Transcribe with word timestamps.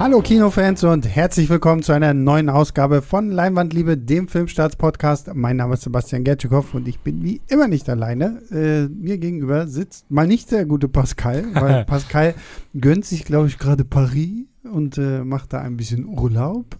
Hallo 0.00 0.22
Kinofans 0.22 0.82
und 0.82 1.06
herzlich 1.06 1.50
willkommen 1.50 1.82
zu 1.82 1.92
einer 1.92 2.14
neuen 2.14 2.48
Ausgabe 2.48 3.02
von 3.02 3.30
Leinwandliebe, 3.30 3.98
dem 3.98 4.28
Filmstarts-Podcast. 4.28 5.34
Mein 5.34 5.58
Name 5.58 5.74
ist 5.74 5.82
Sebastian 5.82 6.24
Gertschikow 6.24 6.72
und 6.72 6.88
ich 6.88 7.00
bin 7.00 7.22
wie 7.22 7.42
immer 7.48 7.68
nicht 7.68 7.86
alleine. 7.86 8.40
Äh, 8.50 8.88
mir 8.88 9.18
gegenüber 9.18 9.68
sitzt 9.68 10.10
mal 10.10 10.26
nicht 10.26 10.52
der 10.52 10.64
gute 10.64 10.88
Pascal, 10.88 11.44
weil 11.52 11.84
Pascal 11.86 12.34
gönnt 12.72 13.04
sich, 13.04 13.26
glaube 13.26 13.48
ich, 13.48 13.58
gerade 13.58 13.84
Paris 13.84 14.46
und 14.62 14.96
äh, 14.96 15.22
macht 15.22 15.52
da 15.52 15.60
ein 15.60 15.76
bisschen 15.76 16.06
Urlaub 16.06 16.78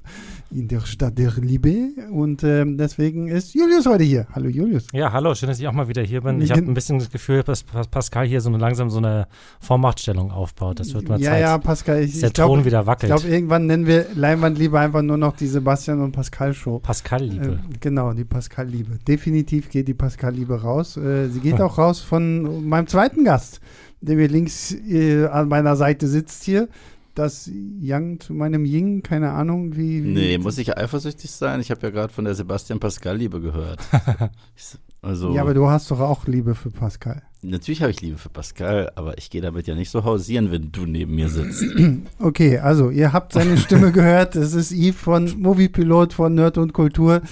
in 0.52 0.68
der 0.68 0.80
Stadt 0.80 1.16
der 1.18 1.32
Liebe. 1.40 1.90
Und 2.10 2.42
ähm, 2.42 2.76
deswegen 2.76 3.28
ist 3.28 3.54
Julius 3.54 3.86
heute 3.86 4.04
hier. 4.04 4.26
Hallo 4.32 4.48
Julius. 4.48 4.86
Ja, 4.92 5.12
hallo, 5.12 5.34
schön, 5.34 5.48
dass 5.48 5.60
ich 5.60 5.68
auch 5.68 5.72
mal 5.72 5.88
wieder 5.88 6.02
hier 6.02 6.20
bin. 6.22 6.40
Ich 6.40 6.50
habe 6.50 6.62
ein 6.62 6.74
bisschen 6.74 6.98
das 6.98 7.10
Gefühl, 7.10 7.42
dass 7.42 7.62
Pascal 7.62 8.26
hier 8.26 8.40
so 8.40 8.50
langsam 8.50 8.90
so 8.90 8.98
eine 8.98 9.28
Vormachtstellung 9.60 10.30
aufbaut. 10.30 10.80
Das 10.80 10.92
wird 10.92 11.08
mal 11.08 11.20
ja, 11.20 11.30
Zeit. 11.30 11.40
Ja, 11.40 11.58
Pascal, 11.58 12.02
ich, 12.02 12.18
der 12.18 12.28
ich 12.28 12.34
glaub, 12.34 12.48
Thron 12.48 12.64
wieder 12.64 12.86
wackelt. 12.86 13.12
Ich 13.12 13.16
glaube, 13.16 13.32
irgendwann 13.32 13.66
nennen 13.66 13.86
wir 13.86 14.06
Leinwandliebe 14.14 14.78
einfach 14.78 15.02
nur 15.02 15.16
noch 15.16 15.36
die 15.36 15.46
Sebastian 15.46 16.00
und 16.00 16.12
Pascal 16.12 16.52
Show. 16.52 16.80
Pascal-Liebe. 16.80 17.60
Äh, 17.72 17.78
genau, 17.78 18.12
die 18.12 18.24
Pascal-Liebe. 18.24 18.98
Definitiv 19.06 19.70
geht 19.70 19.88
die 19.88 19.94
Pascal-Liebe 19.94 20.60
raus. 20.60 20.96
Äh, 20.96 21.28
sie 21.28 21.40
geht 21.40 21.60
auch 21.60 21.78
raus 21.78 22.00
von 22.00 22.66
meinem 22.68 22.86
zweiten 22.86 23.24
Gast, 23.24 23.60
der 24.00 24.16
mir 24.16 24.28
links 24.28 24.72
äh, 24.72 25.26
an 25.26 25.48
meiner 25.48 25.76
Seite 25.76 26.08
sitzt 26.08 26.44
hier 26.44 26.68
das 27.14 27.50
Yang 27.52 28.20
zu 28.20 28.34
meinem 28.34 28.64
Ying, 28.64 29.02
keine 29.02 29.30
Ahnung, 29.30 29.76
wie. 29.76 30.04
wie 30.04 30.08
nee, 30.12 30.38
muss 30.38 30.58
ich 30.58 30.76
eifersüchtig 30.76 31.30
sein? 31.30 31.60
Ich 31.60 31.70
habe 31.70 31.80
ja 31.82 31.90
gerade 31.90 32.12
von 32.12 32.24
der 32.24 32.34
Sebastian 32.34 32.80
Pascal 32.80 33.16
Liebe 33.16 33.40
gehört. 33.40 33.80
also, 35.02 35.34
ja, 35.34 35.42
aber 35.42 35.54
du 35.54 35.68
hast 35.68 35.90
doch 35.90 36.00
auch 36.00 36.26
Liebe 36.26 36.54
für 36.54 36.70
Pascal. 36.70 37.22
Natürlich 37.42 37.80
habe 37.80 37.90
ich 37.90 38.00
Liebe 38.02 38.18
für 38.18 38.28
Pascal, 38.28 38.92
aber 38.96 39.16
ich 39.16 39.30
gehe 39.30 39.40
damit 39.40 39.66
ja 39.66 39.74
nicht 39.74 39.90
so 39.90 40.04
hausieren, 40.04 40.50
wenn 40.52 40.72
du 40.72 40.84
neben 40.86 41.14
mir 41.14 41.28
sitzt. 41.28 41.64
Okay, 42.18 42.58
also 42.58 42.90
ihr 42.90 43.12
habt 43.12 43.32
seine 43.32 43.56
Stimme 43.56 43.92
gehört. 43.92 44.36
Es 44.36 44.54
ist 44.54 44.72
Yves 44.72 45.00
von 45.00 45.40
Moviepilot 45.40 46.12
von 46.12 46.34
Nerd 46.34 46.58
und 46.58 46.72
Kultur. 46.72 47.22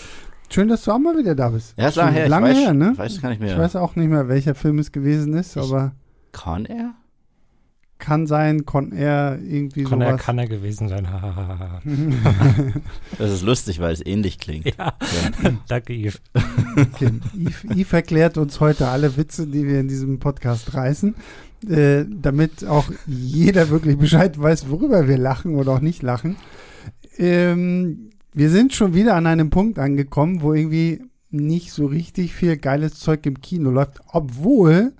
Schön, 0.50 0.68
dass 0.68 0.84
du 0.84 0.92
auch 0.92 0.98
mal 0.98 1.16
wieder 1.18 1.34
da 1.34 1.50
bist. 1.50 1.74
Ja, 1.76 1.88
ist 1.88 1.96
lange 1.96 2.12
her. 2.12 2.28
Lange 2.28 2.50
ich 2.50 2.56
weiß, 2.56 2.64
her, 2.64 2.74
ne? 2.74 2.92
Weiß 2.96 3.20
gar 3.20 3.28
nicht 3.28 3.40
mehr. 3.40 3.52
Ich 3.52 3.58
weiß 3.58 3.76
auch 3.76 3.96
nicht 3.96 4.08
mehr, 4.08 4.28
welcher 4.28 4.54
Film 4.54 4.78
es 4.78 4.92
gewesen 4.92 5.34
ist, 5.34 5.56
ich, 5.56 5.62
aber. 5.62 5.92
Con 6.32 6.64
Air? 6.64 6.94
Kann 7.98 8.26
sein, 8.28 8.64
Con 8.64 8.92
Air 8.92 9.38
irgendwie 9.42 9.82
Con 9.82 9.98
sowas. 9.98 10.12
Air 10.12 10.16
kann 10.18 10.38
er 10.38 10.46
gewesen 10.46 10.88
sein. 10.88 11.08
das 13.18 13.32
ist 13.32 13.42
lustig, 13.42 13.80
weil 13.80 13.92
es 13.92 14.04
ähnlich 14.04 14.38
klingt. 14.38 14.66
Ja. 14.66 14.94
ja. 15.42 15.50
Danke, 15.68 15.94
Yves. 15.94 16.20
Okay. 16.76 17.10
Yves. 17.34 17.64
Yves 17.64 17.92
erklärt 17.92 18.38
uns 18.38 18.60
heute 18.60 18.88
alle 18.88 19.16
Witze, 19.16 19.48
die 19.48 19.66
wir 19.66 19.80
in 19.80 19.88
diesem 19.88 20.20
Podcast 20.20 20.74
reißen, 20.74 21.16
äh, 21.68 22.04
damit 22.08 22.64
auch 22.64 22.88
jeder 23.06 23.68
wirklich 23.70 23.98
Bescheid 23.98 24.40
weiß, 24.40 24.70
worüber 24.70 25.08
wir 25.08 25.18
lachen 25.18 25.56
oder 25.56 25.72
auch 25.72 25.80
nicht 25.80 26.02
lachen. 26.02 26.36
Ähm, 27.16 28.10
wir 28.32 28.50
sind 28.50 28.74
schon 28.74 28.94
wieder 28.94 29.16
an 29.16 29.26
einem 29.26 29.50
Punkt 29.50 29.80
angekommen, 29.80 30.42
wo 30.42 30.54
irgendwie 30.54 31.02
nicht 31.30 31.72
so 31.72 31.86
richtig 31.86 32.32
viel 32.32 32.56
geiles 32.56 32.94
Zeug 32.94 33.26
im 33.26 33.40
Kino 33.40 33.70
läuft, 33.70 34.00
obwohl 34.12 34.92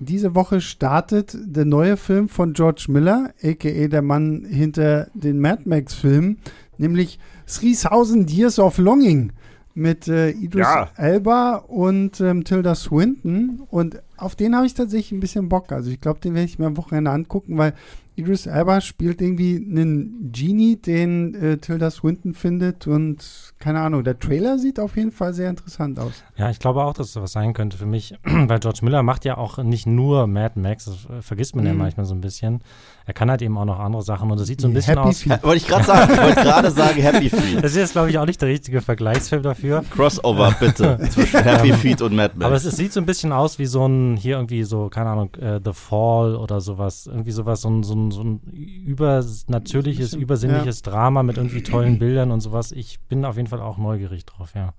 diese 0.00 0.34
Woche 0.34 0.60
startet 0.60 1.36
der 1.44 1.66
neue 1.66 1.96
Film 1.96 2.28
von 2.28 2.54
George 2.54 2.86
Miller, 2.88 3.32
a.k.a. 3.42 3.88
der 3.88 4.02
Mann 4.02 4.46
hinter 4.48 5.08
den 5.14 5.38
Mad 5.38 5.62
Max-Filmen, 5.66 6.38
nämlich 6.78 7.18
3000 7.46 8.30
Years 8.32 8.58
of 8.58 8.78
Longing 8.78 9.32
mit 9.74 10.08
äh, 10.08 10.30
Idris 10.30 10.66
Ja. 10.66 10.88
Elba 10.96 11.56
und 11.56 12.20
ähm, 12.20 12.44
Tilda 12.44 12.74
Swinton. 12.74 13.62
Und 13.70 14.02
auf 14.16 14.34
den 14.36 14.56
habe 14.56 14.66
ich 14.66 14.74
tatsächlich 14.74 15.12
ein 15.12 15.20
bisschen 15.20 15.48
Bock. 15.48 15.70
Also 15.70 15.90
ich 15.90 16.00
glaube, 16.00 16.20
den 16.20 16.34
werde 16.34 16.46
ich 16.46 16.58
mir 16.58 16.66
am 16.66 16.76
Wochenende 16.76 17.10
angucken, 17.10 17.56
weil 17.58 17.74
Idris 18.16 18.46
Elba 18.46 18.80
spielt 18.80 19.20
irgendwie 19.22 19.56
einen 19.56 20.30
Genie, 20.32 20.76
den 20.76 21.34
äh, 21.34 21.56
Tilda 21.58 21.90
Swinton 21.90 22.34
findet. 22.34 22.86
Und 22.86 23.52
keine 23.58 23.80
Ahnung, 23.80 24.04
der 24.04 24.18
Trailer 24.18 24.58
sieht 24.58 24.78
auf 24.80 24.96
jeden 24.96 25.12
Fall 25.12 25.32
sehr 25.34 25.50
interessant 25.50 25.98
aus. 25.98 26.22
Ja, 26.36 26.50
ich 26.50 26.58
glaube 26.58 26.82
auch, 26.84 26.92
dass 26.94 27.10
es 27.10 27.16
was 27.16 27.32
sein 27.32 27.52
könnte 27.54 27.76
für 27.76 27.86
mich, 27.86 28.14
weil 28.24 28.58
George 28.60 28.80
Miller 28.82 29.02
macht 29.02 29.24
ja 29.24 29.36
auch 29.38 29.58
nicht 29.58 29.86
nur 29.86 30.26
Mad 30.26 30.58
Max, 30.60 30.84
das 30.86 31.06
äh, 31.06 31.22
vergisst 31.22 31.56
man 31.56 31.64
ja 31.66 31.72
Mhm. 31.72 31.78
manchmal 31.78 32.06
so 32.06 32.14
ein 32.14 32.20
bisschen. 32.20 32.60
Er 33.06 33.14
kann 33.14 33.30
halt 33.30 33.42
eben 33.42 33.56
auch 33.58 33.64
noch 33.64 33.80
andere 33.80 34.02
Sachen 34.02 34.30
und 34.30 34.38
das 34.38 34.46
sieht 34.46 34.60
so 34.60 34.68
ein 34.68 34.74
bisschen 34.74 34.96
Happy 34.96 35.08
aus. 35.08 35.22
Feet. 35.22 35.42
Wollte 35.42 35.56
ich 35.56 35.66
gerade 35.66 35.84
sagen. 35.84 36.12
Ich 36.12 36.20
wollte 36.20 36.42
gerade 36.42 36.70
sagen 36.72 37.00
Happy 37.02 37.28
Feet. 37.30 37.56
Das 37.64 37.72
ist 37.72 37.76
jetzt, 37.78 37.92
glaube 37.92 38.10
ich, 38.10 38.18
auch 38.18 38.26
nicht 38.26 38.40
der 38.40 38.48
richtige 38.48 38.80
Vergleichsfilm 38.80 39.42
dafür. 39.42 39.84
Crossover 39.90 40.54
bitte 40.60 40.98
zwischen 41.10 41.42
Happy 41.42 41.72
Feet 41.72 42.02
und 42.02 42.14
Mad 42.14 42.34
Max. 42.36 42.46
Aber 42.46 42.54
es, 42.54 42.64
es 42.64 42.76
sieht 42.76 42.92
so 42.92 43.00
ein 43.00 43.06
bisschen 43.06 43.32
aus 43.32 43.58
wie 43.58 43.66
so 43.66 43.86
ein, 43.86 44.16
hier 44.16 44.36
irgendwie 44.36 44.62
so, 44.62 44.88
keine 44.90 45.10
Ahnung, 45.10 45.34
äh, 45.40 45.58
The 45.64 45.72
Fall 45.72 46.36
oder 46.36 46.60
sowas. 46.60 47.06
Irgendwie 47.06 47.32
sowas, 47.32 47.62
so 47.62 47.70
ein, 47.70 47.82
so 47.82 47.94
ein, 47.94 48.09
so 48.10 48.22
ein 48.22 48.40
übernatürliches, 48.52 50.10
Bisschen, 50.10 50.20
übersinnliches 50.20 50.82
Drama 50.82 51.22
mit 51.22 51.36
irgendwie 51.36 51.62
tollen 51.62 51.98
Bildern 51.98 52.30
und 52.30 52.40
sowas. 52.40 52.72
Ich 52.72 53.00
bin 53.08 53.24
auf 53.24 53.36
jeden 53.36 53.48
Fall 53.48 53.60
auch 53.60 53.78
neugierig 53.78 54.24
drauf, 54.26 54.52
ja. 54.54 54.74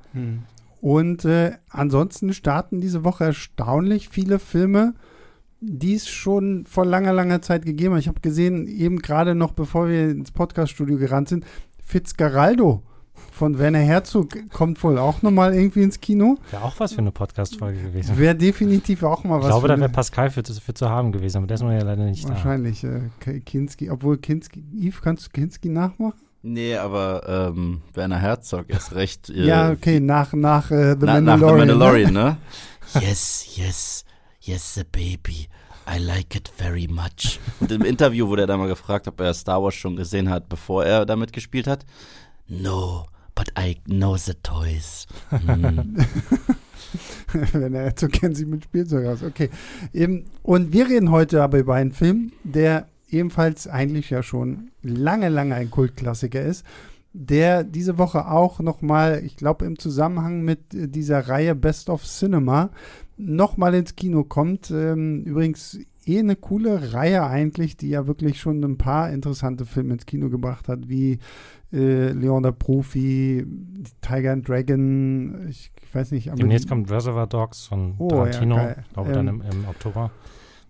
Und 0.82 1.26
äh, 1.26 1.54
ansonsten 1.70 2.34
starten 2.34 2.82
diese 2.82 3.04
Woche 3.04 3.26
erstaunlich 3.26 4.10
viele 4.10 4.40
Filme, 4.40 4.94
die 5.60 5.94
es 5.94 6.10
schon 6.10 6.66
vor 6.66 6.86
langer, 6.86 7.14
langer 7.14 7.42
Zeit 7.42 7.66
gegeben 7.66 7.94
hat. 7.94 8.02
Ich 8.02 8.08
habe 8.08 8.20
gesehen, 8.20 8.68
eben 8.68 9.00
gerade 9.00 9.36
noch, 9.36 9.52
bevor 9.52 9.88
wir 9.88 10.10
ins 10.10 10.32
Podcaststudio 10.32 10.98
gerannt 10.98 11.30
sind, 11.30 11.46
Fitzgeraldo 11.84 12.82
von 13.32 13.58
Werner 13.60 13.80
Herzog 13.80 14.30
kommt 14.52 14.82
wohl 14.84 14.98
auch 14.98 15.22
nochmal 15.22 15.54
irgendwie 15.54 15.82
ins 15.84 16.00
Kino. 16.00 16.38
Wäre 16.52 16.64
auch 16.64 16.80
was 16.80 16.94
für 16.94 17.00
eine 17.00 17.12
Podcast-Folge 17.12 17.82
gewesen. 17.82 18.18
Wäre 18.18 18.36
definitiv 18.36 19.04
auch 19.04 19.24
mal 19.24 19.38
Ich 19.38 19.44
was. 19.44 19.50
glaube, 19.50 19.62
für 19.62 19.68
da 19.76 19.80
wäre 19.80 19.90
Pascal 19.90 20.30
für, 20.30 20.44
für 20.44 20.74
zu 20.74 20.90
haben 20.90 21.12
gewesen, 21.12 21.38
aber 21.38 21.48
der 21.48 21.56
ist 21.56 21.64
mir 21.64 21.78
ja 21.78 21.84
leider 21.84 22.04
nicht 22.04 22.26
da. 22.26 22.30
Wahrscheinlich. 22.30 22.84
Äh, 22.84 23.40
Kinski, 23.42 23.90
obwohl 23.90 24.18
Kinski, 24.18 24.64
Yves, 24.80 25.02
kannst 25.02 25.26
du 25.28 25.30
Kinski 25.32 25.70
nachmachen? 25.70 26.20
nee, 26.44 26.76
aber 26.76 27.52
ähm, 27.56 27.82
Werner 27.94 28.18
Herzog 28.20 28.70
ist 28.70 28.94
recht. 28.96 29.30
Äh, 29.30 29.46
ja, 29.46 29.72
okay, 29.72 30.00
nach, 30.00 30.34
nach 30.34 30.72
äh, 30.72 30.96
The 31.00 31.06
na, 31.06 31.22
nach 31.22 31.38
Mandalorian. 31.38 31.68
The 31.68 31.74
ne? 31.74 31.76
Mandalorian, 31.76 32.14
ne? 32.14 32.38
yes, 33.02 33.58
yes, 33.58 34.06
yes, 34.40 34.74
the 34.74 34.84
baby. 34.84 35.48
I 35.88 35.98
like 36.00 36.36
it 36.36 36.48
very 36.56 36.88
much. 36.88 37.40
Und 37.60 37.72
im 37.72 37.84
Interview 37.84 38.28
wurde 38.28 38.44
er 38.44 38.48
da 38.48 38.58
mal 38.58 38.68
gefragt, 38.68 39.08
ob 39.08 39.20
er 39.20 39.34
Star 39.34 39.62
Wars 39.62 39.76
schon 39.76 39.96
gesehen 39.96 40.30
hat, 40.30 40.48
bevor 40.48 40.86
er 40.86 41.06
damit 41.06 41.34
gespielt 41.34 41.68
hat. 41.68 41.86
No, 42.52 43.06
but 43.34 43.50
I 43.58 43.78
know 43.88 44.18
the 44.18 44.34
toys. 44.44 45.08
Hm. 45.30 45.96
Wenn 47.54 47.74
er 47.74 47.94
so 47.96 48.10
kennt 48.10 48.36
sich 48.36 48.46
mit 48.46 48.66
Spielzeug 48.66 49.08
aus. 49.08 49.24
Okay. 49.24 49.50
Eben, 49.94 50.26
und 50.44 50.74
wir 50.74 50.90
reden 50.90 51.12
heute 51.12 51.42
aber 51.42 51.60
über 51.60 51.76
einen 51.76 51.94
Film, 51.94 52.34
der 52.44 52.90
ebenfalls 53.10 53.68
eigentlich 53.68 54.10
ja 54.10 54.22
schon 54.22 54.72
lange, 54.84 55.30
lange 55.30 55.56
ein 55.56 55.72
Kultklassiker 55.72 56.42
ist, 56.42 56.66
der 57.14 57.64
diese 57.64 57.98
Woche 57.98 58.28
auch 58.30 58.60
nochmal, 58.60 59.24
ich 59.24 59.38
glaube 59.38 59.66
im 59.66 59.80
Zusammenhang 59.80 60.42
mit 60.42 60.74
äh, 60.74 60.90
dieser 60.90 61.30
Reihe 61.30 61.56
Best 61.56 61.90
of 61.90 62.04
Cinema, 62.04 62.72
nochmal 63.16 63.76
ins 63.76 63.96
Kino 63.96 64.26
kommt. 64.26 64.72
Ähm, 64.72 65.24
übrigens 65.24 65.80
eh 66.06 66.20
eine 66.20 66.36
coole 66.36 66.94
Reihe 66.94 67.24
eigentlich, 67.26 67.78
die 67.78 67.90
ja 67.90 68.08
wirklich 68.08 68.40
schon 68.40 68.64
ein 68.64 68.78
paar 68.78 69.12
interessante 69.12 69.66
Filme 69.66 69.94
ins 69.94 70.06
Kino 70.06 70.30
gebracht 70.30 70.68
hat, 70.68 70.90
wie 70.90 71.20
äh, 71.74 72.12
Leon 72.12 72.44
der 72.44 72.52
Profi, 72.52 73.46
Tiger 74.02 74.34
and 74.34 74.48
Dragon, 74.48 75.48
ich, 75.50 75.72
ich 75.84 75.96
weiß 75.96 76.12
nicht. 76.12 76.30
aber 76.30 76.38
Demnächst 76.38 76.68
kommt 76.68 76.92
Reservoir 76.92 77.28
Dogs 77.28 77.66
von 77.68 77.96
Oh, 77.98 78.10
ja, 78.10 78.16
Tarantino, 78.26 78.56
geil. 78.56 78.84
glaube 78.94 79.12
dann 79.14 79.28
Ähm, 79.28 79.42
im, 79.52 79.60
im 79.62 79.68
Oktober. 79.70 80.12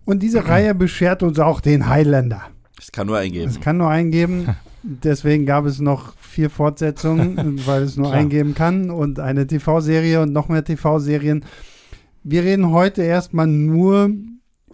Und 0.04 0.22
diese 0.22 0.46
Reihe 0.48 0.74
beschert 0.74 1.22
uns 1.22 1.38
auch 1.38 1.60
den 1.60 1.88
Highlander. 1.88 2.42
Ich 2.80 2.92
kann 2.92 3.06
nur 3.06 3.18
eingeben. 3.18 3.48
Es 3.48 3.60
kann 3.60 3.76
nur 3.78 3.88
eingeben. 3.88 4.48
Deswegen 4.84 5.46
gab 5.46 5.64
es 5.66 5.80
noch 5.80 6.16
vier 6.16 6.50
Fortsetzungen, 6.50 7.60
weil 7.66 7.82
es 7.82 7.96
nur 7.96 8.08
Klar. 8.08 8.18
eingeben 8.20 8.54
kann 8.54 8.90
und 8.90 9.20
eine 9.20 9.46
TV-Serie 9.46 10.20
und 10.22 10.32
noch 10.32 10.48
mehr 10.48 10.64
TV-Serien. 10.64 11.44
Wir 12.24 12.42
reden 12.42 12.70
heute 12.70 13.02
erstmal 13.02 13.46
nur 13.46 14.10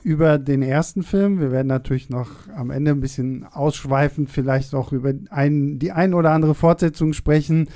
über 0.02 0.38
den 0.38 0.62
ersten 0.62 1.02
Film. 1.02 1.40
Wir 1.40 1.50
werden 1.50 1.66
natürlich 1.66 2.10
noch 2.10 2.30
am 2.54 2.70
Ende 2.70 2.92
ein 2.92 3.00
bisschen 3.00 3.44
ausschweifend, 3.44 4.30
vielleicht 4.30 4.74
auch 4.74 4.92
über 4.92 5.12
ein, 5.30 5.78
die 5.78 5.92
ein 5.92 6.14
oder 6.14 6.32
andere 6.32 6.54
Fortsetzung 6.54 7.12
sprechen. 7.12 7.68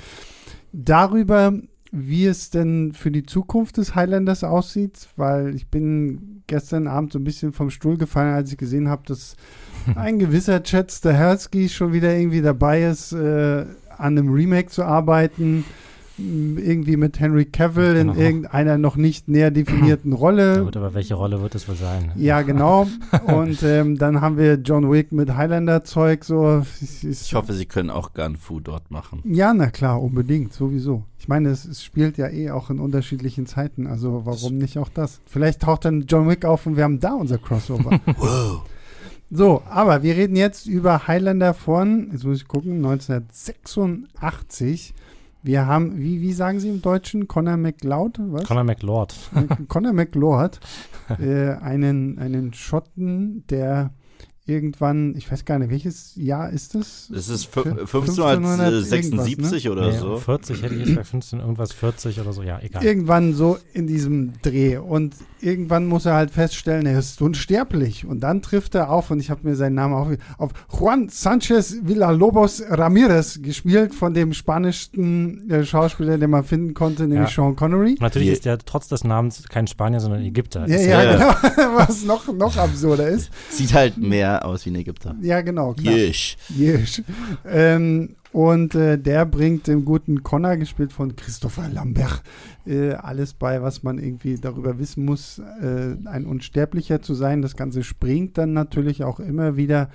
Darüber, 0.71 1.53
wie 1.91 2.25
es 2.25 2.49
denn 2.49 2.93
für 2.93 3.11
die 3.11 3.23
Zukunft 3.23 3.77
des 3.77 3.93
Highlanders 3.93 4.43
aussieht, 4.43 5.07
weil 5.15 5.55
ich 5.55 5.67
bin 5.67 6.41
gestern 6.47 6.87
Abend 6.87 7.13
so 7.13 7.19
ein 7.19 7.23
bisschen 7.23 7.53
vom 7.53 7.69
Stuhl 7.69 7.97
gefallen, 7.97 8.33
als 8.33 8.51
ich 8.51 8.57
gesehen 8.57 8.89
habe, 8.89 9.03
dass 9.05 9.35
ein 9.95 10.17
gewisser 10.17 10.63
Chad 10.63 10.91
Stahelski 10.91 11.69
schon 11.69 11.93
wieder 11.93 12.15
irgendwie 12.15 12.41
dabei 12.41 12.83
ist, 12.83 13.13
äh, 13.13 13.65
an 13.97 14.17
einem 14.17 14.33
Remake 14.33 14.69
zu 14.69 14.83
arbeiten. 14.83 15.65
Irgendwie 16.17 16.95
mit 16.95 17.19
Henry 17.19 17.45
Cavill 17.45 17.95
in 17.95 18.07
Genau. 18.09 18.19
irgendeiner 18.19 18.77
noch 18.77 18.95
nicht 18.97 19.27
näher 19.27 19.49
definierten 19.49 20.13
Rolle. 20.23 20.57
Ja, 20.57 20.61
gut, 20.61 20.77
aber 20.77 20.93
welche 20.93 21.15
Rolle 21.15 21.41
wird 21.41 21.55
es 21.55 21.67
wohl 21.67 21.75
sein? 21.75 22.11
Ja, 22.15 22.43
genau. 22.43 22.87
Und 23.25 23.63
ähm, 23.63 23.97
dann 23.97 24.21
haben 24.21 24.37
wir 24.37 24.55
John 24.55 24.91
Wick 24.91 25.11
mit 25.11 25.35
Highlander-Zeug. 25.35 26.23
So. 26.23 26.63
Ich 27.01 27.33
hoffe, 27.33 27.53
sie 27.53 27.65
können 27.65 27.89
auch 27.89 28.13
Gun 28.13 28.37
Fu 28.37 28.59
dort 28.59 28.91
machen. 28.91 29.21
Ja, 29.25 29.53
na 29.55 29.71
klar, 29.71 29.99
unbedingt, 30.01 30.53
sowieso. 30.53 31.03
Ich 31.17 31.27
meine, 31.27 31.49
es, 31.49 31.65
es 31.65 31.83
spielt 31.83 32.17
ja 32.17 32.29
eh 32.29 32.51
auch 32.51 32.69
in 32.69 32.79
unterschiedlichen 32.79 33.47
Zeiten, 33.47 33.87
also 33.87 34.21
warum 34.25 34.57
nicht 34.57 34.77
auch 34.77 34.89
das? 34.89 35.19
Vielleicht 35.25 35.61
taucht 35.61 35.85
dann 35.85 36.05
John 36.07 36.29
Wick 36.29 36.45
auf 36.45 36.67
und 36.67 36.75
wir 36.77 36.83
haben 36.83 36.99
da 36.99 37.13
unser 37.13 37.39
Crossover. 37.39 37.99
Wow. 38.17 38.61
So, 39.31 39.63
aber 39.67 40.03
wir 40.03 40.15
reden 40.15 40.35
jetzt 40.35 40.67
über 40.67 41.07
Highlander 41.07 41.55
von, 41.55 42.09
jetzt 42.11 42.23
muss 42.23 42.37
ich 42.41 42.47
gucken, 42.47 42.85
1986. 42.85 44.93
Wir 45.43 45.67
haben, 45.67 45.99
wie, 45.99 46.21
wie 46.21 46.31
sagen 46.31 46.61
Sie 46.61 46.69
im 46.69 46.81
Deutschen? 46.81 47.27
Conor 47.27 47.57
McLeod? 47.57 48.17
Was? 48.17 48.45
Conor 48.45 48.63
McLeod. 48.63 49.13
Conor 49.67 49.91
McLeod, 49.93 50.61
äh, 51.19 51.49
einen, 51.55 52.17
einen 52.17 52.53
Schotten, 52.53 53.45
der 53.47 53.91
irgendwann, 54.45 55.15
ich 55.15 55.31
weiß 55.31 55.45
gar 55.45 55.57
nicht, 55.59 55.69
welches 55.71 56.15
Jahr 56.15 56.49
ist 56.49 56.75
das? 56.75 57.07
Das 57.13 57.29
ist 57.29 57.45
Fün- 57.47 57.79
1576 57.79 59.65
irgendwas, 59.65 59.65
ne? 59.65 59.71
oder 59.71 59.91
Nee, 59.91 59.97
so. 59.99 60.17
40 60.17 60.61
hätte 60.61 60.75
ich 60.75 60.85
jetzt 60.87 60.95
bei 60.95 61.03
15 61.03 61.39
irgendwas 61.39 61.71
40 61.71 62.19
oder 62.19 62.33
so, 62.33 62.43
ja, 62.43 62.59
egal. 62.61 62.83
Irgendwann 62.83 63.33
so 63.33 63.57
in 63.73 63.87
diesem 63.87 64.33
Dreh. 64.41 64.77
Und 64.77 65.15
irgendwann 65.41 65.85
muss 65.85 66.05
er 66.05 66.15
halt 66.15 66.31
feststellen, 66.31 66.85
er 66.85 66.99
ist 66.99 67.21
unsterblich. 67.21 68.05
Und 68.05 68.19
dann 68.21 68.41
trifft 68.41 68.75
er 68.75 68.89
auf, 68.89 69.11
und 69.11 69.19
ich 69.19 69.29
habe 69.29 69.47
mir 69.47 69.55
seinen 69.55 69.75
Namen 69.75 69.93
auf, 69.93 70.07
auf 70.37 70.51
Juan 70.77 71.07
Sanchez 71.09 71.77
Villalobos 71.83 72.63
Ramirez, 72.69 73.41
gespielt 73.41 73.93
von 73.95 74.13
dem 74.13 74.33
spanischen 74.33 75.49
äh, 75.49 75.63
Schauspieler, 75.65 76.17
den 76.17 76.29
man 76.29 76.43
finden 76.43 76.73
konnte, 76.73 77.03
nämlich 77.07 77.29
Ja. 77.29 77.43
Sean 77.43 77.55
Connery. 77.55 77.95
Natürlich 77.99 78.29
ist 78.29 78.45
der 78.45 78.57
trotz 78.57 78.87
des 78.89 79.03
Namens 79.03 79.43
kein 79.49 79.67
Spanier, 79.67 79.99
sondern 79.99 80.21
Ägypter. 80.21 80.67
Ja, 80.67 80.77
ja, 80.79 81.03
ja- 81.03 81.33
genau. 81.33 81.77
Was 81.77 82.03
noch, 82.03 82.31
noch 82.33 82.57
absurder 82.57 83.07
ist. 83.07 83.29
Sieht 83.49 83.73
halt 83.73 83.97
mehr 83.97 84.32
aus 84.39 84.65
wie 84.65 84.71
ein 84.71 84.75
Ägypter. 84.75 85.15
Ja, 85.21 85.41
genau. 85.41 85.73
Klar. 85.73 85.95
Jisch. 85.95 86.37
Yes. 86.55 87.01
Ähm, 87.45 88.15
und 88.31 88.73
äh, 88.73 88.97
der 88.97 89.25
bringt 89.25 89.67
dem 89.67 89.85
guten 89.85 90.23
Connor, 90.23 90.57
gespielt 90.57 90.91
von 90.91 91.15
Christopher 91.15 91.69
Lambert, 91.69 92.23
äh, 92.65 92.93
alles 92.93 93.35
bei, 93.35 93.61
was 93.61 93.83
man 93.83 93.99
irgendwie 93.99 94.35
darüber 94.35 94.79
wissen 94.79 95.05
muss, 95.05 95.39
äh, 95.39 95.95
ein 96.05 96.25
Unsterblicher 96.25 97.01
zu 97.01 97.13
sein. 97.13 97.43
Das 97.43 97.55
Ganze 97.55 97.83
springt 97.83 98.39
dann 98.39 98.53
natürlich 98.53 99.03
auch 99.03 99.19
immer 99.19 99.55
wieder 99.55 99.89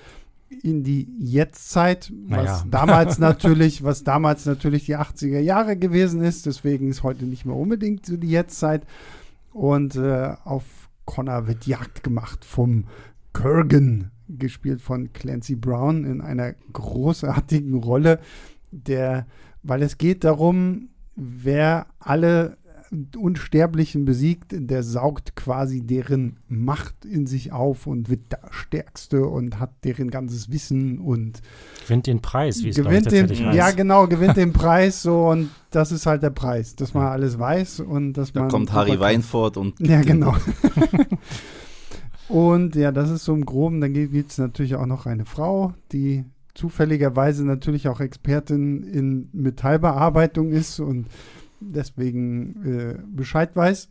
in 0.62 0.82
die 0.82 1.08
Jetztzeit, 1.19 2.12
was 2.29 2.44
Naja. 2.44 2.64
damals 2.70 3.19
natürlich, 3.19 3.82
was 3.82 4.05
damals 4.05 4.46
natürlich 4.46 4.87
die 4.87 4.96
80er 4.96 5.40
Jahre 5.40 5.76
gewesen 5.76 6.23
ist. 6.23 6.46
Deswegen 6.46 6.88
ist 6.90 7.02
heute 7.02 7.25
nicht 7.25 7.44
mehr 7.44 7.56
unbedingt 7.56 8.06
so 8.06 8.17
die 8.17 8.31
Jetztzeit. 8.31 8.82
Und 9.52 9.96
äh, 9.96 10.35
auf 10.44 10.64
Connor 11.05 11.46
wird 11.49 11.67
Jagd 11.67 12.02
gemacht 12.05 12.44
vom 12.44 12.85
Kurgan, 13.32 14.11
gespielt 14.29 14.81
von 14.81 15.13
Clancy 15.13 15.57
Brown 15.57 16.05
in 16.05 16.21
einer 16.21 16.55
großartigen 16.73 17.75
Rolle, 17.75 18.21
der, 18.71 19.27
weil 19.63 19.83
es 19.83 19.99
geht 19.99 20.25
darum, 20.25 20.89
wer 21.17 21.87
alle 21.99 22.59
Unsterblichen 23.17 24.05
besiegt, 24.05 24.53
der 24.53 24.83
saugt 24.83 25.37
quasi 25.37 25.83
deren 25.83 26.39
Macht 26.49 27.05
in 27.05 27.27
sich 27.27 27.53
auf 27.53 27.87
und 27.87 28.09
wird 28.09 28.33
der 28.33 28.41
Stärkste 28.51 29.27
und 29.27 29.61
hat 29.61 29.73
deren 29.85 30.11
ganzes 30.11 30.51
Wissen 30.51 30.99
und 30.99 31.43
Gewinnt 31.85 32.07
den 32.07 32.23
Preis, 32.23 32.63
wie 32.63 32.71
es 32.71 32.77
gewinnt 32.77 33.11
den, 33.11 33.29
ja 33.53 33.71
genau, 33.73 34.07
gewinnt 34.07 34.37
den 34.37 34.53
Preis 34.53 35.03
so 35.03 35.29
und 35.29 35.51
das 35.71 35.93
ist 35.93 36.07
halt 36.07 36.23
der 36.23 36.31
Preis, 36.31 36.77
dass 36.77 36.95
man 36.95 37.07
alles 37.07 37.39
weiß 37.39 37.81
und 37.81 38.15
dass 38.15 38.33
Da 38.33 38.41
man 38.41 38.49
kommt 38.49 38.73
Harry 38.73 38.99
Weinfurt 38.99 39.59
und 39.59 39.79
ja, 39.81 40.01
genau. 40.01 40.35
und 42.29 42.75
ja, 42.77 42.93
das 42.93 43.11
ist 43.11 43.25
so 43.25 43.35
im 43.35 43.45
Groben. 43.45 43.81
Dann 43.81 43.93
gibt 43.93 44.31
es 44.31 44.39
natürlich 44.39 44.75
auch 44.77 44.87
noch 44.87 45.07
eine 45.07 45.25
Frau, 45.25 45.73
die 45.93 46.25
zufälligerweise 46.55 47.45
natürlich 47.45 47.89
auch 47.89 48.01
Expertin 48.01 48.83
in 48.83 49.29
Metallbearbeitung 49.33 50.51
ist 50.51 50.81
und 50.81 51.07
deswegen 51.61 52.65
äh, 52.65 52.95
Bescheid 53.15 53.55
weiß. 53.55 53.89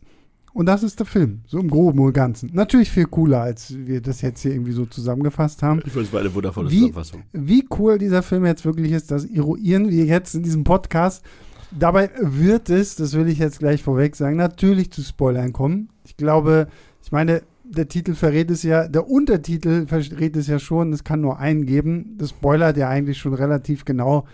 Und 0.54 0.66
das 0.66 0.82
ist 0.82 0.98
der 0.98 1.06
Film, 1.06 1.42
so 1.46 1.58
im 1.60 1.68
Groben 1.68 2.00
und 2.00 2.12
Ganzen. 2.12 2.50
Natürlich 2.52 2.90
viel 2.90 3.04
cooler, 3.04 3.42
als 3.42 3.74
wir 3.76 4.00
das 4.00 4.22
jetzt 4.22 4.40
hier 4.42 4.52
irgendwie 4.52 4.72
so 4.72 4.86
zusammengefasst 4.86 5.62
haben. 5.62 5.78
Ich 5.84 5.92
finde 5.92 6.06
es 6.06 6.12
war 6.12 6.20
eine 6.20 6.34
wundervolle 6.34 6.70
Wie- 6.70 6.76
Zusammenfassung. 6.76 7.22
Wie 7.32 7.66
cool 7.78 7.98
dieser 7.98 8.22
Film 8.22 8.44
jetzt 8.46 8.64
wirklich 8.64 8.92
ist, 8.92 9.10
das 9.10 9.24
eruieren 9.24 9.90
wir 9.90 10.04
jetzt 10.04 10.34
in 10.34 10.42
diesem 10.42 10.64
Podcast. 10.64 11.22
Dabei 11.70 12.10
wird 12.20 12.70
es, 12.70 12.96
das 12.96 13.12
will 13.14 13.28
ich 13.28 13.38
jetzt 13.38 13.58
gleich 13.58 13.82
vorweg 13.82 14.16
sagen, 14.16 14.36
natürlich 14.36 14.90
zu 14.90 15.02
Spoilern 15.02 15.52
kommen. 15.52 15.90
Ich 16.04 16.16
glaube, 16.16 16.68
ich 17.04 17.12
meine, 17.12 17.42
der 17.70 17.88
Titel 17.88 18.14
verrät 18.14 18.50
es 18.50 18.62
ja, 18.62 18.88
der 18.88 19.08
Untertitel 19.08 19.86
verrät 19.86 20.36
es 20.36 20.46
ja 20.46 20.58
schon, 20.58 20.92
es 20.92 21.04
kann 21.04 21.20
nur 21.20 21.38
einen 21.38 21.66
geben. 21.66 22.16
Das 22.18 22.30
spoilert 22.30 22.76
ja 22.76 22.88
eigentlich 22.88 23.18
schon 23.18 23.34
relativ 23.34 23.84
genau, 23.84 24.26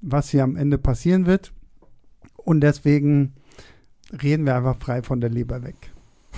was 0.00 0.28
hier 0.28 0.44
am 0.44 0.56
Ende 0.56 0.78
passieren 0.78 1.26
wird. 1.26 1.52
Und 2.36 2.60
deswegen 2.60 3.34
reden 4.22 4.44
wir 4.44 4.56
einfach 4.56 4.76
frei 4.76 5.02
von 5.02 5.20
der 5.20 5.30
Leber 5.30 5.62
weg. 5.62 5.76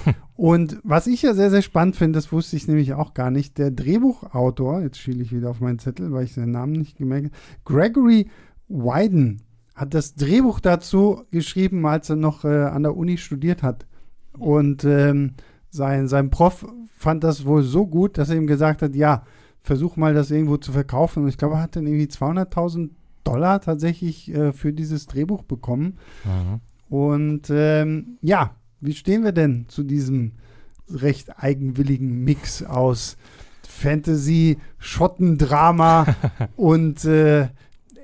Und 0.37 0.79
was 0.85 1.07
ich 1.07 1.23
ja 1.23 1.35
sehr, 1.35 1.51
sehr 1.51 1.63
spannend 1.63 1.97
finde, 1.97 2.19
das 2.19 2.31
wusste 2.31 2.57
ich 2.57 2.69
nämlich 2.69 2.95
auch 2.95 3.15
gar 3.15 3.31
nicht, 3.31 3.59
der 3.59 3.71
Drehbuchautor, 3.71 4.83
jetzt 4.83 4.99
schiele 4.99 5.23
ich 5.23 5.35
wieder 5.35 5.51
auf 5.51 5.61
meinen 5.61 5.79
Zettel, 5.79 6.13
weil 6.13 6.25
ich 6.25 6.35
seinen 6.35 6.53
Namen 6.53 6.73
nicht 6.73 6.97
gemerkt 6.97 7.27
habe, 7.27 7.37
Gregory 7.65 8.31
Wyden 8.69 9.43
hat 9.75 9.95
das 9.95 10.15
Drehbuch 10.15 10.61
dazu 10.61 11.25
geschrieben, 11.31 11.85
als 11.87 12.09
er 12.09 12.17
noch 12.17 12.45
äh, 12.45 12.65
an 12.65 12.83
der 12.83 12.97
Uni 12.97 13.19
studiert 13.19 13.63
hat. 13.63 13.87
Und 14.39 14.85
ähm, 14.85 15.35
sein, 15.77 16.09
sein 16.09 16.31
Prof 16.31 16.67
fand 16.97 17.23
das 17.23 17.45
wohl 17.45 17.63
so 17.63 17.87
gut, 17.87 18.19
dass 18.19 18.31
er 18.31 18.37
ihm 18.37 18.47
gesagt 18.47 18.83
hat, 18.83 18.97
ja, 18.97 19.23
versuch 19.61 19.97
mal 19.97 20.15
das 20.15 20.31
irgendwo 20.31 20.57
zu 20.57 20.73
verkaufen. 20.73 21.25
Und 21.25 21.29
ich 21.29 21.39
glaube, 21.39 21.57
er 21.57 21.63
hat 21.63 21.77
dann 21.77 21.87
irgendwie 21.87 22.07
200.000 22.07 22.91
Dollar 23.25 23.61
tatsächlich 23.61 24.33
äh, 24.33 24.53
für 24.53 24.73
dieses 24.73 25.07
Drehbuch 25.07 25.43
bekommen. 25.43 25.99
Mhm. 26.25 26.61
Und 26.89 27.51
ähm, 27.51 28.19
ja, 28.21 28.55
wie 28.81 28.95
stehen 28.95 29.25
wir 29.25 29.33
denn 29.33 29.67
zu 29.69 29.83
diesem 29.83 30.33
recht 30.89 31.39
eigenwilligen 31.43 32.25
Mix 32.25 32.63
aus 32.63 33.17
Fantasy, 33.69 34.59
Schottendrama 34.79 36.07
und 36.57 37.05
äh, 37.05 37.49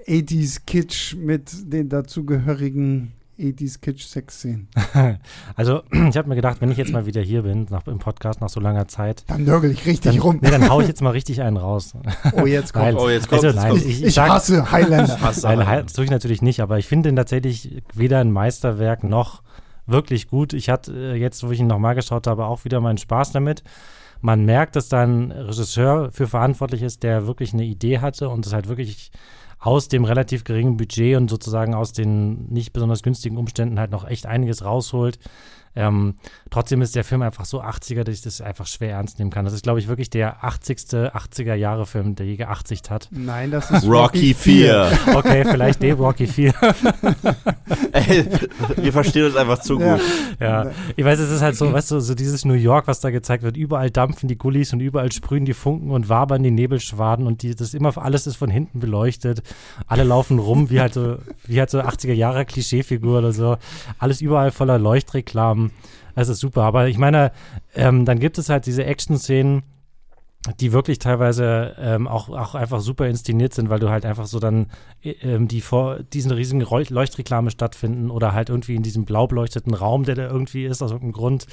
80s 0.08 0.62
Kitsch 0.66 1.14
mit 1.14 1.72
den 1.72 1.88
dazugehörigen 1.88 3.12
80s 3.43 3.81
Kitsch 3.81 4.06
Sexszenen? 4.06 4.69
Also, 5.56 5.83
ich 5.91 6.17
habe 6.17 6.29
mir 6.29 6.35
gedacht, 6.37 6.61
wenn 6.61 6.71
ich 6.71 6.79
jetzt 6.79 6.93
mal 6.93 7.06
wieder 7.06 7.21
hier 7.21 7.43
bin, 7.43 7.67
nach, 7.71 7.87
im 7.87 7.99
Podcast 7.99 8.41
nach 8.41 8.49
so 8.49 8.61
langer 8.61 8.89
Zeit, 8.89 9.25
Dann 9.27 9.44
nörgel 9.44 9.71
ich 9.71 9.85
richtig 9.87 10.12
dann, 10.12 10.23
rum. 10.23 10.39
nee, 10.41 10.50
dann 10.50 10.69
hau 10.69 10.81
ich 10.81 10.89
jetzt 10.89 11.03
mal 11.03 11.11
richtig 11.11 11.43
einen 11.43 11.56
raus. 11.56 11.94
Oh, 12.35 12.47
jetzt 12.47 12.73
kommt. 12.73 12.85
Nein, 12.87 12.97
Oh, 12.97 13.09
jetzt 13.09 13.29
kommt 13.29 13.44
also, 13.44 13.49
es, 13.49 13.62
nein, 13.62 13.71
kommt. 13.73 13.83
ich, 13.85 13.89
ich 14.00 14.05
ich 14.05 14.15
sag, 14.15 14.31
hasse 14.31 14.71
Highlander. 14.71 15.21
Hasse 15.21 15.47
Nein, 15.47 15.61
aber. 15.61 15.83
das 15.83 15.93
tue 15.93 16.05
ich 16.05 16.11
natürlich 16.11 16.41
nicht, 16.43 16.61
aber 16.61 16.79
ich 16.79 16.87
finde 16.87 17.09
ihn 17.09 17.17
tatsächlich 17.17 17.83
weder 17.94 18.21
ein 18.21 18.31
Meisterwerk 18.33 19.05
noch 19.05 19.43
wirklich 19.87 20.29
gut. 20.29 20.53
Ich 20.53 20.69
hatte 20.71 20.93
äh, 20.93 21.15
jetzt, 21.17 21.47
wo 21.47 21.50
ich 21.50 21.61
ihn 21.61 21.67
nochmal 21.67 21.94
geschaut 21.94 22.27
habe, 22.27 22.47
auch 22.47 22.65
wieder 22.65 22.81
meinen 22.81 22.99
Spaß 22.99 23.33
damit. 23.33 23.62
Man 24.20 24.44
merkt, 24.44 24.77
dass 24.77 24.89
da 24.89 25.03
ein 25.03 25.32
Regisseur 25.32 26.11
für 26.13 26.29
verantwortlich 26.29 26.82
ist, 26.82 27.03
der 27.03 27.27
wirklich 27.27 27.53
eine 27.53 27.65
Idee 27.65 27.99
hatte 27.99 28.29
und 28.29 28.46
es 28.46 28.53
halt 28.53 28.69
wirklich 28.69 29.11
aus 29.62 29.86
dem 29.86 30.04
relativ 30.04 30.42
geringen 30.42 30.76
Budget 30.76 31.16
und 31.16 31.31
sozusagen 31.31 31.74
aus 31.74 31.92
den 31.92 32.46
nicht 32.52 32.72
besonders 32.72 33.02
günstigen 33.02 33.36
Umständen 33.36 33.78
halt 33.78 33.92
noch 33.92 34.04
echt 34.06 34.26
einiges 34.26 34.64
rausholt. 34.64 35.19
Ähm, 35.74 36.14
trotzdem 36.50 36.82
ist 36.82 36.94
der 36.94 37.05
Film 37.05 37.22
einfach 37.22 37.44
so 37.44 37.62
80er, 37.62 38.05
dass 38.05 38.14
ich 38.14 38.22
das 38.22 38.41
einfach 38.41 38.67
schwer 38.67 38.91
ernst 38.93 39.19
nehmen 39.19 39.31
kann. 39.31 39.44
Das 39.44 39.55
ist, 39.55 39.62
glaube 39.62 39.79
ich, 39.81 39.88
wirklich 39.88 40.10
der 40.10 40.44
80. 40.44 40.79
80er-Jahre-Film, 41.12 42.14
der 42.14 42.26
je 42.26 42.36
geachtigt 42.36 42.91
hat. 42.91 43.08
Nein, 43.10 43.50
das 43.50 43.70
ist 43.70 43.86
Rocky 43.86 44.34
4. 44.34 44.91
Okay, 45.14 45.44
vielleicht 45.44 45.82
dem 45.82 45.98
Rocky 45.98 46.26
4. 46.26 46.52
Ey, 47.93 48.26
wir 48.76 48.93
verstehen 48.93 49.26
uns 49.26 49.36
einfach 49.36 49.58
zu 49.60 49.79
Ja. 49.81 49.96
gut. 49.96 50.05
Ja, 50.41 50.70
ich 50.96 51.05
weiß, 51.05 51.19
es 51.19 51.31
ist 51.31 51.43
halt 51.43 51.56
so, 51.56 51.72
weißt 51.72 51.91
du, 51.93 52.00
so 52.00 52.14
dieses 52.14 52.44
New 52.44 52.55
York, 52.55 52.86
was 52.86 53.00
da 53.00 53.10
gezeigt 53.10 53.43
wird, 53.43 53.56
überall 53.56 53.91
dampfen 53.91 54.29
die 54.29 54.36
Gullis 54.36 54.72
und 54.72 54.81
überall 54.81 55.12
sprühen 55.12 55.44
die 55.44 55.55
Funken 55.55 55.91
und 55.91 56.08
wabern 56.08 56.43
die 56.43 56.50
Nebelschwaden 56.50 57.26
und 57.26 57.43
die, 57.43 57.55
das 57.55 57.74
immer, 57.74 57.96
alles 57.96 58.26
ist 58.26 58.36
von 58.36 58.50
hinten 58.50 58.81
beleuchtet. 58.81 59.43
Alle 59.86 60.05
laufen 60.05 60.38
rum 60.38 60.70
wie 60.70 60.81
halt 60.81 60.94
so, 60.94 61.19
wie 61.46 61.58
halt 61.58 61.70
so 61.70 61.81
80er 61.81 62.12
Jahre 62.12 62.44
Klischeefigur 62.44 63.19
oder 63.19 63.32
so. 63.32 63.56
Alles 63.98 64.20
überall 64.20 64.50
voller 64.50 64.79
Leuchtreklamen. 64.79 65.61
Das 66.14 66.28
ist 66.28 66.40
super. 66.40 66.62
Aber 66.62 66.88
ich 66.88 66.98
meine, 66.98 67.32
ähm, 67.74 68.04
dann 68.04 68.19
gibt 68.19 68.38
es 68.38 68.48
halt 68.48 68.66
diese 68.66 68.84
Action-Szenen, 68.84 69.62
die 70.58 70.72
wirklich 70.72 70.98
teilweise 70.98 71.76
ähm, 71.78 72.08
auch, 72.08 72.28
auch 72.28 72.54
einfach 72.56 72.81
super 72.81 73.06
inszeniert 73.06 73.54
sind, 73.54 73.70
weil 73.70 73.78
du 73.78 73.90
halt 73.90 74.04
einfach 74.04 74.26
so 74.26 74.40
dann 74.40 74.66
äh, 75.02 75.10
ähm, 75.22 75.46
die 75.46 75.60
vor 75.60 76.02
diesen 76.02 76.32
riesigen 76.32 76.60
Leuchtreklame 76.60 77.50
stattfinden 77.50 78.10
oder 78.10 78.32
halt 78.32 78.48
irgendwie 78.48 78.74
in 78.74 78.82
diesem 78.82 79.04
blau 79.04 79.26
beleuchteten 79.28 79.72
Raum, 79.72 80.02
der 80.04 80.16
da 80.16 80.26
irgendwie 80.26 80.64
ist, 80.64 80.82
aus 80.82 80.90
irgendeinem 80.90 81.12
Grund. 81.12 81.46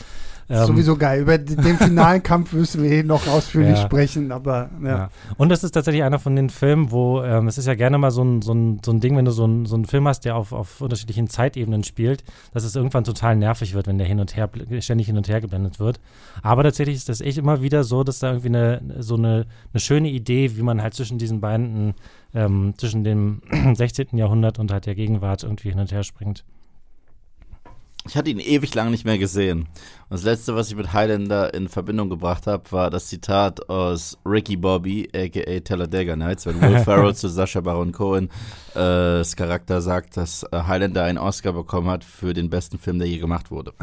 Ähm, 0.49 0.65
Sowieso 0.65 0.95
geil. 0.97 1.21
Über 1.21 1.37
den 1.37 1.77
finalen 1.77 2.23
Kampf 2.23 2.53
müssen 2.53 2.81
wir 2.81 2.89
eh 2.91 3.03
noch 3.03 3.27
ausführlich 3.27 3.77
Ja. 3.77 3.85
sprechen, 3.85 4.31
aber 4.31 4.69
ja. 4.83 4.87
Ja. 4.89 5.09
Und 5.37 5.49
das 5.49 5.63
ist 5.63 5.71
tatsächlich 5.71 6.03
einer 6.03 6.17
von 6.17 6.35
den 6.35 6.49
Filmen, 6.49 6.89
wo 6.91 7.21
ähm, 7.21 7.47
es 7.47 7.59
ist 7.59 7.67
ja 7.67 7.75
gerne 7.75 7.97
mal 7.99 8.09
so 8.09 8.23
ein, 8.23 8.41
so 8.41 8.53
ein, 8.53 8.81
so 8.83 8.91
ein 8.91 8.99
Ding, 8.99 9.15
wenn 9.15 9.25
du 9.25 9.31
so, 9.31 9.45
ein, 9.45 9.65
so 9.67 9.75
einen 9.75 9.85
Film 9.85 10.07
hast, 10.07 10.25
der 10.25 10.35
auf, 10.35 10.51
auf 10.51 10.81
unterschiedlichen 10.81 11.29
Zeitebenen 11.29 11.83
spielt, 11.83 12.23
dass 12.51 12.63
es 12.63 12.75
irgendwann 12.75 13.03
total 13.03 13.35
nervig 13.35 13.75
wird, 13.75 13.85
wenn 13.87 13.99
der 13.99 14.07
hin 14.07 14.19
und 14.19 14.35
her 14.35 14.49
ständig 14.79 15.05
hin 15.07 15.17
und 15.17 15.27
her 15.27 15.39
geblendet 15.39 15.79
wird. 15.79 15.99
Aber 16.41 16.63
tatsächlich 16.63 16.95
ist 16.95 17.09
das 17.09 17.21
echt 17.21 17.37
immer 17.37 17.61
wieder 17.61 17.83
so, 17.83 18.03
dass 18.03 18.19
da 18.19 18.29
irgendwie 18.29 18.47
eine 18.47 18.81
so 18.99 19.15
eine, 19.15 19.45
eine 19.71 19.79
schöne 19.79 20.09
Idee, 20.09 20.57
wie 20.57 20.63
man 20.63 20.81
halt 20.81 20.95
zwischen 20.95 21.19
diesen 21.19 21.41
beiden, 21.41 21.93
ähm, 22.33 22.73
zwischen 22.77 23.03
dem 23.03 23.41
16. 23.75 24.17
Jahrhundert 24.17 24.57
und 24.57 24.71
halt 24.71 24.87
der 24.87 24.95
Gegenwart 24.95 25.43
irgendwie 25.43 25.69
hin 25.69 25.79
und 25.79 25.91
her 25.91 26.03
springt. 26.03 26.43
Ich 28.09 28.17
hatte 28.17 28.31
ihn 28.31 28.39
ewig 28.39 28.73
lang 28.73 28.89
nicht 28.89 29.05
mehr 29.05 29.19
gesehen. 29.19 29.67
Und 30.09 30.09
das 30.09 30.23
letzte, 30.23 30.55
was 30.55 30.69
ich 30.69 30.75
mit 30.75 30.93
Highlander 30.93 31.53
in 31.53 31.69
Verbindung 31.69 32.09
gebracht 32.09 32.47
habe, 32.47 32.63
war 32.71 32.89
das 32.89 33.05
Zitat 33.05 33.69
aus 33.69 34.17
Ricky 34.25 34.57
Bobby, 34.57 35.07
aka 35.15 35.59
Talladega 35.59 36.15
Nights, 36.15 36.47
wenn 36.47 36.59
Will 36.59 36.79
Ferrell 36.83 37.13
zu 37.13 37.27
Sascha 37.27 37.61
Baron 37.61 37.91
Cohen 37.91 38.31
äh, 38.73 38.79
das 39.19 39.35
Charakter 39.35 39.79
sagt, 39.81 40.17
dass 40.17 40.41
äh, 40.41 40.63
Highlander 40.65 41.03
einen 41.03 41.19
Oscar 41.19 41.53
bekommen 41.53 41.87
hat 41.87 42.03
für 42.03 42.33
den 42.33 42.49
besten 42.49 42.79
Film, 42.79 42.97
der 42.97 43.07
je 43.07 43.19
gemacht 43.19 43.51
wurde. 43.51 43.73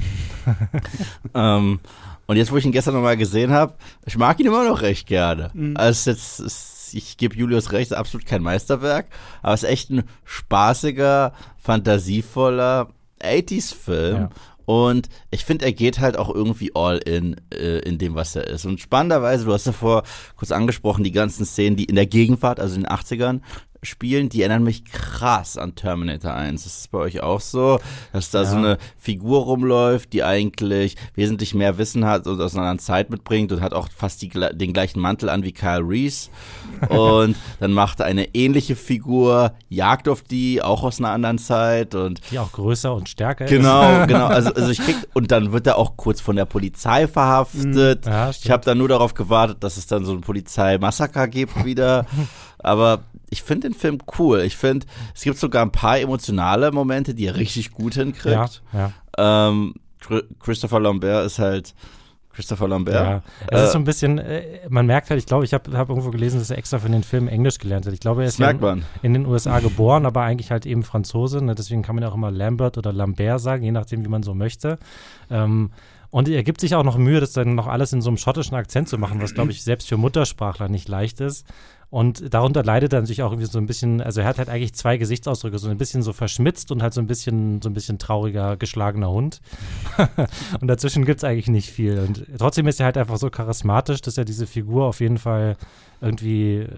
ähm, 1.34 1.78
und 2.26 2.36
jetzt, 2.36 2.50
wo 2.50 2.56
ich 2.56 2.66
ihn 2.66 2.72
gestern 2.72 2.94
nochmal 2.94 3.16
gesehen 3.16 3.52
habe, 3.52 3.74
ich 4.06 4.18
mag 4.18 4.40
ihn 4.40 4.46
immer 4.46 4.68
noch 4.68 4.82
recht 4.82 5.06
gerne. 5.06 5.52
Mhm. 5.54 5.76
Also 5.76 6.10
jetzt, 6.10 6.40
ist, 6.40 6.94
ich 6.94 7.16
gebe 7.16 7.36
Julius 7.36 7.70
recht, 7.70 7.92
ist 7.92 7.96
absolut 7.96 8.26
kein 8.26 8.42
Meisterwerk, 8.42 9.06
aber 9.42 9.54
es 9.54 9.62
ist 9.62 9.68
echt 9.68 9.90
ein 9.90 10.02
spaßiger, 10.24 11.32
fantasievoller 11.58 12.88
80s-Film. 13.26 14.16
Ja. 14.16 14.30
Und 14.66 15.08
ich 15.30 15.44
finde, 15.44 15.64
er 15.64 15.72
geht 15.72 16.00
halt 16.00 16.16
auch 16.16 16.28
irgendwie 16.28 16.72
all 16.74 16.98
in, 16.98 17.36
äh, 17.54 17.78
in 17.78 17.98
dem, 17.98 18.16
was 18.16 18.34
er 18.34 18.48
ist. 18.48 18.66
Und 18.66 18.80
spannenderweise, 18.80 19.44
du 19.44 19.52
hast 19.52 19.66
ja 19.66 19.72
vor 19.72 20.02
kurz 20.34 20.50
angesprochen, 20.50 21.04
die 21.04 21.12
ganzen 21.12 21.46
Szenen, 21.46 21.76
die 21.76 21.84
in 21.84 21.94
der 21.94 22.06
Gegenwart, 22.06 22.58
also 22.58 22.74
in 22.74 22.82
den 22.82 22.90
80ern, 22.90 23.40
spielen, 23.82 24.28
die 24.28 24.42
erinnern 24.42 24.64
mich 24.64 24.84
krass 24.84 25.56
an 25.56 25.74
Terminator 25.74 26.34
1. 26.34 26.66
Ist 26.66 26.80
es 26.80 26.88
bei 26.88 26.98
euch 26.98 27.22
auch 27.22 27.40
so, 27.40 27.78
dass 28.12 28.30
da 28.30 28.42
ja. 28.42 28.44
so 28.44 28.56
eine 28.56 28.78
Figur 28.96 29.44
rumläuft, 29.44 30.12
die 30.12 30.24
eigentlich 30.24 30.96
wesentlich 31.14 31.54
mehr 31.54 31.78
Wissen 31.78 32.04
hat 32.04 32.26
und 32.26 32.40
aus 32.40 32.54
einer 32.54 32.62
anderen 32.62 32.78
Zeit 32.78 33.10
mitbringt 33.10 33.52
und 33.52 33.60
hat 33.60 33.74
auch 33.74 33.88
fast 33.94 34.22
die, 34.22 34.28
den 34.28 34.72
gleichen 34.72 35.00
Mantel 35.00 35.28
an 35.28 35.42
wie 35.42 35.52
Kyle 35.52 35.82
Reese. 35.86 36.30
und 36.88 37.36
dann 37.58 37.72
macht 37.72 38.02
eine 38.02 38.34
ähnliche 38.34 38.76
Figur, 38.76 39.52
jagt 39.68 40.08
auf 40.08 40.22
die, 40.22 40.62
auch 40.62 40.82
aus 40.82 40.98
einer 40.98 41.10
anderen 41.10 41.38
Zeit 41.38 41.94
und 41.94 42.20
die 42.30 42.38
auch 42.38 42.52
größer 42.52 42.94
und 42.94 43.08
stärker 43.08 43.46
genau, 43.46 44.02
ist. 44.02 44.08
Genau, 44.08 44.26
genau. 44.26 44.26
Also, 44.26 44.52
also 44.52 44.70
ich 44.70 44.78
krieg, 44.78 44.96
und 45.14 45.30
dann 45.30 45.52
wird 45.52 45.66
er 45.66 45.78
auch 45.78 45.96
kurz 45.96 46.20
von 46.20 46.36
der 46.36 46.44
Polizei 46.44 47.06
verhaftet. 47.06 48.04
Mhm. 48.04 48.10
Ja, 48.10 48.30
ich 48.30 48.50
habe 48.50 48.64
dann 48.64 48.78
nur 48.78 48.88
darauf 48.88 49.14
gewartet, 49.14 49.58
dass 49.60 49.76
es 49.76 49.86
dann 49.86 50.04
so 50.04 50.12
ein 50.12 50.20
Polizeimassaker 50.20 51.28
gibt 51.28 51.64
wieder. 51.64 52.06
Aber 52.58 53.04
ich 53.36 53.42
finde 53.42 53.68
den 53.68 53.74
Film 53.74 53.98
cool. 54.18 54.40
Ich 54.40 54.56
finde, 54.56 54.86
es 55.14 55.22
gibt 55.22 55.38
sogar 55.38 55.62
ein 55.62 55.70
paar 55.70 55.98
emotionale 55.98 56.72
Momente, 56.72 57.14
die 57.14 57.26
er 57.26 57.36
richtig 57.36 57.72
gut 57.72 57.94
hinkriegt. 57.94 58.62
Ja, 58.72 58.92
ja. 59.18 59.50
Ähm, 59.50 59.74
Christopher 60.40 60.80
Lambert 60.80 61.26
ist 61.26 61.38
halt 61.38 61.74
Christopher 62.32 62.68
Lambert. 62.68 62.94
Ja, 62.94 63.22
es 63.50 63.60
äh, 63.60 63.64
ist 63.64 63.72
so 63.72 63.78
ein 63.78 63.84
bisschen, 63.84 64.18
äh, 64.18 64.60
man 64.68 64.86
merkt 64.86 65.10
halt, 65.10 65.18
ich 65.18 65.26
glaube, 65.26 65.44
ich 65.44 65.52
habe 65.52 65.76
hab 65.76 65.88
irgendwo 65.90 66.10
gelesen, 66.10 66.38
dass 66.38 66.50
er 66.50 66.58
extra 66.58 66.78
für 66.78 66.88
den 66.88 67.02
Film 67.02 67.28
Englisch 67.28 67.58
gelernt 67.58 67.86
hat. 67.86 67.92
Ich 67.92 68.00
glaube, 68.00 68.22
er 68.22 68.28
ist 68.28 68.38
ja 68.38 68.50
in, 68.50 68.84
in, 69.02 69.12
den 69.12 69.26
USA 69.26 69.60
geboren, 69.60 70.06
aber 70.06 70.22
eigentlich 70.22 70.50
halt 70.50 70.64
eben 70.64 70.82
Franzose. 70.82 71.42
Ne? 71.44 71.54
Deswegen 71.54 71.82
kann 71.82 71.94
man 71.94 72.02
ja 72.02 72.10
auch 72.10 72.14
immer 72.14 72.30
Lambert 72.30 72.78
oder 72.78 72.92
Lambert 72.92 73.40
sagen, 73.40 73.64
je 73.64 73.72
nachdem, 73.72 74.04
wie 74.04 74.08
man 74.08 74.22
so 74.22 74.34
möchte. 74.34 74.78
Ähm, 75.30 75.70
und 76.10 76.28
er 76.28 76.42
gibt 76.42 76.60
sich 76.60 76.74
auch 76.74 76.84
noch 76.84 76.98
Mühe, 76.98 77.20
das 77.20 77.32
dann 77.32 77.54
noch 77.54 77.66
alles 77.66 77.92
in 77.92 78.00
so 78.00 78.10
einem 78.10 78.16
schottischen 78.16 78.56
Akzent 78.56 78.88
zu 78.88 78.98
machen, 78.98 79.20
was, 79.20 79.34
glaube 79.34 79.50
ich, 79.50 79.62
selbst 79.62 79.88
für 79.88 79.96
Muttersprachler 79.96 80.68
nicht 80.68 80.88
leicht 80.88 81.20
ist. 81.20 81.46
Und 81.88 82.34
darunter 82.34 82.64
leidet 82.64 82.92
er 82.92 83.06
sich 83.06 83.22
auch 83.22 83.30
irgendwie 83.30 83.48
so 83.48 83.58
ein 83.58 83.66
bisschen, 83.66 84.00
also 84.00 84.20
er 84.20 84.26
hat 84.26 84.38
halt 84.38 84.48
eigentlich 84.48 84.74
zwei 84.74 84.96
Gesichtsausdrücke, 84.96 85.58
so 85.58 85.68
ein 85.68 85.78
bisschen 85.78 86.02
so 86.02 86.12
verschmitzt 86.12 86.72
und 86.72 86.82
halt 86.82 86.92
so 86.92 87.00
ein 87.00 87.06
bisschen, 87.06 87.62
so 87.62 87.70
ein 87.70 87.74
bisschen 87.74 87.98
trauriger, 87.98 88.56
geschlagener 88.56 89.10
Hund. 89.10 89.40
und 90.60 90.66
dazwischen 90.66 91.04
gibt 91.04 91.20
es 91.20 91.24
eigentlich 91.24 91.48
nicht 91.48 91.70
viel. 91.70 92.00
Und 92.00 92.26
trotzdem 92.38 92.66
ist 92.66 92.80
er 92.80 92.86
halt 92.86 92.98
einfach 92.98 93.18
so 93.18 93.30
charismatisch, 93.30 94.00
dass 94.00 94.18
er 94.18 94.24
diese 94.24 94.48
Figur 94.48 94.84
auf 94.86 95.00
jeden 95.00 95.18
Fall 95.18 95.56
irgendwie 96.00 96.56
äh, 96.56 96.68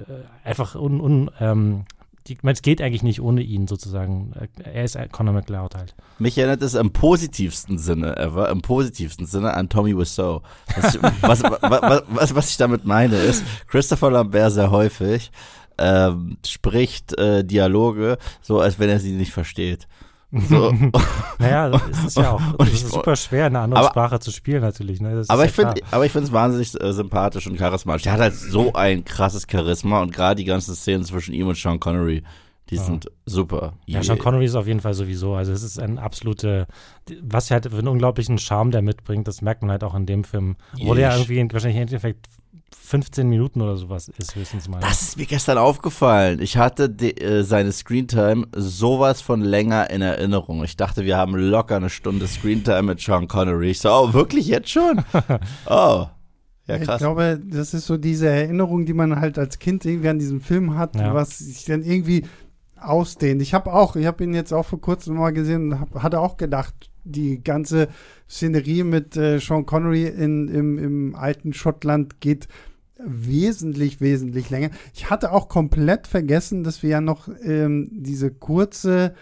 einfach 0.45 0.75
un, 0.75 1.01
un, 1.01 1.31
ähm, 1.41 1.85
die, 2.29 2.39
es 2.43 2.63
geht 2.63 2.81
eigentlich 2.81 3.03
nicht 3.03 3.21
ohne 3.21 3.43
ihn 3.43 3.67
sozusagen. 3.67 4.33
Er 4.63 4.85
ist 4.85 4.99
Conor 5.13 5.35
McLeod 5.35 5.75
halt. 5.75 5.95
Mich 6.19 6.39
erinnert 6.39 6.63
es 6.63 6.75
im 6.75 6.93
positivsten 6.93 7.79
Sinne 7.79 8.17
ever, 8.17 8.49
im 8.51 8.63
positivsten 8.63 9.27
Sinne 9.27 9.55
an 9.55 9.69
Tommy 9.69 9.97
Wiseau. 9.97 10.43
Was, 10.77 10.99
was, 11.21 11.43
was, 11.43 12.03
was, 12.09 12.35
was 12.35 12.51
ich 12.51 12.57
damit 12.57 12.85
meine 12.85 13.17
ist, 13.17 13.45
Christopher 13.67 14.11
Lambert 14.11 14.53
sehr 14.53 14.71
häufig 14.71 15.31
ähm, 15.79 16.37
spricht 16.47 17.17
äh, 17.19 17.45
Dialoge 17.45 18.19
so, 18.43 18.61
als 18.61 18.79
wenn 18.79 18.91
er 18.91 19.01
sie 19.01 19.13
nicht 19.13 19.33
versteht. 19.33 19.87
So. 20.31 20.73
naja, 21.39 21.71
es 21.91 22.05
ist 22.05 22.17
ja 22.19 22.33
auch 22.33 22.41
es 22.59 22.83
ist 22.83 22.91
super 22.91 23.17
schwer, 23.17 23.47
eine 23.47 23.61
andere 23.61 23.81
aber, 23.81 23.89
Sprache 23.89 24.21
zu 24.21 24.31
spielen, 24.31 24.61
natürlich. 24.61 25.01
Ne? 25.01 25.25
Aber, 25.29 25.47
ich 25.47 25.53
find, 25.53 25.83
aber 25.91 26.05
ich 26.05 26.13
finde 26.13 26.27
es 26.27 26.33
wahnsinnig 26.33 26.79
äh, 26.81 26.93
sympathisch 26.93 27.47
und 27.47 27.57
charismatisch. 27.57 28.03
Der 28.03 28.13
hat 28.13 28.21
halt 28.21 28.35
so 28.35 28.75
ein 28.75 29.05
krasses 29.05 29.47
Charisma 29.51 30.03
und 30.03 30.13
gerade 30.13 30.37
die 30.37 30.45
ganzen 30.45 30.75
Szenen 30.75 31.05
zwischen 31.05 31.33
ihm 31.33 31.49
und 31.49 31.57
Sean 31.57 31.81
Connery, 31.81 32.25
die 32.69 32.77
ja. 32.77 32.83
sind 32.83 33.11
super. 33.25 33.73
Ja, 33.87 34.03
Sean 34.03 34.19
Connery 34.19 34.45
ist 34.45 34.55
auf 34.55 34.67
jeden 34.67 34.81
Fall 34.81 34.93
sowieso. 34.93 35.35
Also 35.35 35.53
es 35.53 35.63
ist 35.63 35.79
ein 35.79 35.99
absolute, 35.99 36.67
was 37.23 37.51
er 37.51 37.55
halt 37.55 37.71
für 37.71 37.79
einen 37.79 37.89
unglaublichen 37.89 38.37
Charme 38.37 38.71
der 38.71 38.83
mitbringt, 38.83 39.27
das 39.27 39.41
merkt 39.41 39.63
man 39.63 39.71
halt 39.71 39.83
auch 39.83 39.95
in 39.95 40.05
dem 40.05 40.25
Film. 40.25 40.57
Obwohl 40.75 40.99
er 40.99 41.17
irgendwie 41.17 41.51
wahrscheinlich 41.51 41.77
im 41.77 41.83
Endeffekt 41.83 42.27
15 42.75 43.29
Minuten 43.29 43.61
oder 43.61 43.77
sowas 43.77 44.09
ist 44.09 44.35
höchstens 44.35 44.67
mal. 44.69 44.81
Das 44.81 45.03
ist 45.03 45.19
mir 45.19 45.27
gestern 45.27 45.59
aufgefallen. 45.59 46.41
Ich 46.41 46.57
hatte 46.57 46.89
die, 46.89 47.21
äh, 47.21 47.43
seine 47.43 47.73
Screentime 47.73 48.47
sowas 48.57 49.21
von 49.21 49.43
länger 49.43 49.91
in 49.91 50.01
Erinnerung. 50.01 50.65
Ich 50.65 50.77
dachte, 50.77 51.05
wir 51.05 51.17
haben 51.17 51.35
locker 51.35 51.77
eine 51.77 51.91
Stunde 51.91 52.27
Screentime 52.27 52.83
mit 52.83 53.01
Sean 53.01 53.29
Connery. 53.29 53.71
Ich 53.71 53.81
so, 53.81 53.91
oh, 53.91 54.13
wirklich 54.15 54.47
jetzt 54.47 54.71
schon? 54.71 55.05
Oh. 55.67 56.07
Ja, 56.67 56.79
krass. 56.79 56.97
Ich 56.97 56.99
glaube, 56.99 57.41
das 57.43 57.73
ist 57.73 57.87
so 57.87 57.97
diese 57.97 58.29
Erinnerung, 58.29 58.85
die 58.85 58.93
man 58.93 59.19
halt 59.19 59.39
als 59.39 59.59
Kind 59.59 59.87
irgendwie 59.87 60.09
an 60.09 60.19
diesen 60.19 60.41
Film 60.43 60.77
hat, 60.77 60.97
ja. 60.97 61.15
was 61.15 61.39
sich 61.39 61.65
dann 61.65 61.83
irgendwie 61.83 62.25
ausdehnt. 62.79 63.41
Ich 63.41 63.55
habe 63.55 63.73
auch, 63.73 63.97
ich 63.97 64.07
habe 64.07 64.23
ihn 64.23 64.35
jetzt 64.35 64.53
auch 64.53 64.67
vor 64.67 64.81
kurzem 64.81 65.17
mal 65.17 65.33
gesehen 65.33 65.73
und 65.73 65.81
hab, 65.81 66.03
hatte 66.03 66.21
auch 66.21 66.37
gedacht, 66.37 66.88
die 67.05 67.43
ganze 67.43 67.89
Szenerie 68.29 68.85
mit 68.85 69.17
äh, 69.17 69.39
Sean 69.39 69.67
Connery 69.67 70.07
in, 70.07 70.49
im, 70.49 70.79
im 70.79 71.15
alten 71.15 71.53
Schottland 71.53 72.21
geht 72.21 72.49
wesentlich, 72.99 74.01
wesentlich 74.01 74.51
länger. 74.51 74.71
Ich 74.95 75.09
hatte 75.11 75.33
auch 75.33 75.49
komplett 75.49 76.07
vergessen, 76.07 76.65
dass 76.65 76.83
wir 76.83 76.91
ja 76.91 77.01
noch 77.01 77.29
ähm, 77.43 77.89
diese 77.93 78.31
kurze 78.31 79.15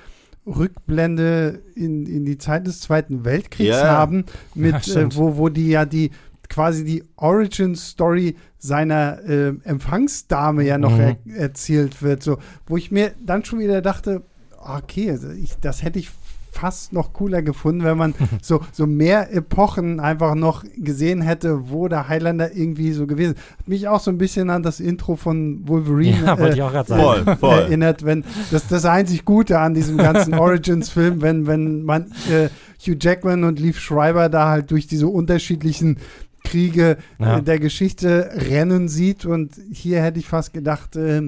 Rückblende 0.46 1.60
in, 1.74 2.06
in 2.06 2.24
die 2.24 2.38
Zeit 2.38 2.66
des 2.66 2.80
Zweiten 2.80 3.24
Weltkriegs 3.24 3.76
yeah. 3.76 3.88
haben, 3.88 4.24
mit, 4.54 4.86
ja, 4.86 5.02
äh, 5.02 5.08
wo, 5.14 5.36
wo 5.36 5.48
die 5.48 5.68
ja 5.68 5.84
die 5.84 6.10
quasi 6.48 6.84
die 6.84 7.02
Origin 7.16 7.74
Story 7.74 8.36
seiner 8.58 9.18
äh, 9.24 9.52
Empfangsdame 9.64 10.64
ja 10.64 10.78
noch 10.78 10.92
mhm. 10.92 11.16
er, 11.26 11.36
erzählt 11.36 12.02
wird, 12.02 12.22
so 12.22 12.38
wo 12.66 12.76
ich 12.76 12.92
mir 12.92 13.12
dann 13.24 13.44
schon 13.44 13.58
wieder 13.58 13.82
dachte, 13.82 14.22
okay, 14.58 15.10
also 15.10 15.30
ich, 15.30 15.56
das 15.60 15.82
hätte 15.82 15.98
ich 15.98 16.10
fast 16.56 16.92
noch 16.92 17.12
cooler 17.12 17.42
gefunden, 17.42 17.84
wenn 17.84 17.98
man 17.98 18.14
so, 18.42 18.60
so 18.72 18.86
mehr 18.86 19.32
Epochen 19.34 20.00
einfach 20.00 20.34
noch 20.34 20.64
gesehen 20.76 21.20
hätte, 21.20 21.70
wo 21.70 21.88
der 21.88 22.08
Highlander 22.08 22.54
irgendwie 22.54 22.92
so 22.92 23.06
gewesen 23.06 23.34
ist. 23.34 23.58
Hat 23.58 23.68
mich 23.68 23.88
auch 23.88 24.00
so 24.00 24.10
ein 24.10 24.18
bisschen 24.18 24.50
an 24.50 24.62
das 24.62 24.80
Intro 24.80 25.16
von 25.16 25.68
Wolverine 25.68 26.24
ja, 26.24 26.34
äh, 26.34 26.84
voll, 26.84 27.36
voll. 27.36 27.58
erinnert, 27.58 28.04
wenn 28.04 28.24
das 28.50 28.66
das 28.68 28.84
einzig 28.84 29.24
Gute 29.24 29.58
an 29.58 29.74
diesem 29.74 29.98
ganzen 29.98 30.34
Origins-Film, 30.38 31.20
wenn, 31.22 31.46
wenn 31.46 31.82
man 31.82 32.12
äh, 32.30 32.48
Hugh 32.80 32.96
Jackman 33.00 33.44
und 33.44 33.60
Leaf 33.60 33.78
Schreiber 33.78 34.28
da 34.28 34.48
halt 34.48 34.70
durch 34.70 34.86
diese 34.86 35.08
unterschiedlichen 35.08 35.98
Kriege 36.44 36.96
ja. 37.18 37.38
äh, 37.38 37.42
der 37.42 37.58
Geschichte 37.58 38.30
rennen 38.32 38.88
sieht 38.88 39.26
und 39.26 39.54
hier 39.72 40.02
hätte 40.02 40.18
ich 40.18 40.26
fast 40.26 40.52
gedacht, 40.52 40.96
äh, 40.96 41.20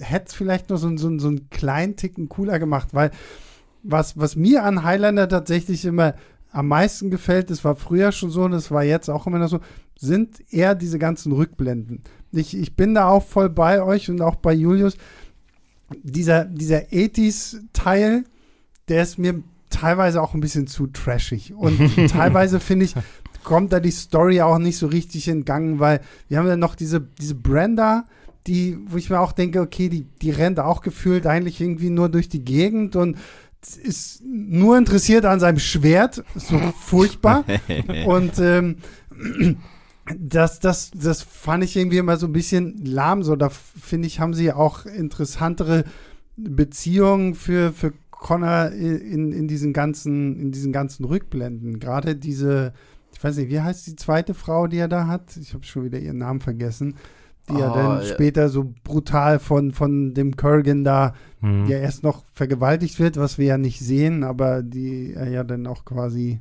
hätte 0.00 0.26
es 0.26 0.34
vielleicht 0.34 0.70
noch 0.70 0.78
so, 0.78 0.94
so, 0.96 1.18
so 1.18 1.28
einen 1.28 1.48
kleinen 1.50 1.96
Ticken 1.96 2.28
cooler 2.28 2.58
gemacht, 2.58 2.88
weil 2.92 3.10
was, 3.82 4.18
was 4.18 4.36
mir 4.36 4.64
an 4.64 4.82
Highlander 4.82 5.28
tatsächlich 5.28 5.84
immer 5.84 6.14
am 6.50 6.68
meisten 6.68 7.10
gefällt, 7.10 7.50
das 7.50 7.64
war 7.64 7.76
früher 7.76 8.12
schon 8.12 8.30
so 8.30 8.42
und 8.42 8.52
das 8.52 8.70
war 8.70 8.84
jetzt 8.84 9.08
auch 9.08 9.26
immer 9.26 9.38
noch 9.38 9.48
so, 9.48 9.60
sind 9.98 10.42
eher 10.52 10.74
diese 10.74 10.98
ganzen 10.98 11.32
Rückblenden. 11.32 12.02
Ich, 12.32 12.56
ich 12.56 12.76
bin 12.76 12.94
da 12.94 13.08
auch 13.08 13.24
voll 13.24 13.48
bei 13.48 13.82
euch 13.82 14.10
und 14.10 14.20
auch 14.20 14.36
bei 14.36 14.52
Julius. 14.52 14.96
Dieser, 16.02 16.44
dieser 16.44 16.80
80s-Teil, 16.80 18.24
der 18.88 19.02
ist 19.02 19.18
mir 19.18 19.42
teilweise 19.70 20.20
auch 20.20 20.34
ein 20.34 20.40
bisschen 20.40 20.66
zu 20.66 20.86
trashig. 20.86 21.54
Und 21.54 21.78
teilweise 22.10 22.60
finde 22.60 22.86
ich, 22.86 22.94
kommt 23.44 23.72
da 23.72 23.80
die 23.80 23.90
Story 23.90 24.40
auch 24.40 24.58
nicht 24.58 24.78
so 24.78 24.86
richtig 24.86 25.28
in 25.28 25.44
Gang, 25.44 25.78
weil 25.78 26.00
wir 26.28 26.38
haben 26.38 26.46
ja 26.46 26.56
noch 26.56 26.74
diese, 26.74 27.00
diese 27.00 27.34
Brenda, 27.34 28.04
die, 28.46 28.78
wo 28.86 28.96
ich 28.96 29.10
mir 29.10 29.20
auch 29.20 29.32
denke, 29.32 29.60
okay, 29.60 29.88
die, 29.88 30.06
die 30.20 30.30
rennt 30.30 30.60
auch 30.60 30.82
gefühlt 30.82 31.26
eigentlich 31.26 31.60
irgendwie 31.60 31.90
nur 31.90 32.08
durch 32.08 32.28
die 32.28 32.44
Gegend 32.44 32.96
und 32.96 33.16
ist 33.62 34.22
nur 34.24 34.76
interessiert 34.76 35.24
an 35.24 35.40
seinem 35.40 35.58
Schwert, 35.58 36.24
so 36.34 36.58
furchtbar. 36.80 37.44
Und 38.06 38.38
ähm, 38.38 38.76
das, 40.18 40.58
das, 40.60 40.90
das 40.90 41.22
fand 41.22 41.64
ich 41.64 41.76
irgendwie 41.76 41.98
immer 41.98 42.16
so 42.16 42.26
ein 42.26 42.32
bisschen 42.32 42.84
lahm. 42.84 43.22
So, 43.22 43.36
da 43.36 43.48
finde 43.48 44.08
ich, 44.08 44.20
haben 44.20 44.34
sie 44.34 44.52
auch 44.52 44.86
interessantere 44.86 45.84
Beziehungen 46.36 47.34
für, 47.34 47.72
für 47.72 47.92
Connor 48.10 48.70
in, 48.70 49.32
in, 49.32 49.48
diesen 49.48 49.72
ganzen, 49.72 50.38
in 50.38 50.52
diesen 50.52 50.72
ganzen 50.72 51.04
Rückblenden. 51.04 51.78
Gerade 51.78 52.16
diese, 52.16 52.72
ich 53.12 53.22
weiß 53.22 53.36
nicht, 53.36 53.50
wie 53.50 53.60
heißt 53.60 53.86
die 53.86 53.96
zweite 53.96 54.34
Frau, 54.34 54.66
die 54.66 54.78
er 54.78 54.88
da 54.88 55.06
hat? 55.06 55.36
Ich 55.36 55.54
habe 55.54 55.64
schon 55.64 55.84
wieder 55.84 55.98
ihren 55.98 56.18
Namen 56.18 56.40
vergessen. 56.40 56.96
Die 57.48 57.54
ja 57.58 57.70
Oh, 57.72 57.74
dann 57.74 57.98
ja. 57.98 58.04
später 58.04 58.48
so 58.48 58.72
brutal 58.84 59.38
von, 59.38 59.72
von 59.72 60.14
dem 60.14 60.36
Kurgan 60.36 60.84
da 60.84 61.14
Mhm. 61.40 61.66
ja 61.66 61.78
erst 61.78 62.04
noch 62.04 62.22
vergewaltigt 62.32 63.00
wird, 63.00 63.16
was 63.16 63.36
wir 63.36 63.46
ja 63.46 63.58
nicht 63.58 63.80
sehen, 63.80 64.22
aber 64.22 64.62
die 64.62 65.12
er 65.14 65.28
ja 65.28 65.42
dann 65.42 65.66
auch 65.66 65.84
quasi, 65.84 66.38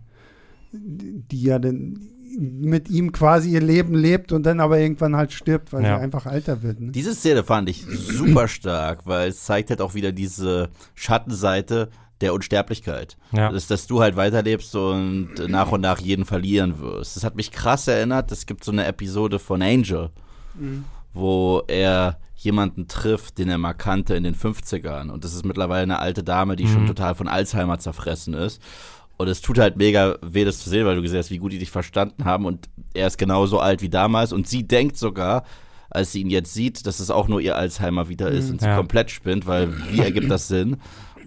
die 0.72 1.42
ja 1.42 1.58
dann 1.60 2.00
mit 2.38 2.90
ihm 2.90 3.12
quasi 3.12 3.50
ihr 3.52 3.62
Leben 3.62 3.94
lebt 3.94 4.32
und 4.32 4.46
dann 4.46 4.60
aber 4.62 4.80
irgendwann 4.80 5.16
halt 5.18 5.34
stirbt, 5.34 5.74
weil 5.74 5.84
Ja. 5.84 5.98
sie 5.98 6.04
einfach 6.04 6.26
alter 6.28 6.62
wird. 6.62 6.80
Ne? 6.80 6.92
Diese 6.92 7.14
Szene 7.14 7.44
fand 7.44 7.68
ich 7.68 7.84
super 7.86 8.48
stark, 8.48 9.06
weil 9.06 9.30
es 9.30 9.44
zeigt 9.44 9.70
halt 9.70 9.82
auch 9.82 9.96
wieder 9.96 10.12
diese 10.14 10.70
Schattenseite 10.96 11.90
der 12.22 12.34
Unsterblichkeit. 12.34 13.18
Ja. 13.34 13.52
Dass, 13.52 13.68
dass 13.68 13.88
du 13.88 14.00
halt 14.02 14.16
weiterlebst 14.16 14.76
und 14.76 15.30
nach 15.50 15.72
und 15.72 15.82
nach 15.82 16.00
jeden 16.00 16.24
verlieren 16.26 16.80
wirst. 16.80 17.16
Das 17.16 17.24
hat 17.24 17.36
mich 17.36 17.52
krass 17.52 17.88
erinnert. 17.88 18.32
Es 18.32 18.46
gibt 18.46 18.64
so 18.64 18.72
eine 18.72 18.86
Episode 18.86 19.40
von 19.40 19.62
Angel, 19.62 20.12
wo 21.14 21.64
er 21.68 22.18
jemanden 22.36 22.88
trifft, 22.88 23.38
den 23.38 23.50
er 23.50 23.58
mal 23.58 23.74
kannte 23.74 24.16
in 24.16 24.24
den 24.24 24.36
50ern. 24.36 25.10
Und 25.10 25.24
das 25.24 25.34
ist 25.34 25.46
mittlerweile 25.46 25.84
eine 25.84 26.00
alte 26.00 26.24
Dame, 26.24 26.56
die 26.56 26.68
schon 26.68 26.84
Mhm. 26.84 26.88
total 26.88 27.14
von 27.16 27.28
Alzheimer 27.28 27.78
zerfressen 27.80 28.34
ist. 28.34 28.62
Und 29.18 29.28
es 29.28 29.42
tut 29.42 29.60
halt 29.60 29.78
mega 29.78 30.18
weh, 30.24 30.44
das 30.46 30.60
zu 30.60 30.70
sehen, 30.70 30.86
weil 30.88 30.96
du 30.96 31.02
gesehen 31.04 31.20
hast, 31.20 31.30
wie 31.30 31.38
gut 31.38 31.52
die 31.52 31.60
dich 31.60 31.70
verstanden 31.70 32.26
haben. 32.26 32.46
Und 32.46 32.70
er 32.96 33.06
ist 33.06 33.20
genauso 33.20 33.60
alt 33.60 33.84
wie 33.84 33.90
damals. 33.90 34.34
Und 34.34 34.48
sie 34.48 34.68
denkt 34.68 34.98
sogar, 34.98 35.44
als 35.92 36.12
sie 36.14 36.22
ihn 36.22 36.30
jetzt 36.32 36.54
sieht, 36.54 36.88
dass 36.88 37.00
es 37.00 37.12
auch 37.12 37.28
nur 37.28 37.42
ihr 37.42 37.56
Alzheimer 37.58 38.10
wieder 38.10 38.32
ist 38.32 38.50
und 38.50 38.62
sie 38.62 38.68
Ja. 38.68 38.78
komplett 38.78 39.12
spinnt, 39.12 39.46
weil 39.46 39.72
wie 39.92 40.00
ergibt 40.00 40.32
das 40.32 40.48
Sinn? 40.48 40.78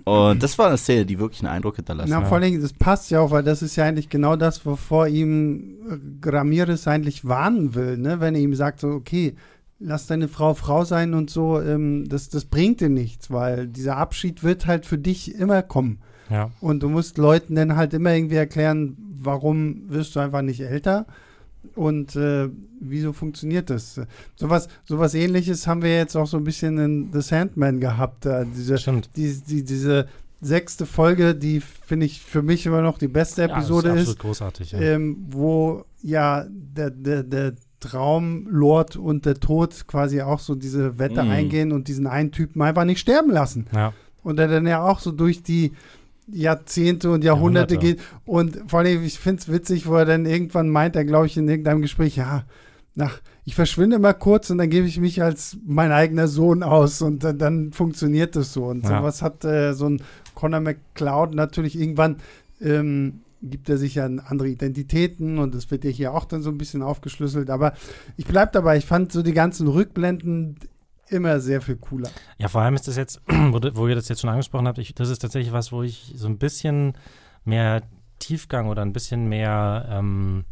Und 0.04 0.42
das 0.42 0.58
war 0.58 0.68
eine 0.68 0.76
Szene, 0.76 1.06
die 1.06 1.18
wirklich 1.18 1.40
einen 1.42 1.52
Eindruck 1.54 1.76
hinterlassen 1.76 2.10
Na, 2.10 2.18
hat. 2.18 2.28
vor 2.28 2.36
allen 2.36 2.44
Dingen, 2.44 2.60
das 2.60 2.74
passt 2.74 3.10
ja 3.10 3.20
auch, 3.20 3.30
weil 3.30 3.42
das 3.42 3.62
ist 3.62 3.76
ja 3.76 3.84
eigentlich 3.84 4.10
genau 4.10 4.36
das, 4.36 4.66
wovor 4.66 5.08
ihm 5.08 5.76
äh, 5.88 6.28
Ramirez 6.28 6.86
eigentlich 6.86 7.24
warnen 7.26 7.74
will, 7.74 7.96
ne? 7.96 8.20
Wenn 8.20 8.34
er 8.34 8.40
ihm 8.42 8.54
sagt, 8.54 8.80
so, 8.80 8.88
okay, 8.88 9.34
lass 9.78 10.06
deine 10.06 10.28
Frau 10.28 10.52
Frau 10.52 10.84
sein 10.84 11.14
und 11.14 11.30
so, 11.30 11.60
ähm, 11.60 12.06
das, 12.06 12.28
das 12.28 12.44
bringt 12.44 12.80
dir 12.80 12.90
nichts, 12.90 13.30
weil 13.30 13.66
dieser 13.66 13.96
Abschied 13.96 14.42
wird 14.42 14.66
halt 14.66 14.84
für 14.84 14.98
dich 14.98 15.34
immer 15.34 15.62
kommen. 15.62 16.00
ja. 16.28 16.50
Und 16.60 16.82
du 16.82 16.90
musst 16.90 17.16
Leuten 17.16 17.54
dann 17.54 17.76
halt 17.76 17.94
immer 17.94 18.12
irgendwie 18.12 18.36
erklären, 18.36 18.96
warum 19.18 19.84
wirst 19.88 20.16
du 20.16 20.20
einfach 20.20 20.42
nicht 20.42 20.60
älter 20.60 21.06
und 21.74 22.14
äh, 22.16 22.48
wieso 22.80 23.12
funktioniert 23.12 23.70
das? 23.70 24.00
Sowas, 24.36 24.68
sowas 24.84 25.14
ähnliches 25.14 25.66
haben 25.66 25.82
wir 25.82 25.96
jetzt 25.96 26.16
auch 26.16 26.26
so 26.26 26.36
ein 26.36 26.44
bisschen 26.44 26.78
in 26.78 27.08
The 27.12 27.20
Sandman 27.20 27.80
gehabt. 27.80 28.26
Da, 28.26 28.44
diese, 28.44 28.78
Stimmt. 28.78 29.10
die, 29.16 29.32
die, 29.48 29.64
diese 29.64 30.06
sechste 30.40 30.84
Folge, 30.86 31.34
die 31.34 31.60
finde 31.60 32.06
ich 32.06 32.20
für 32.20 32.42
mich 32.42 32.66
immer 32.66 32.82
noch 32.82 32.98
die 32.98 33.08
beste 33.08 33.44
Episode 33.44 33.88
ja, 33.88 33.94
das 33.94 34.02
ist. 34.04 34.08
ist, 34.10 34.14
Absolut 34.16 34.18
großartig. 34.20 34.72
Ja. 34.72 34.80
ähm, 34.80 35.24
wo 35.30 35.84
ja 36.02 36.46
der, 36.50 36.90
der, 36.90 37.22
der 37.22 37.54
Traumlord 37.80 38.96
und 38.96 39.26
der 39.26 39.34
Tod 39.40 39.86
quasi 39.86 40.20
auch 40.20 40.38
so 40.40 40.54
diese 40.54 40.98
Wette 40.98 41.22
Mhm. 41.22 41.30
eingehen 41.30 41.72
und 41.72 41.88
diesen 41.88 42.06
einen 42.06 42.30
Typen 42.32 42.62
einfach 42.62 42.84
nicht 42.84 43.00
sterben 43.00 43.30
lassen. 43.30 43.66
ja. 43.74 43.92
Und 44.22 44.36
der 44.38 44.48
dann 44.48 44.66
ja 44.66 44.82
auch 44.82 45.00
so 45.00 45.12
durch 45.12 45.42
die 45.42 45.72
Jahrzehnte 46.26 47.10
und 47.10 47.22
Jahrhunderte, 47.24 47.74
Jahrhunderte. 47.74 47.96
geht. 48.02 48.04
Und 48.24 48.70
vor 48.70 48.80
allem, 48.80 49.02
ich 49.04 49.18
finde 49.18 49.42
es 49.42 49.52
witzig, 49.52 49.86
wo 49.86 49.94
er 49.96 50.04
dann 50.04 50.26
irgendwann 50.26 50.68
meint, 50.68 50.96
er 50.96 51.04
glaube 51.04 51.26
ich 51.26 51.36
in 51.36 51.48
irgendeinem 51.48 51.82
Gespräch, 51.82 52.16
ja, 52.16 52.44
nach, 52.94 53.20
ich 53.44 53.54
verschwinde 53.54 53.98
mal 53.98 54.14
kurz 54.14 54.50
und 54.50 54.58
dann 54.58 54.70
gebe 54.70 54.86
ich 54.86 54.98
mich 55.00 55.22
als 55.22 55.58
mein 55.66 55.92
eigener 55.92 56.28
Sohn 56.28 56.62
aus 56.62 57.02
und 57.02 57.24
dann, 57.24 57.38
dann 57.38 57.72
funktioniert 57.72 58.36
das 58.36 58.52
so. 58.52 58.66
Und 58.66 58.84
Ja. 58.84 58.98
sowas 58.98 59.20
hat 59.20 59.44
äh, 59.44 59.72
so 59.74 59.88
ein 59.88 60.02
Conor 60.34 60.60
McCloud 60.60 61.34
natürlich 61.34 61.78
irgendwann 61.78 62.16
ähm, 62.60 63.20
gibt 63.42 63.68
er 63.68 63.76
sich 63.76 63.96
ja 63.96 64.06
andere 64.06 64.48
Identitäten 64.48 65.38
und 65.38 65.54
das 65.54 65.70
wird 65.70 65.84
ja 65.84 65.90
hier 65.90 66.14
auch 66.14 66.24
dann 66.24 66.40
so 66.42 66.50
ein 66.50 66.56
bisschen 66.56 66.82
aufgeschlüsselt. 66.82 67.50
Aber 67.50 67.74
ich 68.16 68.24
bleibe 68.26 68.52
dabei, 68.52 68.78
ich 68.78 68.86
fand 68.86 69.12
so 69.12 69.22
die 69.22 69.34
ganzen 69.34 69.68
Rückblenden 69.68 70.56
immer 71.08 71.40
sehr 71.40 71.60
viel 71.60 71.76
cooler. 71.76 72.08
Ja, 72.38 72.48
vor 72.48 72.62
allem 72.62 72.74
ist 72.74 72.88
das 72.88 72.96
jetzt, 72.96 73.20
wo, 73.26 73.86
ihr 73.88 73.94
das 73.94 74.08
jetzt 74.08 74.20
schon 74.20 74.30
angesprochen 74.30 74.66
habt, 74.68 74.78
ich, 74.78 74.94
das 74.94 75.08
ist 75.08 75.20
tatsächlich 75.20 75.52
was, 75.52 75.72
wo 75.72 75.82
ich 75.82 76.12
so 76.16 76.26
ein 76.28 76.38
bisschen 76.38 76.94
mehr 77.44 77.82
Tiefgang 78.18 78.68
oder 78.68 78.82
ein 78.82 78.92
bisschen 78.92 79.28
mehr, 79.28 79.86
ähm, 79.90 80.44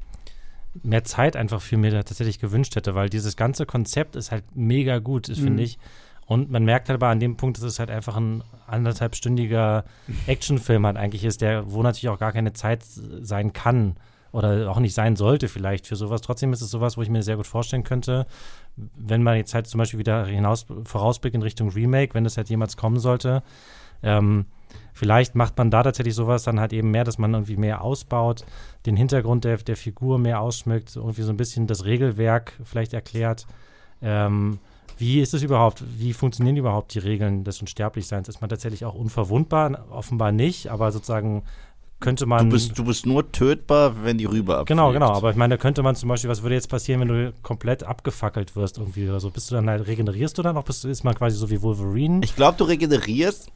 mehr 0.82 1.04
Zeit 1.04 1.36
einfach 1.36 1.60
für 1.60 1.76
mir 1.76 1.90
tatsächlich 2.04 2.38
gewünscht 2.38 2.76
hätte, 2.76 2.94
weil 2.94 3.08
dieses 3.08 3.36
ganze 3.36 3.66
Konzept 3.66 4.16
ist 4.16 4.30
halt 4.30 4.44
mega 4.54 4.98
gut, 4.98 5.28
Mhm. 5.28 5.34
finde 5.34 5.62
ich. 5.62 5.78
Und 6.26 6.50
man 6.50 6.64
merkt 6.64 6.88
halt 6.88 6.96
aber 7.02 7.08
an 7.08 7.20
dem 7.20 7.36
Punkt, 7.36 7.58
dass 7.58 7.64
es 7.64 7.78
halt 7.78 7.90
einfach 7.90 8.16
ein 8.16 8.42
anderthalbstündiger 8.66 9.84
Actionfilm 10.26 10.86
halt 10.86 10.96
eigentlich 10.96 11.24
ist, 11.24 11.40
der, 11.40 11.70
wo 11.72 11.82
natürlich 11.82 12.08
auch 12.08 12.18
gar 12.18 12.32
keine 12.32 12.52
Zeit 12.52 12.82
sein 12.84 13.52
kann 13.52 13.96
oder 14.30 14.70
auch 14.70 14.78
nicht 14.80 14.94
sein 14.94 15.16
sollte 15.16 15.48
vielleicht 15.48 15.86
für 15.86 15.96
sowas. 15.96 16.22
Trotzdem 16.22 16.52
ist 16.52 16.62
es 16.62 16.70
sowas, 16.70 16.96
wo 16.96 17.02
ich 17.02 17.10
mir 17.10 17.22
sehr 17.22 17.36
gut 17.36 17.46
vorstellen 17.46 17.84
könnte, 17.84 18.26
wenn 18.76 19.22
man 19.22 19.36
jetzt 19.36 19.54
halt 19.54 19.66
zum 19.66 19.78
Beispiel 19.78 19.98
wieder 19.98 20.26
hinaus 20.26 20.66
vorausblickt 20.84 21.34
in 21.34 21.42
Richtung 21.42 21.70
Remake, 21.70 22.14
wenn 22.14 22.24
das 22.24 22.36
halt 22.36 22.48
jemals 22.48 22.76
kommen 22.76 22.98
sollte, 22.98 23.42
ähm, 24.02 24.46
vielleicht 24.92 25.34
macht 25.34 25.56
man 25.58 25.70
da 25.70 25.82
tatsächlich 25.82 26.14
sowas 26.14 26.42
dann 26.42 26.58
halt 26.58 26.72
eben 26.72 26.90
mehr, 26.90 27.04
dass 27.04 27.18
man 27.18 27.32
irgendwie 27.34 27.56
mehr 27.56 27.82
ausbaut, 27.82 28.44
den 28.86 28.96
Hintergrund 28.96 29.44
der, 29.44 29.58
der 29.58 29.76
Figur 29.76 30.18
mehr 30.18 30.40
ausschmückt, 30.40 30.96
irgendwie 30.96 31.22
so 31.22 31.30
ein 31.30 31.36
bisschen 31.36 31.66
das 31.66 31.84
Regelwerk 31.84 32.54
vielleicht 32.64 32.94
erklärt. 32.94 33.46
Ähm, 34.00 34.58
wie 34.98 35.20
ist 35.20 35.34
es 35.34 35.42
überhaupt? 35.42 35.82
Wie 35.98 36.12
funktionieren 36.12 36.56
überhaupt 36.56 36.94
die 36.94 36.98
Regeln 36.98 37.44
des 37.44 37.60
Unsterblichseins? 37.60 38.28
Ist 38.28 38.40
man 38.40 38.50
tatsächlich 38.50 38.84
auch 38.84 38.94
unverwundbar? 38.94 39.86
Offenbar 39.90 40.32
nicht, 40.32 40.68
aber 40.68 40.92
sozusagen 40.92 41.42
könnte 42.02 42.26
man. 42.26 42.50
Du 42.50 42.54
bist, 42.54 42.78
du 42.78 42.84
bist 42.84 43.06
nur 43.06 43.32
tötbar, 43.32 44.04
wenn 44.04 44.18
die 44.18 44.26
Rübe 44.26 44.52
abfliegt. 44.52 44.68
Genau, 44.68 44.92
genau. 44.92 45.12
Aber 45.12 45.30
ich 45.30 45.36
meine, 45.36 45.54
da 45.54 45.58
könnte 45.58 45.82
man 45.82 45.96
zum 45.96 46.10
Beispiel, 46.10 46.28
was 46.28 46.42
würde 46.42 46.54
jetzt 46.54 46.68
passieren, 46.68 47.00
wenn 47.00 47.08
du 47.08 47.32
komplett 47.42 47.84
abgefackelt 47.84 48.54
wirst 48.54 48.76
irgendwie 48.76 49.08
oder 49.08 49.20
so? 49.20 49.30
Bist 49.30 49.50
du 49.50 49.54
dann 49.54 49.70
halt, 49.70 49.86
regenerierst 49.86 50.36
du 50.36 50.42
dann 50.42 50.54
noch? 50.54 50.64
Bist 50.64 50.84
du, 50.84 50.88
ist 50.88 51.04
man 51.04 51.14
quasi 51.14 51.36
so 51.36 51.48
wie 51.48 51.62
Wolverine? 51.62 52.20
Ich 52.22 52.36
glaube, 52.36 52.58
du 52.58 52.64
regenerierst, 52.64 53.50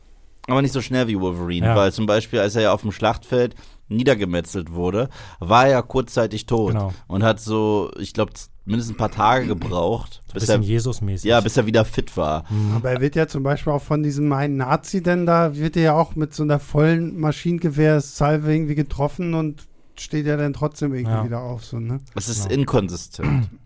aber 0.48 0.62
nicht 0.62 0.72
so 0.72 0.80
schnell 0.80 1.08
wie 1.08 1.20
Wolverine. 1.20 1.66
Ja. 1.66 1.76
Weil 1.76 1.92
zum 1.92 2.06
Beispiel, 2.06 2.38
als 2.40 2.56
er 2.56 2.62
ja 2.62 2.72
auf 2.72 2.80
dem 2.80 2.92
Schlachtfeld 2.92 3.54
niedergemetzelt 3.88 4.72
wurde, 4.72 5.08
war 5.38 5.64
er 5.66 5.70
ja 5.72 5.82
kurzzeitig 5.82 6.46
tot. 6.46 6.72
Genau. 6.72 6.92
Und 7.06 7.22
hat 7.22 7.40
so, 7.40 7.90
ich 7.98 8.12
glaube, 8.12 8.32
mindestens 8.64 8.94
ein 8.94 8.98
paar 8.98 9.10
Tage 9.12 9.46
gebraucht, 9.46 10.22
So 10.26 10.30
ein 10.30 10.34
bis 10.34 10.42
bisschen 10.46 10.62
er, 10.62 10.66
Jesus-mäßig. 10.68 11.28
ja, 11.28 11.40
bis 11.40 11.56
er 11.56 11.66
wieder 11.66 11.84
fit 11.84 12.16
war. 12.16 12.44
Mhm. 12.50 12.72
Aber 12.76 12.90
er 12.90 13.00
wird 13.00 13.14
ja 13.14 13.28
zum 13.28 13.42
Beispiel 13.42 13.72
auch 13.72 13.82
von 13.82 14.02
diesem 14.02 14.32
einen 14.32 14.56
Nazi, 14.56 15.02
denn 15.02 15.24
da 15.26 15.54
wird 15.56 15.76
er 15.76 15.82
ja 15.82 15.94
auch 15.94 16.16
mit 16.16 16.34
so 16.34 16.42
einer 16.42 16.58
vollen 16.58 17.18
Maschinengewehr-Salve 17.20 18.52
irgendwie 18.52 18.74
getroffen 18.74 19.34
und 19.34 19.66
steht 20.00 20.26
ja 20.26 20.36
dann 20.36 20.52
trotzdem 20.52 20.94
irgendwie 20.94 21.12
Ja. 21.14 21.24
wieder 21.24 21.40
auf. 21.40 21.64
So, 21.64 21.78
ne? 21.78 22.00
Es 22.14 22.28
ist 22.28 22.44
Genau. 22.48 22.60
inkonsistent. 22.60 23.48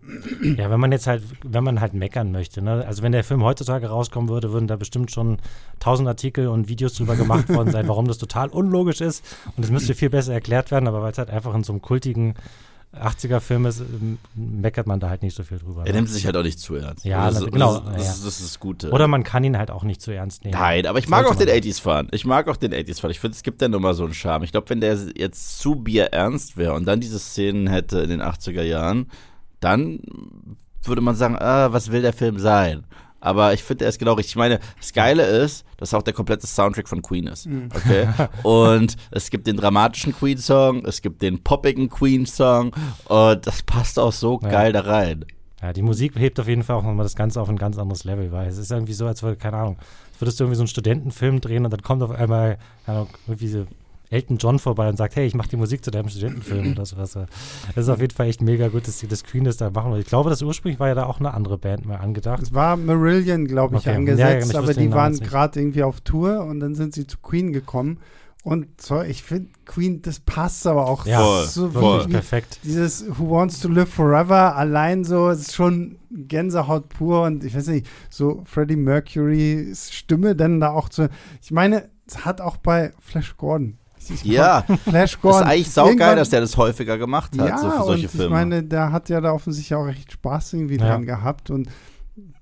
Ja, 0.57 0.69
wenn 0.69 0.79
man 0.79 0.91
jetzt 0.91 1.07
halt, 1.07 1.23
wenn 1.45 1.63
man 1.63 1.79
halt 1.79 1.93
meckern 1.93 2.31
möchte, 2.33 2.61
ne? 2.61 2.83
Also 2.85 3.01
wenn 3.01 3.13
der 3.13 3.23
Film 3.23 3.43
heutzutage 3.43 3.87
rauskommen 3.87 4.29
würde, 4.29 4.51
würden 4.51 4.67
da 4.67 4.75
bestimmt 4.75 5.09
schon 5.11 5.37
tausend 5.79 6.07
Artikel 6.07 6.47
und 6.47 6.67
Videos 6.67 6.95
drüber 6.95 7.15
gemacht 7.15 7.47
worden 7.47 7.71
sein, 7.71 7.87
warum 7.87 8.07
das 8.07 8.17
total 8.17 8.49
unlogisch 8.49 8.99
ist. 8.99 9.23
Und 9.55 9.63
es 9.63 9.71
müsste 9.71 9.93
viel 9.93 10.09
besser 10.09 10.33
erklärt 10.33 10.69
werden, 10.71 10.87
aber 10.89 11.01
weil 11.01 11.11
es 11.13 11.17
halt 11.17 11.29
einfach 11.29 11.53
in 11.55 11.63
so 11.63 11.71
einem 11.71 11.81
kultigen 11.81 12.33
80er-Film 12.93 13.65
ist, 13.67 13.79
ähm, 13.79 14.17
meckert 14.35 14.85
man 14.85 14.99
da 14.99 15.09
halt 15.09 15.23
nicht 15.23 15.35
so 15.35 15.43
viel 15.43 15.59
drüber. 15.59 15.83
Er 15.85 15.93
ne? 15.93 15.99
nimmt 15.99 16.09
sich 16.09 16.25
halt 16.25 16.35
auch 16.35 16.43
nicht 16.43 16.59
zu 16.59 16.75
ernst. 16.75 17.05
Ja, 17.05 17.29
das, 17.31 17.41
na- 17.41 17.49
genau, 17.49 17.79
Das, 17.79 17.93
das, 17.95 18.15
ist- 18.17 18.25
das 18.25 18.39
das 18.41 18.59
Gute. 18.59 18.91
Oder 18.91 19.07
man 19.07 19.23
kann 19.23 19.43
ihn 19.43 19.57
halt 19.57 19.71
auch 19.71 19.83
nicht 19.83 20.01
zu 20.01 20.11
ernst 20.11 20.43
nehmen. 20.43 20.57
Nein, 20.59 20.85
aber 20.85 20.99
ich 20.99 21.07
mag 21.07 21.25
auch 21.25 21.35
den 21.35 21.47
man. 21.47 21.55
80s-Fan. 21.57 22.09
Ich 22.11 22.25
mag 22.25 22.47
auch 22.49 22.57
den 22.57 22.73
80s-Fan. 22.73 23.11
Ich 23.11 23.19
finde, 23.19 23.35
es 23.35 23.43
gibt 23.43 23.61
ja 23.61 23.69
nun 23.69 23.81
mal 23.81 23.93
so 23.93 24.03
einen 24.03 24.13
Charme. 24.13 24.43
Ich 24.43 24.51
glaube, 24.51 24.69
wenn 24.69 24.81
der 24.81 24.97
jetzt 25.15 25.59
zu 25.59 25.75
bierernst 25.75 26.57
wäre 26.57 26.73
und 26.73 26.85
dann 26.85 26.99
diese 26.99 27.19
Szenen 27.19 27.67
hätte 27.67 27.99
in 27.99 28.09
den 28.09 28.21
80er 28.21 28.63
Jahren, 28.63 29.07
dann 29.61 29.99
würde 30.83 31.01
man 31.01 31.15
sagen, 31.15 31.37
ah, 31.37 31.71
was 31.71 31.91
will 31.91 32.01
der 32.01 32.13
Film 32.13 32.39
sein? 32.39 32.83
Aber 33.21 33.53
ich 33.53 33.63
finde, 33.63 33.85
er 33.85 33.89
ist 33.89 33.99
genau 33.99 34.13
richtig. 34.13 34.33
Ich 34.33 34.35
meine, 34.35 34.59
das 34.79 34.91
Geile 34.93 35.23
ist, 35.25 35.63
dass 35.77 35.93
auch 35.93 36.01
der 36.01 36.13
komplette 36.13 36.47
Soundtrack 36.47 36.89
von 36.89 37.01
Queen 37.01 37.27
ist. 37.27 37.47
Okay? 37.73 38.07
und 38.43 38.97
es 39.11 39.29
gibt 39.29 39.47
den 39.47 39.55
dramatischen 39.57 40.13
Queen-Song, 40.13 40.83
es 40.85 41.01
gibt 41.01 41.21
den 41.21 41.41
poppigen 41.43 41.89
Queen-Song 41.89 42.75
und 43.05 43.47
das 43.47 43.63
passt 43.63 43.99
auch 43.99 44.11
so 44.11 44.39
Ja. 44.43 44.49
geil 44.49 44.73
da 44.73 44.81
rein. 44.81 45.25
Ja, 45.61 45.71
die 45.73 45.83
Musik 45.83 46.13
hebt 46.17 46.39
auf 46.39 46.47
jeden 46.47 46.63
Fall 46.63 46.77
auch 46.77 46.83
nochmal 46.83 47.03
das 47.03 47.15
Ganze 47.15 47.39
auf 47.39 47.47
ein 47.47 47.57
ganz 47.57 47.77
anderes 47.77 48.03
Level, 48.03 48.31
weil 48.31 48.47
es 48.49 48.57
ist 48.57 48.71
irgendwie 48.71 48.93
so, 48.93 49.05
als 49.05 49.21
würde, 49.21 49.37
keine 49.37 49.57
Ahnung, 49.57 49.77
als 50.11 50.19
würdest 50.21 50.39
du 50.39 50.43
irgendwie 50.45 50.55
so 50.55 50.63
einen 50.63 50.67
Studentenfilm 50.67 51.39
drehen 51.39 51.63
und 51.65 51.71
dann 51.71 51.83
kommt 51.83 52.01
auf 52.01 52.09
einmal, 52.09 52.57
keine 52.85 52.97
Ahnung, 52.99 53.09
irgendwie 53.27 53.47
so 53.47 53.67
Elton 54.11 54.37
John 54.37 54.59
vorbei 54.59 54.89
und 54.89 54.97
sagt, 54.97 55.15
hey, 55.15 55.25
ich 55.25 55.33
mache 55.33 55.49
die 55.49 55.55
Musik 55.55 55.83
zu 55.83 55.89
deinem 55.89 56.09
Studentenfilm 56.09 56.73
oder 56.73 56.85
sowas. 56.85 57.13
Das 57.13 57.85
ist 57.85 57.89
auf 57.89 57.99
jeden 58.01 58.13
Fall 58.13 58.27
echt 58.27 58.41
mega 58.41 58.67
gut, 58.67 58.87
dass 58.87 58.97
die 58.99 59.07
das 59.07 59.23
Queen 59.23 59.45
das 59.45 59.57
da 59.57 59.69
machen. 59.71 59.95
Ich 59.95 60.05
glaube, 60.05 60.29
das 60.29 60.41
ursprünglich 60.41 60.79
war 60.79 60.89
ja 60.89 60.95
da 60.95 61.05
auch 61.05 61.19
eine 61.19 61.33
andere 61.33 61.57
Band 61.57 61.85
mal 61.85 61.95
angedacht. 61.95 62.41
Es 62.43 62.53
war 62.53 62.75
Marillion, 62.77 63.47
glaube 63.47 63.77
ich, 63.77 63.81
Okay. 63.87 63.95
angesetzt, 63.95 64.19
Ja, 64.19 64.29
ja, 64.37 64.45
ich 64.45 64.57
aber 64.57 64.73
die 64.73 64.91
waren 64.91 65.17
gerade 65.17 65.59
irgendwie 65.59 65.83
auf 65.83 66.01
Tour 66.01 66.43
und 66.43 66.59
dann 66.59 66.75
sind 66.75 66.93
sie 66.93 67.07
zu 67.07 67.17
Queen 67.19 67.53
gekommen. 67.53 67.99
Und 68.43 68.81
so, 68.81 69.01
ich 69.01 69.21
finde, 69.21 69.49
Queen, 69.65 70.01
das 70.01 70.19
passt 70.19 70.65
aber 70.65 70.87
auch 70.89 71.05
Ja, 71.05 71.19
Voll, 71.21 71.45
so 71.45 71.69
voll. 71.69 72.07
Perfekt. 72.07 72.59
dieses 72.63 73.05
Who 73.17 73.29
Wants 73.29 73.59
to 73.59 73.69
Live 73.69 73.93
Forever 73.93 74.55
allein 74.55 75.03
so 75.03 75.29
ist 75.29 75.53
schon 75.53 75.99
Gänsehaut 76.09 76.89
pur 76.89 77.21
und 77.23 77.43
ich 77.43 77.55
weiß 77.55 77.67
nicht, 77.67 77.87
so 78.09 78.41
Freddie 78.45 78.77
Mercurys 78.77 79.91
Stimme 79.93 80.35
dann 80.35 80.59
da 80.59 80.71
auch 80.71 80.89
zu. 80.89 81.07
Ich 81.41 81.51
meine, 81.51 81.89
es 82.07 82.25
hat 82.25 82.41
auch 82.41 82.57
bei 82.57 82.91
Flash 82.99 83.37
Gordon 83.37 83.77
Ich 84.13 84.23
Ja, 84.23 84.61
Flash 84.63 84.83
das 84.85 85.11
ist 85.13 85.21
Gordon. 85.21 85.43
eigentlich 85.43 85.71
saugeil, 85.71 85.91
Irgendwann- 85.93 86.17
dass 86.17 86.29
der 86.29 86.41
das 86.41 86.57
häufiger 86.57 86.97
gemacht 86.97 87.31
hat, 87.37 87.49
ja, 87.49 87.57
so 87.57 87.69
für 87.71 87.83
solche 87.83 88.03
und 88.07 88.11
Filme. 88.11 88.25
ich 88.25 88.31
meine, 88.31 88.63
der 88.63 88.91
hat 88.91 89.09
ja 89.09 89.21
da 89.21 89.31
offensichtlich 89.31 89.75
auch 89.75 89.85
recht 89.85 90.11
Spaß 90.11 90.53
irgendwie 90.53 90.77
Ja. 90.77 90.87
dran 90.87 91.05
gehabt 91.05 91.49
und 91.49 91.69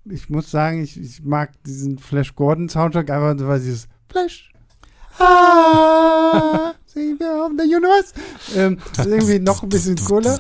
ich 0.05 0.29
muss 0.29 0.49
sagen, 0.49 0.83
ich, 0.83 0.99
ich 0.99 1.23
mag 1.23 1.51
diesen 1.63 1.99
Flash 1.99 2.33
Gordon 2.35 2.69
Soundtrack 2.69 3.09
einfach, 3.11 3.47
weil 3.47 3.59
dieses 3.59 3.87
Flash 4.09 4.51
Ah, 5.19 6.73
Savior 6.85 7.45
of 7.45 7.51
the 7.57 7.63
Universe. 7.63 8.13
Ähm, 8.55 8.77
ist 8.91 9.05
irgendwie 9.05 9.39
noch 9.39 9.63
ein 9.63 9.69
bisschen 9.69 9.95
cooler. 9.97 10.39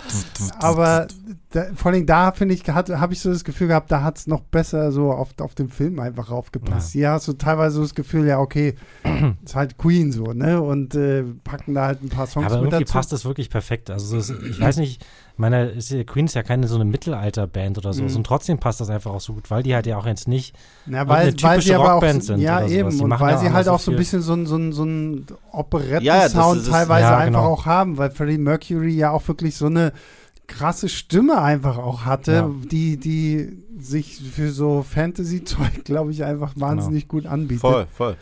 Aber 0.59 1.07
da, 1.51 1.65
vor 1.75 1.91
allem 1.91 2.05
da, 2.05 2.31
finde 2.31 2.53
ich, 2.53 2.67
habe 2.67 3.13
ich 3.13 3.21
so 3.21 3.31
das 3.31 3.43
Gefühl 3.43 3.67
gehabt, 3.67 3.91
da 3.91 4.03
hat 4.03 4.17
es 4.17 4.27
noch 4.27 4.41
besser 4.41 4.91
so 4.91 5.11
auf, 5.11 5.29
auf 5.39 5.55
den 5.55 5.69
Film 5.69 5.99
einfach 5.99 6.31
aufgepasst. 6.31 6.91
Hier 6.91 7.11
hast 7.11 7.27
du 7.27 7.33
teilweise 7.33 7.75
so 7.75 7.81
das 7.81 7.95
Gefühl, 7.95 8.27
ja, 8.27 8.39
okay, 8.39 8.75
ist 9.43 9.55
halt 9.55 9.77
Queen 9.77 10.11
so, 10.11 10.33
ne? 10.33 10.61
Und 10.61 10.95
äh, 10.95 11.23
packen 11.43 11.73
da 11.73 11.87
halt 11.87 12.03
ein 12.03 12.09
paar 12.09 12.27
Songs 12.27 12.47
Aber 12.47 12.57
mit 12.57 12.65
irgendwie 12.71 12.85
dazu. 12.85 12.93
passt 12.93 13.11
das 13.11 13.25
wirklich 13.25 13.49
perfekt. 13.49 13.89
Also 13.89 14.17
es, 14.17 14.29
ich 14.29 14.59
weiß 14.59 14.77
nicht, 14.77 15.01
ich 15.01 15.28
meine, 15.39 15.65
ist, 15.69 15.89
ja- 15.91 16.03
Queen 16.03 16.25
ist 16.25 16.35
ja 16.35 16.43
keine 16.43 16.67
so 16.67 16.75
eine 16.75 16.85
Mittelalterband 16.85 17.77
oder 17.77 17.93
so. 17.93 18.03
Mhm. 18.03 18.15
Und 18.17 18.23
trotzdem 18.25 18.59
passt 18.59 18.79
das 18.81 18.89
einfach 18.89 19.11
auch 19.11 19.19
so 19.21 19.33
gut, 19.33 19.49
weil 19.49 19.63
die 19.63 19.73
halt 19.73 19.85
ja 19.87 19.97
auch 19.97 20.05
jetzt 20.05 20.27
nicht 20.27 20.55
Ja, 20.85 21.01
Und 21.03 21.07
weil, 21.09 21.17
eine 21.17 21.25
weil 21.27 21.33
typische 21.33 21.61
sie 21.61 21.75
aber 21.75 21.85
auch, 21.85 21.93
Rockband 21.95 22.23
sind 22.23 22.39
ja 22.41 22.65
eben, 22.67 22.87
und 23.01 23.07
machen 23.09 23.21
weil 23.25 23.33
ja 23.33 23.37
sie 23.39 23.47
auch 23.47 23.53
halt 23.53 23.65
so 23.65 23.71
auch 23.71 23.79
so 23.79 23.91
ein 23.91 23.97
bisschen 23.97 24.21
so 24.21 24.33
ein, 24.33 24.45
so 24.45 24.55
ein, 24.57 24.71
so 24.73 24.83
ein 24.83 25.25
Ja, 25.27 25.35
ja, 25.35 25.59
Operetten-Sound 25.59 26.61
ist- 26.61 26.69
teilweise 26.69 27.01
ja, 27.01 27.17
einfach 27.17 27.41
genau. 27.41 27.53
auch 27.53 27.65
haben, 27.65 27.97
weil 27.97 28.11
Freddie 28.11 28.37
Mercury 28.37 28.91
ja 28.95 29.11
auch 29.11 29.27
wirklich 29.27 29.55
so 29.55 29.65
eine 29.67 29.93
krasse 30.49 30.89
Stimme 30.89 31.41
einfach 31.41 31.77
auch 31.77 32.03
hatte, 32.03 32.31
Ja. 32.33 32.51
die, 32.69 32.97
die 32.97 33.63
sich 33.77 34.17
für 34.35 34.51
so 34.51 34.83
Fantasy-Zeug, 34.83 35.85
glaube 35.85 36.11
ich, 36.11 36.23
einfach 36.25 36.51
wahnsinnig 36.57 37.07
gut 37.07 37.25
anbietet. 37.25 37.61
Voll, 37.61 37.87
voll. 37.95 38.17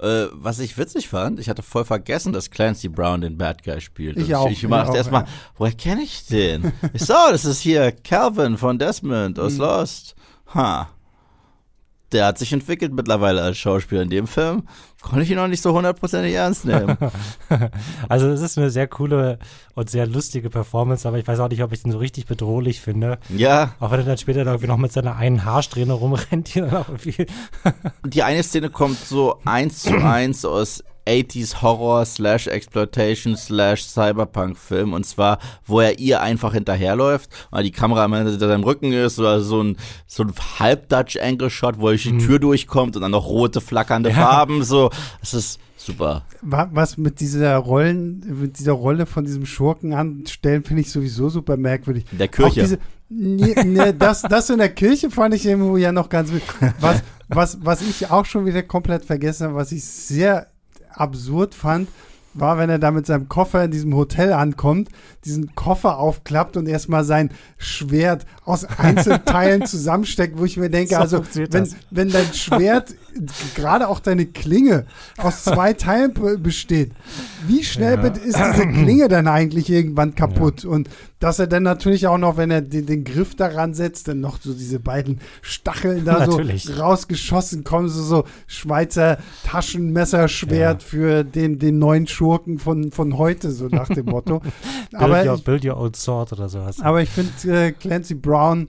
Äh, 0.00 0.26
was 0.32 0.58
ich 0.58 0.78
witzig 0.78 1.08
fand, 1.08 1.38
ich 1.38 1.48
hatte 1.50 1.62
voll 1.62 1.84
vergessen, 1.84 2.32
dass 2.32 2.50
Clancy 2.50 2.88
Brown 2.88 3.20
den 3.20 3.36
Bad 3.36 3.62
Guy 3.62 3.80
spielt. 3.80 4.16
Ich 4.16 4.34
auch, 4.34 4.48
Ich 4.50 4.64
ich 4.64 4.70
dachte 4.70 4.96
erstmal, 4.96 5.22
ja. 5.24 5.28
woher 5.58 5.72
kenne 5.74 6.02
ich 6.02 6.26
den? 6.26 6.72
ich 6.94 7.04
so, 7.04 7.14
das 7.30 7.44
ist 7.44 7.60
hier 7.60 7.92
Calvin 7.92 8.56
von 8.56 8.78
Desmond 8.78 9.38
aus 9.38 9.54
Mhm. 9.54 9.58
Lost. 9.60 10.14
Ha. 10.54 10.88
Der 12.12 12.26
hat 12.26 12.38
sich 12.38 12.52
entwickelt 12.52 12.92
mittlerweile 12.92 13.42
als 13.42 13.56
Schauspieler 13.58 14.02
in 14.02 14.10
dem 14.10 14.26
Film. 14.26 14.64
Konnte 15.00 15.22
ich 15.22 15.30
ihn 15.30 15.36
noch 15.36 15.48
nicht 15.48 15.62
so 15.62 15.72
hundertprozentig 15.72 16.34
ernst 16.34 16.64
nehmen. 16.64 16.96
Also 18.08 18.28
es 18.28 18.40
ist 18.40 18.58
eine 18.58 18.70
sehr 18.70 18.86
coole 18.86 19.38
und 19.74 19.88
sehr 19.90 20.06
lustige 20.06 20.50
Performance, 20.50 21.06
aber 21.08 21.18
ich 21.18 21.26
weiß 21.26 21.40
auch 21.40 21.48
nicht, 21.48 21.62
ob 21.62 21.72
ich 21.72 21.82
den 21.82 21.92
so 21.92 21.98
richtig 21.98 22.26
bedrohlich 22.26 22.80
finde. 22.80 23.18
ja, 23.28 23.74
Auch 23.80 23.90
wenn 23.90 24.00
er 24.00 24.06
dann 24.06 24.18
später 24.18 24.44
irgendwie 24.44 24.66
noch 24.66 24.76
mit 24.76 24.92
seiner 24.92 25.16
einen 25.16 25.44
Haarsträhne 25.44 25.92
rumrennt, 25.92 26.54
die 26.54 26.60
dann 26.60 26.74
auch 26.74 26.88
irgendwie. 26.88 27.26
die 28.06 28.22
eine 28.22 28.42
Szene 28.42 28.70
kommt 28.70 28.98
so 28.98 29.38
eins 29.44 29.82
zu 29.82 29.96
eins 29.96 30.44
aus 30.44 30.84
80s 31.06 31.62
Horror 31.62 32.04
slash 32.04 32.46
Exploitation 32.46 33.36
slash 33.36 33.84
Cyberpunk 33.84 34.56
Film 34.56 34.92
und 34.92 35.04
zwar, 35.04 35.38
wo 35.66 35.80
er 35.80 35.98
ihr 35.98 36.20
einfach 36.22 36.52
hinterherläuft, 36.54 37.30
weil 37.50 37.64
die 37.64 37.72
Kamera 37.72 38.04
am 38.04 38.12
Ende 38.12 38.30
hinter 38.30 38.48
seinem 38.48 38.64
Rücken 38.64 38.92
ist 38.92 39.18
oder 39.18 39.40
so 39.40 39.62
ein, 39.62 39.76
so 40.06 40.22
ein 40.22 40.32
halb-Dutch 40.58 41.18
Angle 41.20 41.50
Shot, 41.50 41.78
wo 41.78 41.88
durch 41.88 42.04
die 42.04 42.18
Tür 42.18 42.38
durchkommt 42.38 42.96
und 42.96 43.02
dann 43.02 43.10
noch 43.10 43.26
rote 43.26 43.60
flackernde 43.60 44.10
Ja. 44.10 44.16
Farben, 44.16 44.62
so, 44.62 44.90
das 45.20 45.34
ist 45.34 45.60
super. 45.76 46.24
Wa- 46.42 46.68
Was 46.72 46.96
mit 46.96 47.20
dieser 47.20 47.56
Rollen, 47.56 48.20
mit 48.40 48.58
dieser 48.58 48.72
Rolle 48.72 49.06
von 49.06 49.24
diesem 49.24 49.46
Schurken 49.46 49.94
anstellen, 49.94 50.62
finde 50.64 50.82
ich 50.82 50.90
sowieso 50.92 51.28
super 51.28 51.56
merkwürdig. 51.56 52.04
In 52.12 52.18
der 52.18 52.28
Kirche. 52.28 52.60
diese, 52.60 52.78
nee, 53.08 53.54
nee, 53.64 53.92
das, 53.92 54.22
das 54.22 54.48
in 54.50 54.58
der 54.58 54.68
Kirche 54.72 55.10
fand 55.10 55.34
ich 55.34 55.44
irgendwo 55.44 55.76
ja 55.76 55.90
noch 55.90 56.08
ganz. 56.08 56.30
Was, 56.80 57.02
was, 57.28 57.58
was 57.62 57.82
ich 57.82 58.10
auch 58.10 58.24
schon 58.26 58.46
wieder 58.46 58.62
komplett 58.62 59.04
vergessen 59.04 59.48
habe, 59.48 59.56
was 59.56 59.72
ich 59.72 59.84
sehr 59.84 60.46
absurd 60.94 61.54
fand, 61.54 61.88
war, 62.34 62.56
wenn 62.56 62.70
er 62.70 62.78
da 62.78 62.90
mit 62.90 63.04
seinem 63.04 63.28
Koffer 63.28 63.62
in 63.64 63.70
diesem 63.70 63.94
Hotel 63.94 64.32
ankommt, 64.32 64.88
diesen 65.26 65.54
Koffer 65.54 65.98
aufklappt 65.98 66.56
und 66.56 66.66
erstmal 66.66 67.04
sein 67.04 67.30
Schwert 67.58 68.24
aus 68.46 68.64
Einzelteilen 68.78 69.66
zusammensteckt, 69.66 70.38
wo 70.38 70.46
ich 70.46 70.56
mir 70.56 70.70
denke, 70.70 70.94
So 70.94 71.00
also 71.00 71.22
wenn, 71.34 71.50
das. 71.50 71.76
wenn 71.90 72.08
dein 72.08 72.32
Schwert, 72.32 72.94
gerade 73.54 73.86
auch 73.86 74.00
deine 74.00 74.24
Klinge, 74.24 74.86
aus 75.18 75.44
zwei 75.44 75.72
Teilen 75.74 76.14
be- 76.14 76.38
besteht, 76.38 76.92
wie 77.46 77.62
schnell 77.64 77.96
Ja. 77.96 78.06
ist 78.06 78.38
diese 78.38 78.66
Klinge 78.66 79.08
dann 79.08 79.28
eigentlich 79.28 79.68
irgendwann 79.68 80.14
kaputt? 80.14 80.64
Und 80.64 80.88
dass 81.22 81.38
er 81.38 81.46
dann 81.46 81.62
natürlich 81.62 82.08
auch 82.08 82.18
noch, 82.18 82.36
wenn 82.36 82.50
er 82.50 82.62
den, 82.62 82.84
den 82.84 83.04
Griff 83.04 83.36
daran 83.36 83.74
setzt, 83.74 84.08
dann 84.08 84.18
noch 84.18 84.40
so 84.40 84.52
diese 84.54 84.80
beiden 84.80 85.20
Stacheln 85.40 86.04
da 86.04 86.26
Natürlich. 86.26 86.64
so 86.64 86.72
rausgeschossen 86.72 87.62
kommen, 87.62 87.88
so, 87.88 88.02
so 88.02 88.24
Schweizer 88.48 89.18
Taschenmesserschwert 89.44 90.82
für 90.82 91.22
den, 91.22 91.60
den 91.60 91.78
neuen 91.78 92.08
Schurken 92.08 92.58
von, 92.58 92.90
von 92.90 93.18
heute, 93.18 93.52
so 93.52 93.68
nach 93.68 93.88
dem 93.88 94.06
Motto. 94.06 94.40
Build, 94.40 94.54
aber, 94.94 95.24
your, 95.24 95.36
ich, 95.36 95.44
build 95.44 95.64
your 95.64 95.76
own 95.76 95.94
sword 95.94 96.32
oder 96.32 96.48
sowas. 96.48 96.80
aber 96.80 97.02
ich 97.02 97.10
finde, 97.10 97.66
äh, 97.66 97.70
Clancy 97.70 98.14
Brown, 98.14 98.68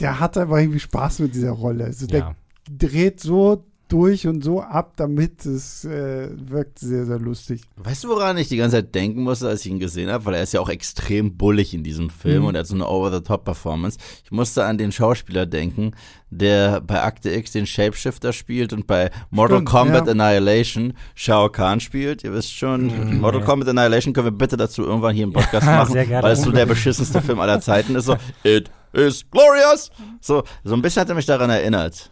der 0.00 0.20
hat 0.20 0.36
einfach 0.36 0.58
irgendwie 0.58 0.80
Spaß 0.80 1.20
mit 1.20 1.34
dieser 1.34 1.52
Rolle. 1.52 1.84
Also 1.84 2.06
der 2.06 2.18
ja. 2.18 2.34
dreht 2.70 3.20
so 3.20 3.64
durch 3.88 4.26
und 4.26 4.42
so 4.42 4.60
ab, 4.62 4.92
damit 4.96 5.46
es 5.46 5.84
äh, 5.84 6.28
wirkt 6.34 6.78
sehr, 6.78 7.06
sehr 7.06 7.18
lustig. 7.18 7.62
Weißt 7.76 8.04
du, 8.04 8.08
woran 8.08 8.36
ich 8.38 8.48
die 8.48 8.56
ganze 8.56 8.76
Zeit 8.76 8.94
denken 8.94 9.22
musste, 9.22 9.48
als 9.48 9.64
ich 9.64 9.70
ihn 9.70 9.78
gesehen 9.78 10.10
habe? 10.10 10.24
Weil 10.24 10.34
er 10.34 10.42
ist 10.42 10.52
ja 10.52 10.60
auch 10.60 10.68
extrem 10.68 11.36
bullig 11.36 11.72
in 11.74 11.84
diesem 11.84 12.10
Film 12.10 12.42
Mhm. 12.42 12.48
und 12.48 12.54
er 12.54 12.60
hat 12.60 12.66
so 12.66 12.74
eine 12.74 12.86
Over-the-Top-Performance. 12.88 13.98
Ich 14.24 14.30
musste 14.32 14.64
an 14.64 14.78
den 14.78 14.92
Schauspieler 14.92 15.46
denken, 15.46 15.92
der 16.30 16.80
bei 16.80 17.02
Akte 17.02 17.30
X 17.30 17.52
den 17.52 17.66
Shapeshifter 17.66 18.32
spielt 18.32 18.72
und 18.72 18.86
bei 18.86 19.10
Mortal 19.30 19.58
Stimmt, 19.58 19.68
Kombat 19.68 20.06
ja. 20.06 20.12
Annihilation 20.12 20.92
Shao 21.14 21.48
Kahn 21.48 21.80
spielt. 21.80 22.24
Ihr 22.24 22.32
wisst 22.32 22.52
schon, 22.52 22.86
Mhm. 22.86 23.20
Mortal 23.20 23.42
Kombat 23.42 23.68
Annihilation 23.68 24.12
können 24.12 24.26
wir 24.26 24.30
bitte 24.32 24.56
dazu 24.56 24.82
irgendwann 24.82 25.14
hier 25.14 25.24
im 25.24 25.32
Podcast 25.34 25.66
machen, 25.66 25.92
Sehr 25.92 26.06
gerne. 26.06 26.22
weil 26.24 26.32
es 26.32 26.42
so 26.42 26.50
der 26.50 26.66
beschissenste 26.66 27.22
Film 27.22 27.38
aller 27.40 27.60
Zeiten 27.60 27.94
ist. 27.94 28.06
So, 28.06 28.16
it 28.42 28.70
is 28.92 29.24
glorious! 29.30 29.90
So, 30.20 30.42
so 30.64 30.74
ein 30.74 30.82
bisschen 30.82 31.02
hat 31.02 31.08
er 31.08 31.14
mich 31.14 31.26
daran 31.26 31.50
erinnert. 31.50 32.10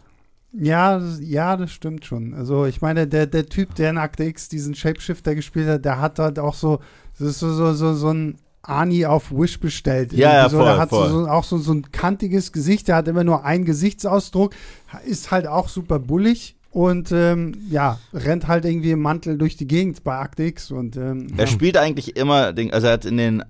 Ja, 0.57 0.99
das, 0.99 1.19
ja, 1.21 1.57
das 1.57 1.71
stimmt 1.71 2.05
schon. 2.05 2.33
Also 2.33 2.65
ich 2.65 2.81
meine, 2.81 3.07
der, 3.07 3.27
der 3.27 3.47
Typ, 3.47 3.75
der 3.75 3.89
in 3.89 3.97
Akte 3.97 4.23
X 4.23 4.49
diesen 4.49 4.75
Shapeshifter 4.75 5.35
gespielt 5.35 5.67
hat, 5.67 5.85
der 5.85 5.99
hat 5.99 6.19
halt 6.19 6.39
auch 6.39 6.53
so, 6.53 6.79
das 7.17 7.29
ist 7.29 7.39
so, 7.39 7.53
so, 7.53 7.73
so, 7.73 7.93
so 7.93 8.09
ein 8.11 8.37
Ani 8.61 9.05
auf 9.05 9.31
Wish 9.31 9.59
bestellt. 9.59 10.13
Ja, 10.13 10.33
ja, 10.33 10.49
so, 10.49 10.57
der 10.57 10.67
voll, 10.67 10.77
hat 10.79 10.89
voll. 10.89 11.09
So, 11.09 11.23
so, 11.23 11.29
auch 11.29 11.43
so, 11.43 11.57
so 11.57 11.73
ein 11.73 11.91
kantiges 11.91 12.51
Gesicht, 12.51 12.87
der 12.87 12.95
hat 12.95 13.07
immer 13.07 13.23
nur 13.23 13.45
einen 13.45 13.65
Gesichtsausdruck, 13.65 14.53
ist 15.05 15.31
halt 15.31 15.47
auch 15.47 15.69
super 15.69 15.99
bullig 15.99 16.55
und 16.71 17.11
ähm, 17.11 17.53
ja, 17.69 17.99
rennt 18.13 18.47
halt 18.47 18.65
irgendwie 18.65 18.91
im 18.91 19.01
Mantel 19.01 19.37
durch 19.37 19.55
die 19.55 19.67
Gegend 19.67 20.03
bei 20.03 20.17
Akte 20.17 20.43
X 20.43 20.71
und 20.71 20.97
ähm, 20.97 21.27
Er 21.37 21.45
ja. 21.45 21.47
spielt 21.47 21.77
eigentlich 21.77 22.17
immer, 22.17 22.53
den, 22.53 22.73
also 22.73 22.87
er 22.87 22.93
hat 22.93 23.05
in 23.05 23.17
den 23.17 23.43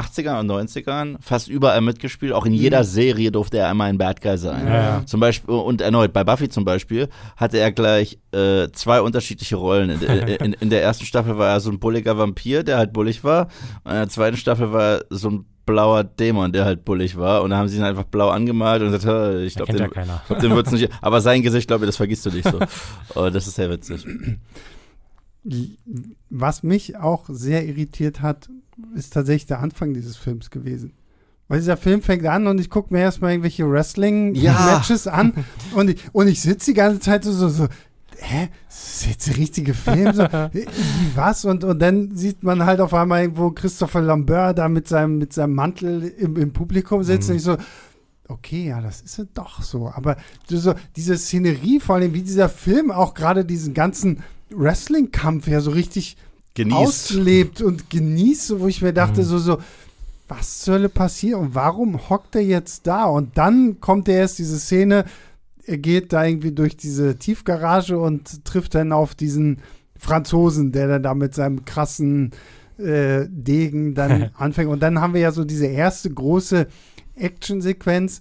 80ern 0.00 0.40
und 0.40 0.50
90ern 0.50 1.16
fast 1.20 1.48
überall 1.48 1.80
mitgespielt. 1.80 2.32
Auch 2.32 2.46
in 2.46 2.52
jeder 2.52 2.84
Serie 2.84 3.30
durfte 3.32 3.58
er 3.58 3.68
einmal 3.68 3.88
ein 3.88 3.98
Bad 3.98 4.20
Guy 4.20 4.38
sein. 4.38 4.66
Ja, 4.66 4.74
ja. 4.74 5.06
Zum 5.06 5.20
Beispiel, 5.20 5.54
und 5.54 5.80
erneut, 5.80 6.12
bei 6.12 6.24
Buffy 6.24 6.48
zum 6.48 6.64
Beispiel, 6.64 7.08
hatte 7.36 7.58
er 7.58 7.72
gleich 7.72 8.18
äh, 8.32 8.68
zwei 8.72 9.00
unterschiedliche 9.00 9.56
Rollen. 9.56 9.90
In, 9.90 10.00
in, 10.02 10.52
in 10.54 10.70
der 10.70 10.82
ersten 10.82 11.04
Staffel 11.04 11.38
war 11.38 11.48
er 11.48 11.60
so 11.60 11.70
ein 11.70 11.78
bulliger 11.78 12.18
Vampir, 12.18 12.62
der 12.62 12.78
halt 12.78 12.92
bullig 12.92 13.24
war. 13.24 13.48
Und 13.84 13.92
in 13.92 13.98
der 13.98 14.08
zweiten 14.08 14.36
Staffel 14.36 14.72
war 14.72 14.82
er 14.82 15.04
so 15.10 15.30
ein 15.30 15.46
blauer 15.66 16.04
Dämon, 16.04 16.52
der 16.52 16.64
halt 16.64 16.84
bullig 16.84 17.16
war. 17.18 17.42
Und 17.42 17.50
da 17.50 17.56
haben 17.56 17.68
sie 17.68 17.76
ihn 17.76 17.82
einfach 17.82 18.04
blau 18.04 18.28
angemalt 18.30 18.82
und 18.82 18.92
gesagt, 18.92 19.04
"Hä, 19.04 19.44
ich 19.44 19.54
glaube, 19.56 19.66
kennt 19.66 19.80
ja 19.80 19.86
den, 19.86 19.92
keiner. 19.92 20.22
glaub, 20.26 20.38
den 20.38 20.54
wird's 20.54 20.70
nicht. 20.70 20.90
Aber 21.02 21.20
sein 21.20 21.42
Gesicht, 21.42 21.66
glaube 21.66 21.84
ich, 21.84 21.88
das 21.88 21.96
vergisst 21.96 22.24
du 22.24 22.30
nicht 22.30 22.48
so. 22.48 22.58
Oh, 23.14 23.30
das 23.30 23.46
ist 23.46 23.56
sehr 23.56 23.70
witzig. 23.70 24.06
Was 26.30 26.62
mich 26.62 26.96
auch 26.96 27.24
sehr 27.28 27.66
irritiert 27.66 28.20
hat, 28.20 28.48
ist 28.94 29.12
tatsächlich 29.12 29.46
der 29.46 29.60
Anfang 29.60 29.94
dieses 29.94 30.16
Films 30.16 30.50
gewesen. 30.50 30.92
Weil 31.48 31.60
dieser 31.60 31.76
Film 31.76 32.02
fängt 32.02 32.26
an 32.26 32.46
und 32.48 32.60
ich 32.60 32.70
gucke 32.70 32.92
mir 32.92 33.00
erstmal 33.00 33.30
irgendwelche 33.32 33.62
Ja. 33.62 33.70
Wrestling-Matches 33.70 35.06
an 35.06 35.32
und 35.74 35.90
ich, 35.90 36.02
und 36.12 36.26
ich 36.28 36.40
sitze 36.40 36.72
die 36.72 36.76
ganze 36.76 37.00
Zeit 37.00 37.24
so, 37.24 37.48
so, 37.48 37.68
hä, 38.18 38.48
ist 38.68 39.02
das 39.02 39.06
jetzt 39.06 39.26
der 39.28 39.36
richtige 39.36 39.74
Film? 39.74 40.12
So, 40.12 40.24
wie 40.52 40.66
was? 41.14 41.44
Und, 41.44 41.62
und 41.62 41.78
dann 41.80 42.16
sieht 42.16 42.42
man 42.42 42.64
halt 42.64 42.80
auf 42.80 42.92
einmal 42.94 43.22
irgendwo 43.22 43.50
Christopher 43.50 44.02
Lambert 44.02 44.58
da 44.58 44.68
mit 44.68 44.88
seinem, 44.88 45.18
mit 45.18 45.32
seinem 45.32 45.54
Mantel 45.54 46.02
im, 46.02 46.36
im 46.36 46.52
Publikum 46.52 47.04
sitzen 47.04 47.32
und 47.32 47.36
ich 47.36 47.42
so, 47.44 47.56
okay, 48.28 48.68
ja, 48.68 48.80
das 48.80 49.02
ist 49.02 49.18
ja 49.18 49.24
doch 49.34 49.62
so. 49.62 49.88
Aber 49.88 50.16
so 50.48 50.74
diese 50.96 51.16
Szenerie, 51.16 51.78
vor 51.78 51.96
allem 51.96 52.12
wie 52.12 52.22
dieser 52.22 52.48
Film 52.48 52.90
auch 52.90 53.14
gerade 53.14 53.44
diesen 53.44 53.72
ganzen 53.72 54.24
Wrestling-Kampf 54.50 55.46
ja 55.46 55.60
so 55.60 55.70
richtig 55.70 56.16
Genießt. 56.56 56.76
auslebt 56.76 57.62
und 57.62 57.88
genießt, 57.90 58.58
wo 58.58 58.66
ich 58.66 58.82
mir 58.82 58.92
dachte, 58.92 59.20
Mhm. 59.20 59.24
so, 59.26 59.38
so, 59.38 59.58
was 60.28 60.64
soll 60.64 60.88
passieren 60.88 61.40
und 61.40 61.54
warum 61.54 62.08
hockt 62.10 62.34
er 62.34 62.42
jetzt 62.42 62.86
da? 62.88 63.04
Und 63.04 63.38
dann 63.38 63.80
kommt 63.80 64.08
er 64.08 64.16
erst 64.18 64.40
diese 64.40 64.58
Szene, 64.58 65.04
er 65.64 65.78
geht 65.78 66.12
da 66.12 66.24
irgendwie 66.24 66.52
durch 66.52 66.76
diese 66.76 67.16
Tiefgarage 67.16 67.96
und 67.98 68.44
trifft 68.44 68.74
dann 68.74 68.92
auf 68.92 69.14
diesen 69.14 69.58
Franzosen, 69.96 70.72
der 70.72 70.88
dann 70.88 71.02
da 71.04 71.14
mit 71.14 71.34
seinem 71.34 71.64
krassen 71.64 72.32
äh, 72.78 73.26
Degen 73.28 73.94
dann 73.94 74.30
anfängt. 74.36 74.68
Und 74.70 74.80
dann 74.80 75.00
haben 75.00 75.14
wir 75.14 75.20
ja 75.20 75.32
so 75.32 75.44
diese 75.44 75.66
erste 75.66 76.10
große 76.10 76.66
Actionsequenz, 77.14 78.20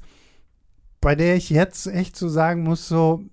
bei 1.02 1.16
der 1.16 1.36
ich 1.36 1.50
jetzt 1.50 1.88
echt 1.88 2.16
so 2.16 2.30
sagen 2.30 2.64
muss, 2.64 2.88
so, 2.88 3.24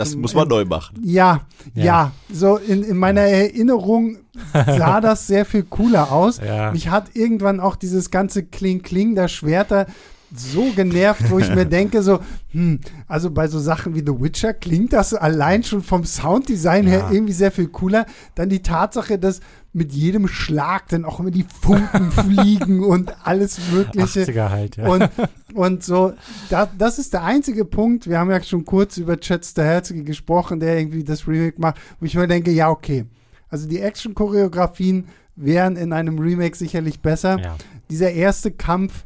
Das 0.00 0.16
muss 0.16 0.34
man 0.34 0.44
in- 0.44 0.48
neu 0.50 0.64
machen. 0.64 0.98
Ja, 1.02 1.40
ja, 1.74 1.84
Ja. 1.84 2.12
so 2.32 2.56
in, 2.56 2.82
in 2.82 2.96
meiner 2.96 3.20
Erinnerung 3.22 4.16
sah 4.52 5.00
das 5.00 5.26
sehr 5.26 5.44
viel 5.44 5.62
cooler 5.64 6.10
aus. 6.12 6.38
Ja. 6.44 6.72
Mich 6.72 6.88
hat 6.88 7.14
irgendwann 7.14 7.60
auch 7.60 7.76
dieses 7.76 8.10
ganze 8.10 8.42
Kling-Kling 8.44 9.14
der 9.14 9.28
Schwerter 9.28 9.86
so 10.34 10.70
genervt, 10.76 11.30
wo 11.30 11.38
ich 11.38 11.52
mir 11.54 11.64
denke, 11.66 12.02
so, 12.02 12.20
hm, 12.50 12.80
also 13.08 13.30
bei 13.30 13.48
so 13.48 13.58
Sachen 13.58 13.94
wie 13.94 14.00
The 14.00 14.20
Witcher 14.20 14.54
klingt 14.54 14.92
das 14.92 15.12
allein 15.14 15.62
schon 15.64 15.82
vom 15.82 16.04
Sounddesign 16.04 16.86
her 16.86 16.98
Ja. 17.00 17.10
irgendwie 17.10 17.32
sehr 17.32 17.50
viel 17.50 17.68
cooler. 17.68 18.06
Dann 18.34 18.48
die 18.48 18.62
Tatsache, 18.62 19.18
dass 19.18 19.40
mit 19.72 19.92
jedem 19.92 20.26
Schlag 20.26 20.88
dann 20.88 21.04
auch 21.04 21.20
immer 21.20 21.30
die 21.30 21.44
Funken 21.62 22.10
fliegen 22.12 22.82
und 22.84 23.12
alles 23.24 23.58
Mögliche. 23.72 24.22
80er 24.24 24.48
halt, 24.50 24.76
ja. 24.76 24.88
Und, 24.88 25.08
und 25.54 25.84
so, 25.84 26.12
da, 26.48 26.68
das 26.76 26.98
ist 26.98 27.12
der 27.12 27.22
einzige 27.24 27.64
Punkt. 27.64 28.08
Wir 28.08 28.18
haben 28.18 28.30
ja 28.30 28.42
schon 28.42 28.64
kurz 28.64 28.96
über 28.96 29.16
Chet 29.18 29.44
Stahelski 29.46 30.02
gesprochen, 30.02 30.58
der 30.60 30.78
irgendwie 30.78 31.04
das 31.04 31.26
Remake 31.28 31.60
macht, 31.60 31.76
wo 32.00 32.06
ich 32.06 32.14
mir 32.16 32.26
denke, 32.26 32.50
ja, 32.50 32.68
okay. 32.68 33.04
Also 33.48 33.68
die 33.68 33.80
Action-Choreografien 33.80 35.06
wären 35.36 35.76
in 35.76 35.92
einem 35.92 36.18
Remake 36.18 36.56
sicherlich 36.56 37.00
besser. 37.00 37.38
ja. 37.40 37.56
Dieser 37.90 38.12
erste 38.12 38.52
Kampf 38.52 39.04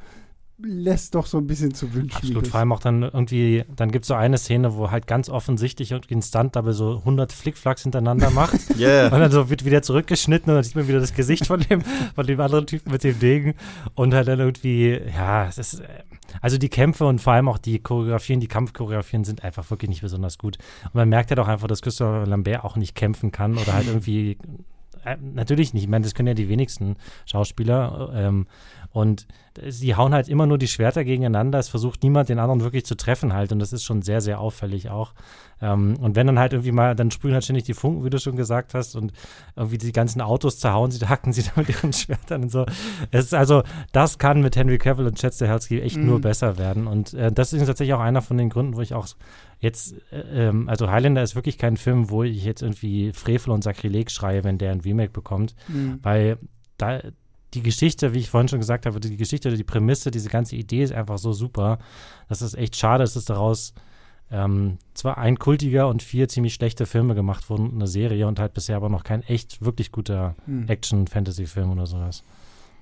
lässt 0.59 1.15
doch 1.17 1.27
so 1.27 1.39
ein 1.39 1.47
bisschen 1.47 1.75
zu 1.75 1.93
wünschen. 1.95 2.17
Absolut, 2.17 2.37
übrig. 2.37 2.51
vor 2.51 2.61
allem 2.61 2.73
auch 2.73 2.81
dann 2.81 3.03
irgendwie, 3.03 3.65
dann 3.75 3.91
gibt 3.91 4.05
es 4.05 4.09
so 4.09 4.15
eine 4.15 4.39
Szene, 4.39 4.77
wo 4.77 4.91
halt 4.91 5.07
ganz 5.07 5.29
offensichtlich 5.29 5.91
irgendwie 5.91 6.15
ein 6.15 6.23
Stunt-Double 6.23 6.73
so 6.73 6.99
100 6.99 7.33
Flickflacks 7.33 7.83
hintereinander 7.83 8.31
macht 8.31 8.61
Yeah. 8.79 9.13
und 9.13 9.19
dann 9.21 9.31
so 9.33 9.51
wird 9.51 9.65
wieder 9.65 9.83
zurückgeschnitten 9.83 10.51
und 10.51 10.57
dann 10.57 10.65
sieht 10.65 10.77
man 10.77 10.87
wieder 10.87 11.01
das 11.01 11.13
Gesicht 11.15 11.47
von 11.47 11.61
dem, 11.61 11.83
von 12.15 12.27
dem 12.27 12.41
anderen 12.41 12.67
Typen 12.67 12.93
mit 12.93 13.03
dem 13.03 13.19
Degen 13.19 13.55
und 13.95 14.15
halt 14.15 14.29
dann 14.29 14.39
irgendwie, 14.39 15.01
ja, 15.15 15.47
es 15.49 15.59
ist, 15.59 15.81
äh, 15.81 15.87
also 16.41 16.57
die 16.57 16.69
Kämpfe 16.69 17.05
und 17.07 17.21
vor 17.21 17.33
allem 17.33 17.49
auch 17.49 17.59
die 17.59 17.81
Choreografien, 17.81 18.41
die 18.41 18.49
Kampfchoreografien 18.49 19.25
sind 19.25 19.43
einfach 19.43 19.69
wirklich 19.71 19.89
nicht 19.89 20.03
besonders 20.03 20.39
gut 20.39 20.59
und 20.85 20.95
man 20.95 21.09
merkt 21.09 21.31
halt 21.31 21.41
auch 21.41 21.49
einfach, 21.49 21.67
dass 21.67 21.83
Christopher 21.83 22.27
Lambert 22.27 22.65
auch 22.65 22.77
nicht 22.77 22.95
kämpfen 22.95 23.33
kann 23.33 23.59
oder 23.59 23.73
halt 23.75 23.87
irgendwie, 23.89 24.39
äh, 25.05 25.17
natürlich 25.21 25.75
nicht, 25.75 25.83
ich 25.83 25.89
meine, 25.89 26.05
das 26.05 26.15
können 26.15 26.29
ja 26.29 26.35
die 26.35 26.49
wenigsten 26.49 26.97
Schauspieler 27.27 28.13
ähm, 28.15 28.47
und 28.95 29.27
sie 29.67 29.97
hauen 29.97 30.15
halt 30.15 30.29
immer 30.29 30.47
nur 30.47 30.57
die 30.57 30.69
Schwerter 30.69 31.05
gegeneinander. 31.05 31.59
Es 31.59 31.69
versucht 31.69 32.05
niemand, 32.05 32.29
den 32.29 32.39
anderen 32.39 32.63
wirklich 32.63 32.87
zu 32.87 32.97
treffen 32.97 33.33
halt. 33.33 33.51
Und 33.51 33.59
das 33.59 33.73
ist 33.73 33.83
schon 33.83 34.03
sehr, 34.03 34.21
sehr 34.21 34.39
auffällig 34.39 34.89
auch. 34.89 35.15
Ähm, 35.61 35.97
und 36.01 36.15
wenn 36.15 36.29
dann 36.29 36.39
halt 36.39 36.53
irgendwie 36.53 36.71
mal, 36.71 36.95
dann 36.95 37.11
sprühen 37.11 37.35
halt 37.35 37.43
ständig 37.43 37.65
die 37.65 37.75
Funken, 37.75 38.05
wie 38.05 38.11
du 38.11 38.21
schon 38.21 38.37
gesagt 38.37 38.73
hast. 38.73 38.95
Und 38.95 39.13
irgendwie 39.57 39.79
die 39.79 39.91
ganzen 39.91 40.21
Autos 40.21 40.61
zerhauen 40.61 40.93
sie, 40.93 41.05
hacken 41.09 41.33
sie 41.33 41.43
da 41.43 41.51
mit 41.57 41.71
ihren 41.71 41.93
Schwertern 41.93 42.45
und 42.45 42.51
so. 42.51 42.67
Es 43.11 43.25
ist 43.27 43.35
also, 43.35 43.65
das 43.91 44.19
kann 44.19 44.43
mit 44.43 44.55
Henry 44.55 44.79
Cavill 44.79 45.07
und 45.07 45.19
Chad 45.19 45.35
Stahelski 45.35 45.81
echt 45.81 45.97
Mhm. 45.97 46.07
nur 46.07 46.21
besser 46.21 46.57
werden. 46.57 46.87
Und 46.87 47.15
äh, 47.15 47.33
das 47.33 47.53
ist 47.53 47.67
tatsächlich 47.67 47.95
auch 47.95 48.01
einer 48.01 48.23
von 48.23 48.39
den 48.39 48.49
Gründen, 48.49 48.77
wo 48.77 48.81
ich 48.81 48.95
auch 48.95 49.09
jetzt, 49.59 49.97
äh, 50.13 50.49
ähm, 50.49 50.69
also 50.69 50.89
Highlander 50.89 51.23
ist 51.25 51.35
wirklich 51.35 51.59
kein 51.59 51.77
Film, 51.77 52.11
wo 52.11 52.23
ich 52.23 52.45
jetzt 52.45 52.63
irgendwie 52.63 53.13
Frevel 53.13 53.53
und 53.53 53.65
Sakrileg 53.65 54.13
schreie, 54.13 54.45
wenn 54.45 54.59
der 54.59 54.71
ein 54.71 54.83
Remake 54.83 55.11
bekommt. 55.13 55.57
Mhm. 55.67 55.99
Weil 56.03 56.39
da 56.79 57.01
die 57.55 57.63
Geschichte, 57.63 58.13
wie 58.15 58.19
ich 58.19 58.31
vorhin 58.31 58.49
schon 58.49 58.59
gesagt 58.61 58.87
habe, 58.87 59.01
die 59.01 59.17
Geschichte 59.17 59.49
oder 59.49 59.57
die 59.57 59.65
Prämisse, 59.65 60.11
diese 60.11 60.29
ganze 60.29 60.57
Idee 60.57 60.83
ist 60.83 60.93
einfach 60.93 61.19
so 61.19 61.33
super. 61.33 61.79
Das 62.29 62.43
ist 62.43 62.55
echt 62.55 62.77
schade, 62.77 63.03
dass 63.05 63.17
es 63.17 63.25
daraus 63.25 63.73
ähm, 64.31 64.79
zwar 64.95 65.19
ein 65.19 65.39
kultiger 65.39 65.89
und 65.89 66.03
vier 66.03 66.29
ziemlich 66.29 66.55
schlechte 66.55 66.87
Filme 66.87 67.15
gemacht 67.15 67.49
wurden, 67.51 67.73
eine 67.75 67.87
Serie 67.87 68.27
und 68.27 68.39
halt 68.39 68.55
bisher 68.55 68.77
aber 68.77 68.89
noch 68.89 69.05
kein 69.05 69.23
echt 69.23 69.65
wirklich 69.65 69.93
guter 69.93 70.35
Mhm. 70.47 70.69
Action-Fantasy-Film 70.69 71.71
oder 71.71 71.87
sowas. 71.87 72.23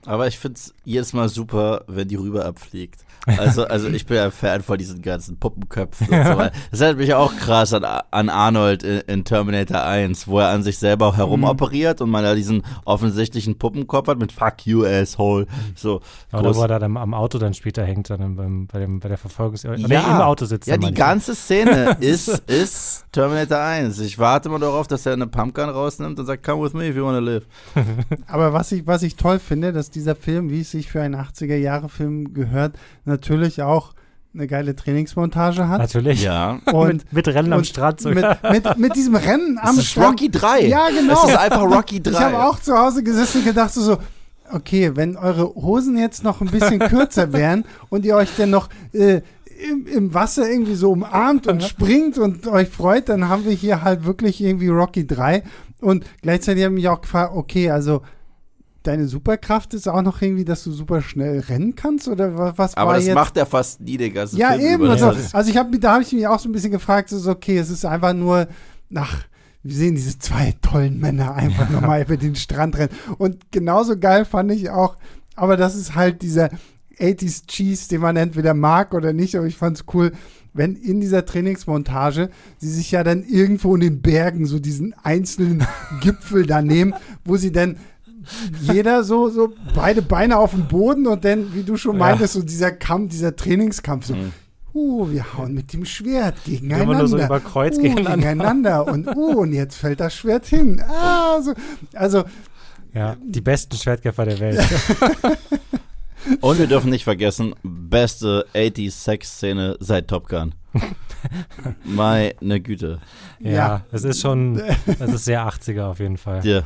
Aber 0.06 0.26
ich 0.26 0.38
finde 0.38 0.56
es 0.58 0.74
jedes 0.84 1.12
Mal 1.12 1.28
super, 1.28 1.84
wenn 1.86 2.08
die 2.08 2.16
rüber 2.16 2.44
abfliegt. 2.44 3.04
Also, 3.24 3.64
also 3.68 3.88
ich 3.88 4.04
bin 4.04 4.16
ja 4.16 4.30
Fan 4.32 4.62
von 4.62 4.76
diesen 4.78 5.00
ganzen 5.00 5.36
Puppenköpfen 5.38 6.08
und 6.08 6.26
so 6.26 6.30
weiter. 6.38 6.52
Das 6.72 6.80
erinnert 6.80 6.98
mich 6.98 7.14
auch 7.14 7.36
krass 7.36 7.72
an, 7.72 7.84
an 7.84 8.28
Arnold 8.28 8.82
in, 8.82 8.98
in 9.06 9.24
Terminator 9.24 9.82
1, 9.84 10.26
wo 10.26 10.40
er 10.40 10.48
an 10.48 10.64
sich 10.64 10.78
selber 10.78 11.16
herumoperiert 11.16 12.00
und 12.00 12.10
man 12.10 12.24
da 12.24 12.34
diesen 12.34 12.62
offensichtlichen 12.84 13.58
Puppenkopf 13.58 14.08
hat 14.08 14.18
mit 14.18 14.32
Fuck 14.32 14.66
you, 14.66 14.84
asshole. 14.84 15.46
So, 15.76 16.00
Oder 16.32 16.50
groß- 16.50 16.54
wo 16.56 16.62
er 16.62 16.68
da 16.68 16.78
dann 16.80 16.96
am 16.96 17.14
Auto 17.14 17.38
dann 17.38 17.54
später 17.54 17.84
hängt, 17.84 18.10
dann 18.10 18.34
beim, 18.34 18.66
bei, 18.66 18.80
dem, 18.80 18.98
bei 18.98 19.08
der 19.08 19.18
Verfolgungs... 19.18 19.62
Ja. 19.62 19.72
im 19.74 19.92
Auto 20.20 20.44
sitzt. 20.44 20.66
Ja, 20.66 20.76
die 20.76 20.86
manchmal. 20.86 21.08
ganze 21.08 21.36
Szene 21.36 21.96
ist, 22.00 22.26
ist 22.48 23.04
Terminator 23.12 23.58
1. 23.58 24.00
Ich 24.00 24.18
warte 24.18 24.48
mal 24.48 24.58
darauf, 24.58 24.88
dass 24.88 25.06
er 25.06 25.12
eine 25.12 25.28
Pumpgun 25.28 25.68
rausnimmt 25.68 26.18
und 26.18 26.26
sagt, 26.26 26.44
come 26.44 26.64
with 26.64 26.72
me 26.72 26.88
if 26.88 26.96
you 26.96 27.04
wanna 27.04 27.20
live. 27.20 27.46
Aber 28.26 28.52
was 28.52 28.72
ich, 28.72 28.84
was 28.86 29.04
ich 29.04 29.14
toll 29.14 29.38
finde, 29.38 29.72
dass 29.72 29.91
dieser 29.94 30.14
Film, 30.16 30.50
wie 30.50 30.60
es 30.60 30.70
sich 30.70 30.90
für 30.90 31.02
einen 31.02 31.16
80er-Jahre-Film 31.16 32.34
gehört, 32.34 32.76
natürlich 33.04 33.62
auch 33.62 33.94
eine 34.34 34.46
geile 34.46 34.74
Trainingsmontage 34.74 35.68
hat. 35.68 35.80
Natürlich. 35.80 36.22
Ja. 36.22 36.58
Und 36.72 37.04
mit, 37.04 37.12
mit 37.12 37.28
Rennen 37.28 37.52
am 37.52 37.58
und 37.58 37.66
Strand 37.66 38.04
mit, 38.04 38.14
sogar. 38.14 38.38
mit, 38.50 38.78
mit 38.78 38.96
diesem 38.96 39.14
Rennen 39.14 39.58
am 39.58 39.76
Das 39.76 39.84
ist 39.84 39.90
Strand. 39.90 40.20
Rocky 40.20 40.30
3. 40.30 40.66
Ja, 40.66 40.88
genau. 40.88 41.14
Das 41.14 41.30
ist 41.30 41.36
einfach 41.36 41.62
Rocky 41.62 42.02
3. 42.02 42.10
Ich 42.10 42.18
habe 42.18 42.42
auch 42.42 42.58
zu 42.58 42.76
Hause 42.76 43.02
gesessen 43.02 43.38
und 43.38 43.44
gedacht 43.44 43.74
so, 43.74 43.82
so, 43.82 43.98
okay, 44.50 44.92
wenn 44.94 45.16
eure 45.16 45.54
Hosen 45.54 45.98
jetzt 45.98 46.24
noch 46.24 46.40
ein 46.40 46.48
bisschen 46.48 46.78
kürzer 46.88 47.32
wären 47.32 47.64
und 47.90 48.04
ihr 48.04 48.16
euch 48.16 48.30
dann 48.36 48.50
noch 48.50 48.68
äh, 48.92 49.20
im, 49.70 49.86
im 49.86 50.14
Wasser 50.14 50.48
irgendwie 50.48 50.74
so 50.74 50.92
umarmt 50.92 51.46
und 51.46 51.62
springt 51.62 52.18
und 52.18 52.46
euch 52.46 52.68
freut, 52.68 53.08
dann 53.08 53.28
haben 53.28 53.44
wir 53.44 53.52
hier 53.52 53.82
halt 53.82 54.04
wirklich 54.04 54.42
irgendwie 54.42 54.68
Rocky 54.68 55.06
3. 55.06 55.42
Und 55.80 56.04
gleichzeitig 56.22 56.64
habe 56.64 56.74
ich 56.74 56.82
mich 56.82 56.88
auch 56.88 57.00
gefragt, 57.02 57.32
okay, 57.34 57.70
also 57.70 58.02
deine 58.82 59.06
Superkraft 59.06 59.74
ist 59.74 59.88
auch 59.88 60.02
noch 60.02 60.20
irgendwie, 60.22 60.44
dass 60.44 60.64
du 60.64 60.72
super 60.72 61.00
schnell 61.02 61.40
rennen 61.40 61.74
kannst 61.76 62.08
oder 62.08 62.36
wa- 62.36 62.52
was 62.56 62.76
Aber 62.76 62.88
war 62.90 62.96
das 62.96 63.06
jetzt? 63.06 63.14
macht 63.14 63.36
er 63.36 63.46
fast 63.46 63.80
nie 63.80 63.96
den 63.96 64.12
ganzen 64.14 64.36
Ja, 64.38 64.52
Film 64.52 64.82
eben. 64.82 64.90
Also, 64.90 65.06
also 65.32 65.50
ich 65.50 65.56
habe 65.56 65.78
da 65.78 65.92
habe 65.94 66.02
ich 66.02 66.12
mich 66.12 66.26
auch 66.26 66.38
so 66.38 66.48
ein 66.48 66.52
bisschen 66.52 66.72
gefragt, 66.72 67.08
so, 67.10 67.30
okay, 67.30 67.58
es 67.58 67.70
ist 67.70 67.84
einfach 67.84 68.12
nur, 68.14 68.48
ach, 68.94 69.24
wir 69.62 69.74
sehen 69.76 69.94
diese 69.94 70.18
zwei 70.18 70.54
tollen 70.62 70.98
Männer 70.98 71.34
einfach 71.34 71.70
nochmal 71.70 72.02
über 72.02 72.16
den 72.16 72.34
Strand 72.34 72.76
rennen. 72.78 72.90
Und 73.18 73.52
genauso 73.52 73.96
geil 73.96 74.24
fand 74.24 74.50
ich 74.52 74.70
auch, 74.70 74.96
aber 75.36 75.56
das 75.56 75.76
ist 75.76 75.94
halt 75.94 76.22
dieser 76.22 76.50
80s 76.98 77.46
Cheese, 77.46 77.88
den 77.88 78.00
man 78.00 78.16
entweder 78.16 78.54
mag 78.54 78.92
oder 78.94 79.12
nicht, 79.12 79.36
aber 79.36 79.46
ich 79.46 79.56
fand's 79.56 79.84
cool, 79.94 80.12
wenn 80.52 80.76
in 80.76 81.00
dieser 81.00 81.24
Trainingsmontage 81.24 82.28
sie 82.58 82.70
sich 82.70 82.90
ja 82.90 83.02
dann 83.04 83.22
irgendwo 83.24 83.74
in 83.74 83.80
den 83.80 84.02
Bergen 84.02 84.44
so 84.46 84.58
diesen 84.58 84.94
einzelnen 85.02 85.64
Gipfel 86.02 86.44
da 86.44 86.60
nehmen, 86.60 86.94
wo 87.24 87.36
sie 87.36 87.52
dann 87.52 87.76
jeder 88.60 89.04
so, 89.04 89.28
so 89.28 89.52
beide 89.74 90.02
Beine 90.02 90.38
auf 90.38 90.50
dem 90.52 90.66
Boden 90.68 91.06
und 91.06 91.24
dann, 91.24 91.54
wie 91.54 91.62
du 91.62 91.76
schon 91.76 91.94
Ja. 91.96 92.00
meintest, 92.00 92.34
so 92.34 92.42
dieser 92.42 92.70
Kampf, 92.72 93.10
dieser 93.12 93.34
Trainingskampf, 93.36 94.06
so, 94.06 94.14
Mhm. 94.14 94.32
uh, 94.74 95.10
wir 95.10 95.24
hauen 95.36 95.54
mit 95.54 95.72
dem 95.72 95.84
Schwert 95.84 96.36
gegeneinander. 96.44 96.84
Immer 96.84 96.98
nur 96.98 97.08
so 97.08 97.18
über 97.18 97.40
Kreuz 97.40 97.76
uh, 97.76 97.80
gegeneinander. 97.82 98.16
gegeneinander. 98.28 98.86
Und, 98.92 99.06
uh, 99.16 99.40
und 99.40 99.52
jetzt 99.52 99.76
fällt 99.76 100.00
das 100.00 100.14
Schwert 100.14 100.46
hin. 100.46 100.82
Ah, 100.88 101.40
so. 101.42 101.52
Also, 101.94 102.24
Ja, 102.94 103.16
die 103.24 103.40
besten 103.40 103.76
Schwertkämpfer 103.76 104.24
der 104.26 104.38
Welt. 104.40 104.60
Und 106.40 106.58
wir 106.58 106.66
dürfen 106.68 106.90
nicht 106.90 107.02
vergessen, 107.04 107.54
beste 107.64 108.46
80s 108.54 108.92
Sex-Szene 108.92 109.76
seit 109.80 110.06
Top 110.08 110.28
Gun. 110.28 110.54
Meine 111.84 112.60
Güte. 112.60 113.00
Ja, 113.40 113.50
Ja. 113.50 113.84
es 113.90 114.04
ist 114.04 114.20
schon, 114.20 114.60
es 114.86 115.00
ist 115.00 115.24
sehr 115.24 115.42
80er 115.46 115.84
auf 115.86 115.98
jeden 115.98 116.16
Fall. 116.16 116.44
Ja. 116.46 116.62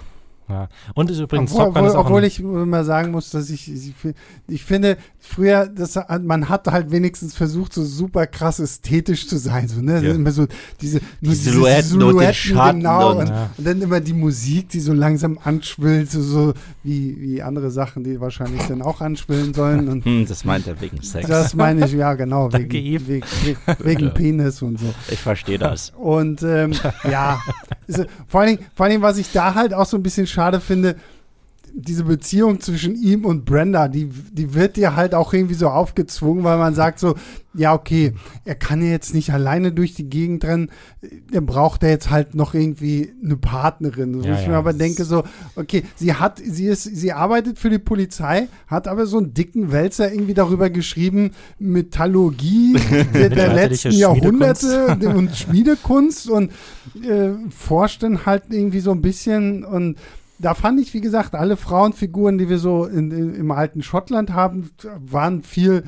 Ja. 0.48 0.68
Und 0.94 1.10
ist 1.10 1.18
übrigens 1.18 1.50
obwohl, 1.52 1.64
Top 1.66 1.74
Gun 1.74 1.82
obwohl, 1.84 1.88
ist 1.90 1.96
auch 1.96 2.04
obwohl 2.06 2.24
ich 2.24 2.40
mal 2.42 2.84
sagen 2.84 3.10
muss, 3.10 3.30
dass 3.30 3.50
ich, 3.50 3.70
ich, 3.72 3.92
ich 4.46 4.64
finde, 4.64 4.96
früher, 5.18 5.66
das, 5.66 5.98
man 6.22 6.48
hat 6.48 6.66
halt 6.68 6.90
wenigstens 6.92 7.34
versucht, 7.34 7.72
so 7.72 7.84
super 7.84 8.26
krass 8.26 8.60
ästhetisch 8.60 9.26
zu 9.28 9.38
sein. 9.38 9.66
So, 9.68 9.80
ne? 9.80 10.00
Ja. 10.02 10.12
Immer 10.14 10.30
so 10.30 10.46
diese, 10.80 10.98
nur 11.20 11.32
diese 11.32 11.50
Silhouetten 11.50 12.02
und 12.02 12.18
den 12.20 12.32
Schatten 12.34 12.78
genau. 12.80 13.10
und- 13.12 13.16
Und, 13.18 13.28
Ja. 13.28 13.50
und 13.56 13.66
dann 13.66 13.82
immer 13.82 14.00
die 14.00 14.12
Musik, 14.12 14.68
die 14.68 14.80
so 14.80 14.92
langsam 14.92 15.38
anschwillt, 15.42 16.10
so, 16.10 16.22
so 16.22 16.54
wie, 16.84 17.16
wie 17.20 17.42
andere 17.42 17.70
Sachen, 17.70 18.04
die 18.04 18.20
wahrscheinlich 18.20 18.62
dann 18.68 18.82
auch 18.82 19.00
anschwillen 19.00 19.52
sollen. 19.52 19.88
Und 19.88 20.04
Hm, 20.04 20.26
das 20.28 20.44
meint 20.44 20.66
er 20.68 20.80
wegen 20.80 21.02
Sex. 21.02 21.26
das 21.28 21.54
meine 21.54 21.86
ich, 21.86 21.92
ja, 21.92 22.14
genau, 22.14 22.52
wegen, 22.52 22.70
wegen, 22.70 23.06
wegen, 23.08 23.58
wegen 23.80 24.14
Penis 24.14 24.62
und 24.62 24.78
so. 24.78 24.94
Ich 25.10 25.18
verstehe 25.20 25.58
das. 25.58 25.92
Und 25.96 26.42
ähm, 26.44 26.72
ja, 27.10 27.40
also, 27.88 28.04
vor, 28.28 28.42
allen 28.42 28.56
Dingen, 28.56 28.68
vor 28.74 28.84
allen 28.84 28.90
Dingen, 28.92 29.02
was 29.02 29.18
ich 29.18 29.32
da 29.32 29.54
halt 29.54 29.74
auch 29.74 29.86
so 29.86 29.96
ein 29.96 30.02
bisschen 30.02 30.26
schade 30.36 30.60
finde, 30.60 30.96
diese 31.78 32.04
Beziehung 32.04 32.60
zwischen 32.60 32.94
ihm 32.94 33.26
und 33.26 33.44
Brenda, 33.44 33.88
die, 33.88 34.08
die 34.32 34.54
wird 34.54 34.76
dir 34.76 34.96
halt 34.96 35.14
auch 35.14 35.34
irgendwie 35.34 35.54
so 35.54 35.68
aufgezwungen, 35.68 36.42
weil 36.42 36.56
man 36.56 36.74
sagt 36.74 36.98
so, 36.98 37.16
ja, 37.52 37.74
okay, 37.74 38.14
er 38.46 38.54
kann 38.54 38.80
ja 38.80 38.88
jetzt 38.88 39.12
nicht 39.12 39.30
alleine 39.30 39.72
durch 39.72 39.92
die 39.94 40.08
Gegend 40.08 40.44
rennen, 40.44 40.70
er 41.30 41.42
braucht 41.42 41.82
ja 41.82 41.90
jetzt 41.90 42.08
halt 42.08 42.34
noch 42.34 42.54
irgendwie 42.54 43.12
eine 43.22 43.36
Partnerin. 43.36 44.14
Wo 44.14 44.26
Ja, 44.26 44.36
ich 44.36 44.42
ja, 44.42 44.48
mir 44.48 44.56
aber 44.56 44.72
denke 44.72 45.04
so, 45.04 45.24
okay, 45.54 45.82
sie 45.96 46.14
hat, 46.14 46.38
sie 46.38 46.66
ist, 46.66 46.84
sie 46.84 47.12
arbeitet 47.12 47.58
für 47.58 47.68
die 47.68 47.78
Polizei, 47.78 48.48
hat 48.68 48.88
aber 48.88 49.04
so 49.04 49.18
einen 49.18 49.34
dicken 49.34 49.70
Wälzer 49.70 50.10
irgendwie 50.10 50.34
darüber 50.34 50.70
geschrieben, 50.70 51.32
Metallurgie 51.58 52.78
der, 53.14 53.28
der 53.28 53.52
letzten 53.52 53.92
Jahrhunderte 53.92 54.96
und 55.14 55.36
Schmiedekunst 55.36 56.30
und 56.30 56.52
äh, 57.02 57.32
forscht 57.50 58.02
dann 58.02 58.24
halt 58.24 58.44
irgendwie 58.48 58.80
so 58.80 58.92
ein 58.92 59.02
bisschen 59.02 59.62
und 59.62 59.98
da 60.38 60.54
fand 60.54 60.80
ich, 60.80 60.92
wie 60.94 61.00
gesagt, 61.00 61.34
alle 61.34 61.56
Frauenfiguren, 61.56 62.38
die 62.38 62.48
wir 62.48 62.58
so 62.58 62.84
in, 62.84 63.10
in, 63.10 63.34
im 63.34 63.50
alten 63.50 63.82
Schottland 63.82 64.32
haben, 64.32 64.70
waren 64.98 65.42
viel 65.42 65.84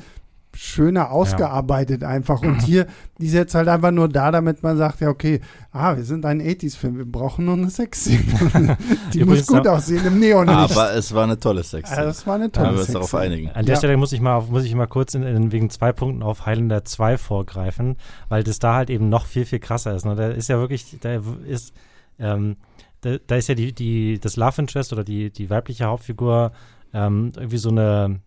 schöner 0.55 1.11
ausgearbeitet 1.11 2.03
einfach. 2.03 2.41
Und 2.41 2.61
hier, 2.63 2.87
die 3.19 3.27
ist 3.27 3.33
jetzt 3.33 3.53
halt 3.53 3.67
einfach 3.67 3.91
nur 3.91 4.09
da, 4.09 4.31
damit 4.31 4.63
man 4.63 4.77
sagt, 4.77 4.99
ja, 4.99 5.09
okay, 5.09 5.41
ah, 5.71 5.95
wir 5.95 6.03
sind 6.03 6.25
ein 6.25 6.41
80s-Film, 6.41 6.97
wir 6.97 7.05
brauchen 7.05 7.45
nur 7.45 7.53
eine 7.53 7.69
Sexszene. 7.69 8.75
die 9.13 9.23
muss 9.23 9.45
gut 9.45 9.63
noch- 9.63 9.73
aussehen 9.73 10.05
im 10.05 10.19
Neonlicht. 10.19 10.71
Aber 10.75 10.93
es 10.95 11.13
war 11.13 11.23
eine 11.23 11.39
tolle 11.39 11.63
Sex. 11.63 11.91
Ja, 11.91 12.03
das 12.03 12.25
war 12.25 12.35
eine 12.35 12.51
tolle 12.51 12.73
wir 12.73 12.79
uns 12.79 12.87
darauf 12.87 13.11
Sexszene. 13.11 13.21
einigen. 13.33 13.49
An 13.51 13.65
der 13.65 13.75
Ja. 13.75 13.77
Stelle 13.79 13.95
muss 13.95 14.11
ich 14.11 14.21
mal, 14.21 14.35
auf, 14.35 14.49
muss 14.49 14.63
ich 14.65 14.73
mal 14.73 14.87
kurz 14.87 15.13
in, 15.13 15.23
in, 15.23 15.51
wegen 15.51 15.69
zwei 15.69 15.93
Punkten 15.93 16.23
auf 16.23 16.45
Highlander 16.47 16.83
2 16.83 17.17
vorgreifen, 17.17 17.95
weil 18.27 18.43
das 18.43 18.57
da 18.59 18.73
halt 18.73 18.89
eben 18.89 19.07
noch 19.07 19.27
viel, 19.27 19.45
viel 19.45 19.59
krasser 19.59 19.95
ist. 19.95 20.05
Ne? 20.05 20.15
Da 20.15 20.29
ist 20.29 20.49
ja 20.49 20.57
wirklich, 20.59 20.97
da 20.99 21.21
ist, 21.47 21.73
ähm, 22.19 22.57
da, 23.01 23.17
da 23.25 23.35
ist 23.35 23.49
ja 23.49 23.55
die, 23.55 23.73
die, 23.73 24.19
das 24.19 24.35
Love 24.35 24.61
Interest 24.61 24.91
oder 24.93 25.03
die, 25.03 25.31
die 25.31 25.49
weibliche 25.49 25.85
Hauptfigur 25.85 26.51
ähm, 26.93 27.31
irgendwie 27.35 27.57
so 27.57 27.69
eine, 27.69 28.19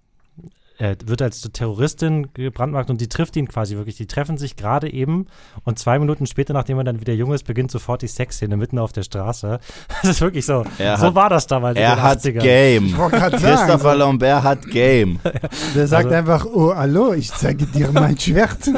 äh, 0.82 0.96
wird 1.06 1.22
als 1.22 1.40
Terroristin 1.52 2.28
gebrandmarkt 2.34 2.90
und 2.90 3.00
die 3.00 3.08
trifft 3.08 3.36
ihn 3.36 3.46
quasi 3.46 3.76
wirklich. 3.76 3.96
Die 3.96 4.06
treffen 4.06 4.36
sich 4.36 4.56
gerade 4.56 4.92
eben 4.92 5.26
und 5.64 5.78
zwei 5.78 5.98
Minuten 5.98 6.26
später, 6.26 6.52
nachdem 6.54 6.78
er 6.78 6.84
dann 6.84 7.00
wieder 7.00 7.12
jung 7.12 7.32
ist, 7.32 7.44
beginnt 7.44 7.70
sofort 7.70 8.02
die 8.02 8.08
Sexszene 8.08 8.56
mitten 8.56 8.78
auf 8.78 8.92
der 8.92 9.02
Straße. 9.04 9.60
Das 10.02 10.10
ist 10.10 10.20
wirklich 10.20 10.44
so. 10.44 10.64
Er 10.78 10.96
so 10.96 11.06
hat- 11.06 11.14
war 11.14 11.30
das 11.30 11.46
damals. 11.46 11.76
in 11.76 11.84
Er 11.84 11.94
den 11.94 12.02
hat 12.02 12.18
80ern. 12.18 12.38
Game. 12.40 12.94
Christopher 12.96 13.94
Lambert 13.94 14.42
hat 14.42 14.66
Game. 14.66 15.20
der 15.74 15.86
sagt 15.86 16.06
Also- 16.06 16.16
einfach, 16.16 16.44
oh, 16.46 16.74
hallo, 16.74 17.12
ich 17.12 17.30
zeige 17.32 17.66
dir 17.66 17.90
mein 17.92 18.18
Schwert. 18.18 18.58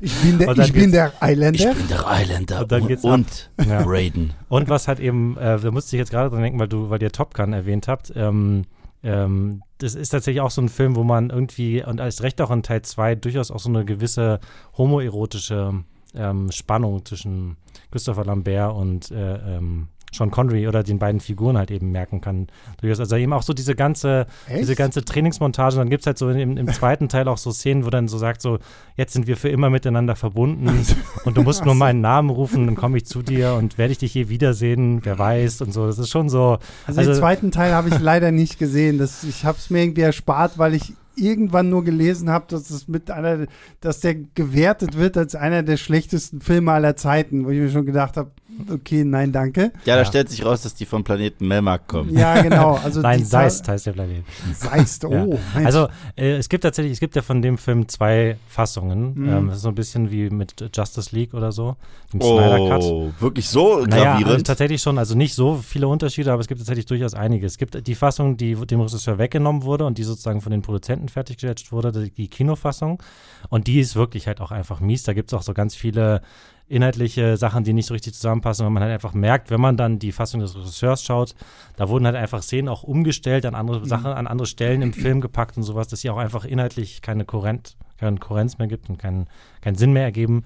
Ich 0.00 0.14
bin 0.22 0.38
der, 0.38 0.58
ich 0.58 0.72
bin 0.72 0.90
der 0.92 1.12
Islander. 1.22 1.54
Ich 1.54 1.64
bin 1.76 1.88
der 1.88 2.04
Islander 2.22 2.60
Und 2.62 2.72
dann 2.72 2.82
und, 2.82 2.88
geht's 2.88 3.04
und 3.04 3.50
Ja. 3.66 3.82
Raiden. 3.84 4.32
Und 4.48 4.68
was 4.68 4.88
halt 4.88 5.00
eben, 5.00 5.36
äh, 5.38 5.58
da 5.58 5.70
musste 5.70 5.96
ich 5.96 6.00
jetzt 6.00 6.10
gerade 6.10 6.30
dran 6.30 6.42
denken, 6.42 6.58
weil 6.58 6.68
du, 6.68 6.90
weil 6.90 7.02
ihr 7.02 7.12
Top 7.12 7.34
Gun 7.34 7.52
erwähnt 7.52 7.88
habt, 7.88 8.12
ähm, 8.16 8.64
ähm, 9.06 9.62
das 9.78 9.94
ist 9.94 10.08
tatsächlich 10.08 10.40
auch 10.40 10.50
so 10.50 10.60
ein 10.60 10.68
Film, 10.68 10.96
wo 10.96 11.04
man 11.04 11.30
irgendwie, 11.30 11.82
und 11.84 12.00
als 12.00 12.24
recht 12.24 12.40
auch 12.40 12.50
in 12.50 12.64
Teil 12.64 12.82
2, 12.82 13.14
durchaus 13.14 13.52
auch 13.52 13.60
so 13.60 13.68
eine 13.68 13.84
gewisse 13.84 14.40
homoerotische 14.76 15.84
ähm, 16.14 16.50
Spannung 16.50 17.04
zwischen 17.04 17.56
Christopher 17.92 18.24
Lambert 18.24 18.74
und 18.74 19.12
äh, 19.12 19.56
ähm, 19.58 19.88
Sean 20.14 20.30
Connery 20.30 20.66
oder 20.68 20.82
den 20.82 20.98
beiden 20.98 21.20
Figuren 21.20 21.58
halt 21.58 21.70
eben 21.70 21.90
merken 21.92 22.20
kann. 22.20 22.46
Also 22.82 23.16
eben 23.16 23.32
auch 23.32 23.42
so 23.42 23.52
diese 23.52 23.74
ganze, 23.74 24.26
Echt? 24.48 24.60
diese 24.60 24.74
ganze 24.76 25.04
Trainingsmontage. 25.04 25.76
Dann 25.76 25.90
gibt 25.90 26.02
es 26.02 26.06
halt 26.06 26.16
so 26.18 26.30
im, 26.30 26.56
im 26.56 26.72
zweiten 26.72 27.08
Teil 27.08 27.28
auch 27.28 27.38
so 27.38 27.50
Szenen, 27.50 27.84
wo 27.84 27.90
dann 27.90 28.08
so 28.08 28.16
sagt, 28.16 28.40
so, 28.40 28.58
jetzt 28.96 29.12
sind 29.12 29.26
wir 29.26 29.36
für 29.36 29.48
immer 29.48 29.68
miteinander 29.70 30.16
verbunden 30.16 30.70
und 31.24 31.36
du 31.36 31.42
musst 31.42 31.64
nur 31.64 31.74
meinen 31.74 32.00
Namen 32.00 32.30
rufen, 32.30 32.66
dann 32.66 32.76
komme 32.76 32.96
ich 32.96 33.06
zu 33.06 33.22
dir 33.22 33.54
und 33.54 33.78
werde 33.78 33.92
ich 33.92 33.98
dich 33.98 34.14
je 34.14 34.28
wiedersehen, 34.28 35.00
wer 35.04 35.18
weiß 35.18 35.60
und 35.62 35.72
so. 35.72 35.86
Das 35.86 35.98
ist 35.98 36.10
schon 36.10 36.28
so. 36.28 36.58
Also, 36.86 37.00
den 37.00 37.08
Also- 37.08 37.20
zweiten 37.20 37.50
Teil 37.50 37.72
habe 37.72 37.88
ich 37.88 37.98
leider 37.98 38.30
nicht 38.30 38.58
gesehen. 38.58 38.98
Das, 38.98 39.24
ich 39.24 39.44
habe 39.44 39.58
es 39.58 39.70
mir 39.70 39.82
irgendwie 39.82 40.02
erspart, 40.02 40.58
weil 40.58 40.74
ich 40.74 40.94
irgendwann 41.16 41.68
nur 41.70 41.82
gelesen 41.84 42.30
habe, 42.30 42.46
dass 42.48 42.70
es 42.70 42.88
mit 42.88 43.10
einer, 43.10 43.46
dass 43.80 44.00
der 44.00 44.14
gewertet 44.14 44.96
wird 44.96 45.16
als 45.16 45.34
einer 45.34 45.62
der 45.62 45.76
schlechtesten 45.76 46.40
Filme 46.40 46.72
aller 46.72 46.96
Zeiten, 46.96 47.44
wo 47.46 47.50
ich 47.50 47.58
mir 47.58 47.70
schon 47.70 47.86
gedacht 47.86 48.16
habe, 48.16 48.30
okay, 48.70 49.04
nein, 49.04 49.32
danke. 49.32 49.72
Ja, 49.84 49.96
da 49.96 49.98
Ja. 49.98 50.04
stellt 50.06 50.30
sich 50.30 50.44
raus, 50.44 50.62
dass 50.62 50.74
die 50.74 50.86
vom 50.86 51.04
Planeten 51.04 51.46
Melmark 51.46 51.88
kommen. 51.88 52.16
Ja, 52.16 52.40
genau. 52.42 52.78
Also 52.84 53.00
Nein, 53.00 53.18
die 53.18 53.24
Seist 53.24 53.68
heißt 53.68 53.86
der 53.86 53.92
Planet. 53.92 54.24
Seist, 54.54 55.04
oh. 55.04 55.38
Ja. 55.58 55.64
Also 55.64 55.88
äh, 56.16 56.36
es 56.36 56.48
gibt 56.48 56.62
tatsächlich, 56.64 56.92
es 56.92 57.00
gibt 57.00 57.16
ja 57.16 57.22
von 57.22 57.42
dem 57.42 57.58
Film 57.58 57.88
zwei 57.88 58.36
Fassungen. 58.48 59.12
Mhm. 59.14 59.28
Ähm, 59.28 59.46
das 59.48 59.56
ist 59.56 59.62
so 59.62 59.68
ein 59.68 59.74
bisschen 59.74 60.10
wie 60.10 60.30
mit 60.30 60.54
Justice 60.74 61.14
League 61.14 61.34
oder 61.34 61.52
so, 61.52 61.76
dem 62.12 62.20
Snyder 62.20 62.68
Cut. 62.68 62.82
Oh, 62.82 63.10
wirklich 63.20 63.48
so 63.48 63.84
Naja, 63.84 64.12
also 64.14 64.22
gravierend? 64.24 64.46
tatsächlich 64.46 64.80
schon, 64.80 64.96
also 64.98 65.14
nicht 65.14 65.34
so 65.34 65.56
viele 65.56 65.88
Unterschiede, 65.88 66.32
aber 66.32 66.40
es 66.40 66.46
gibt 66.48 66.60
tatsächlich 66.60 66.86
durchaus 66.86 67.12
einige. 67.14 67.44
Es 67.46 67.58
gibt 67.58 67.86
die 67.86 67.94
Fassung, 67.94 68.36
die 68.36 68.54
dem 68.54 68.80
Regisseur 68.80 69.18
weggenommen 69.18 69.64
wurde 69.64 69.84
und 69.84 69.98
die 69.98 70.02
sozusagen 70.04 70.40
von 70.40 70.52
den 70.52 70.62
Produzenten 70.62 71.05
fertiggestellt 71.08 71.72
wurde, 71.72 71.92
die, 71.92 72.10
die 72.10 72.28
Kinofassung. 72.28 73.02
Und 73.48 73.66
die 73.66 73.80
ist 73.80 73.96
wirklich 73.96 74.26
halt 74.26 74.40
auch 74.40 74.50
einfach 74.50 74.80
mies. 74.80 75.02
Da 75.02 75.12
gibt 75.12 75.32
es 75.32 75.38
auch 75.38 75.42
so 75.42 75.54
ganz 75.54 75.74
viele 75.74 76.22
inhaltliche 76.68 77.36
Sachen, 77.36 77.62
die 77.64 77.72
nicht 77.72 77.86
so 77.86 77.94
richtig 77.94 78.14
zusammenpassen, 78.14 78.64
weil 78.64 78.72
man 78.72 78.82
halt 78.82 78.92
einfach 78.92 79.14
merkt, 79.14 79.50
wenn 79.50 79.60
man 79.60 79.76
dann 79.76 79.98
die 79.98 80.10
Fassung 80.10 80.40
des 80.40 80.56
Regisseurs 80.56 81.02
schaut, 81.04 81.34
da 81.76 81.88
wurden 81.88 82.06
halt 82.06 82.16
einfach 82.16 82.42
Szenen 82.42 82.68
auch 82.68 82.82
umgestellt, 82.82 83.46
an 83.46 83.54
andere 83.54 83.86
Sachen, 83.86 84.06
an 84.06 84.26
andere 84.26 84.46
Stellen 84.46 84.82
im 84.82 84.92
Film 84.92 85.20
gepackt 85.20 85.56
und 85.56 85.62
sowas, 85.62 85.86
dass 85.86 86.00
sie 86.00 86.10
auch 86.10 86.16
einfach 86.16 86.44
inhaltlich 86.44 87.02
keine 87.02 87.24
Kohärenz, 87.24 87.76
keine 87.98 88.18
Kohärenz 88.18 88.58
mehr 88.58 88.66
gibt 88.66 88.88
und 88.90 88.98
keinen, 88.98 89.28
keinen 89.60 89.76
Sinn 89.76 89.92
mehr 89.92 90.02
ergeben. 90.02 90.44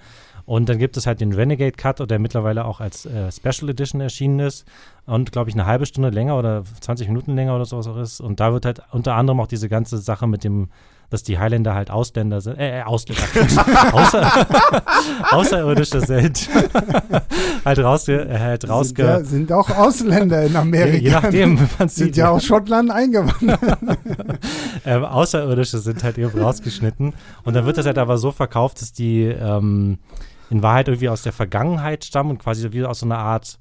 Und 0.50 0.68
dann 0.68 0.78
gibt 0.78 0.96
es 0.96 1.06
halt 1.06 1.20
den 1.20 1.32
Renegade 1.32 1.76
Cut, 1.76 2.10
der 2.10 2.18
mittlerweile 2.18 2.64
auch 2.64 2.80
als 2.80 3.06
äh, 3.06 3.30
Special 3.30 3.70
Edition 3.70 4.00
erschienen 4.00 4.40
ist 4.40 4.66
und 5.06 5.30
glaube 5.30 5.48
ich 5.48 5.54
eine 5.54 5.64
halbe 5.64 5.86
Stunde 5.86 6.10
länger 6.10 6.36
oder 6.36 6.64
20 6.80 7.06
Minuten 7.06 7.36
länger 7.36 7.54
oder 7.54 7.66
sowas 7.66 7.86
auch 7.86 7.96
ist. 7.96 8.20
Und 8.20 8.40
da 8.40 8.52
wird 8.52 8.64
halt 8.64 8.82
unter 8.90 9.14
anderem 9.14 9.38
auch 9.38 9.46
diese 9.46 9.68
ganze 9.68 9.98
Sache 9.98 10.26
mit 10.26 10.42
dem, 10.42 10.68
dass 11.08 11.22
die 11.22 11.38
Highlander 11.38 11.74
halt 11.76 11.92
Ausländer 11.92 12.40
sind, 12.40 12.58
äh, 12.58 12.80
äh, 12.80 12.82
Ausländer, 12.82 13.22
Außer, 13.92 14.46
Außerirdische 15.30 16.00
sind, 16.00 16.48
halt 17.64 17.78
rausge, 17.78 18.20
äh, 18.28 18.38
halt 18.40 18.62
sind, 18.62 18.70
rausge, 18.70 19.02
ja, 19.04 19.22
sind 19.22 19.52
auch 19.52 19.70
Ausländer 19.70 20.42
in 20.42 20.56
Amerika. 20.56 20.96
je 20.96 21.10
nachdem, 21.10 21.60
wie 21.60 21.68
man 21.78 21.88
Sind 21.88 22.06
sieht. 22.06 22.16
ja 22.16 22.30
aus 22.30 22.44
Schottland 22.44 22.90
eingewandert. 22.90 23.60
ähm, 24.84 25.04
Außerirdische 25.04 25.78
sind 25.78 26.02
halt 26.02 26.18
eben 26.18 26.36
rausgeschnitten. 26.36 27.14
Und 27.44 27.54
dann 27.54 27.66
wird 27.66 27.78
das 27.78 27.86
halt 27.86 27.98
aber 27.98 28.18
so 28.18 28.32
verkauft, 28.32 28.80
dass 28.82 28.92
die 28.92 29.22
ähm, 29.22 29.98
in 30.50 30.62
Wahrheit 30.62 30.88
irgendwie 30.88 31.08
aus 31.08 31.22
der 31.22 31.32
Vergangenheit 31.32 32.04
stammen 32.04 32.30
und 32.30 32.38
quasi 32.38 32.68
wie 32.72 32.84
aus 32.84 33.00
so 33.00 33.06
einer 33.06 33.18
Art 33.18 33.56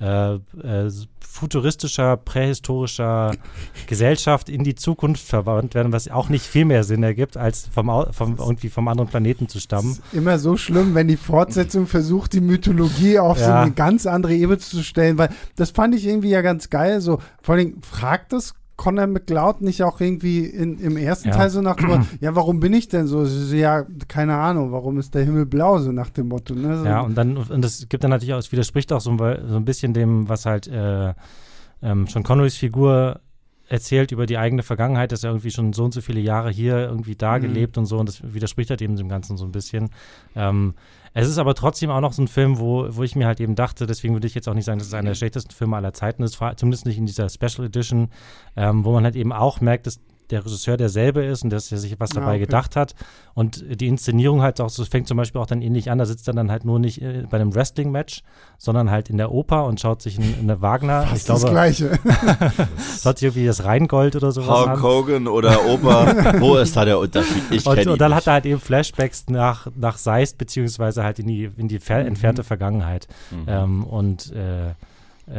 äh, 0.00 0.34
äh, 0.34 0.90
futuristischer, 1.20 2.16
prähistorischer 2.16 3.32
Gesellschaft 3.86 4.48
in 4.48 4.64
die 4.64 4.74
Zukunft 4.74 5.26
verwandt 5.26 5.74
werden, 5.74 5.92
was 5.92 6.08
auch 6.08 6.28
nicht 6.28 6.44
viel 6.46 6.64
mehr 6.64 6.84
Sinn 6.84 7.02
ergibt, 7.02 7.36
als 7.36 7.68
vom, 7.72 7.90
Au- 7.90 8.10
vom 8.12 8.36
irgendwie 8.38 8.68
vom 8.68 8.88
anderen 8.88 9.08
Planeten 9.10 9.48
zu 9.48 9.60
stammen. 9.60 9.98
Immer 10.12 10.38
so 10.38 10.56
schlimm, 10.56 10.94
wenn 10.94 11.08
die 11.08 11.16
Fortsetzung 11.16 11.86
versucht, 11.86 12.32
die 12.32 12.40
Mythologie 12.40 13.18
auf 13.18 13.38
so 13.38 13.44
Ja. 13.44 13.62
eine 13.62 13.72
ganz 13.72 14.06
andere 14.06 14.34
Ebene 14.34 14.58
zu 14.58 14.82
stellen, 14.82 15.18
weil 15.18 15.30
das 15.56 15.70
fand 15.70 15.94
ich 15.94 16.06
irgendwie 16.06 16.30
ja 16.30 16.40
ganz 16.42 16.70
geil. 16.70 17.00
So, 17.00 17.18
vor 17.42 17.54
allem 17.56 17.82
fragt 17.82 18.32
das 18.32 18.54
Conor 18.76 19.06
McLeod 19.06 19.60
nicht 19.60 19.82
auch 19.82 20.00
irgendwie 20.00 20.44
in, 20.46 20.78
im 20.78 20.96
ersten 20.96 21.28
Ja. 21.28 21.36
Teil 21.36 21.50
so 21.50 21.60
nach 21.62 21.76
dem 21.76 21.86
Motto, 21.86 22.02
ja, 22.20 22.34
warum 22.34 22.58
bin 22.60 22.72
ich 22.72 22.88
denn 22.88 23.06
so? 23.06 23.24
Ja, 23.54 23.86
keine 24.08 24.34
Ahnung, 24.36 24.72
warum 24.72 24.98
ist 24.98 25.14
der 25.14 25.24
Himmel 25.24 25.46
blau, 25.46 25.78
so 25.78 25.92
nach 25.92 26.10
dem 26.10 26.28
Motto. 26.28 26.54
Ne? 26.54 26.78
So, 26.78 26.84
Ja, 26.84 27.00
und 27.00 27.14
dann, 27.16 27.36
und 27.36 27.62
das 27.64 27.86
gibt 27.88 28.02
dann 28.04 28.10
natürlich 28.10 28.34
auch, 28.34 28.38
es 28.38 28.50
widerspricht 28.52 28.92
auch 28.92 29.00
so, 29.00 29.10
ein- 29.12 29.18
so 29.48 29.56
ein 29.56 29.64
bisschen 29.64 29.94
dem, 29.94 30.28
was 30.28 30.44
halt 30.46 30.66
äh, 30.66 31.14
ähm, 31.82 32.06
schon 32.08 32.22
Connerys 32.24 32.56
Figur 32.56 33.20
erzählt 33.68 34.12
über 34.12 34.26
die 34.26 34.36
eigene 34.38 34.62
Vergangenheit, 34.62 35.10
dass 35.12 35.24
er 35.24 35.30
irgendwie 35.30 35.50
schon 35.50 35.72
so 35.72 35.84
und 35.84 35.94
so 35.94 36.00
viele 36.02 36.20
Jahre 36.20 36.50
hier 36.50 36.76
irgendwie 36.78 37.14
da 37.16 37.38
Mhm. 37.38 37.42
gelebt 37.42 37.78
und 37.78 37.86
so 37.86 37.98
und 37.98 38.08
das 38.08 38.22
widerspricht 38.34 38.70
halt 38.70 38.82
eben 38.82 38.96
dem 38.96 39.08
Ganzen 39.08 39.36
so 39.36 39.44
ein 39.44 39.52
bisschen. 39.52 39.90
Ähm, 40.36 40.74
es 41.14 41.28
ist 41.28 41.38
aber 41.38 41.54
trotzdem 41.54 41.90
auch 41.90 42.00
noch 42.00 42.12
so 42.12 42.22
ein 42.22 42.28
Film, 42.28 42.58
wo, 42.58 42.86
wo 42.90 43.04
ich 43.04 43.14
mir 43.14 43.26
halt 43.26 43.40
eben 43.40 43.54
dachte, 43.54 43.86
deswegen 43.86 44.14
würde 44.14 44.26
ich 44.26 44.34
jetzt 44.34 44.48
auch 44.48 44.54
nicht 44.54 44.64
sagen, 44.64 44.80
dass 44.80 44.88
es 44.88 44.94
einer 44.94 45.10
der 45.10 45.14
schlechtesten 45.14 45.52
Filme 45.52 45.76
aller 45.76 45.92
Zeiten 45.92 46.24
ist, 46.24 46.40
zumindest 46.56 46.86
nicht 46.86 46.98
in 46.98 47.06
dieser 47.06 47.28
Special 47.28 47.66
Edition, 47.66 48.08
ähm, 48.56 48.84
wo 48.84 48.92
man 48.92 49.04
halt 49.04 49.14
eben 49.14 49.32
auch 49.32 49.60
merkt, 49.60 49.86
dass 49.86 50.00
der 50.30 50.44
Regisseur 50.44 50.76
derselbe 50.76 51.22
ist 51.24 51.44
und 51.44 51.50
dass 51.50 51.70
er 51.70 51.78
sich 51.78 51.98
was 52.00 52.12
Ah, 52.12 52.20
dabei 52.20 52.30
okay. 52.32 52.40
gedacht 52.40 52.76
hat. 52.76 52.94
Und 53.34 53.64
die 53.80 53.88
Inszenierung 53.88 54.42
halt 54.42 54.60
auch, 54.60 54.70
so 54.70 54.84
fängt 54.84 55.06
zum 55.08 55.16
Beispiel 55.16 55.40
auch 55.40 55.46
dann 55.46 55.60
ähnlich 55.60 55.90
an, 55.90 55.98
da 55.98 56.06
sitzt 56.06 56.26
er 56.28 56.34
dann 56.34 56.50
halt 56.50 56.64
nur 56.64 56.78
nicht 56.78 57.02
äh, 57.02 57.24
bei 57.28 57.36
einem 57.38 57.54
Wrestling-Match, 57.54 58.22
sondern 58.58 58.90
halt 58.90 59.10
in 59.10 59.16
der 59.18 59.32
Oper 59.32 59.64
und 59.66 59.80
schaut 59.80 60.00
sich 60.02 60.16
in, 60.18 60.24
in 60.24 60.40
eine 60.50 60.62
Wagner, 60.62 61.02
ich 61.04 61.10
fast 61.10 61.28
das 61.28 61.40
glaube, 61.40 61.52
Gleiche. 61.52 61.98
schaut 63.02 63.18
sich 63.18 63.26
irgendwie 63.28 63.46
das 63.46 63.64
Rheingold 63.64 64.16
oder 64.16 64.32
sowas 64.32 64.48
Hulk 64.60 64.68
an. 64.70 64.82
Hogan 64.82 65.28
oder 65.28 65.64
Opa, 65.66 66.34
wo 66.40 66.56
ist 66.56 66.76
da 66.76 66.84
der 66.84 66.98
Unterschied? 66.98 67.42
Ich 67.50 67.66
Und, 67.66 67.74
kenne 67.74 67.82
ihn 67.82 67.92
und 67.92 68.00
dann 68.00 68.10
nicht. 68.10 68.16
hat 68.16 68.26
er 68.26 68.32
halt 68.34 68.46
eben 68.46 68.60
Flashbacks 68.60 69.26
nach, 69.28 69.66
nach 69.76 69.98
Seist, 69.98 70.38
beziehungsweise 70.38 71.02
halt 71.04 71.18
in 71.18 71.26
die, 71.26 71.50
in 71.56 71.68
die 71.68 71.78
fer 71.78 72.00
Mhm. 72.00 72.08
entfernte 72.08 72.44
Vergangenheit. 72.44 73.06
Mhm. 73.30 73.44
Ähm, 73.46 73.84
und 73.84 74.32
äh, 74.32 74.70
äh, 74.70 74.74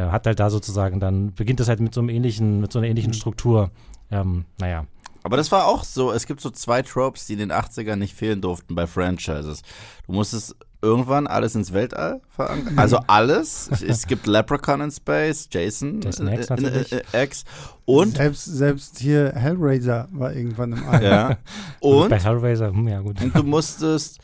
hat 0.10 0.26
halt 0.26 0.40
da 0.40 0.50
sozusagen 0.50 1.00
dann, 1.00 1.34
beginnt 1.34 1.60
das 1.60 1.68
halt 1.68 1.80
mit 1.80 1.94
so 1.94 2.02
einem 2.02 2.10
ähnlichen, 2.10 2.60
mit 2.62 2.72
so 2.72 2.80
einer 2.80 2.88
ähnlichen 2.88 3.12
Mhm. 3.12 3.16
Struktur. 3.16 3.72
Ähm, 4.12 4.46
naja. 4.60 4.86
Aber 5.24 5.38
das 5.38 5.52
war 5.52 5.66
auch 5.66 5.84
so, 5.84 6.12
es 6.12 6.28
gibt 6.28 6.40
so 6.40 6.52
zwei 6.52 6.84
Tropes, 6.84 7.26
die 7.26 7.34
in 7.34 7.40
den 7.40 7.52
80ern 7.52 7.96
nicht 7.96 8.14
fehlen 8.14 8.42
durften 8.42 8.76
bei 8.76 8.86
Franchises. 8.86 9.64
Du 10.06 10.14
musstest 10.14 10.56
irgendwann 10.84 11.26
alles 11.26 11.56
ins 11.56 11.74
Weltall 11.74 12.22
verankern. 12.30 12.78
Also 12.78 13.00
alles. 13.08 13.70
Es 13.82 14.06
gibt 14.06 14.28
Leprechaun 14.28 14.82
in 14.82 14.92
Space, 14.92 15.50
Jason, 15.52 16.00
Jason 16.02 16.28
äh, 16.28 16.42
X 16.42 16.52
äh, 16.52 17.02
äh, 17.12 17.24
X 17.24 17.44
und 17.86 18.18
selbst, 18.18 18.46
selbst 18.46 19.00
hier 19.00 19.34
Hellraiser 19.36 20.08
war 20.12 20.32
irgendwann 20.32 20.74
im 20.74 20.88
All. 20.88 21.04
ja, 21.04 21.38
Und 21.80 22.10
bei 22.10 22.20
Hellraiser, 22.20 22.68
hm, 22.68 22.88
ja 22.88 23.00
gut. 23.00 23.20
und 23.20 23.36
du 23.36 23.42
musstest 23.42 24.20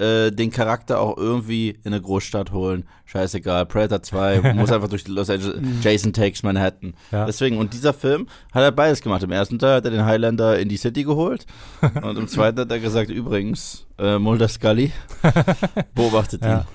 äh, 0.00 0.30
den 0.30 0.50
Charakter 0.50 1.00
auch 1.00 1.16
irgendwie 1.16 1.70
in 1.70 1.92
eine 1.92 2.00
Großstadt 2.00 2.52
holen. 2.52 2.84
Scheißegal, 3.04 3.66
Predator 3.66 4.02
2, 4.02 4.52
muss 4.54 4.72
einfach 4.72 4.88
durch 4.88 5.06
Los 5.08 5.30
Angeles, 5.30 5.60
Jason 5.82 6.12
Takes 6.12 6.42
Manhattan. 6.42 6.94
Ja. 7.12 7.26
Deswegen, 7.26 7.58
und 7.58 7.72
dieser 7.72 7.94
Film 7.94 8.26
hat 8.52 8.62
er 8.62 8.72
beides 8.72 9.00
gemacht. 9.00 9.22
Im 9.22 9.32
ersten 9.32 9.58
Teil 9.58 9.76
hat 9.76 9.84
er 9.84 9.90
den 9.90 10.04
Highlander 10.04 10.58
in 10.58 10.68
die 10.68 10.76
City 10.76 11.04
geholt 11.04 11.46
und 12.02 12.18
im 12.18 12.28
zweiten 12.28 12.60
hat 12.60 12.70
er 12.70 12.80
gesagt, 12.80 13.10
übrigens, 13.10 13.86
äh, 13.98 14.18
Mulder 14.18 14.48
Scully 14.48 14.92
beobachtet 15.94 16.42
ihn. 16.42 16.48
Ja. 16.48 16.66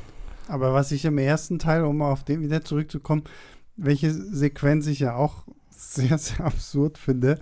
Aber 0.47 0.73
was 0.73 0.91
ich 0.91 1.05
im 1.05 1.17
ersten 1.17 1.59
Teil, 1.59 1.85
um 1.85 2.01
auf 2.01 2.23
den 2.23 2.41
wieder 2.41 2.63
zurückzukommen, 2.63 3.23
welche 3.77 4.11
Sequenz 4.11 4.87
ich 4.87 4.99
ja 4.99 5.15
auch 5.15 5.45
sehr, 5.69 6.17
sehr 6.17 6.45
absurd 6.45 6.97
finde, 6.97 7.39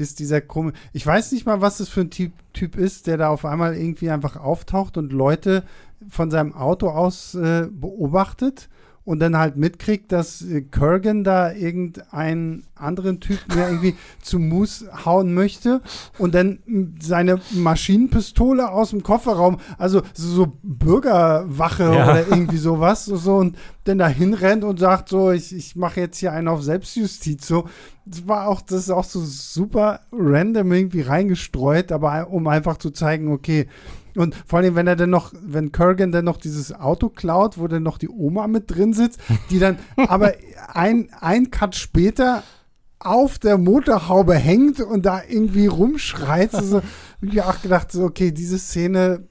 ist 0.00 0.18
dieser 0.18 0.40
komische. 0.40 0.76
Ich 0.92 1.06
weiß 1.06 1.32
nicht 1.32 1.46
mal, 1.46 1.60
was 1.60 1.78
das 1.78 1.88
für 1.88 2.00
ein 2.00 2.10
typ, 2.10 2.32
Typ 2.52 2.76
ist, 2.76 3.06
der 3.06 3.16
da 3.16 3.28
auf 3.28 3.44
einmal 3.44 3.76
irgendwie 3.76 4.10
einfach 4.10 4.36
auftaucht 4.36 4.96
und 4.96 5.12
Leute 5.12 5.64
von 6.08 6.30
seinem 6.30 6.54
Auto 6.54 6.88
aus 6.88 7.34
äh, 7.34 7.68
beobachtet 7.70 8.68
und 9.04 9.18
dann 9.20 9.36
halt 9.36 9.56
mitkriegt, 9.56 10.12
dass 10.12 10.42
äh, 10.42 10.60
Kurgan 10.62 11.24
da 11.24 11.52
irgendeinen 11.52 12.64
anderen 12.74 13.20
Typen 13.20 13.58
ja 13.58 13.68
irgendwie 13.68 13.96
zu 14.22 14.38
Mus 14.38 14.84
hauen 15.04 15.34
möchte 15.34 15.80
und 16.18 16.34
dann 16.34 16.60
m, 16.66 16.94
seine 17.00 17.40
Maschinenpistole 17.52 18.70
aus 18.70 18.90
dem 18.90 19.02
Kofferraum, 19.02 19.58
also 19.78 20.02
so, 20.14 20.52
Bürgerwache 20.62 21.84
Ja. 21.84 22.04
oder 22.10 22.28
irgendwie 22.28 22.58
sowas, 22.58 23.04
so, 23.06 23.36
und 23.36 23.56
dann 23.84 23.98
da 23.98 24.06
hinrennt 24.08 24.64
und 24.64 24.78
sagt 24.78 25.08
so, 25.08 25.30
ich, 25.30 25.54
ich 25.54 25.76
mache 25.76 26.00
jetzt 26.00 26.18
hier 26.18 26.32
einen 26.32 26.48
auf 26.48 26.62
Selbstjustiz, 26.62 27.46
so. 27.46 27.68
Das 28.06 28.26
war 28.26 28.48
auch, 28.48 28.60
das 28.60 28.80
ist 28.80 28.90
auch 28.90 29.04
so 29.04 29.20
super 29.20 30.00
random 30.10 30.72
irgendwie 30.72 31.02
reingestreut, 31.02 31.92
aber 31.92 32.28
um 32.30 32.46
einfach 32.48 32.76
zu 32.78 32.90
zeigen, 32.90 33.30
okay, 33.32 33.66
und 34.16 34.34
vor 34.46 34.58
allem, 34.58 34.74
wenn 34.74 34.86
er 34.86 34.96
dann 34.96 35.10
noch, 35.10 35.32
wenn 35.40 35.72
Kurgan 35.72 36.12
dann 36.12 36.24
noch 36.24 36.36
dieses 36.36 36.72
Auto 36.72 37.08
klaut, 37.08 37.58
wo 37.58 37.68
dann 37.68 37.82
noch 37.82 37.98
die 37.98 38.08
Oma 38.08 38.46
mit 38.46 38.70
drin 38.70 38.92
sitzt, 38.92 39.20
die 39.50 39.58
dann 39.58 39.78
aber 39.96 40.34
ein, 40.72 41.10
ein 41.20 41.50
Cut 41.50 41.76
später 41.76 42.42
auf 42.98 43.38
der 43.38 43.56
Motorhaube 43.56 44.34
hängt 44.34 44.80
und 44.80 45.06
da 45.06 45.22
irgendwie 45.26 45.66
rumschreit. 45.66 46.54
Also, 46.54 46.82
ich 47.22 47.38
hab 47.38 47.56
auch 47.56 47.62
gedacht, 47.62 47.92
so, 47.92 48.04
okay, 48.04 48.30
diese 48.30 48.58
Szene 48.58 49.26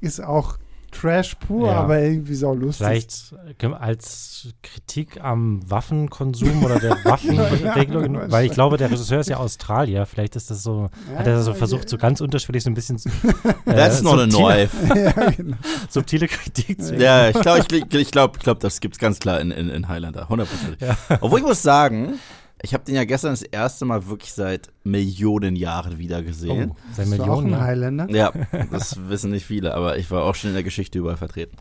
ist 0.00 0.22
auch 0.22 0.58
Trash 0.92 1.34
pur, 1.36 1.68
Ja. 1.68 1.80
aber 1.80 2.00
irgendwie 2.00 2.34
sau 2.34 2.54
lustig. 2.54 2.86
Vielleicht 2.86 3.34
äh, 3.62 3.66
als 3.66 4.48
Kritik 4.62 5.20
am 5.22 5.68
Waffenkonsum 5.68 6.62
oder 6.64 6.78
der 6.78 6.98
Waffenregelung, 7.04 8.14
Ja, 8.14 8.30
weil 8.30 8.46
ich 8.46 8.52
glaube, 8.52 8.76
der 8.76 8.90
Regisseur 8.90 9.20
ist 9.20 9.28
ja 9.28 9.38
Australier. 9.38 10.06
Vielleicht 10.06 10.36
ist 10.36 10.50
das 10.50 10.62
so, 10.62 10.90
hat 11.16 11.26
er 11.26 11.42
so 11.42 11.54
versucht, 11.54 11.88
so 11.88 11.98
ganz 11.98 12.20
unterschwellig 12.20 12.62
so 12.62 12.70
ein 12.70 12.74
bisschen 12.74 12.96
äh, 13.66 13.74
That's 13.74 14.02
not 14.02 14.20
a 14.20 14.30
subtile, 14.30 14.68
knife. 14.68 14.98
ja, 15.16 15.30
genau. 15.30 15.56
subtile 15.88 16.28
Kritik 16.28 16.80
zu 16.82 16.94
Ja, 16.94 17.28
ich 17.28 17.40
glaube, 17.40 17.60
ich, 17.60 17.94
ich 17.94 18.10
glaube, 18.10 18.36
ich 18.36 18.42
glaub, 18.44 18.60
das 18.60 18.80
gibt's 18.80 18.98
ganz 18.98 19.18
klar 19.18 19.40
in, 19.40 19.50
in, 19.50 19.68
in 19.70 19.88
Highlander, 19.88 20.28
hundertprozentig. 20.28 20.88
Obwohl 21.20 21.40
ich 21.40 21.46
muss 21.46 21.62
sagen, 21.62 22.14
ich 22.62 22.74
habe 22.74 22.84
den 22.84 22.94
ja 22.94 23.04
gestern 23.04 23.30
das 23.32 23.42
erste 23.42 23.84
Mal 23.84 24.06
wirklich 24.06 24.32
seit 24.32 24.70
Millionen 24.84 25.56
Jahren 25.56 25.98
wieder 25.98 26.22
gesehen. 26.22 26.72
Oh, 26.72 26.76
Bist 26.96 26.98
du 26.98 27.02
auch 27.02 27.40
Millionen. 27.42 27.46
ein 27.46 27.52
ja. 27.52 27.60
Highlander? 27.60 28.10
Ja, 28.10 28.32
das 28.70 29.08
wissen 29.08 29.30
nicht 29.30 29.46
viele, 29.46 29.74
aber 29.74 29.98
ich 29.98 30.10
war 30.10 30.22
auch 30.22 30.34
schon 30.34 30.50
in 30.50 30.54
der 30.54 30.62
Geschichte 30.62 30.98
überall 30.98 31.16
vertreten. 31.16 31.56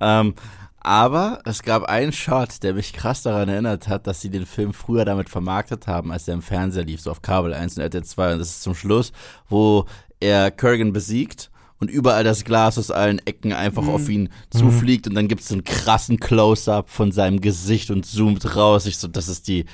Ähm, 0.00 0.34
aber 0.80 1.40
es 1.44 1.62
gab 1.62 1.84
einen 1.84 2.12
Shot, 2.12 2.64
der 2.64 2.74
mich 2.74 2.92
krass 2.92 3.22
daran 3.22 3.48
erinnert 3.48 3.86
hat, 3.86 4.08
dass 4.08 4.20
sie 4.20 4.30
den 4.30 4.46
Film 4.46 4.72
früher 4.72 5.04
damit 5.04 5.28
vermarktet 5.28 5.86
haben, 5.86 6.10
als 6.10 6.24
der 6.24 6.34
im 6.34 6.42
Fernseher 6.42 6.84
lief, 6.84 7.00
so 7.00 7.12
auf 7.12 7.22
Kabel 7.22 7.54
1 7.54 7.76
und 7.76 7.84
RTL 7.84 8.02
2. 8.04 8.32
Und 8.32 8.38
das 8.40 8.50
ist 8.50 8.62
zum 8.62 8.74
Schluss, 8.74 9.12
wo 9.48 9.86
er 10.18 10.50
Kurgan 10.50 10.92
besiegt 10.92 11.50
und 11.78 11.88
überall 11.88 12.24
das 12.24 12.44
Glas 12.44 12.78
aus 12.78 12.90
allen 12.90 13.20
Ecken 13.26 13.52
einfach 13.52 13.86
auf 13.86 14.08
ihn 14.08 14.28
zufliegt 14.50 15.08
und 15.08 15.14
dann 15.14 15.28
gibt 15.28 15.42
es 15.42 15.52
einen 15.52 15.64
krassen 15.64 16.18
Close-Up 16.20 16.88
von 16.88 17.12
seinem 17.12 17.40
Gesicht 17.40 17.90
und 17.90 18.06
zoomt 18.06 18.56
raus. 18.56 18.86
Ich 18.86 18.98
so, 18.98 19.08
das 19.08 19.28
ist 19.28 19.48
die 19.48 19.66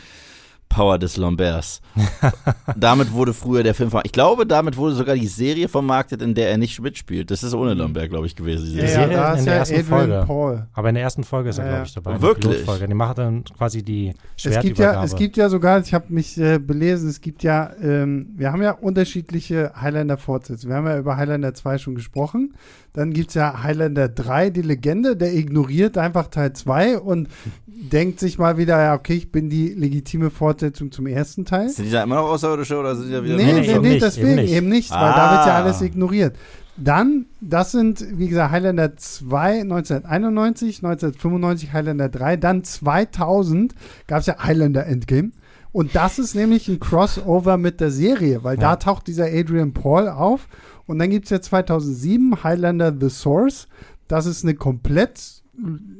Power 0.68 0.98
des 0.98 1.16
Lamberts. 1.16 1.80
damit 2.76 3.12
wurde 3.12 3.32
früher 3.32 3.62
der 3.62 3.74
Film 3.74 3.90
vermarktet. 3.90 4.08
Ich 4.10 4.12
glaube, 4.12 4.46
damit 4.46 4.76
wurde 4.76 4.94
sogar 4.94 5.14
die 5.14 5.26
Serie 5.26 5.68
vermarktet, 5.68 6.22
in 6.22 6.34
der 6.34 6.50
er 6.50 6.58
nicht 6.58 6.80
mitspielt. 6.80 7.30
Das 7.30 7.42
ist 7.42 7.54
ohne 7.54 7.74
Lambert, 7.74 8.08
glaube 8.10 8.26
ich, 8.26 8.36
gewesen. 8.36 8.66
Die 8.72 8.78
Ja, 8.78 8.86
Serie. 8.86 8.92
ja, 8.92 8.98
Serie 8.98 9.16
da 9.16 9.32
in 9.32 9.38
ist 9.38 9.44
der 9.46 9.52
ja 9.54 9.58
ersten 9.60 9.74
Adrian 9.74 9.88
Folge. 10.08 10.24
Paul. 10.26 10.66
Aber 10.74 10.88
in 10.88 10.94
der 10.94 11.04
ersten 11.04 11.24
Folge 11.24 11.48
ist 11.50 11.58
er, 11.58 11.64
Ja, 11.64 11.70
glaube 11.70 11.80
ja. 11.80 11.86
ich, 11.86 11.94
dabei. 11.94 12.20
Wirklich? 12.22 12.52
Pilotfolge. 12.52 12.88
Die 12.88 12.94
macht 12.94 13.18
dann 13.18 13.44
quasi 13.44 13.82
die 13.82 14.08
Es 14.08 14.14
gibt, 14.14 14.18
ja, 14.46 14.52
Schwertübergabe. 14.62 15.06
es 15.06 15.16
gibt 15.16 15.36
ja 15.36 15.48
sogar, 15.48 15.80
ich 15.80 15.94
habe 15.94 16.04
mich 16.12 16.38
äh, 16.38 16.58
belesen, 16.58 17.08
es 17.08 17.20
gibt 17.20 17.42
ja, 17.42 17.70
ähm, 17.82 18.28
wir 18.36 18.52
haben 18.52 18.62
ja 18.62 18.72
unterschiedliche 18.72 19.72
Highlander-Fortsätze. 19.80 20.68
Wir 20.68 20.76
haben 20.76 20.86
ja 20.86 20.98
über 20.98 21.16
Highlander 21.16 21.54
2 21.54 21.78
schon 21.78 21.94
gesprochen. 21.94 22.54
Dann 22.95 23.12
gibt 23.12 23.28
es 23.28 23.34
ja 23.34 23.62
Highlander 23.62 24.09
3, 24.09 24.51
die 24.51 24.62
Legende, 24.62 25.16
der 25.16 25.34
ignoriert 25.34 25.99
einfach 25.99 26.28
Teil 26.28 26.53
2 26.53 26.99
und 26.99 27.28
denkt 27.66 28.18
sich 28.18 28.39
mal 28.39 28.57
wieder, 28.59 28.78
ja, 28.82 28.95
okay, 28.95 29.14
ich 29.14 29.30
bin 29.30 29.49
die 29.51 29.68
legitime 29.68 30.30
Fortsetzung 30.30 30.91
zum 30.91 31.07
ersten 31.07 31.45
Teil. 31.45 31.68
Sind 31.68 31.84
die 31.86 31.91
da 31.93 32.03
immer 32.03 32.16
noch 32.16 32.28
Außerirdische 32.30 32.76
oder 32.78 32.97
sind 32.97 33.09
die 33.09 33.12
da 33.12 33.22
wieder 33.22 33.36
Nee, 33.36 33.45
Nee, 33.45 33.53
nee, 33.53 33.61
nee, 33.61 33.66
nee, 33.68 33.72
eben 33.74 33.82
nicht, 33.89 34.03
deswegen 34.03 34.28
eben 34.28 34.36
nicht. 34.43 34.53
eben 34.55 34.68
nicht, 34.68 34.91
weil 34.91 35.12
da 35.12 35.30
wird 35.36 35.47
ja 35.47 35.53
Ah. 35.55 35.62
alles 35.62 35.80
ignoriert. 35.82 36.34
Dann, 36.80 37.26
das 37.41 37.72
sind, 37.72 38.05
wie 38.18 38.28
gesagt, 38.28 38.53
Highlander 38.53 38.97
2 38.97 39.61
1991, 39.62 40.76
1995 40.82 41.72
Highlander 41.72 42.09
3, 42.09 42.36
dann 42.36 42.62
2000 42.64 43.74
gab 44.07 44.20
es 44.20 44.26
ja 44.26 44.36
Highlander 44.43 44.86
Endgame. 44.86 45.30
Und 45.72 45.95
das 45.95 46.18
ist 46.18 46.34
nämlich 46.34 46.68
ein 46.68 46.80
Crossover 46.80 47.57
mit 47.59 47.80
der 47.80 47.91
Serie, 47.91 48.43
weil 48.43 48.57
da 48.57 48.70
Ja. 48.70 48.76
taucht 48.76 49.07
dieser 49.07 49.26
Adrian 49.26 49.72
Paul 49.72 50.09
auf. 50.09 50.49
Und 50.89 50.99
dann 50.99 51.11
gibt 51.11 51.26
es 51.26 51.30
ja 51.30 51.41
2007 51.41 52.43
Highlander 52.43 52.93
The 52.99 53.09
Source. 53.11 53.68
Das 54.09 54.26
ist 54.26 54.43
eine 54.45 54.55
komplett 54.55 55.20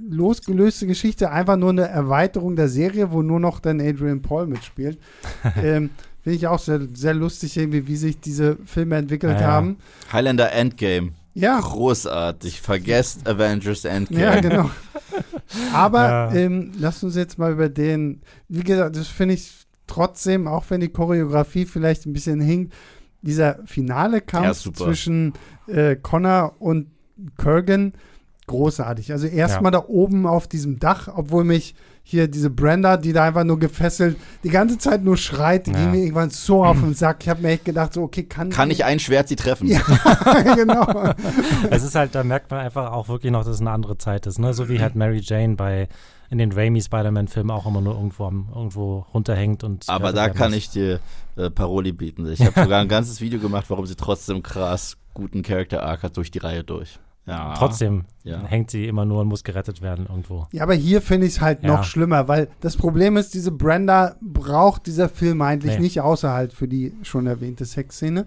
losgelöste 0.09 0.87
Geschichte, 0.87 1.31
einfach 1.31 1.57
nur 1.57 1.71
eine 1.71 1.89
Erweiterung 1.89 2.57
der 2.57 2.69
Serie, 2.69 3.11
wo 3.13 3.23
nur 3.23 3.41
noch 3.41 3.61
dann 3.61 3.81
Adrian 3.81 4.23
Paul 4.23 4.47
mitspielt. 4.47 4.99
ähm, 5.63 5.91
Finde 6.23 6.37
ich 6.37 6.47
auch 6.47 6.59
sehr, 6.59 6.81
sehr 6.95 7.15
lustig, 7.15 7.57
irgendwie, 7.57 7.87
wie 7.87 7.97
sich 7.97 8.21
diese 8.21 8.57
Filme 8.65 8.97
entwickelt 8.97 9.41
Ja, 9.41 9.47
haben. 9.47 9.77
Highlander 10.13 10.53
Endgame. 10.53 11.13
Ja, 11.35 11.61
Großartig. 11.61 12.61
Vergesst 12.61 13.29
Avengers 13.29 13.85
Endgame. 13.85 14.21
ja, 14.23 14.41
genau. 14.41 14.71
Aber 15.73 16.09
Ja. 16.09 16.33
ähm, 16.35 16.73
lasst 16.79 17.05
uns 17.05 17.15
jetzt 17.17 17.39
mal 17.39 17.53
über 17.53 17.69
den, 17.69 18.21
wie 18.49 18.63
gesagt, 18.65 18.97
das 18.97 19.07
finde 19.09 19.35
ich 19.35 19.53
trotzdem, 19.87 20.47
auch 20.49 20.65
wenn 20.69 20.81
die 20.81 20.89
Choreografie 20.89 21.65
vielleicht 21.65 22.07
ein 22.07 22.13
bisschen 22.13 22.41
hinkt, 22.41 22.75
dieser 23.23 23.59
finale 23.67 24.19
Ja, 24.19 24.21
Kampf 24.21 24.59
super. 24.59 24.85
zwischen 24.85 25.33
äh, 25.67 25.97
Connor 25.97 26.55
und 26.61 26.87
Kurgan 27.37 27.93
großartig. 28.47 29.13
Also 29.13 29.27
erstmal 29.27 29.73
da 29.73 29.85
oben 29.87 30.27
auf 30.27 30.49
diesem 30.49 30.79
Dach, 30.79 31.09
obwohl 31.15 31.45
mich 31.45 31.75
hier 32.03 32.27
diese 32.29 32.49
Brenda, 32.49 32.97
die 32.97 33.13
da 33.13 33.25
einfach 33.25 33.45
nur 33.45 33.59
gefesselt, 33.59 34.17
die 34.43 34.49
ganze 34.49 34.79
Zeit 34.79 35.05
nur 35.05 35.19
schreit, 35.19 35.67
die 35.67 35.73
Ja. 35.73 35.77
ging 35.81 35.91
mir 35.91 35.99
irgendwann 35.99 36.31
so 36.31 36.65
auf 36.65 36.81
den 36.81 36.95
Sack. 36.95 37.19
Ich 37.21 37.29
habe 37.29 37.43
mir 37.43 37.49
echt 37.51 37.67
gedacht, 37.67 37.93
so, 37.93 38.03
okay, 38.03 38.23
kann, 38.23 38.49
Kann 38.49 38.71
ich 38.71 38.87
ein 38.87 38.99
Schwert 38.99 39.29
sie 39.29 39.37
treffen? 39.37 39.67
Ja. 39.69 39.81
genau. 40.55 41.13
es 41.71 41.83
ist 41.83 41.95
halt, 41.95 42.15
da 42.15 42.25
merkt 42.25 42.51
man 42.51 42.61
einfach 42.61 42.93
auch 42.93 43.09
wirklich 43.11 43.31
noch, 43.31 43.45
dass 43.45 43.57
es 43.57 43.61
eine 43.61 43.73
andere 43.73 43.99
Zeit 43.99 44.27
ist. 44.27 44.39
Ne? 44.39 44.55
So 44.55 44.71
wie 44.71 44.81
halt 44.81 44.95
Mary 44.95 45.21
Jane 45.23 45.57
bei 45.57 45.89
in 46.31 46.39
den 46.39 46.53
Raimi 46.53 46.81
Spider-Man-Filmen 46.81 47.51
auch 47.51 47.67
immer 47.67 47.81
nur 47.81 47.95
irgendwo, 47.95 48.27
am, 48.27 48.49
irgendwo 48.55 49.07
runterhängt. 49.15 49.65
Und 49.65 49.89
Aber 49.89 50.13
da 50.13 50.29
kann 50.29 50.53
ich 50.53 50.71
dir 50.71 51.01
äh, 51.37 51.51
Paroli 51.51 51.93
bieten. 51.93 52.31
Ich 52.31 52.41
habe 52.41 52.61
sogar 52.63 52.81
ein 52.81 52.89
ganzes 52.97 53.21
Video 53.21 53.41
gemacht, 53.41 53.67
warum 53.69 53.87
sie 53.87 53.97
trotzdem 53.97 54.43
krass 54.43 54.97
guten 55.15 55.43
Character 55.43 55.83
Arc 55.83 56.03
hat 56.03 56.17
durch 56.17 56.31
die 56.31 56.39
Reihe 56.39 56.63
durch. 56.65 56.99
Ja. 57.29 57.55
Trotzdem 57.55 58.05
Ja. 58.25 58.43
hängt 58.45 58.71
sie 58.71 58.87
immer 58.87 59.05
nur 59.05 59.21
und 59.23 59.29
muss 59.29 59.45
gerettet 59.45 59.81
werden 59.83 60.07
irgendwo. 60.09 60.47
Ja, 60.53 60.63
aber 60.63 60.75
hier 60.75 61.01
finde 61.01 61.27
ich 61.27 61.35
es 61.35 61.41
halt 61.41 61.63
Ja. 61.63 61.69
noch 61.69 61.85
schlimmer, 61.85 62.27
weil 62.29 62.49
das 62.61 62.77
Problem 62.77 63.17
ist, 63.17 63.33
diese 63.35 63.53
Brenda 63.53 64.17
braucht 64.21 64.87
dieser 64.87 65.09
Film 65.09 65.41
eigentlich 65.43 65.75
Nee. 65.77 65.81
nicht, 65.81 66.01
außer 66.01 66.33
halt 66.33 66.53
für 66.53 66.69
die 66.69 66.93
schon 67.03 67.27
erwähnte 67.27 67.65
Sexszene. 67.65 68.27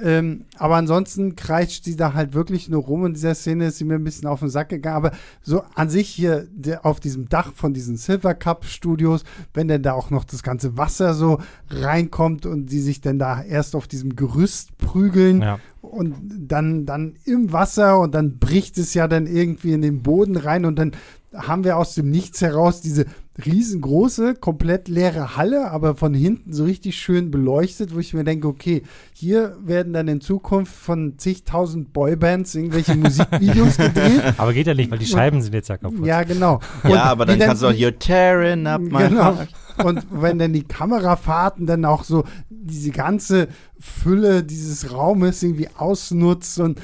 Ähm, 0.00 0.44
aber 0.58 0.76
ansonsten 0.76 1.34
kreischt 1.36 1.84
sie 1.84 1.96
da 1.96 2.12
halt 2.14 2.34
wirklich 2.34 2.68
nur 2.68 2.82
rum. 2.82 3.06
In 3.06 3.14
dieser 3.14 3.34
Szene 3.34 3.66
ist 3.66 3.78
sie 3.78 3.84
mir 3.84 3.94
ein 3.94 4.04
bisschen 4.04 4.28
auf 4.28 4.40
den 4.40 4.50
Sack 4.50 4.68
gegangen. 4.68 4.96
Aber 4.96 5.12
so 5.42 5.62
an 5.74 5.88
sich 5.90 6.08
hier 6.08 6.46
der, 6.52 6.84
auf 6.86 7.00
diesem 7.00 7.28
Dach 7.28 7.52
von 7.54 7.72
diesen 7.74 7.96
Silver 7.96 8.34
Cup 8.34 8.64
Studios, 8.66 9.24
wenn 9.54 9.68
denn 9.68 9.82
da 9.82 9.92
auch 9.94 10.10
noch 10.10 10.24
das 10.24 10.42
ganze 10.42 10.76
Wasser 10.76 11.14
so 11.14 11.38
reinkommt 11.70 12.46
und 12.46 12.66
die 12.66 12.80
sich 12.80 13.00
dann 13.00 13.18
da 13.18 13.42
erst 13.42 13.74
auf 13.76 13.88
diesem 13.88 14.16
Gerüst 14.16 14.76
prügeln 14.78 15.42
Ja. 15.42 15.58
Und 15.80 16.14
dann, 16.38 16.86
dann 16.86 17.16
im 17.24 17.52
Wasser 17.52 17.98
und 18.00 18.14
dann 18.14 18.38
bricht 18.38 18.78
es 18.78 18.94
ja 18.94 19.08
dann 19.08 19.26
irgendwie 19.26 19.72
in 19.72 19.82
den 19.82 20.02
Boden 20.02 20.36
rein 20.36 20.64
und 20.64 20.78
dann 20.78 20.92
haben 21.34 21.64
wir 21.64 21.76
aus 21.76 21.94
dem 21.94 22.10
Nichts 22.10 22.40
heraus 22.40 22.80
diese 22.80 23.06
riesengroße, 23.46 24.34
komplett 24.34 24.88
leere 24.88 25.36
Halle, 25.36 25.70
aber 25.70 25.96
von 25.96 26.14
hinten 26.14 26.52
so 26.52 26.64
richtig 26.64 26.96
schön 26.96 27.30
beleuchtet, 27.30 27.94
wo 27.94 27.98
ich 27.98 28.14
mir 28.14 28.24
denke, 28.24 28.48
okay, 28.48 28.82
hier 29.12 29.56
werden 29.64 29.92
dann 29.92 30.08
in 30.08 30.20
Zukunft 30.20 30.72
von 30.74 31.18
zigtausend 31.18 31.92
Boybands 31.92 32.54
irgendwelche 32.54 32.94
Musikvideos 32.96 33.76
gedreht. 33.76 34.34
Aber 34.36 34.52
geht 34.52 34.66
ja 34.66 34.74
nicht, 34.74 34.90
weil 34.90 34.98
die 34.98 35.06
Scheiben 35.06 35.40
sind 35.42 35.54
jetzt 35.54 35.68
ja 35.68 35.76
kaputt. 35.76 36.04
Ja, 36.06 36.22
genau. 36.22 36.60
Und 36.84 36.90
Ja, 36.90 37.04
aber 37.04 37.26
dann 37.26 37.38
kannst 37.38 37.62
du 37.62 37.68
auch 37.68 37.72
You're 37.72 37.98
tearing 37.98 38.66
up 38.66 38.80
my 38.80 39.08
Genau. 39.08 39.36
heart. 39.36 39.48
Und 39.84 40.06
wenn 40.10 40.38
dann 40.38 40.52
die 40.52 40.64
Kamerafahrten 40.64 41.66
dann 41.66 41.84
auch 41.84 42.04
so 42.04 42.24
diese 42.50 42.90
ganze 42.90 43.48
Fülle 43.78 44.42
dieses 44.44 44.92
Raumes 44.92 45.42
irgendwie 45.42 45.68
ausnutzt 45.76 46.58
und 46.60 46.78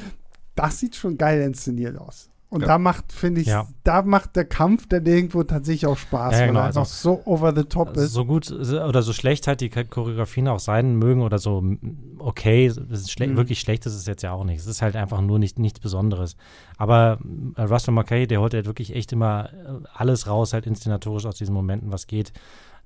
das 0.54 0.78
sieht 0.78 0.96
schon 0.96 1.18
geil 1.18 1.42
inszeniert 1.42 1.98
aus. 1.98 2.30
Und 2.48 2.60
Ja. 2.60 2.68
da 2.68 2.78
macht, 2.78 3.12
finde 3.12 3.40
ich, 3.40 3.48
Ja. 3.48 3.66
da 3.82 4.02
macht 4.02 4.36
der 4.36 4.44
Kampf 4.44 4.86
dann 4.88 5.04
irgendwo 5.04 5.42
tatsächlich 5.42 5.86
auch 5.86 5.98
Spaß, 5.98 6.32
Ja, 6.34 6.38
weil 6.40 6.46
genau, 6.48 6.60
er 6.60 6.66
einfach 6.66 6.80
also- 6.82 7.14
so 7.16 7.22
over 7.26 7.52
the 7.54 7.64
top 7.64 7.88
Also 7.88 8.00
ist. 8.02 8.12
so 8.12 8.24
gut 8.24 8.50
oder 8.52 9.02
so 9.02 9.12
schlecht 9.12 9.48
halt 9.48 9.60
die 9.60 9.68
Choreografien 9.68 10.46
auch 10.46 10.60
sein 10.60 10.94
mögen 10.94 11.22
oder 11.22 11.38
so 11.38 11.62
okay, 12.18 12.72
schle 13.08 13.26
Mhm. 13.26 13.36
wirklich 13.36 13.58
schlecht 13.58 13.84
ist 13.86 13.94
es 13.94 14.06
jetzt 14.06 14.22
ja 14.22 14.30
auch 14.32 14.44
nicht. 14.44 14.60
Es 14.60 14.66
ist 14.68 14.80
halt 14.80 14.94
einfach 14.94 15.20
nur 15.20 15.40
nicht, 15.40 15.58
nichts 15.58 15.80
Besonderes. 15.80 16.36
Aber 16.78 17.18
äh, 17.56 17.62
Russell 17.62 17.92
McKay, 17.94 18.28
der 18.28 18.40
holt 18.40 18.54
halt 18.54 18.66
wirklich 18.66 18.94
echt 18.94 19.12
immer 19.12 19.50
äh, 19.52 19.80
alles 19.94 20.28
raus, 20.28 20.52
halt 20.52 20.66
inszenatorisch 20.66 21.26
aus 21.26 21.34
diesen 21.36 21.52
Momenten, 21.54 21.90
was 21.90 22.06
geht. 22.06 22.32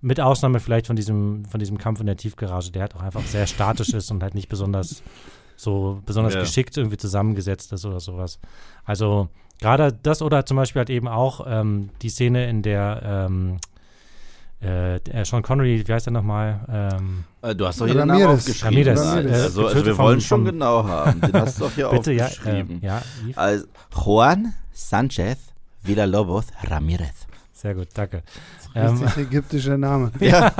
Mit 0.01 0.19
Ausnahme 0.21 0.61
vielleicht 0.61 0.87
von 0.87 0.97
diesem, 0.97 1.45
von 1.45 1.61
diesem 1.61 1.77
Kampf 1.77 2.01
in 2.01 2.07
der 2.07 2.17
Tiefgarage, 2.17 2.73
der 2.73 2.83
halt 2.83 2.97
auch 2.97 3.03
einfach 3.03 3.21
sehr 3.27 3.47
statisch 3.47 3.91
ist 3.93 4.11
und 4.11 4.23
halt 4.23 4.35
nicht 4.35 4.49
besonders 4.49 5.03
so 5.57 6.01
besonders 6.07 6.33
Ja. 6.33 6.41
geschickt 6.41 6.79
irgendwie 6.79 6.97
zusammengesetzt 6.97 7.71
ist 7.75 7.85
oder 7.85 8.01
sowas. 8.01 8.39
Also 8.87 9.29
gerade 9.61 9.93
das 9.93 10.23
oder 10.23 10.45
zum 10.47 10.57
Beispiel 10.57 10.81
halt 10.81 10.91
eben 10.91 11.09
auch 11.09 11.45
ähm, 11.47 11.91
die 12.03 12.09
Szene, 12.09 12.49
in 12.49 12.63
der 12.63 13.01
ähm, 13.29 13.59
äh, 14.61 15.25
Sean 15.25 15.43
Connery, 15.43 15.83
wie 15.87 15.93
heißt 15.93 16.07
er 16.09 16.13
nochmal? 16.13 16.61
Ähm, 16.71 17.25
Äh, 17.43 17.55
Du 17.55 17.67
hast 17.67 17.81
doch 17.81 17.87
hier 17.87 17.95
den 17.95 18.09
Namen 18.09 18.21
Ramirez. 18.23 18.41
aufgeschrieben. 18.41 18.69
Ramirez, 18.89 19.05
Nein, 19.05 19.29
äh, 19.29 19.33
Also, 19.33 19.67
also 19.67 19.87
wir 19.87 19.99
wollen 19.99 20.21
schon 20.21 20.45
genau 20.45 20.85
haben. 20.85 21.21
Den 21.21 21.33
hast 21.33 21.59
du 21.59 21.65
doch 21.65 21.73
hier 21.73 21.89
bitte, 21.91 22.13
ja, 22.13 22.27
aufgeschrieben. 22.27 22.83
äh, 22.83 22.87
ja? 22.87 23.03
Also 23.37 23.67
Juan 24.05 24.55
Sanchez 24.73 25.39
Villalobos 25.83 26.47
Ramirez. 26.65 27.27
sehr 27.55 27.75
gut, 27.75 27.89
danke. 27.95 28.23
Ähm, 28.75 28.99
Richtig 29.03 29.27
ägyptischer 29.29 29.77
Name. 29.79 30.11
Ja, 30.21 30.53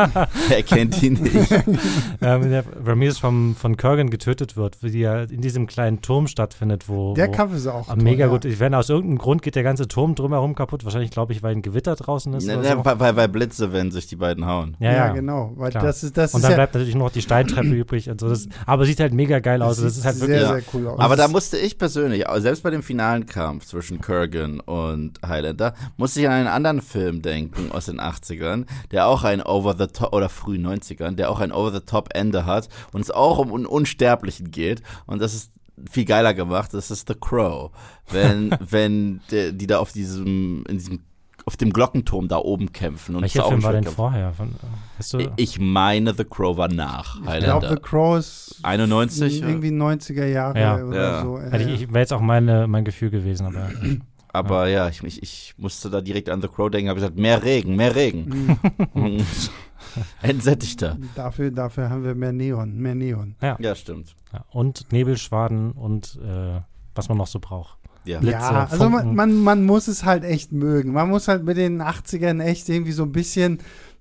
wer 0.49 0.63
kennt 0.65 1.01
ihn 1.03 1.15
nicht? 1.15 1.51
ähm, 2.23 2.51
der 2.51 2.65
Ramirez 2.85 3.19
vom, 3.19 3.55
von 3.55 3.77
Kurgan 3.77 4.11
getötet 4.11 4.57
wird, 4.57 4.83
wie 4.83 4.99
ja 4.99 5.23
in 5.23 5.41
diesem 5.43 5.67
kleinen 5.67 6.03
Turm 6.03 6.27
stattfindet, 6.27 6.89
wo. 6.89 7.15
Der 7.15 7.29
wo, 7.29 7.33
Kampf 7.33 7.55
ist 7.55 7.67
auch 7.67 7.87
toll, 7.87 7.97
mega 7.97 8.25
ja. 8.27 8.31
gut. 8.31 8.45
Ich 8.45 8.59
werde 8.59 8.79
aus 8.79 8.89
irgendeinem 8.89 9.19
Grund 9.19 9.43
geht 9.43 9.55
der 9.55 9.63
ganze 9.63 9.87
Turm 9.87 10.15
drumherum 10.15 10.55
kaputt. 10.55 10.85
Wahrscheinlich, 10.85 11.11
glaube 11.11 11.33
ich, 11.33 11.43
weil 11.43 11.55
ein 11.55 11.63
Gewitter 11.63 11.95
draußen 11.95 12.33
ist. 12.35 12.47
Ne, 12.47 12.59
oder 12.59 12.77
ne, 12.77 12.83
so. 12.85 12.99
weil, 12.99 13.17
weil, 13.17 13.29
Blitze, 13.29 13.73
wenn 13.73 13.91
sich 13.91 14.07
die 14.07 14.17
beiden 14.17 14.47
hauen. 14.47 14.77
Ja, 14.81 14.91
Ja, 14.91 14.97
ja. 15.07 15.13
genau. 15.13 15.53
Weil 15.57 15.71
Klar. 15.71 15.85
das 15.85 16.03
ist, 16.03 16.17
das 16.17 16.35
Und 16.35 16.39
ist 16.39 16.45
dann 16.45 16.53
ja 16.53 16.57
bleibt 16.57 16.75
natürlich 16.75 16.95
nur 16.95 17.05
noch 17.05 17.13
die 17.13 17.23
Steintreppe 17.23 17.69
übrig. 17.75 18.11
Und 18.11 18.21
so. 18.21 18.29
das, 18.29 18.49
aber 18.67 18.87
sieht 18.87 18.99
halt 19.01 19.13
mega 19.13 19.39
geil 19.39 19.63
aus. 19.63 19.77
das 19.77 19.85
Das 19.85 19.97
ist 19.99 20.05
halt 20.05 20.21
wirklich. 20.21 20.41
sehr, 20.41 20.49
Ja. 20.49 20.55
sehr 20.55 20.65
cool 20.75 20.89
aus. 20.89 20.99
Aber 20.99 21.17
da 21.17 21.29
musste 21.29 21.59
ich 21.59 21.79
persönlich, 21.79 22.25
selbst 22.39 22.63
bei 22.63 22.71
dem 22.71 22.83
finalen 22.83 23.27
Kampf 23.27 23.67
zwischen 23.67 24.01
Kurgan 24.01 24.61
und 24.61 25.21
Highlander, 25.25 25.75
musste 25.97 26.21
ich 26.21 26.27
an 26.27 26.33
einen 26.33 26.49
anderen 26.49 26.81
Film 26.81 27.23
denken 27.23 27.71
aus 27.71 27.87
den 27.87 28.00
80ern, 28.01 28.67
der 28.91 29.07
auch 29.07 29.23
ein 29.25 29.43
Over-the-Top, 29.43 30.13
oder 30.13 30.29
frühen 30.29 30.67
90ern, 30.67 31.13
der 31.17 31.31
auch 31.31 31.41
ein 31.41 31.53
Over-the-Top-Ende 31.53 32.45
hat 32.47 32.69
und 32.93 33.01
es 33.01 33.11
auch 33.11 33.39
um 33.39 33.53
einen 33.55 33.67
Unsterblichen 33.67 34.51
geht. 34.51 34.83
Und 35.07 35.21
das 35.21 35.35
ist 35.35 35.53
viel 35.91 36.05
geiler 36.05 36.35
gemacht, 36.35 36.75
das 36.75 36.91
ist 36.91 37.09
The 37.09 37.15
Crow. 37.19 37.71
Wenn, 38.11 38.51
wenn 38.61 39.21
der, 39.31 39.53
die 39.53 39.67
da 39.67 39.79
auf 39.79 39.93
diesem, 39.93 40.65
in 40.69 40.77
diesem, 40.77 41.01
auf 41.47 41.57
dem 41.57 41.73
Glockenturm 41.73 42.29
da 42.29 42.37
oben 42.37 42.71
kämpfen. 42.73 43.17
Und 43.17 43.23
Welcher 43.23 43.45
Film 43.47 43.63
war 43.63 43.73
denn 43.73 43.85
Schwertkampf. 43.85 43.97
vorher? 43.97 44.33
Von, 44.35 44.51
weißt 44.99 45.13
du? 45.15 45.33
Ich- 45.37 45.59
meine, 45.59 46.13
The 46.15 46.25
Crow 46.25 46.59
war 46.59 46.69
nach 46.69 47.17
ich 47.17 47.23
glaube, 47.23 47.33
Highlander. 47.33 47.69
The 47.71 47.77
Crow 47.77 48.19
ist 48.19 48.61
91, 48.63 49.41
ja. 49.41 49.49
irgendwie 49.49 49.71
90er 49.71 50.27
Jahre 50.27 50.61
Ja. 50.61 50.85
oder 50.85 51.01
Ja. 51.01 51.23
so. 51.23 51.41
Hätte 51.41 51.65
ich, 51.71 51.81
ich 51.83 51.89
wäre 51.89 52.01
jetzt 52.01 52.13
auch 52.13 52.21
meine, 52.21 52.67
mein 52.67 52.85
Gefühl 52.85 53.09
gewesen, 53.09 53.47
aber 53.47 53.71
Aber 54.33 54.69
ja, 54.69 54.89
ich, 54.89 55.03
ich, 55.03 55.23
ich 55.23 55.55
musste 55.57 55.91
da 55.91 56.01
direkt 56.01 56.29
an 56.29 56.41
The 56.41 56.49
Crow 56.49 56.71
denken, 56.71 56.89
habe 56.89 57.01
gesagt, 57.01 57.19
mehr 57.19 57.43
Regen, 57.43 57.77
mehr 57.77 57.95
Regen. 57.95 58.59
Mhm. 58.95 59.27
Entsättigter. 60.23 60.99
dafür, 61.17 61.51
dafür 61.51 61.91
haben 61.91 62.05
wir 62.05 62.15
mehr 62.15 62.33
Neon, 62.33 62.79
mehr 62.79 62.95
Neon. 62.95 63.35
Ja, 63.41 63.75
stimmt. 63.75 64.15
ja. 64.33 64.45
und 64.51 64.93
Nebelschwaden 64.93 65.73
und 65.73 66.19
äh, 66.23 66.61
was 66.95 67.09
man 67.09 67.19
noch 67.19 67.27
so 67.27 67.41
braucht. 67.41 67.77
Ja. 68.05 68.19
Blitze, 68.21 68.39
ja, 68.39 68.67
also 68.71 68.89
man, 68.89 69.15
man, 69.15 69.35
man 69.37 69.65
muss 69.65 69.89
es 69.89 70.05
halt 70.05 70.25
echt 70.25 70.53
mögen. 70.53 70.93
Man 70.93 71.09
muss 71.11 71.29
halt 71.29 71.45
mit 71.45 71.57
den 71.57 71.83
80ern 71.83 72.43
echt 72.43 72.69
irgendwie 72.69 72.93
so 72.93 73.03
ein 73.03 73.13
bisschen 73.13 73.59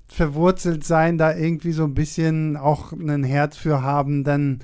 verwurzelt 0.07 0.83
sein, 0.83 1.17
da 1.17 1.35
irgendwie 1.35 1.71
so 1.71 1.83
ein 1.83 1.93
bisschen 1.93 2.55
auch 2.57 2.91
ein 2.93 3.23
Herz 3.23 3.57
für 3.57 3.81
haben, 3.81 4.23
dann 4.23 4.59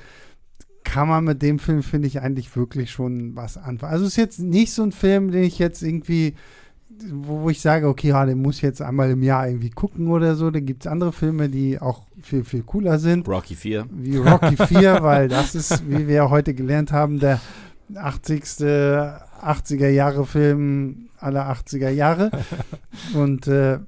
kann 0.86 1.10
man 1.10 1.26
mit 1.26 1.42
dem 1.42 1.60
Film, 1.60 1.84
finde 1.84 2.08
ich, 2.08 2.22
eigentlich 2.22 2.56
wirklich 2.56 2.92
schon 2.92 3.36
was 3.36 3.58
anfangen. 3.58 3.92
Also 3.92 4.06
es 4.06 4.12
ist 4.12 4.18
jetzt 4.18 4.40
nicht 4.40 4.72
so 4.72 4.84
ein 4.84 4.94
Film, 4.94 5.32
den 5.32 5.44
ich 5.44 5.60
jetzt 5.60 5.82
irgendwie, 5.82 6.36
wo, 7.12 7.42
wo 7.42 7.50
ich 7.50 7.60
sage, 7.60 7.90
okay, 7.90 8.10
ja, 8.10 8.26
den 8.26 8.42
muss 8.42 8.58
ich 8.58 8.62
jetzt 8.62 8.82
einmal 8.82 9.12
im 9.12 9.22
Jahr 9.22 9.48
irgendwie 9.48 9.72
gucken 9.72 10.08
oder 10.08 10.36
so. 10.36 10.50
Da 10.52 10.62
gibt 10.62 10.86
es 10.86 10.92
andere 10.92 11.12
Filme, 11.12 11.50
die 11.50 11.82
auch 11.82 12.04
viel, 12.22 12.46
viel 12.46 12.64
cooler 12.64 13.00
sind 13.00 13.28
Rocky 13.28 13.56
4. 13.56 13.88
wie 13.92 14.18
Rocky 14.18 14.56
4, 14.56 15.00
weil 15.02 15.28
das 15.28 15.56
ist, 15.56 15.90
wie 15.90 16.08
wir 16.08 16.30
heute 16.30 16.54
gelernt 16.54 16.94
haben, 16.94 17.20
der 17.20 17.42
80. 17.94 18.42
80er 19.46 19.90
Jahre 19.90 20.26
Film 20.26 21.10
aller 21.20 21.52
80er 21.52 21.90
Jahre. 21.90 22.32
Und 23.14 23.48
äh, 23.48 23.80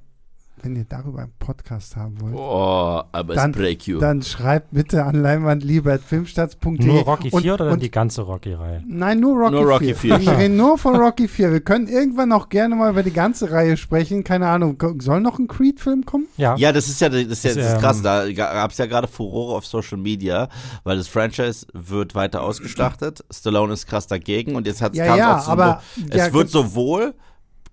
wenn 0.62 0.76
ihr 0.76 0.84
darüber 0.88 1.20
einen 1.22 1.32
Podcast 1.38 1.96
haben 1.96 2.20
wollt, 2.20 2.34
Oh, 2.34 3.02
aber 3.12 3.34
Dann- 3.34 3.50
es 3.50 3.56
break 3.56 3.86
you. 3.86 3.98
dann 3.98 4.22
schreibt 4.22 4.68
bitte 4.72 5.04
an 5.04 5.22
leinwandliebertfilmstarts.de. 5.22 6.86
Nur 6.86 7.00
Rocky 7.02 7.30
4 7.30 7.34
und, 7.34 7.44
oder 7.46 7.56
dann 7.64 7.72
und, 7.74 7.82
die 7.82 7.90
ganze 7.90 8.22
Rocky-Reihe? 8.22 8.82
Nein, 8.86 9.20
nur 9.20 9.36
Rocky, 9.38 9.52
Nur 9.52 9.64
Rocky 9.64 9.94
4. 9.94 10.18
4. 10.18 10.20
Wir 10.20 10.38
reden 10.38 10.56
nur 10.56 10.78
von 10.78 10.96
Rocky 10.96 11.28
4. 11.28 11.52
Wir 11.52 11.60
können 11.60 11.88
irgendwann 11.88 12.32
auch 12.32 12.48
gerne 12.48 12.74
mal 12.74 12.90
über 12.90 13.02
die 13.02 13.12
ganze 13.12 13.50
Reihe 13.50 13.76
sprechen. 13.76 14.24
Keine 14.24 14.48
Ahnung, 14.48 14.76
soll 15.00 15.20
noch 15.20 15.38
ein 15.38 15.48
Creed-Film 15.48 16.04
kommen? 16.04 16.26
Ja. 16.36 16.56
Ja, 16.56 16.72
das 16.72 16.88
ist 16.88 17.00
ja, 17.00 17.08
das 17.08 17.22
ist 17.22 17.44
ja 17.44 17.54
Das, 17.54 17.64
ist 17.64 17.72
ähm, 17.74 17.80
krass. 17.80 18.02
Da 18.02 18.30
gab 18.32 18.70
es 18.70 18.78
ja 18.78 18.86
gerade 18.86 19.08
Furore 19.08 19.56
auf 19.56 19.66
Social 19.66 19.98
Media, 19.98 20.48
weil 20.84 20.96
das 20.96 21.08
Franchise 21.08 21.66
wird 21.72 22.14
weiter 22.14 22.42
ausgeschlachtet. 22.42 23.24
Stallone 23.30 23.72
ist 23.72 23.86
krass 23.86 24.06
dagegen 24.06 24.56
und 24.56 24.66
jetzt 24.66 24.82
hat 24.82 24.94
Ja, 24.94 25.16
ja, 25.16 25.36
auch 25.38 25.44
zu 25.44 25.50
aber 25.50 25.82
es 26.10 26.16
ja, 26.16 26.32
wird 26.32 26.50
sowohl 26.50 27.14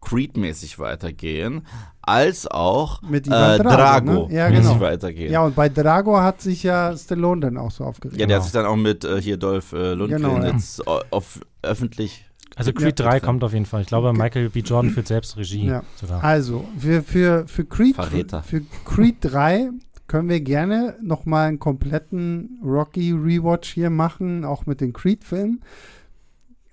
Creed-mäßig 0.02 0.78
weitergehen, 0.78 1.66
als 2.08 2.48
auch 2.48 3.02
Mit 3.02 3.28
äh, 3.28 3.30
Ivan 3.30 3.58
Drago, 3.60 3.70
Drago 3.76 4.28
ne? 4.28 4.34
Ja, 4.36 4.50
genau. 4.50 4.80
weitergehen. 4.80 5.32
Ja, 5.32 5.44
und 5.44 5.56
bei 5.56 5.70
Drago 5.70 6.20
hat 6.20 6.42
sich 6.42 6.64
ja 6.64 6.96
Stallone 6.96 7.42
dann 7.42 7.58
auch 7.58 7.72
so 7.72 7.84
aufgeregt. 7.84 8.16
Ja, 8.20 8.26
der 8.26 8.28
Genau. 8.28 8.38
hat 8.38 8.44
sich 8.44 8.54
dann 8.54 8.66
auch 8.66 8.76
mit 8.76 9.04
äh, 9.04 9.22
hier 9.22 9.38
Dolph 9.38 9.74
äh, 9.74 9.94
Lundgren 9.94 10.22
Genau, 10.22 10.38
ja. 10.38 10.52
jetzt 10.52 10.88
au- 10.88 11.02
auf 11.12 11.40
öffentlich. 11.62 12.26
Also 12.56 12.72
Creed 12.72 13.00
3 13.00 13.16
Ja. 13.16 13.20
kommt 13.20 13.44
auf 13.44 13.52
jeden 13.54 13.66
Fall. 13.66 13.82
Ich 13.82 13.88
glaube, 13.88 14.14
Michael 14.14 14.50
B. 14.50 14.60
Jordan 14.60 14.92
führt 14.92 15.08
selbst 15.08 15.36
Regie 15.36 15.66
Ja. 15.68 15.84
sogar. 16.00 16.24
Also, 16.24 16.64
für, 16.78 17.02
für, 17.04 17.48
für, 17.48 17.66
Creed, 17.66 17.96
Verräter. 17.96 18.44
für 18.44 18.62
Creed 18.86 19.18
3 19.22 19.72
können 20.08 20.30
wir 20.30 20.40
gerne 20.40 20.96
nochmal 21.02 21.48
einen 21.50 21.60
kompletten 21.60 22.60
Rocky-Rewatch 22.64 23.74
hier 23.74 23.90
machen, 23.90 24.46
auch 24.46 24.66
mit 24.68 24.80
den 24.80 24.94
Creed-Filmen. 24.94 25.64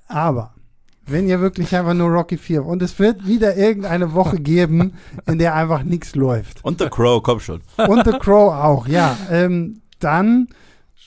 Aber, 0.06 0.54
wenn 1.06 1.28
ihr 1.28 1.40
wirklich 1.40 1.74
einfach 1.74 1.94
nur 1.94 2.08
Rocky 2.08 2.36
4 2.36 2.64
und 2.64 2.82
es 2.82 2.98
wird 2.98 3.26
wieder 3.26 3.56
irgendeine 3.56 4.14
Woche 4.14 4.38
geben, 4.38 4.94
in 5.26 5.38
der 5.38 5.54
einfach 5.54 5.82
nichts 5.82 6.14
läuft. 6.14 6.64
Und 6.64 6.78
The 6.78 6.88
Crow, 6.88 7.22
komm 7.22 7.40
schon. 7.40 7.60
Und 7.76 8.04
The 8.06 8.18
Crow 8.18 8.52
auch, 8.52 8.86
ja. 8.86 9.16
Ähm, 9.30 9.80
dann 9.98 10.48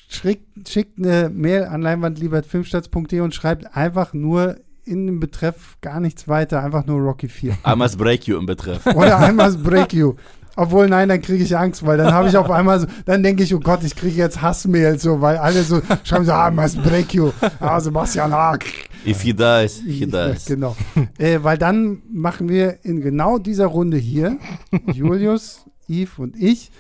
schickt, 0.10 0.70
schickt 0.70 1.00
eine 1.00 1.30
Mail 1.30 1.66
an 1.66 1.82
leinwandliebertfilmstarts.de 1.82 3.22
und 3.22 3.34
schreibt 3.34 3.76
einfach 3.76 4.14
nur 4.14 4.58
in 4.84 5.08
dem 5.08 5.20
Betreff 5.20 5.78
gar 5.82 6.00
nichts 6.00 6.28
weiter, 6.28 6.62
einfach 6.62 6.86
nur 6.86 7.00
Rocky 7.00 7.28
4. 7.28 7.58
Einmal 7.64 7.90
Break 7.90 8.28
You 8.28 8.38
im 8.38 8.46
Betreff. 8.46 8.86
Oder 8.86 9.18
einmal 9.20 9.52
Break 9.54 9.94
You. 9.94 10.14
Obwohl, 10.58 10.88
nein, 10.88 11.10
dann 11.10 11.22
kriege 11.22 11.44
ich 11.44 11.58
Angst, 11.58 11.86
weil 11.86 11.98
dann 11.98 12.14
habe 12.14 12.30
ich 12.30 12.38
auf 12.38 12.50
einmal 12.50 12.80
so, 12.80 12.88
dann 13.06 13.24
denke 13.24 13.44
ich, 13.44 13.54
oh 13.54 13.60
Gott, 13.60 13.84
ich 13.84 13.96
kriege 13.96 14.16
jetzt 14.16 14.42
Hassmail, 14.42 14.98
so, 15.00 15.20
weil 15.20 15.38
alle 15.38 15.64
so 15.64 15.82
schreiben 16.04 16.26
so, 16.26 16.32
ah, 16.32 16.50
das 16.50 16.76
Break 16.78 17.14
You. 17.14 17.32
Ah, 17.60 17.80
Sebastian 17.80 18.32
Haag. 18.32 18.64
If 19.06 19.22
he 19.22 19.34
dies, 19.34 19.82
he 19.86 20.06
dies. 20.06 20.46
Genau. 20.46 20.76
äh, 21.18 21.40
weil 21.42 21.58
dann 21.58 22.02
machen 22.12 22.50
wir 22.50 22.84
in 22.84 23.02
genau 23.02 23.38
dieser 23.38 23.68
Runde 23.68 23.98
hier, 23.98 24.38
Julius, 24.94 25.66
Yves 25.88 26.18
und 26.18 26.36
ich, 26.36 26.72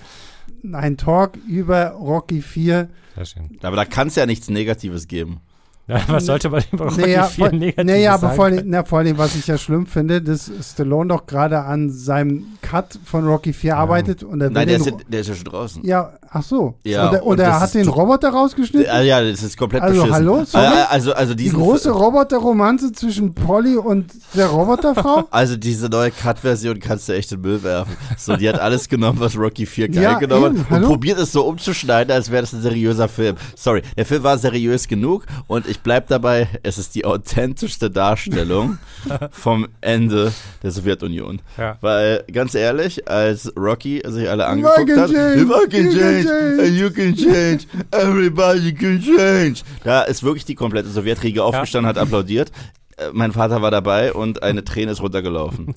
einen 0.72 0.98
Talk 0.98 1.38
über 1.48 1.92
Rocky 1.92 2.42
4. 2.42 2.90
Sehr 3.16 3.26
schön. 3.26 3.50
Aber 3.62 3.76
da 3.76 3.86
kann 3.86 4.08
es 4.08 4.16
ja 4.16 4.26
nichts 4.26 4.50
Negatives 4.50 5.08
geben. 5.08 5.40
Ja, 5.88 6.02
was 6.08 6.26
sollte 6.26 6.50
man 6.50 6.64
über 6.72 6.86
Rocky 6.86 7.02
Naja, 7.02 7.24
4 7.26 7.46
vor, 7.46 7.56
negativ 7.56 7.86
naja 7.86 8.14
aber 8.14 8.22
sagen? 8.22 8.36
vor 8.36 8.46
allem, 8.46 8.64
na, 8.66 8.84
vor 8.84 9.00
allem, 9.00 9.18
was 9.18 9.36
ich 9.36 9.46
ja 9.46 9.58
schlimm 9.58 9.86
finde, 9.86 10.22
dass 10.22 10.52
Stallone 10.62 11.10
doch 11.10 11.26
gerade 11.28 11.62
an 11.62 11.92
seinem 11.92 12.46
Cut 12.64 12.98
von 13.06 13.28
Rocky 13.28 13.54
4 13.54 13.78
arbeitet 13.78 14.24
und 14.24 14.42
er 14.42 14.50
Nein, 14.50 14.68
der 14.68 14.78
ist, 14.78 14.86
ja, 14.88 14.94
der 15.08 15.20
ist 15.22 15.28
ja 15.28 15.36
schon 15.36 15.44
draußen. 15.44 15.86
Ja, 15.86 16.14
ach 16.30 16.42
so. 16.42 16.74
Ja, 16.84 17.08
und 17.10 17.14
er, 17.16 17.24
und 17.24 17.32
und 17.34 17.40
er 17.40 17.60
hat 17.60 17.74
den 17.76 17.88
Roboter 17.88 18.30
rausgeschnitten? 18.30 18.90
Ah, 18.92 19.02
ja, 19.02 19.22
das 19.24 19.44
ist 19.44 19.58
komplett 19.58 19.84
Also, 19.84 19.96
beschissen. 20.02 20.14
hallo, 20.16 20.44
sorry? 20.46 20.66
Also, 20.66 20.86
also, 20.90 21.14
also 21.14 21.34
Die 21.36 21.50
große 21.52 21.92
Roboterromanze 21.92 22.92
zwischen 22.92 23.36
Polly 23.36 23.76
und 23.78 24.12
der 24.34 24.48
Roboterfrau? 24.48 25.26
Also 25.32 25.56
diese 25.58 25.88
neue 25.90 26.12
Cut-Version 26.12 26.80
kannst 26.80 27.10
du 27.10 27.14
echt 27.14 27.32
in 27.32 27.42
den 27.42 27.52
Müll 27.52 27.62
werfen. 27.64 27.96
So, 28.18 28.36
die 28.38 28.48
hat 28.50 28.60
alles 28.60 28.90
genommen, 28.90 29.20
was 29.20 29.38
Rocky 29.38 29.66
4 29.66 29.90
geil 29.90 30.02
Ja, 30.04 30.18
genommen 30.18 30.46
eben, 30.56 30.60
hat 30.62 30.66
und 30.66 30.76
hallo? 30.78 30.88
probiert 30.88 31.20
es 31.20 31.32
so 31.32 31.46
umzuschneiden, 31.46 32.12
als 32.14 32.32
wäre 32.32 32.42
das 32.42 32.54
ein 32.54 32.62
seriöser 32.62 33.08
Film. 33.08 33.36
Sorry, 33.56 33.82
der 33.98 34.06
Film 34.06 34.24
war 34.24 34.38
seriös 34.38 34.88
genug 34.88 35.26
und 35.48 35.68
ich 35.68 35.75
bleib 35.80 36.08
dabei, 36.08 36.48
es 36.64 36.78
ist 36.78 36.96
die 36.96 37.06
authentischste 37.06 37.90
Darstellung 37.90 38.78
vom 39.32 39.68
Ende 39.82 40.34
der 40.64 40.72
Sowjetunion. 40.72 41.42
Ja. 41.58 41.78
Weil, 41.82 42.24
ganz 42.32 42.56
ehrlich, 42.56 43.08
als 43.08 43.52
Rocky 43.58 44.02
sich 44.06 44.30
alle 44.30 44.46
angeguckt 44.48 44.88
can 44.88 45.00
hat, 45.00 45.12
change, 45.12 45.42
if 45.42 45.50
I 45.50 45.70
can 45.70 45.86
you 45.86 45.92
can 45.92 46.00
change, 46.00 46.24
change." 46.24 46.62
and 46.62 46.78
you 46.78 46.90
can 46.90 47.16
change, 47.16 47.68
everybody 47.92 48.74
can 48.74 49.02
change. 49.02 49.62
Da 49.84 50.02
ist 50.04 50.24
wirklich 50.24 50.46
die 50.46 50.56
komplette 50.56 50.90
Sowjetriege 50.90 51.44
aufgestanden, 51.44 51.88
hat 51.88 51.98
applaudiert. 51.98 52.52
Äh, 52.98 53.10
Mein 53.14 53.32
Vater 53.32 53.62
war 53.62 53.72
dabei 53.72 54.14
und 54.14 54.44
eine 54.44 54.64
Träne 54.64 54.92
ist 54.92 55.02
runtergelaufen. 55.02 55.74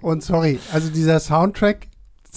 Und 0.00 0.22
sorry, 0.22 0.58
also 0.72 0.90
dieser 0.90 1.20
Soundtrack 1.20 1.86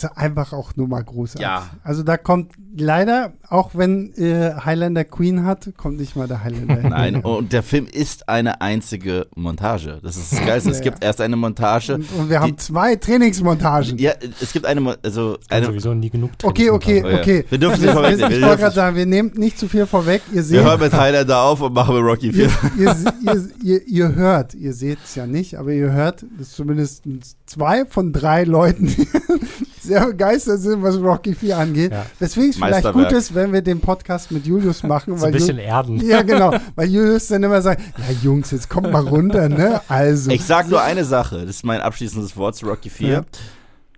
einfach 0.06 0.54
auch 0.54 0.76
nur 0.76 0.88
mal 0.88 1.04
großartig. 1.04 1.41
Ja. 1.41 1.68
Also 1.84 2.04
da 2.04 2.18
kommt 2.18 2.54
leider, 2.76 3.34
auch 3.49 3.72
wenn 3.76 4.14
äh, 4.16 4.54
Highlander 4.66 5.04
Queen 5.04 5.45
hat, 5.45 5.72
kommt 5.78 5.97
nicht 5.99 6.16
mal 6.16 6.28
der 6.28 6.43
Highlander. 6.43 6.82
Nein, 6.89 7.18
und 7.18 7.52
der 7.54 7.64
Film 7.64 7.86
ist 7.91 8.30
eine 8.30 8.62
einzige 8.62 9.28
Montage. 9.36 9.99
Das 10.04 10.18
ist 10.18 10.32
das 10.34 10.39
Geilste. 10.45 10.70
Es 10.72 10.78
Ja, 10.80 10.84
gibt 10.86 11.04
erst 11.04 11.22
eine 11.22 11.36
Montage. 11.36 11.95
Und, 11.95 12.06
und 12.18 12.30
wir 12.30 12.39
haben 12.39 12.52
die- 12.52 12.56
zwei 12.58 12.95
Trainingsmontagen. 12.95 13.97
Ja, 13.97 14.14
es 14.41 14.54
gibt 14.54 14.66
eine, 14.66 14.97
also 15.04 15.38
eine, 15.49 15.66
sowieso 15.68 15.93
nie 15.93 16.10
genug 16.10 16.32
Okay, 16.43 16.70
okay, 16.70 17.04
Oh 17.06 17.10
ja. 17.10 17.20
okay. 17.20 17.45
Wir 17.49 17.58
dürfen 17.58 17.82
Wir- 17.82 17.88
nicht 17.88 17.93
vorwegnehmen. 17.93 18.32
Ich 18.32 18.38
Wir 18.39 18.47
wollte 18.47 18.62
gerade 18.62 18.74
dürfen- 18.74 18.76
sagen, 18.76 18.95
wir 18.95 19.06
nehmen 19.06 19.32
nicht 19.36 19.60
zu 19.60 19.68
viel 19.68 19.86
vorweg. 19.86 20.22
Ihr 20.30 20.36
wir 20.36 20.43
seht, 20.43 20.64
hören 20.64 20.80
mit 20.80 20.93
Highlander 20.93 21.41
auf 21.41 21.62
und 21.62 21.74
machen 21.74 21.95
mit 21.95 22.04
Rocky 22.04 22.32
4. 22.34 22.49
ihr, 22.80 22.95
ihr, 23.24 23.47
ihr, 23.64 23.88
ihr, 23.88 24.16
hört, 24.16 24.54
ihr 24.56 24.74
seht 24.74 24.99
es 25.04 25.16
ja 25.16 25.28
nicht, 25.28 25.56
aber 25.58 25.72
ihr 25.72 25.91
hört, 25.91 26.26
dass 26.38 26.52
zumindest 26.52 27.04
zwei 27.45 27.86
von 27.86 28.14
drei 28.14 28.43
Leuten 28.45 28.88
sehr 29.84 30.06
begeistert 30.06 30.60
sind, 30.62 30.82
was 30.84 30.98
Rocky 30.98 31.34
4 31.34 31.58
angeht. 31.58 31.92
Ja. 31.92 32.06
Weswegen 32.20 32.52
es 32.52 32.56
vielleicht 32.58 32.94
gut 32.94 33.12
ist, 33.12 33.34
wenn 33.36 33.52
wir 33.54 33.62
den 33.62 33.80
Podcast 33.82 34.32
mit 34.32 34.46
Julius 34.46 34.84
machen, 34.84 35.18
So 35.18 35.26
ein 35.26 35.34
weil 35.34 35.40
bisschen 35.40 35.58
Ju- 35.58 35.62
erden. 35.64 36.06
ja, 36.06 36.22
genau, 36.24 36.54
weil 36.76 36.90
Julius 36.90 37.28
dann 37.28 37.44
immer 37.44 37.62
sagt, 37.62 37.82
ja 37.98 38.16
Jungs, 38.22 38.52
jetzt 38.52 38.70
kommt 38.70 38.92
mal 38.92 39.08
runter, 39.08 39.50
ne? 39.50 39.82
Also. 39.88 40.32
Ich 40.32 40.46
sag 40.46 40.70
nur 40.70 40.82
eine 40.82 41.06
Sache, 41.06 41.40
das 41.42 41.50
ist 41.58 41.66
mein 41.66 41.82
abschließendes 41.82 42.36
Wort 42.38 42.56
zu 42.56 42.66
Rocky 42.68 42.90
4. 42.90 43.08
Ja. 43.10 43.22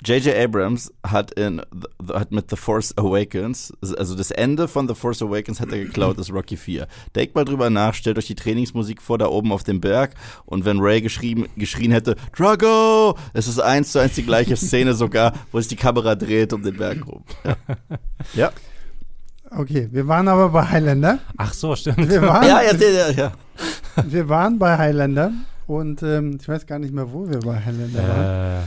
J.J. 0.06 0.36
Abrams 0.36 0.92
hat, 1.06 1.32
in, 1.32 1.62
the- 1.72 2.14
hat 2.14 2.32
mit 2.32 2.50
The 2.50 2.56
Force 2.56 2.94
Awakens, 2.98 3.74
also 3.98 4.16
das 4.16 4.32
Ende 4.32 4.68
von 4.68 4.88
The 4.88 4.96
Force 4.96 5.22
Awakens 5.22 5.60
hat 5.62 5.72
er 5.72 5.80
geklaut, 5.80 6.18
das 6.20 6.32
Rocky 6.32 6.58
4. 6.58 6.88
Denkt 7.16 7.36
mal 7.36 7.46
drüber 7.46 7.70
nach, 7.70 7.94
stellt 7.94 8.18
euch 8.18 8.28
die 8.28 8.36
Trainingsmusik 8.36 9.02
vor, 9.02 9.18
da 9.18 9.28
oben 9.28 9.52
auf 9.52 9.64
dem 9.64 9.80
Berg 9.82 10.16
und 10.46 10.66
wenn 10.66 10.80
Ray 10.80 11.02
geschrien, 11.02 11.48
geschrien 11.56 11.92
hätte, 11.92 12.16
Drago, 12.36 13.18
es 13.34 13.48
ist 13.48 13.60
eins 13.60 13.92
zu 13.94 14.00
eins 14.00 14.16
die 14.16 14.24
gleiche 14.26 14.56
Szene 14.58 14.94
sogar, 14.96 15.34
wo 15.52 15.60
sich 15.60 15.70
die 15.70 15.76
Kamera 15.76 16.16
dreht 16.16 16.54
um 16.54 16.64
den 16.64 16.76
Berg 16.78 17.06
rum. 17.08 17.24
Ja. 17.44 17.56
ja. 18.36 18.52
Okay, 19.56 19.88
wir 19.92 20.08
waren 20.08 20.28
aber 20.28 20.50
bei 20.50 20.64
Highlander. 20.68 21.20
Ach 21.38 21.54
so, 21.54 21.76
stimmt. 21.76 22.10
Wir 22.10 22.22
waren, 22.28 22.48
Ja, 22.48 22.62
ja, 22.64 22.74
ja, 22.74 23.10
ja. 23.12 23.32
wir 24.08 24.28
waren 24.28 24.58
bei 24.58 24.78
Highlander 24.78 25.32
und 25.68 26.02
ähm, 26.04 26.38
ich 26.42 26.48
weiß 26.48 26.66
gar 26.66 26.80
nicht 26.80 26.94
mehr, 26.94 27.12
wo 27.14 27.30
wir 27.30 27.40
bei 27.40 27.64
Highlander 27.64 28.00
waren. 28.08 28.64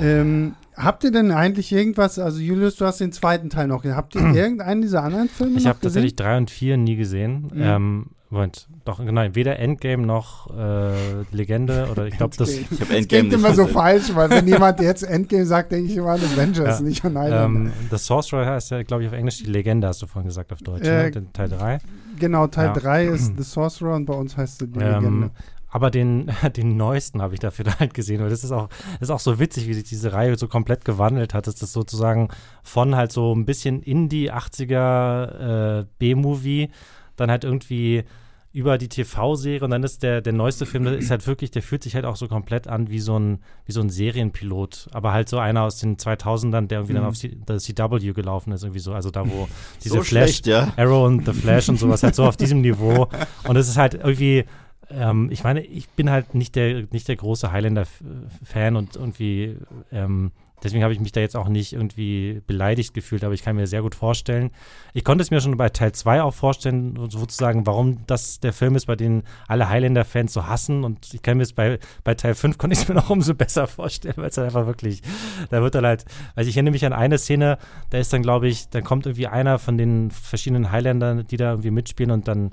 Äh, 0.00 0.20
Ähm, 0.20 0.54
habt 0.76 1.04
ihr 1.04 1.10
denn 1.12 1.30
eigentlich 1.32 1.72
irgendwas, 1.72 2.18
also 2.18 2.38
Julius, 2.40 2.76
du 2.76 2.84
hast 2.84 3.00
den 3.00 3.12
zweiten 3.12 3.50
Teil 3.50 3.66
noch 3.68 3.82
gesehen. 3.82 3.96
Habt 3.96 4.14
ihr 4.14 4.20
irgendeinen 4.34 4.82
dieser 4.82 5.02
anderen 5.02 5.28
Filme 5.28 5.58
ich 5.58 5.66
habe 5.66 5.78
tatsächlich 5.80 6.16
drei 6.16 6.36
und 6.36 6.50
vier 6.50 6.76
nie 6.76 6.96
gesehen. 6.96 7.50
Mhm. 7.54 7.62
Ähm, 7.62 8.06
Moment, 8.28 8.66
doch, 8.84 8.98
genau, 8.98 9.22
weder 9.34 9.60
Endgame 9.60 10.04
noch 10.04 10.50
äh, 10.50 11.22
Legende 11.30 11.86
oder 11.92 12.06
ich 12.08 12.16
glaube, 12.16 12.36
das. 12.36 12.50
Ich 12.58 12.64
habe 12.64 12.76
Das 12.80 12.90
Endgame 12.90 13.28
klingt 13.28 13.32
immer 13.34 13.54
so 13.54 13.66
falsch, 13.66 14.10
weil 14.14 14.28
wenn 14.30 14.48
jemand 14.54 14.80
jetzt 14.80 15.04
Endgame 15.04 15.46
sagt, 15.46 15.70
denke 15.70 15.92
ich 15.92 15.96
immer 15.96 16.10
an 16.10 16.20
Avengers, 16.20 16.80
Ja. 16.80 16.84
nicht 16.84 17.04
an 17.04 17.16
Highlander. 17.16 17.44
Ähm, 17.44 17.72
The 17.88 17.96
Sorcerer 17.98 18.44
heißt 18.46 18.72
ja, 18.72 18.82
glaube 18.82 19.04
ich, 19.04 19.08
auf 19.08 19.14
Englisch 19.14 19.38
die 19.44 19.50
Legende, 19.50 19.86
hast 19.86 20.02
du 20.02 20.06
vorhin 20.08 20.26
gesagt, 20.28 20.52
auf 20.52 20.58
Deutsch, 20.58 20.82
Äh, 20.88 21.10
ne? 21.10 21.32
Teil 21.32 21.48
3. 21.48 21.78
genau, 22.18 22.48
Teil 22.48 22.66
ja. 22.66 22.72
3 22.74 23.06
ist 23.06 23.26
The 23.36 23.44
Sorcerer 23.44 23.94
und 23.94 24.06
bei 24.06 24.14
uns 24.14 24.36
heißt 24.36 24.60
es 24.60 24.70
die 24.72 24.78
Ähm, 24.80 24.92
Legende. 25.00 25.30
Aber 25.70 25.90
den, 25.90 26.30
den 26.56 26.76
neuesten 26.76 27.20
habe 27.22 27.34
ich 27.34 27.40
dafür 27.40 27.64
da 27.64 27.78
halt 27.78 27.94
gesehen, 27.94 28.20
weil 28.22 28.30
das 28.30 28.44
ist 28.44 28.52
auch, 28.52 28.68
das 29.00 29.08
ist 29.08 29.10
auch 29.10 29.20
so 29.20 29.38
witzig, 29.38 29.66
wie 29.68 29.74
sich 29.74 29.84
diese 29.84 30.12
Reihe 30.12 30.36
so 30.36 30.48
komplett 30.48 30.84
gewandelt 30.84 31.34
hat. 31.34 31.46
Das 31.46 31.60
ist 31.62 31.72
sozusagen 31.72 32.28
von 32.62 32.94
halt 32.96 33.12
so 33.12 33.34
ein 33.34 33.44
bisschen 33.46 33.82
Indie 33.82 34.32
80er 34.32 35.80
äh, 35.80 35.84
B-Movie, 35.98 36.70
dann 37.16 37.30
halt 37.30 37.44
irgendwie 37.44 38.04
über 38.52 38.78
die 38.78 38.88
TV-Serie 38.88 39.62
und 39.62 39.70
dann 39.70 39.82
ist 39.82 40.02
der, 40.02 40.22
der 40.22 40.32
neueste 40.32 40.64
Film, 40.64 40.84
der 40.84 40.96
ist 40.96 41.10
halt 41.10 41.26
wirklich, 41.26 41.50
der 41.50 41.60
fühlt 41.62 41.82
sich 41.82 41.94
halt 41.94 42.06
auch 42.06 42.16
so 42.16 42.26
komplett 42.26 42.68
an 42.68 42.88
wie 42.88 43.00
so 43.00 43.18
ein, 43.18 43.40
wie 43.66 43.72
so 43.72 43.82
ein 43.82 43.90
Serienpilot, 43.90 44.86
aber 44.92 45.12
halt 45.12 45.28
so 45.28 45.38
einer 45.38 45.62
aus 45.64 45.78
den 45.78 45.98
2000ern, 45.98 46.66
der 46.66 46.78
irgendwie 46.78 46.94
dann 46.94 47.02
Mhm. 47.02 47.08
auf 47.10 47.16
C, 47.16 47.36
das 47.44 47.64
CW 47.64 48.12
gelaufen 48.14 48.52
ist, 48.52 48.62
irgendwie 48.62 48.80
so, 48.80 48.94
also 48.94 49.10
da, 49.10 49.28
wo 49.28 49.46
diese 49.84 49.96
So 49.96 50.02
Flash, 50.02 50.36
schlecht, 50.36 50.46
ja. 50.46 50.72
Arrow 50.78 51.04
und 51.06 51.26
The 51.26 51.34
Flash 51.34 51.68
und 51.68 51.78
sowas 51.78 52.02
halt 52.02 52.14
so 52.14 52.24
auf 52.24 52.38
diesem 52.38 52.62
Niveau. 52.62 53.08
Und 53.46 53.56
es 53.56 53.68
ist 53.68 53.76
halt 53.76 53.92
irgendwie, 53.92 54.44
ähm, 54.90 55.28
ich 55.30 55.44
meine, 55.44 55.60
ich 55.60 55.88
bin 55.90 56.10
halt 56.10 56.34
nicht 56.34 56.54
der, 56.54 56.84
nicht 56.90 57.08
der 57.08 57.16
große 57.16 57.50
Highlander-Fan 57.50 58.76
und 58.76 58.96
irgendwie, 58.96 59.56
ähm, 59.90 60.30
deswegen 60.62 60.82
habe 60.82 60.92
ich 60.92 61.00
mich 61.00 61.12
da 61.12 61.20
jetzt 61.20 61.36
auch 61.36 61.48
nicht 61.48 61.72
irgendwie 61.72 62.40
beleidigt 62.46 62.94
gefühlt, 62.94 63.24
aber 63.24 63.34
ich 63.34 63.42
kann 63.42 63.56
mir 63.56 63.66
sehr 63.66 63.82
gut 63.82 63.94
vorstellen. 63.94 64.50
Ich 64.94 65.04
konnte 65.04 65.22
es 65.22 65.30
mir 65.30 65.40
schon 65.40 65.56
bei 65.56 65.68
Teil 65.70 65.92
2 65.92 66.22
auch 66.22 66.34
vorstellen, 66.34 66.96
sozusagen, 67.10 67.66
warum 67.66 68.06
das 68.06 68.40
der 68.40 68.52
Film 68.52 68.76
ist, 68.76 68.86
bei 68.86 68.96
dem 68.96 69.22
alle 69.48 69.68
Highlander-Fans 69.68 70.32
so 70.32 70.46
hassen. 70.46 70.84
Und 70.84 71.12
ich 71.12 71.22
kann 71.22 71.36
mir 71.36 71.42
es 71.42 71.52
bei, 71.52 71.78
bei 72.04 72.14
Teil 72.14 72.34
5 72.34 72.56
konnte 72.56 72.76
ich 72.78 72.88
mir 72.88 72.94
noch 72.94 73.10
umso 73.10 73.34
besser 73.34 73.66
vorstellen, 73.66 74.16
weil 74.18 74.28
es 74.28 74.36
halt 74.36 74.46
einfach 74.46 74.66
wirklich, 74.66 75.02
da 75.50 75.62
wird 75.62 75.74
dann 75.74 75.84
halt, 75.84 76.04
also 76.36 76.48
ich 76.48 76.56
erinnere 76.56 76.72
mich 76.72 76.86
an 76.86 76.92
eine 76.92 77.18
Szene, 77.18 77.58
da 77.90 77.98
ist 77.98 78.12
dann, 78.12 78.22
glaube 78.22 78.48
ich, 78.48 78.68
dann 78.68 78.84
kommt 78.84 79.06
irgendwie 79.06 79.26
einer 79.26 79.58
von 79.58 79.76
den 79.76 80.10
verschiedenen 80.10 80.70
Highlandern, 80.70 81.26
die 81.26 81.36
da 81.36 81.50
irgendwie 81.50 81.72
mitspielen 81.72 82.12
und 82.12 82.28
dann 82.28 82.52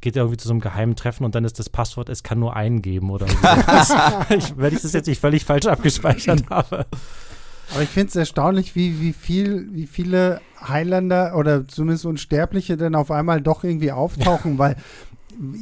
geht 0.00 0.16
er 0.16 0.22
irgendwie 0.22 0.38
zu 0.38 0.48
so 0.48 0.54
einem 0.54 0.60
geheimen 0.60 0.96
Treffen 0.96 1.24
und 1.24 1.34
dann 1.34 1.44
ist 1.44 1.58
das 1.58 1.68
Passwort, 1.68 2.08
es 2.08 2.22
kann 2.22 2.38
nur 2.38 2.56
einen 2.56 2.82
geben 2.82 3.10
oder 3.10 3.26
so. 3.28 3.34
ich, 4.34 4.56
wenn 4.56 4.74
ich 4.74 4.82
das 4.82 4.92
jetzt 4.92 5.06
nicht 5.06 5.20
völlig 5.20 5.44
falsch 5.44 5.66
abgespeichert 5.66 6.44
habe. 6.50 6.86
Aber 7.72 7.82
ich 7.82 7.88
finde 7.88 8.08
es 8.08 8.16
erstaunlich, 8.16 8.74
wie, 8.74 9.00
wie 9.00 9.12
viel, 9.12 9.68
wie 9.72 9.86
viele 9.86 10.40
Highlander 10.60 11.36
oder 11.36 11.68
zumindest 11.68 12.04
Unsterbliche 12.04 12.76
denn 12.76 12.94
auf 12.94 13.10
einmal 13.10 13.40
doch 13.40 13.62
irgendwie 13.62 13.92
auftauchen, 13.92 14.58
weil 14.58 14.76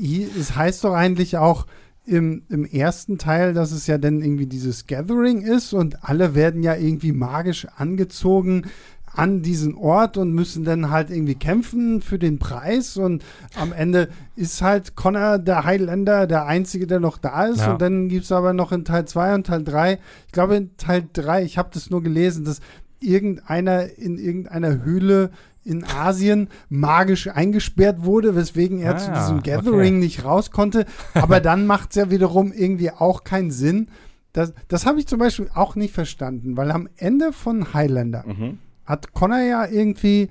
hier, 0.01 0.28
es 0.38 0.57
heißt 0.57 0.84
doch 0.84 0.94
eigentlich 0.94 1.36
auch 1.36 1.66
im, 2.07 2.42
im 2.49 2.64
ersten 2.64 3.18
Teil, 3.18 3.53
dass 3.53 3.72
es 3.72 3.86
ja 3.86 3.99
dann 3.99 4.22
irgendwie 4.22 4.46
dieses 4.46 4.86
Gathering 4.86 5.42
ist 5.42 5.74
und 5.74 6.03
alle 6.03 6.34
werden 6.34 6.62
ja 6.62 6.74
irgendwie 6.74 7.12
magisch 7.12 7.66
angezogen 7.76 8.70
an 9.15 9.43
diesen 9.43 9.75
Ort 9.75 10.17
und 10.17 10.33
müssen 10.33 10.65
dann 10.65 10.91
halt 10.91 11.11
irgendwie 11.11 11.35
kämpfen 11.35 12.01
für 12.01 12.19
den 12.19 12.39
Preis 12.39 12.97
und 12.97 13.25
am 13.59 13.73
Ende 13.73 14.09
ist 14.37 14.63
halt 14.63 14.95
Connor 14.97 15.39
der 15.39 15.65
Highlander 15.65 16.27
der 16.27 16.47
Einzige, 16.47 16.87
der 16.87 17.01
noch 17.01 17.19
da 17.19 17.47
ist 17.47 17.61
Ja. 17.61 17.73
und 17.73 17.83
dann 17.83 18.09
gibt 18.09 18.25
es 18.25 18.33
aber 18.33 18.53
noch 18.53 18.73
in 18.73 18.85
Teil 18.85 19.07
2 19.07 19.35
und 19.35 19.47
Teil 19.47 19.65
3, 19.65 19.99
ich 20.27 20.33
glaube 20.33 20.57
in 20.57 20.77
Teil 20.77 21.05
3, 21.13 21.43
ich 21.45 21.59
habe 21.59 21.71
das 21.73 21.91
nur 21.91 22.03
gelesen, 22.03 22.45
dass 22.45 22.61
irgendeiner 23.01 23.97
in 23.99 24.19
irgendeiner 24.19 24.83
Höhle 24.85 25.31
in 25.65 25.85
Asien 25.85 26.49
magisch 26.71 27.29
eingesperrt 27.29 28.05
wurde, 28.05 28.35
weswegen 28.35 28.79
er 28.81 28.95
Ah, 28.95 28.99
zu 28.99 29.13
diesem 29.13 29.39
okay. 29.39 29.51
Gathering 29.57 29.99
nicht 29.99 30.25
raus 30.25 30.51
konnte. 30.51 30.87
Aber 31.15 31.41
dann 31.41 31.67
macht 31.67 31.91
es 31.91 31.97
ja 31.97 32.11
wiederum 32.11 32.53
irgendwie 32.53 32.91
auch 32.91 33.23
keinen 33.23 33.51
Sinn. 33.51 33.89
Das, 34.33 34.55
das 34.69 34.87
habe 34.87 34.99
ich 34.99 35.07
zum 35.07 35.19
Beispiel 35.19 35.51
auch 35.55 35.75
nicht 35.77 35.93
verstanden, 35.93 36.57
weil 36.57 36.71
am 36.71 36.89
Ende 36.97 37.33
von 37.33 37.75
Highlander 37.75 38.25
Mhm. 38.27 38.59
Hat 38.89 39.12
Connor 39.12 39.41
ja 39.41 39.66
irgendwie 39.66 40.30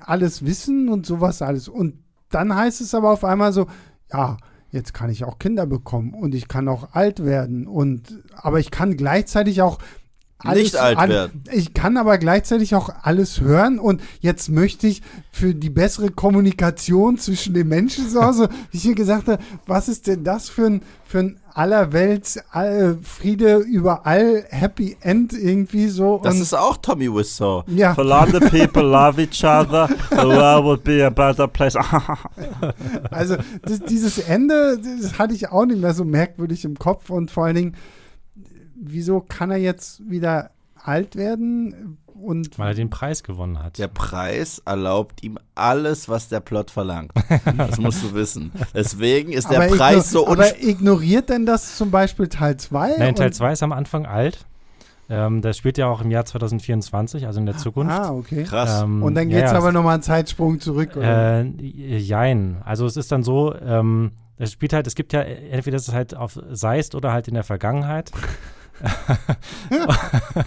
alles 0.00 0.44
wissen 0.44 0.88
und 0.88 1.04
sowas 1.04 1.42
alles. 1.42 1.68
Und 1.68 2.02
dann 2.30 2.54
heißt 2.54 2.80
es 2.80 2.94
aber 2.94 3.10
auf 3.10 3.24
einmal 3.24 3.52
so, 3.52 3.66
ja, 4.10 4.38
jetzt 4.70 4.94
kann 4.94 5.10
ich 5.10 5.24
auch 5.24 5.38
Kinder 5.38 5.66
bekommen 5.66 6.14
und 6.14 6.34
ich 6.34 6.48
kann 6.48 6.68
auch 6.68 6.94
alt 6.94 7.24
werden 7.24 7.66
und 7.66 8.22
aber 8.34 8.58
ich 8.58 8.70
kann 8.70 8.96
gleichzeitig 8.96 9.62
auch 9.62 9.78
alles 10.44 10.62
Nicht 10.64 10.76
alt 10.76 10.98
an- 10.98 11.08
werden. 11.10 11.44
Ich 11.52 11.74
kann 11.74 11.96
aber 11.96 12.18
gleichzeitig 12.18 12.74
auch 12.74 12.90
alles 13.02 13.40
hören 13.40 13.78
und 13.78 14.02
jetzt 14.20 14.48
möchte 14.48 14.86
ich 14.86 15.02
für 15.30 15.54
die 15.54 15.70
bessere 15.70 16.10
Kommunikation 16.10 17.18
zwischen 17.18 17.54
den 17.54 17.68
Menschen 17.68 18.08
so, 18.08 18.20
also, 18.20 18.48
wie 18.70 18.76
ich 18.78 18.84
mir 18.86 18.94
gesagt 18.94 19.28
habe, 19.28 19.42
was 19.66 19.88
ist 19.88 20.06
denn 20.06 20.24
das 20.24 20.48
für 20.48 20.66
ein, 20.66 20.82
für 21.04 21.18
ein 21.20 21.40
allerwelts 21.52 22.38
all, 22.52 22.98
Friede 23.02 23.56
überall 23.56 24.44
Happy 24.50 24.96
End 25.00 25.32
irgendwie 25.32 25.88
so 25.88 26.20
Das 26.22 26.34
und 26.36 26.42
ist 26.42 26.54
auch 26.54 26.76
Tommy 26.76 27.12
Wiseau. 27.12 27.64
ja. 27.66 27.92
If 27.92 27.98
a 27.98 28.02
lot 28.02 28.32
of 28.34 28.50
people 28.50 28.82
love 28.82 29.20
each 29.20 29.44
other, 29.44 29.88
the 30.10 30.16
world 30.16 30.64
would 30.64 30.84
be 30.84 31.04
a 31.04 31.10
better 31.10 31.48
place. 31.48 31.74
Also 33.10 33.36
das, 33.62 33.80
dieses 33.80 34.18
Ende, 34.18 34.78
das 35.02 35.18
hatte 35.18 35.34
ich 35.34 35.50
auch 35.50 35.64
nicht 35.66 35.80
mehr 35.80 35.94
so 35.94 36.04
merkwürdig 36.04 36.64
im 36.64 36.78
Kopf 36.78 37.10
und 37.10 37.30
vor 37.30 37.44
allen 37.46 37.56
Dingen, 37.56 37.76
wieso 38.80 39.20
kann 39.20 39.50
er 39.50 39.58
jetzt 39.58 40.08
wieder 40.08 40.50
alt 40.82 41.16
werden 41.16 41.98
und 42.14 42.58
Weil 42.58 42.68
er 42.68 42.74
den 42.74 42.90
Preis 42.90 43.22
gewonnen 43.22 43.62
hat. 43.62 43.78
Der 43.78 43.88
Preis 43.88 44.60
erlaubt 44.64 45.22
ihm 45.22 45.38
alles, 45.54 46.08
was 46.08 46.28
der 46.28 46.40
Plot 46.40 46.70
verlangt. 46.70 47.12
Das 47.56 47.78
musst 47.78 48.02
du 48.02 48.14
wissen. 48.14 48.52
Deswegen 48.74 49.32
ist 49.32 49.50
der 49.50 49.62
aber 49.62 49.76
Preis 49.76 50.10
so 50.10 50.26
aber 50.26 50.62
ignoriert 50.62 51.28
denn 51.30 51.46
das 51.46 51.76
zum 51.76 51.90
Beispiel 51.90 52.28
Teil 52.28 52.56
2? 52.56 52.96
Nein, 52.98 53.14
Teil 53.14 53.32
2 53.32 53.52
ist 53.52 53.62
am 53.62 53.72
Anfang 53.72 54.06
alt. 54.06 54.46
Ähm, 55.08 55.42
das 55.42 55.56
spielt 55.56 55.76
ja 55.76 55.88
auch 55.88 56.02
im 56.02 56.10
Jahr 56.10 56.24
2024, 56.24 57.26
also 57.26 57.40
in 57.40 57.46
der 57.46 57.56
Zukunft. 57.56 57.92
Ah, 57.92 58.12
okay. 58.12 58.44
krass. 58.44 58.82
Ähm, 58.82 59.02
Und 59.02 59.16
dann 59.16 59.28
geht 59.28 59.44
es 59.44 59.50
ja, 59.50 59.58
aber 59.58 59.72
nochmal 59.72 59.94
einen 59.94 60.02
Zeitsprung 60.04 60.60
zurück. 60.60 60.96
Oder? 60.96 61.40
Äh, 61.40 61.96
jein. 61.98 62.62
Also 62.64 62.86
es 62.86 62.96
ist 62.96 63.10
dann 63.10 63.24
so, 63.24 63.54
ähm, 63.56 64.12
es 64.36 64.52
spielt 64.52 64.72
halt, 64.72 64.86
es 64.86 64.94
gibt 64.94 65.12
ja 65.12 65.22
entweder 65.22 65.76
ist 65.76 65.88
es 65.88 65.94
halt 65.94 66.14
auf 66.14 66.38
Seist 66.50 66.94
oder 66.94 67.12
halt 67.12 67.26
in 67.26 67.34
der 67.34 67.42
Vergangenheit. 67.42 68.12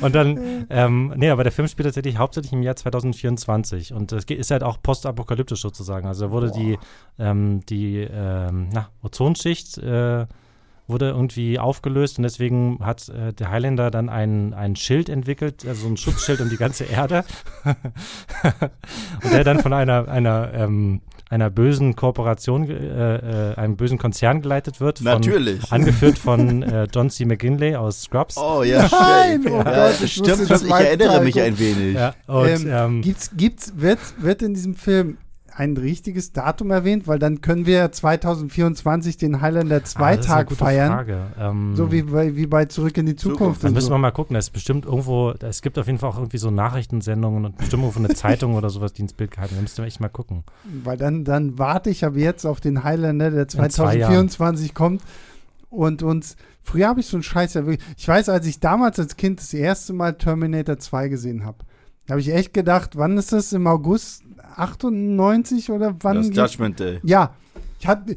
Und 0.00 0.14
dann, 0.14 0.66
ähm, 0.70 1.12
nee, 1.16 1.30
aber 1.30 1.42
der 1.42 1.52
Film 1.52 1.68
spielt 1.68 1.86
tatsächlich 1.86 2.16
hauptsächlich 2.16 2.52
im 2.52 2.62
Jahr 2.62 2.76
2024 2.76 3.92
und 3.92 4.12
es 4.12 4.24
ist 4.24 4.50
halt 4.50 4.62
auch 4.62 4.78
postapokalyptisch 4.82 5.60
sozusagen. 5.60 6.06
Also 6.06 6.26
da 6.26 6.32
wurde 6.32 6.50
die, 6.50 6.78
ähm, 7.18 7.60
die 7.66 7.98
ähm, 7.98 8.68
na, 8.72 8.88
Ozonschicht 9.02 9.78
äh, 9.78 10.26
wurde 10.86 11.10
irgendwie 11.10 11.58
aufgelöst 11.58 12.18
und 12.18 12.24
deswegen 12.24 12.78
hat 12.82 13.08
äh, 13.08 13.32
der 13.32 13.50
Highlander 13.50 13.90
dann 13.90 14.08
ein, 14.08 14.54
ein 14.54 14.76
Schild 14.76 15.08
entwickelt, 15.08 15.64
also 15.66 15.86
ein 15.86 15.96
Schutzschild 15.96 16.40
um 16.40 16.50
die 16.50 16.56
ganze 16.56 16.84
Erde. 16.84 17.24
und 17.64 19.32
der 19.32 19.44
dann 19.44 19.60
von 19.60 19.72
einer, 19.72 20.08
einer, 20.08 20.52
ähm, 20.52 21.00
einer 21.30 21.48
bösen 21.48 21.94
Kooperation, 21.94 22.68
äh, 22.68 23.52
äh, 23.52 23.54
einem 23.54 23.76
bösen 23.76 23.98
Konzern 23.98 24.42
geleitet 24.42 24.80
wird. 24.80 24.98
Von, 24.98 25.04
Natürlich. 25.04 25.72
Angeführt 25.72 26.18
von 26.18 26.62
äh, 26.64 26.88
John 26.92 27.08
C. 27.08 27.24
McGinley 27.24 27.76
aus 27.76 28.02
Scrubs. 28.02 28.36
Oh 28.36 28.64
ja, 28.64 28.88
Nein, 28.90 29.40
stimmt. 29.40 29.54
oh 29.54 29.62
ja, 29.64 29.88
Gott, 29.88 30.00
ich 30.02 30.12
stimmt. 30.12 30.50
Ich 30.50 30.70
erinnere 30.70 31.08
Teil. 31.08 31.24
mich 31.24 31.40
ein 31.40 31.58
wenig. 31.58 31.94
Ja, 31.94 32.14
und 32.26 32.48
ähm, 32.48 32.66
ähm, 32.68 33.02
gibt's, 33.02 33.30
gibt's, 33.36 33.72
wird, 33.76 34.00
wird 34.18 34.42
in 34.42 34.54
diesem 34.54 34.74
Film 34.74 35.18
ein 35.54 35.76
richtiges 35.76 36.32
Datum 36.32 36.70
erwähnt? 36.70 37.06
Weil 37.08 37.18
dann 37.18 37.40
können 37.40 37.66
wir 37.66 37.90
2024 37.90 39.16
den 39.16 39.40
Highlander 39.40 39.76
ah, 39.76 39.80
das 39.80 39.90
ist 39.90 39.96
eine 39.96 40.20
2-Tag 40.20 40.48
gute 40.48 40.58
feiern. 40.58 40.92
Frage. 40.92 41.18
Ähm, 41.38 41.76
So 41.76 41.92
wie 41.92 42.02
bei, 42.02 42.36
wie 42.36 42.46
bei 42.46 42.64
Zurück 42.66 42.96
in 42.98 43.06
die 43.06 43.16
Zukunft. 43.16 43.64
Und 43.64 43.72
müssen 43.72 43.88
so. 43.88 43.94
wir 43.94 43.98
mal 43.98 44.10
gucken. 44.10 44.34
Da 44.34 44.38
ist 44.38 44.50
bestimmt 44.50 44.84
irgendwo, 44.84 45.32
es 45.32 45.62
gibt 45.62 45.78
auf 45.78 45.86
jeden 45.86 45.98
Fall 45.98 46.10
auch 46.10 46.18
irgendwie 46.18 46.38
so 46.38 46.50
Nachrichtensendungen 46.50 47.44
und 47.44 47.56
bestimmt 47.56 47.82
irgendwo 47.82 48.00
eine 48.00 48.08
Zeitung 48.14 48.54
oder 48.54 48.70
sowas, 48.70 48.92
die 48.92 49.02
ins 49.02 49.12
Bild 49.12 49.30
gehalten. 49.30 49.54
Da 49.56 49.62
müssten 49.62 49.78
wir 49.78 49.86
echt 49.86 50.00
mal 50.00 50.08
gucken. 50.08 50.44
Weil 50.84 50.96
dann, 50.96 51.24
dann 51.24 51.58
warte 51.58 51.90
ich 51.90 52.04
ab 52.04 52.14
jetzt 52.16 52.44
auf 52.44 52.60
den 52.60 52.84
Highlander, 52.84 53.30
der 53.30 53.48
zwei 53.48 53.68
2024 53.68 54.74
kommt 54.74 55.02
und 55.70 56.02
uns. 56.02 56.36
Früher 56.62 56.88
habe 56.88 57.00
ich 57.00 57.06
so 57.06 57.16
einen 57.16 57.22
Scheiß 57.22 57.54
ja 57.54 57.66
wirklich. 57.66 57.86
Ich 57.96 58.06
weiß, 58.06 58.28
als 58.28 58.46
ich 58.46 58.60
damals 58.60 58.98
als 58.98 59.16
Kind 59.16 59.40
das 59.40 59.54
erste 59.54 59.92
Mal 59.92 60.14
Terminator 60.14 60.78
2 60.78 61.08
gesehen 61.08 61.44
habe, 61.44 61.58
da 62.06 62.12
habe 62.12 62.20
ich 62.20 62.32
echt 62.32 62.52
gedacht, 62.52 62.96
wann 62.96 63.16
ist 63.16 63.32
das? 63.32 63.52
Im 63.52 63.66
August 63.66 64.24
98 64.56 65.70
oder 65.70 65.94
wann? 66.00 66.16
Das 66.16 66.36
Judgment 66.52 66.78
Day. 66.80 67.00
Ja. 67.02 67.30
Ich 67.82 67.86
hatte, 67.86 68.14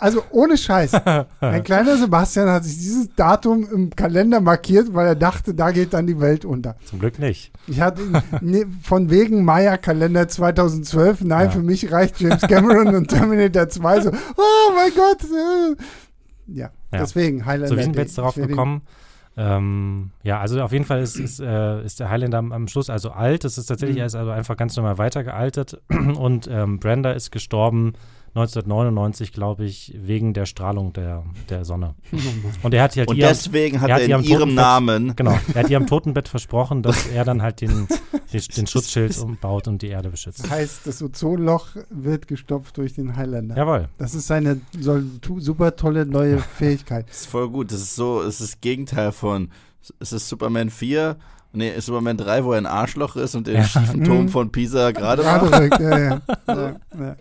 also 0.00 0.24
ohne 0.30 0.56
Scheiß. 0.58 0.90
Mein 1.40 1.62
kleiner 1.62 1.96
Sebastian 1.96 2.48
hat 2.50 2.64
sich 2.64 2.76
dieses 2.78 3.14
Datum 3.14 3.64
im 3.72 3.90
Kalender 3.90 4.40
markiert, 4.40 4.92
weil 4.92 5.06
er 5.06 5.14
dachte, 5.14 5.54
da 5.54 5.70
geht 5.70 5.94
dann 5.94 6.08
die 6.08 6.18
Welt 6.20 6.44
unter. 6.44 6.74
Zum 6.84 6.98
Glück 6.98 7.20
nicht. 7.20 7.52
Ich 7.68 7.80
hatte 7.80 8.02
ne, 8.40 8.66
von 8.82 9.10
wegen 9.10 9.44
Maya-Kalender 9.44 10.26
2012. 10.26 11.20
Nein, 11.20 11.44
Ja. 11.46 11.50
für 11.50 11.62
mich 11.62 11.92
reicht 11.92 12.20
James 12.20 12.40
Cameron 12.42 12.92
und 12.96 13.06
Terminator 13.08 13.68
2 13.68 14.00
so. 14.00 14.10
Oh 14.10 14.72
mein 14.74 14.90
Gott. 14.96 15.22
äh. 15.22 15.76
Ja, 16.52 16.70
Ja. 16.92 16.98
deswegen 16.98 17.46
Highlander. 17.46 17.68
So, 17.68 17.76
wie 17.78 17.82
sind 17.84 17.94
wir 17.94 18.02
jetzt 18.02 18.18
darauf 18.18 18.34
gekommen? 18.34 18.82
Ähm, 19.36 20.10
ja, 20.22 20.38
also 20.40 20.60
auf 20.62 20.72
jeden 20.72 20.84
Fall 20.84 21.00
ist, 21.02 21.16
ist, 21.16 21.40
äh, 21.40 21.82
ist 21.84 21.98
der 22.00 22.10
Highlander 22.10 22.38
am, 22.38 22.52
am 22.52 22.68
Schluss 22.68 22.88
also 22.88 23.10
alt. 23.10 23.44
Es 23.44 23.58
ist 23.58 23.66
tatsächlich 23.66 23.96
Mhm. 23.96 24.00
er 24.02 24.06
ist 24.06 24.14
also 24.14 24.30
einfach 24.30 24.56
ganz 24.56 24.76
normal 24.76 24.98
weitergealtert. 24.98 25.80
Und 25.90 26.48
ähm, 26.50 26.78
Brenda 26.78 27.12
ist 27.12 27.30
gestorben 27.32 27.94
1999, 28.36 29.32
glaube 29.32 29.64
ich, 29.64 29.94
wegen 29.96 30.34
der 30.34 30.44
Strahlung 30.46 30.92
der, 30.92 31.22
der 31.48 31.64
Sonne. 31.64 31.94
Und 32.62 32.74
er 32.74 32.82
hat 32.82 32.96
halt 32.96 33.08
Und 33.08 33.16
ihr, 33.16 33.28
deswegen 33.28 33.80
hat 33.80 33.88
er 33.90 33.98
er 34.00 34.04
in 34.18 34.24
ihrem 34.24 34.48
Totenbett- 34.50 34.54
Namen 34.54 35.16
genau, 35.16 35.38
er 35.54 35.62
hat 35.62 35.70
ihr 35.70 35.76
am 35.76 35.86
Totenbett 35.86 36.26
versprochen, 36.28 36.82
dass 36.82 37.06
er 37.06 37.24
dann 37.24 37.42
halt 37.42 37.60
den, 37.60 37.86
den, 38.32 38.40
den 38.56 38.66
Schutzschild 38.66 39.16
umbaut 39.22 39.68
und 39.68 39.82
die 39.82 39.88
Erde 39.88 40.10
beschützt. 40.10 40.42
Das 40.44 40.50
heißt, 40.50 40.80
das 40.86 41.00
Ozonloch 41.02 41.68
wird 41.90 42.26
gestopft 42.26 42.76
durch 42.76 42.94
den 42.94 43.14
Highlander. 43.16 43.56
Jawohl. 43.56 43.88
Das 43.98 44.14
ist 44.16 44.26
seine 44.26 44.60
so, 44.80 45.00
super 45.38 45.76
tolle 45.76 46.04
neue 46.04 46.38
Fähigkeit. 46.58 47.08
Das 47.08 47.20
ist 47.20 47.26
voll 47.26 47.48
gut. 47.48 47.70
Das 47.70 47.80
ist 47.80 47.94
so, 47.94 48.20
es 48.22 48.40
ist 48.40 48.54
das 48.54 48.60
Gegenteil 48.60 49.12
von, 49.12 49.50
es 50.00 50.12
ist 50.12 50.28
Superman 50.28 50.70
4, 50.70 51.14
nee, 51.52 51.70
ist 51.70 51.86
Superman 51.86 52.16
3, 52.16 52.44
wo 52.44 52.52
er 52.52 52.58
ein 52.58 52.66
Arschloch 52.66 53.14
ist 53.14 53.36
und 53.36 53.46
den 53.46 53.56
Ja. 53.56 53.64
schiefen 53.64 54.02
Turm 54.02 54.22
Mhm. 54.24 54.28
von 54.28 54.50
Pisa 54.50 54.90
gerade 54.90 55.22
macht. 55.22 55.80
ja. 55.80 55.98
ja, 55.98 56.20
ja. 56.98 57.16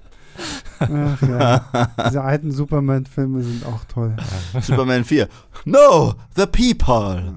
Ach 0.80 1.22
ja. 1.22 1.88
Diese 2.08 2.22
alten 2.22 2.52
Superman-Filme 2.52 3.42
sind 3.44 3.66
auch 3.66 3.84
toll. 3.86 4.16
Superman 4.62 5.04
4. 5.04 5.28
No, 5.66 6.14
the 6.36 6.46
people. 6.46 7.36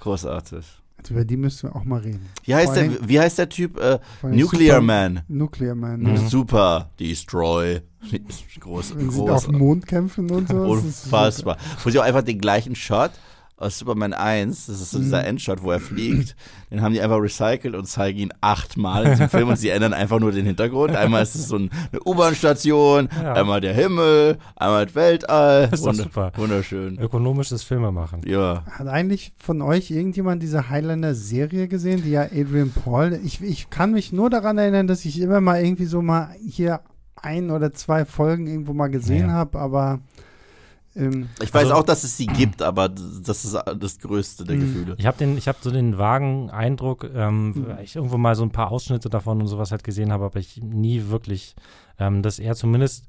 Großartig. 0.00 0.64
Also 0.98 1.14
über 1.14 1.24
die 1.24 1.36
müssen 1.36 1.68
wir 1.70 1.76
auch 1.76 1.84
mal 1.84 2.00
reden. 2.00 2.26
Wie 2.44 2.54
heißt 2.54 2.74
Vor 2.74 2.82
der, 2.82 3.08
wie 3.08 3.18
heißt 3.20 3.38
der 3.38 3.48
Typ? 3.48 3.78
Äh, 3.80 3.98
Nuclear 4.22 4.76
Super- 4.76 4.80
Man. 4.86 5.20
Nuclear 5.28 5.74
Man. 5.74 6.00
Mhm. 6.00 6.14
Ja. 6.16 6.16
Super. 6.28 6.90
Destroy. 6.98 7.80
Groß, 8.60 8.96
Wenn 8.96 9.10
sie 9.10 9.18
groß. 9.18 9.30
auf 9.30 9.46
dem 9.46 9.58
Mond 9.58 9.86
kämpfen 9.86 10.30
und 10.30 10.48
so. 10.48 10.56
Unfassbar. 10.56 11.56
Wo 11.84 11.90
sie 11.90 11.98
auch 11.98 12.04
einfach 12.04 12.22
den 12.22 12.38
gleichen 12.38 12.74
Shot 12.74 13.12
aus 13.60 13.78
Superman 13.78 14.12
1, 14.14 14.66
das 14.66 14.80
ist 14.80 14.90
so 14.90 14.98
dieser 14.98 15.20
Mhm. 15.20 15.26
Endshot, 15.26 15.62
wo 15.62 15.70
er 15.70 15.80
fliegt, 15.80 16.34
den 16.70 16.80
haben 16.82 16.92
die 16.94 17.00
einfach 17.00 17.20
recycelt 17.20 17.74
und 17.74 17.84
zeigen 17.86 18.18
ihn 18.18 18.32
achtmal 18.40 19.04
in 19.04 19.10
diesem 19.12 19.28
Film 19.28 19.48
und 19.48 19.56
sie 19.56 19.68
ändern 19.70 19.92
einfach 19.92 20.18
nur 20.18 20.32
den 20.32 20.46
Hintergrund. 20.46 20.96
Einmal 20.96 21.22
ist 21.22 21.34
es 21.34 21.46
so 21.48 21.56
ein, 21.56 21.70
eine 21.92 22.00
U-Bahn-Station, 22.04 23.08
Ja. 23.22 23.34
einmal 23.34 23.60
der 23.60 23.74
Himmel, 23.74 24.38
einmal 24.56 24.86
das 24.86 24.94
Weltall. 24.94 25.68
Das 25.68 25.80
ist 25.80 25.86
Wunder- 25.86 26.02
super. 26.04 26.32
Wunderschön. 26.36 26.98
Ökonomisches 26.98 27.62
Filme 27.62 27.92
machen. 27.92 28.22
Ja. 28.26 28.64
Hat 28.70 28.86
eigentlich 28.88 29.32
von 29.38 29.60
euch 29.62 29.90
irgendjemand 29.90 30.42
diese 30.42 30.70
Highlander-Serie 30.70 31.68
gesehen, 31.68 32.02
die 32.02 32.10
ja 32.10 32.22
Adrian 32.22 32.70
Paul? 32.72 33.20
Ich, 33.24 33.42
ich 33.42 33.70
kann 33.70 33.92
mich 33.92 34.12
nur 34.12 34.30
daran 34.30 34.56
erinnern, 34.58 34.86
dass 34.86 35.04
ich 35.04 35.20
immer 35.20 35.40
mal 35.40 35.62
irgendwie 35.62 35.84
so 35.84 36.00
mal 36.02 36.34
hier 36.48 36.80
ein 37.22 37.50
oder 37.50 37.72
zwei 37.74 38.06
Folgen 38.06 38.46
irgendwo 38.46 38.72
mal 38.72 38.88
gesehen 38.88 39.26
Ja. 39.28 39.32
habe, 39.34 39.58
aber 39.58 40.00
ähm, 40.96 41.28
Ich 41.42 41.52
weiß 41.54 41.64
Also- 41.64 41.74
auch, 41.74 41.82
dass 41.84 42.04
es 42.04 42.16
sie 42.16 42.26
gibt, 42.26 42.62
aber 42.62 42.88
das 42.88 43.44
ist 43.44 43.56
das 43.78 43.98
größte 43.98 44.44
der 44.44 44.56
Mhm. 44.56 44.60
Gefühle. 44.60 44.94
Ich 44.98 45.06
habe 45.06 45.18
habe 45.48 45.58
so 45.60 45.70
den 45.70 45.98
vagen 45.98 46.50
Eindruck, 46.50 47.08
ähm, 47.14 47.66
weil 47.68 47.84
ich 47.84 47.96
irgendwo 47.96 48.18
mal 48.18 48.34
so 48.34 48.42
ein 48.42 48.50
paar 48.50 48.70
Ausschnitte 48.70 49.08
davon 49.08 49.40
und 49.40 49.46
sowas 49.48 49.70
halt 49.70 49.84
gesehen 49.84 50.12
habe, 50.12 50.24
aber 50.24 50.38
ich 50.40 50.60
nie 50.62 51.08
wirklich, 51.08 51.54
ähm, 51.98 52.22
dass 52.22 52.38
er 52.38 52.54
zumindest, 52.54 53.04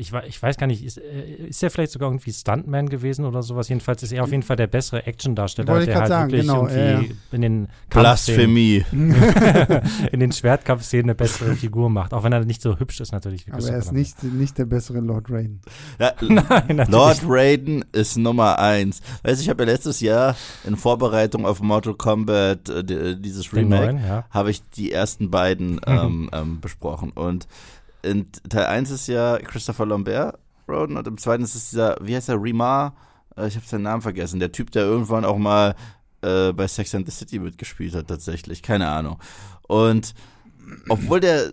ich, 0.00 0.12
ich 0.26 0.42
weiß 0.42 0.56
gar 0.56 0.66
nicht, 0.66 0.84
ist, 0.84 0.98
äh, 0.98 1.46
ist 1.48 1.62
er 1.62 1.70
vielleicht 1.70 1.92
sogar 1.92 2.08
irgendwie 2.08 2.32
Stuntman 2.32 2.88
gewesen 2.88 3.24
oder 3.24 3.42
sowas? 3.42 3.68
Jedenfalls 3.68 4.02
ist 4.02 4.12
er 4.12 4.24
auf 4.24 4.30
jeden 4.30 4.42
Fall 4.42 4.56
der 4.56 4.66
bessere 4.66 5.06
Actiondarsteller, 5.06 5.84
der 5.84 5.94
halt 5.94 6.08
sagen, 6.08 6.32
wirklich 6.32 6.46
genau, 6.46 6.66
irgendwie 6.66 7.08
ja, 7.08 7.14
in 7.32 7.42
den 7.42 7.68
Kampfszenen, 7.90 8.54
Blasphemie. 8.54 8.84
in 10.12 10.20
den 10.20 10.32
Schwertkampfszenen 10.32 11.04
eine 11.06 11.14
bessere 11.14 11.54
Figur 11.54 11.90
macht, 11.90 12.14
auch 12.14 12.24
wenn 12.24 12.32
er 12.32 12.44
nicht 12.44 12.62
so 12.62 12.78
hübsch 12.78 13.00
ist 13.00 13.12
natürlich. 13.12 13.46
Wie 13.46 13.52
aber 13.52 13.68
er 13.68 13.78
ist 13.78 13.92
nicht, 13.92 14.22
nicht 14.22 14.56
der 14.58 14.64
bessere 14.64 15.00
Lord 15.00 15.30
Rain. 15.30 15.60
Ja. 15.98 16.14
Nein, 16.20 16.42
natürlich. 16.76 16.88
Lord 16.88 17.20
Raiden 17.26 17.84
ist 17.92 18.16
Nummer 18.16 18.58
eins. 18.58 19.02
Weißt 19.22 19.40
du, 19.40 19.42
ich 19.42 19.50
habe 19.50 19.64
ja 19.64 19.70
letztes 19.70 20.00
Jahr 20.00 20.36
in 20.64 20.76
Vorbereitung 20.76 21.44
auf 21.44 21.60
Mortal 21.60 21.94
Kombat 21.94 22.68
äh, 22.68 22.84
die- 22.84 23.20
dieses 23.20 23.52
Remake 23.52 24.00
ja. 24.06 24.24
habe 24.30 24.50
ich 24.50 24.62
die 24.70 24.92
ersten 24.92 25.30
beiden 25.30 25.80
ähm, 25.86 26.30
ähm, 26.32 26.60
besprochen. 26.60 27.10
Und 27.10 27.46
in 28.02 28.26
Teil 28.48 28.66
1 28.66 28.90
ist 28.90 29.06
ja 29.08 29.38
Christopher 29.38 29.86
Lambert 29.86 30.38
Roden 30.68 30.96
und 30.96 31.06
im 31.06 31.18
zweiten 31.18 31.42
ist 31.42 31.54
es 31.54 31.70
dieser, 31.70 31.96
wie 32.00 32.14
heißt 32.14 32.28
der, 32.28 32.40
Remar? 32.40 32.94
Äh, 33.36 33.48
ich 33.48 33.56
habe 33.56 33.66
seinen 33.66 33.82
Namen 33.82 34.02
vergessen. 34.02 34.40
Der 34.40 34.52
Typ, 34.52 34.70
der 34.70 34.84
irgendwann 34.84 35.24
auch 35.24 35.38
mal 35.38 35.74
äh, 36.22 36.52
bei 36.52 36.68
Sex 36.68 36.94
and 36.94 37.06
the 37.06 37.12
City 37.12 37.38
mitgespielt 37.38 37.94
hat, 37.94 38.08
tatsächlich. 38.08 38.62
Keine 38.62 38.88
Ahnung. 38.88 39.18
Und 39.66 40.14
obwohl 40.88 41.20
der 41.20 41.50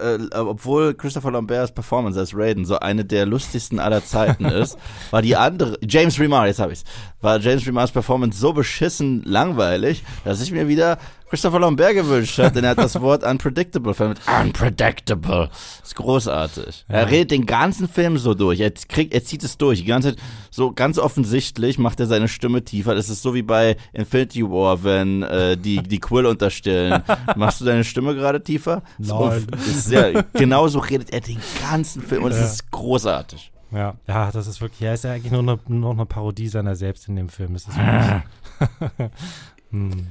äh, 0.00 0.18
obwohl 0.34 0.94
Christopher 0.94 1.30
Lamberts 1.30 1.72
Performance 1.72 2.18
als 2.18 2.34
Raiden 2.34 2.64
so 2.64 2.78
eine 2.78 3.04
der 3.04 3.26
lustigsten 3.26 3.78
aller 3.78 4.04
Zeiten 4.04 4.44
ist, 4.46 4.78
war 5.10 5.22
die 5.22 5.36
andere, 5.36 5.78
James 5.86 6.18
Remar, 6.18 6.46
jetzt 6.46 6.60
habe 6.60 6.72
ich's, 6.72 6.84
war 7.20 7.38
James 7.38 7.66
Remars 7.66 7.92
Performance 7.92 8.38
so 8.38 8.52
beschissen 8.52 9.22
langweilig, 9.24 10.02
dass 10.24 10.40
ich 10.40 10.52
mir 10.52 10.68
wieder 10.68 10.98
Christopher 11.32 11.60
Lambert 11.60 11.94
gewünscht 11.94 12.36
hätte, 12.36 12.52
denn 12.52 12.64
er 12.64 12.70
hat 12.72 12.78
das 12.78 13.00
Wort 13.00 13.24
unpredictable 13.24 13.94
verwendet. 13.94 14.22
Unpredictable. 14.42 15.48
Ist 15.82 15.96
großartig. 15.96 16.84
Er 16.88 17.00
Ja. 17.00 17.06
redet 17.06 17.30
den 17.30 17.46
ganzen 17.46 17.88
Film 17.88 18.18
so 18.18 18.34
durch. 18.34 18.60
Er, 18.60 18.70
kriegt, 18.70 19.14
er 19.14 19.24
zieht 19.24 19.42
es 19.42 19.56
durch. 19.56 19.78
Die 19.78 19.86
ganze 19.86 20.14
Zeit, 20.14 20.22
so 20.50 20.72
ganz 20.74 20.98
offensichtlich 20.98 21.78
macht 21.78 22.00
er 22.00 22.06
seine 22.06 22.28
Stimme 22.28 22.62
tiefer. 22.64 22.94
Das 22.94 23.08
ist 23.08 23.22
so 23.22 23.32
wie 23.32 23.40
bei 23.40 23.78
Infinity 23.94 24.42
War, 24.44 24.84
wenn 24.84 25.22
äh, 25.22 25.56
die, 25.56 25.82
die 25.82 26.00
Quill 26.00 26.26
unterstellen. 26.26 27.02
Machst 27.36 27.62
du 27.62 27.64
deine 27.64 27.84
Stimme 27.84 28.14
gerade 28.14 28.42
tiefer? 28.42 28.82
So, 28.98 29.28
Nein. 29.30 29.46
sehr, 29.64 30.24
genauso 30.34 30.80
redet 30.80 31.14
er 31.14 31.22
den 31.22 31.38
ganzen 31.62 32.02
Film 32.02 32.24
und 32.24 32.32
es 32.32 32.40
Ja. 32.40 32.44
ist 32.44 32.70
großartig. 32.70 33.50
Ja, 33.70 33.94
ja, 34.06 34.30
das 34.30 34.46
ist 34.48 34.60
wirklich, 34.60 34.82
er 34.82 34.92
ist 34.92 35.04
ja 35.04 35.12
eigentlich 35.12 35.32
nur 35.32 35.40
eine, 35.40 35.58
nur 35.66 35.92
eine 35.92 36.04
Parodie 36.04 36.48
seiner 36.48 36.76
selbst 36.76 37.08
in 37.08 37.16
dem 37.16 37.30
Film. 37.30 37.54
Das 37.54 37.62
ist 37.68 37.74
wirklich, 37.78 39.10
hm. 39.70 40.06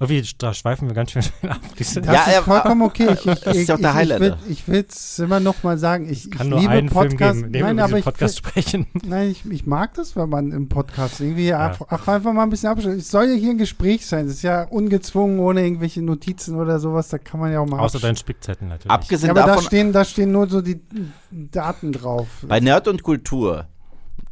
Irgendwie, 0.00 0.28
da 0.38 0.52
schweifen 0.54 0.88
wir 0.88 0.94
ganz 0.94 1.12
schön 1.12 1.22
ab. 1.48 1.60
Das 1.78 1.94
Ja, 1.94 2.00
ist 2.02 2.08
er- 2.34 2.42
vollkommen 2.42 2.82
okay. 2.82 3.08
Ich, 3.12 3.26
ich, 3.26 3.40
Das 3.40 3.54
ist 3.56 3.62
ich, 3.62 3.68
ja 3.68 3.74
auch 3.76 3.78
der 3.80 3.90
ich, 3.90 3.94
Highlander. 3.96 4.38
Ich 4.48 4.68
will 4.68 4.84
es 4.88 5.18
immer 5.18 5.40
noch 5.40 5.62
mal 5.62 5.78
sagen. 5.78 6.08
Ich, 6.10 6.30
kann 6.30 6.46
ich 6.46 6.50
nur 6.50 6.60
liebe 6.60 6.72
einen 6.72 6.88
Podcasts. 6.88 7.40
Film 7.40 7.52
geben, 7.52 7.64
Nein, 7.66 7.78
aber 7.80 7.98
ich, 7.98 8.04
Podcast 8.04 8.36
sprechen. 8.38 8.86
Nein, 9.06 9.30
ich, 9.30 9.44
ich 9.50 9.66
mag 9.66 9.94
das, 9.94 10.16
wenn 10.16 10.28
man 10.28 10.50
im 10.52 10.68
Podcast 10.68 11.20
irgendwie 11.20 11.46
Ja. 11.46 11.76
ach, 11.78 11.86
ach, 11.88 12.08
einfach 12.08 12.32
mal 12.32 12.42
ein 12.42 12.50
bisschen 12.50 12.70
abschließt. 12.70 12.98
Es 12.98 13.10
soll 13.10 13.26
ja 13.26 13.34
hier 13.34 13.50
ein 13.50 13.58
Gespräch 13.58 14.04
sein. 14.06 14.26
Es 14.26 14.34
ist 14.34 14.42
ja 14.42 14.64
ungezwungen, 14.64 15.38
ohne 15.38 15.62
irgendwelche 15.62 16.02
Notizen 16.02 16.56
oder 16.56 16.78
sowas. 16.80 17.08
Da 17.08 17.18
kann 17.18 17.40
man 17.40 17.52
ja 17.52 17.60
auch 17.60 17.66
mal 17.66 17.78
Außer 17.80 18.00
deinen 18.00 18.16
Spickzettel 18.16 18.68
natürlich. 18.68 18.90
Abgesehen 18.90 19.28
Ja, 19.28 19.32
aber 19.32 19.40
da 19.42 19.46
davon, 19.54 19.64
stehen, 19.64 19.92
da 19.92 20.04
stehen 20.04 20.32
nur 20.32 20.48
so 20.48 20.60
die 20.60 20.80
Daten 21.30 21.92
drauf. 21.92 22.26
bei 22.46 22.60
Nerd 22.60 22.88
und 22.88 23.02
Kultur 23.02 23.66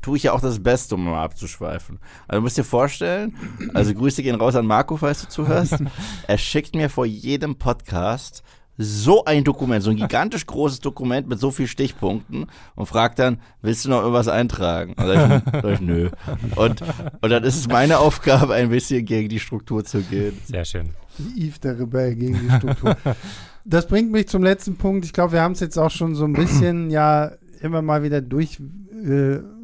tue 0.02 0.16
ich 0.16 0.24
ja 0.24 0.32
auch 0.32 0.40
das 0.40 0.62
Beste, 0.62 0.96
um 0.96 1.04
mal 1.04 1.22
abzuschweifen. 1.22 1.98
Also 2.28 2.40
du 2.40 2.42
musst 2.42 2.58
dir 2.58 2.64
vorstellen, 2.64 3.36
also 3.72 3.94
Grüße 3.94 4.22
gehen 4.22 4.34
raus 4.34 4.56
an 4.56 4.66
Marco, 4.66 4.96
falls 4.96 5.22
du 5.22 5.28
zuhörst. 5.28 5.78
er 6.26 6.38
schickt 6.38 6.74
mir 6.74 6.90
vor 6.90 7.06
jedem 7.06 7.56
Podcast 7.56 8.42
so 8.78 9.24
ein 9.24 9.44
Dokument, 9.44 9.82
so 9.82 9.90
ein 9.90 9.96
gigantisch 9.96 10.46
großes 10.46 10.80
Dokument 10.80 11.28
mit 11.28 11.38
so 11.38 11.50
vielen 11.50 11.68
Stichpunkten 11.68 12.46
und 12.74 12.86
fragt 12.86 13.18
dann, 13.18 13.38
willst 13.60 13.84
du 13.84 13.90
noch 13.90 14.00
irgendwas 14.00 14.28
eintragen? 14.28 14.94
Und 14.94 15.06
dann 15.06 15.42
sag 15.52 15.64
ich, 15.64 15.80
nö. 15.80 16.10
Und, 16.56 16.82
und 17.20 17.30
dann 17.30 17.44
ist 17.44 17.56
es 17.56 17.68
meine 17.68 17.98
Aufgabe, 17.98 18.54
ein 18.54 18.70
bisschen 18.70 19.04
gegen 19.04 19.28
die 19.28 19.40
Struktur 19.40 19.84
zu 19.84 20.00
gehen. 20.00 20.38
Sehr 20.46 20.64
schön. 20.64 20.90
Yves 21.36 21.60
der 21.60 21.78
Rebell 21.78 22.14
gegen 22.14 22.40
die 22.48 22.50
Struktur. 22.56 22.96
das 23.64 23.86
bringt 23.86 24.10
mich 24.10 24.28
zum 24.28 24.42
letzten 24.42 24.76
Punkt. 24.76 25.04
Ich 25.04 25.12
glaube, 25.12 25.32
wir 25.32 25.42
haben 25.42 25.52
es 25.52 25.60
jetzt 25.60 25.78
auch 25.78 25.90
schon 25.90 26.14
so 26.14 26.24
ein 26.24 26.32
bisschen 26.32 26.90
ja 26.90 27.32
immer 27.60 27.82
mal 27.82 28.02
wieder 28.02 28.20
durchklingen 28.20 28.82
äh, 29.04 29.61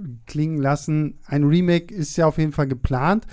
lassen. 0.61 1.19
Ein 1.27 1.45
Remake 1.45 1.95
ist 1.95 2.17
ja 2.17 2.27
auf 2.27 2.39
jeden 2.39 2.53
Fall 2.53 2.69
geplant. 2.69 3.27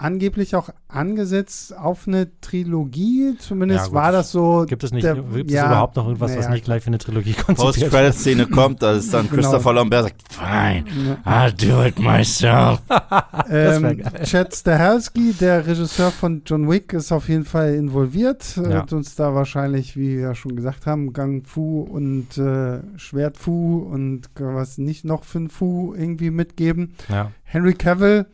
Angeblich 0.00 0.54
auch 0.54 0.68
angesetzt 0.86 1.76
auf 1.76 2.06
eine 2.06 2.28
Trilogie. 2.40 3.34
Zumindest 3.40 3.88
Ja, 3.88 3.92
war 3.92 4.12
das 4.12 4.30
so. 4.30 4.64
Gibt 4.68 4.84
es 4.84 4.92
nicht 4.92 5.02
der- 5.04 5.16
gibt 5.16 5.50
ja, 5.50 5.62
es 5.64 5.66
überhaupt 5.66 5.96
noch 5.96 6.06
irgendwas, 6.06 6.30
was 6.30 6.44
naja, 6.44 6.50
nicht 6.50 6.64
gleich 6.64 6.84
für 6.84 6.86
eine 6.86 6.98
Trilogie 6.98 7.32
konzipiert 7.34 7.76
ist? 7.76 7.80
Post-Credit-Szene 7.82 8.46
kommt, 8.46 8.80
da 8.80 8.92
ist 8.92 9.12
dann 9.12 9.28
Genau. 9.28 9.42
Christopher 9.42 9.72
Lambert 9.72 10.04
sagt, 10.04 10.22
fine, 10.32 10.84
Ja. 11.24 11.46
I'll 11.46 11.50
do 11.52 11.82
it 11.84 11.98
myself. 11.98 12.80
Ähm. 13.50 14.02
Chad 14.24 14.54
Stahelski, 14.54 15.32
der 15.32 15.66
Regisseur 15.66 16.10
von 16.10 16.42
John 16.44 16.68
Wick, 16.70 16.92
ist 16.92 17.10
auf 17.12 17.28
jeden 17.28 17.44
Fall 17.44 17.74
involviert. 17.74 18.56
Er 18.58 18.62
Ja. 18.62 18.70
Wird 18.76 18.92
uns 18.92 19.14
da 19.16 19.34
wahrscheinlich, 19.34 19.96
wie 19.96 20.16
wir 20.18 20.20
ja 20.22 20.34
schon 20.34 20.54
gesagt 20.54 20.86
haben, 20.86 21.12
Gang 21.12 21.46
Fu 21.46 21.80
und 21.80 22.36
äh, 22.38 22.80
Schwert 22.98 23.36
Fu 23.38 23.78
und 23.78 24.28
was 24.38 24.78
nicht 24.78 25.04
noch 25.04 25.24
für 25.24 25.38
ein 25.38 25.48
Fu 25.50 25.94
irgendwie 25.96 26.30
mitgeben. 26.30 26.94
Ja. 27.08 27.32
Henry 27.44 27.74
Cavill 27.74 28.26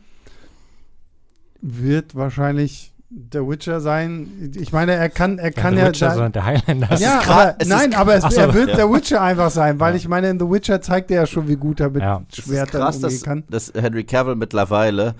wird 1.67 2.15
wahrscheinlich 2.15 2.91
der 3.09 3.47
Witcher 3.47 3.79
sein. 3.81 4.51
Ich 4.55 4.71
meine, 4.73 4.93
er 4.93 5.09
kann, 5.09 5.37
er 5.39 5.51
kann 5.51 5.75
der 5.75 5.85
ja. 5.85 5.89
Witcher, 5.89 6.07
da- 6.07 6.13
sondern 6.13 6.31
der 6.33 6.45
Highlander. 6.45 6.95
ja, 6.97 7.21
aber, 7.27 7.55
nein, 7.65 7.93
aber 7.93 8.15
es, 8.15 8.23
so, 8.23 8.41
er 8.41 8.53
wird 8.53 8.69
ja. 8.69 8.75
der 8.75 8.91
Witcher 8.91 9.21
einfach 9.21 9.49
sein, 9.51 9.79
weil 9.79 9.93
Ja. 9.93 9.97
ich 9.97 10.07
meine, 10.07 10.29
in 10.29 10.39
The 10.39 10.45
Witcher 10.49 10.81
zeigt 10.81 11.11
er 11.11 11.21
ja 11.21 11.25
schon, 11.25 11.47
wie 11.47 11.55
gut 11.55 11.79
er 11.79 11.89
mit 11.89 12.01
Ja. 12.01 12.23
Schwertern 12.33 12.81
krass, 12.81 12.95
umgehen 12.97 13.09
dass, 13.11 13.21
kann. 13.23 13.43
dass 13.49 13.73
Henry 13.75 14.03
Cavill 14.03 14.35
mittlerweile 14.35 15.15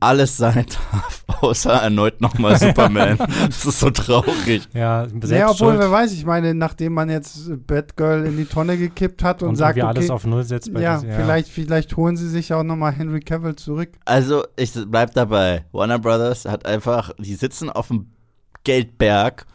alles 0.00 0.36
sein 0.36 0.66
darf, 0.92 1.24
außer 1.42 1.70
erneut 1.72 2.20
nochmal 2.20 2.58
Superman. 2.58 3.18
das 3.46 3.64
ist 3.64 3.80
so 3.80 3.90
traurig. 3.90 4.68
Ja, 4.74 5.06
selbst 5.08 5.30
Ja, 5.30 5.50
obwohl, 5.50 5.68
schuld 5.68 5.78
wer 5.80 5.90
weiß, 5.90 6.12
ich 6.12 6.24
meine, 6.24 6.54
nachdem 6.54 6.94
man 6.94 7.08
jetzt 7.10 7.50
Batgirl 7.66 8.26
in 8.26 8.36
die 8.36 8.44
Tonne 8.44 8.76
gekippt 8.76 9.22
hat 9.22 9.42
und, 9.42 9.50
und 9.50 9.56
sagt, 9.56 9.78
okay, 9.78 9.86
alles 9.86 10.10
auf 10.10 10.24
Null 10.26 10.44
setzt. 10.44 10.72
bei 10.72 10.80
ja, 10.80 11.00
diesem- 11.00 11.14
vielleicht, 11.14 11.48
vielleicht 11.48 11.96
holen 11.96 12.16
sie 12.16 12.28
sich 12.28 12.52
auch 12.54 12.62
nochmal 12.62 12.92
Henry 12.92 13.20
Cavill 13.20 13.56
zurück. 13.56 13.90
Also, 14.04 14.44
ich 14.56 14.72
bleib 14.86 15.14
dabei. 15.14 15.64
Warner 15.72 15.98
Brothers 15.98 16.44
hat 16.44 16.66
einfach, 16.66 17.10
die 17.18 17.34
sitzen 17.34 17.70
auf 17.70 17.88
dem 17.88 18.10
Geldberg 18.64 19.46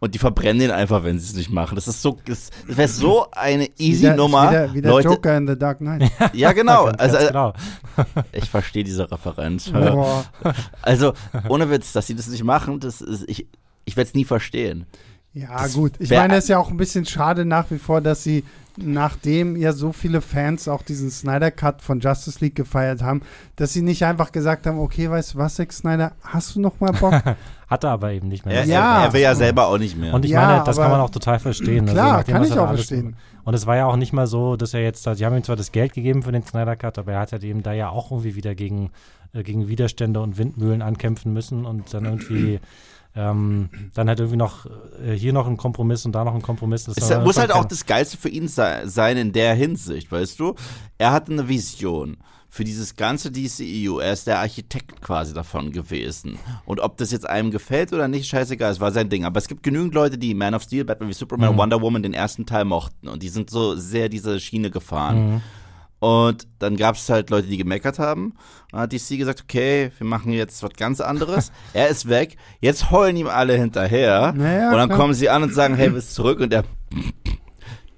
und 0.00 0.14
die 0.14 0.18
verbrennen 0.18 0.60
den 0.60 0.70
einfach, 0.70 1.02
wenn 1.04 1.18
sie 1.18 1.26
es 1.26 1.34
nicht 1.34 1.50
machen. 1.50 1.74
Das 1.74 1.88
ist 1.88 2.02
so, 2.02 2.18
das, 2.24 2.50
das 2.66 2.76
wäre 2.76 2.88
so 2.88 3.26
eine 3.32 3.68
easy 3.78 4.02
wieder, 4.02 4.16
Nummer. 4.16 4.50
Wieder, 4.50 4.74
wieder 4.74 4.90
Leute, 4.90 5.08
Joker 5.08 5.36
in 5.36 5.48
The 5.48 5.58
Dark 5.58 5.78
Knight. 5.78 6.10
ja 6.32 6.52
genau. 6.52 6.90
Also, 6.98 7.16
äh, 7.16 7.26
genau. 7.28 7.52
ich 8.32 8.48
verstehe 8.48 8.84
diese 8.84 9.10
Referenz. 9.10 9.70
Boah. 9.70 10.24
Also, 10.82 11.14
ohne 11.48 11.70
Witz, 11.70 11.92
dass 11.92 12.06
sie 12.06 12.14
das 12.14 12.28
nicht 12.28 12.44
machen, 12.44 12.80
das 12.80 13.00
ist, 13.00 13.28
ich, 13.28 13.46
ich 13.84 13.96
werde 13.96 14.08
es 14.08 14.14
nie 14.14 14.24
verstehen. 14.24 14.86
Ja, 15.34 15.62
Das 15.62 15.74
gut. 15.74 15.92
Ich 15.98 16.10
meine, 16.10 16.36
es 16.36 16.44
ist 16.44 16.48
ja 16.48 16.58
auch 16.58 16.70
ein 16.70 16.76
bisschen 16.76 17.04
schade 17.04 17.44
nach 17.44 17.70
wie 17.70 17.78
vor, 17.78 18.00
dass 18.00 18.24
sie, 18.24 18.44
nachdem 18.82 19.56
ja 19.56 19.72
so 19.72 19.92
viele 19.92 20.20
Fans 20.20 20.68
auch 20.68 20.82
diesen 20.82 21.10
Snyder 21.10 21.50
Cut 21.50 21.82
von 21.82 22.00
Justice 22.00 22.38
League 22.40 22.54
gefeiert 22.54 23.02
haben, 23.02 23.22
dass 23.56 23.72
sie 23.72 23.82
nicht 23.82 24.04
einfach 24.04 24.32
gesagt 24.32 24.66
haben, 24.66 24.78
okay, 24.78 25.10
weißt 25.10 25.34
du 25.34 25.38
was, 25.38 25.56
Zack 25.56 25.72
Snyder, 25.72 26.12
hast 26.22 26.54
du 26.56 26.60
noch 26.60 26.80
mal 26.80 26.92
Bock? 26.92 27.14
Hat 27.68 27.84
er 27.84 27.90
aber 27.90 28.12
eben 28.12 28.28
nicht 28.28 28.46
mehr. 28.46 28.54
Er, 28.56 28.64
Ja. 28.64 28.98
er, 29.00 29.06
er 29.06 29.12
will 29.12 29.20
ja 29.20 29.34
selber 29.34 29.66
auch 29.66 29.78
nicht 29.78 29.96
mehr. 29.98 30.14
Und 30.14 30.24
ich 30.24 30.30
Ja, 30.30 30.46
meine, 30.46 30.64
das 30.64 30.76
kann 30.78 30.90
man 30.90 31.00
auch 31.00 31.10
total 31.10 31.38
verstehen. 31.38 31.82
Also 31.82 31.92
Klar, 31.92 32.16
nachdem, 32.18 32.34
kann 32.34 32.44
ich 32.44 32.52
auch 32.58 32.68
verstehen. 32.68 33.16
Und 33.44 33.54
es 33.54 33.66
war 33.66 33.76
ja 33.76 33.86
auch 33.86 33.96
nicht 33.96 34.12
mal 34.12 34.26
so, 34.26 34.56
dass 34.56 34.72
er 34.74 34.80
jetzt, 34.82 35.02
sie 35.04 35.24
haben 35.26 35.36
ihm 35.36 35.44
zwar 35.44 35.56
das 35.56 35.70
Geld 35.72 35.92
gegeben 35.92 36.22
für 36.22 36.32
den 36.32 36.44
Snyder 36.44 36.76
Cut, 36.76 36.98
aber 36.98 37.12
er 37.12 37.20
hat 37.20 37.32
halt 37.32 37.44
eben 37.44 37.62
da 37.62 37.72
ja 37.72 37.90
auch 37.90 38.10
irgendwie 38.10 38.34
wieder 38.36 38.54
gegen, 38.54 38.90
äh, 39.34 39.42
gegen 39.42 39.68
Widerstände 39.68 40.20
und 40.20 40.38
Windmühlen 40.38 40.80
ankämpfen 40.82 41.32
müssen 41.32 41.66
und 41.66 41.92
dann 41.92 42.04
irgendwie 42.06 42.60
ähm, 43.14 43.68
dann 43.94 44.08
halt 44.08 44.20
irgendwie 44.20 44.36
noch 44.36 44.66
äh, 45.02 45.12
hier 45.14 45.32
noch 45.32 45.46
ein 45.46 45.56
Kompromiss 45.56 46.04
und 46.06 46.12
da 46.12 46.24
noch 46.24 46.34
ein 46.34 46.42
Kompromiss. 46.42 46.84
Das 46.84 46.96
Es 46.96 47.18
muss 47.24 47.38
halt 47.38 47.52
auch 47.52 47.64
das 47.64 47.84
Geilste 47.86 48.16
für 48.16 48.28
ihn 48.28 48.48
sei- 48.48 48.86
sein 48.86 49.16
in 49.16 49.32
der 49.32 49.54
Hinsicht, 49.54 50.10
weißt 50.12 50.38
du? 50.38 50.54
Er 50.98 51.12
hatte 51.12 51.32
eine 51.32 51.48
Vision 51.48 52.18
für 52.50 52.64
dieses 52.64 52.96
ganze 52.96 53.30
DCEU. 53.30 53.98
Er 53.98 54.12
ist 54.14 54.26
der 54.26 54.38
Architekt 54.38 55.02
quasi 55.02 55.34
davon 55.34 55.70
gewesen. 55.70 56.38
Und 56.64 56.80
ob 56.80 56.96
das 56.96 57.10
jetzt 57.10 57.28
einem 57.28 57.50
gefällt 57.50 57.92
oder 57.92 58.08
nicht, 58.08 58.26
scheißegal, 58.28 58.72
es 58.72 58.80
war 58.80 58.90
sein 58.90 59.10
Ding. 59.10 59.24
Aber 59.26 59.36
es 59.38 59.48
gibt 59.48 59.62
genügend 59.62 59.94
Leute, 59.94 60.16
die 60.16 60.32
Man 60.34 60.54
of 60.54 60.62
Steel, 60.62 60.84
Batman 60.86 61.10
wie 61.10 61.14
Superman, 61.14 61.52
Mhm. 61.54 61.58
Wonder 61.58 61.80
Woman 61.82 62.02
den 62.02 62.14
ersten 62.14 62.46
Teil 62.46 62.64
mochten. 62.64 63.08
Und 63.08 63.22
die 63.22 63.28
sind 63.28 63.50
so 63.50 63.76
sehr 63.76 64.08
diese 64.08 64.40
Schiene 64.40 64.70
gefahren. 64.70 65.32
Mhm. 65.34 65.40
Und 66.00 66.46
dann 66.60 66.76
gab 66.76 66.94
es 66.94 67.08
halt 67.08 67.30
Leute, 67.30 67.48
die 67.48 67.56
gemeckert 67.56 67.98
haben. 67.98 68.34
Dann 68.70 68.80
hat 68.82 68.92
DC 68.92 69.18
gesagt, 69.18 69.42
okay, 69.42 69.90
wir 69.98 70.06
machen 70.06 70.32
jetzt 70.32 70.62
was 70.62 70.72
ganz 70.76 71.00
anderes. 71.00 71.50
er 71.72 71.88
ist 71.88 72.08
weg. 72.08 72.36
Jetzt 72.60 72.90
heulen 72.90 73.16
ihm 73.16 73.26
alle 73.26 73.54
hinterher. 73.54 74.32
Naja, 74.36 74.70
und 74.70 74.76
dann 74.76 74.88
klar. 74.88 74.98
kommen 74.98 75.14
sie 75.14 75.28
an 75.28 75.42
und 75.42 75.54
sagen, 75.54 75.74
hey, 75.74 75.90
bist 75.90 76.14
zurück. 76.14 76.40
Und 76.40 76.52
er, 76.52 76.64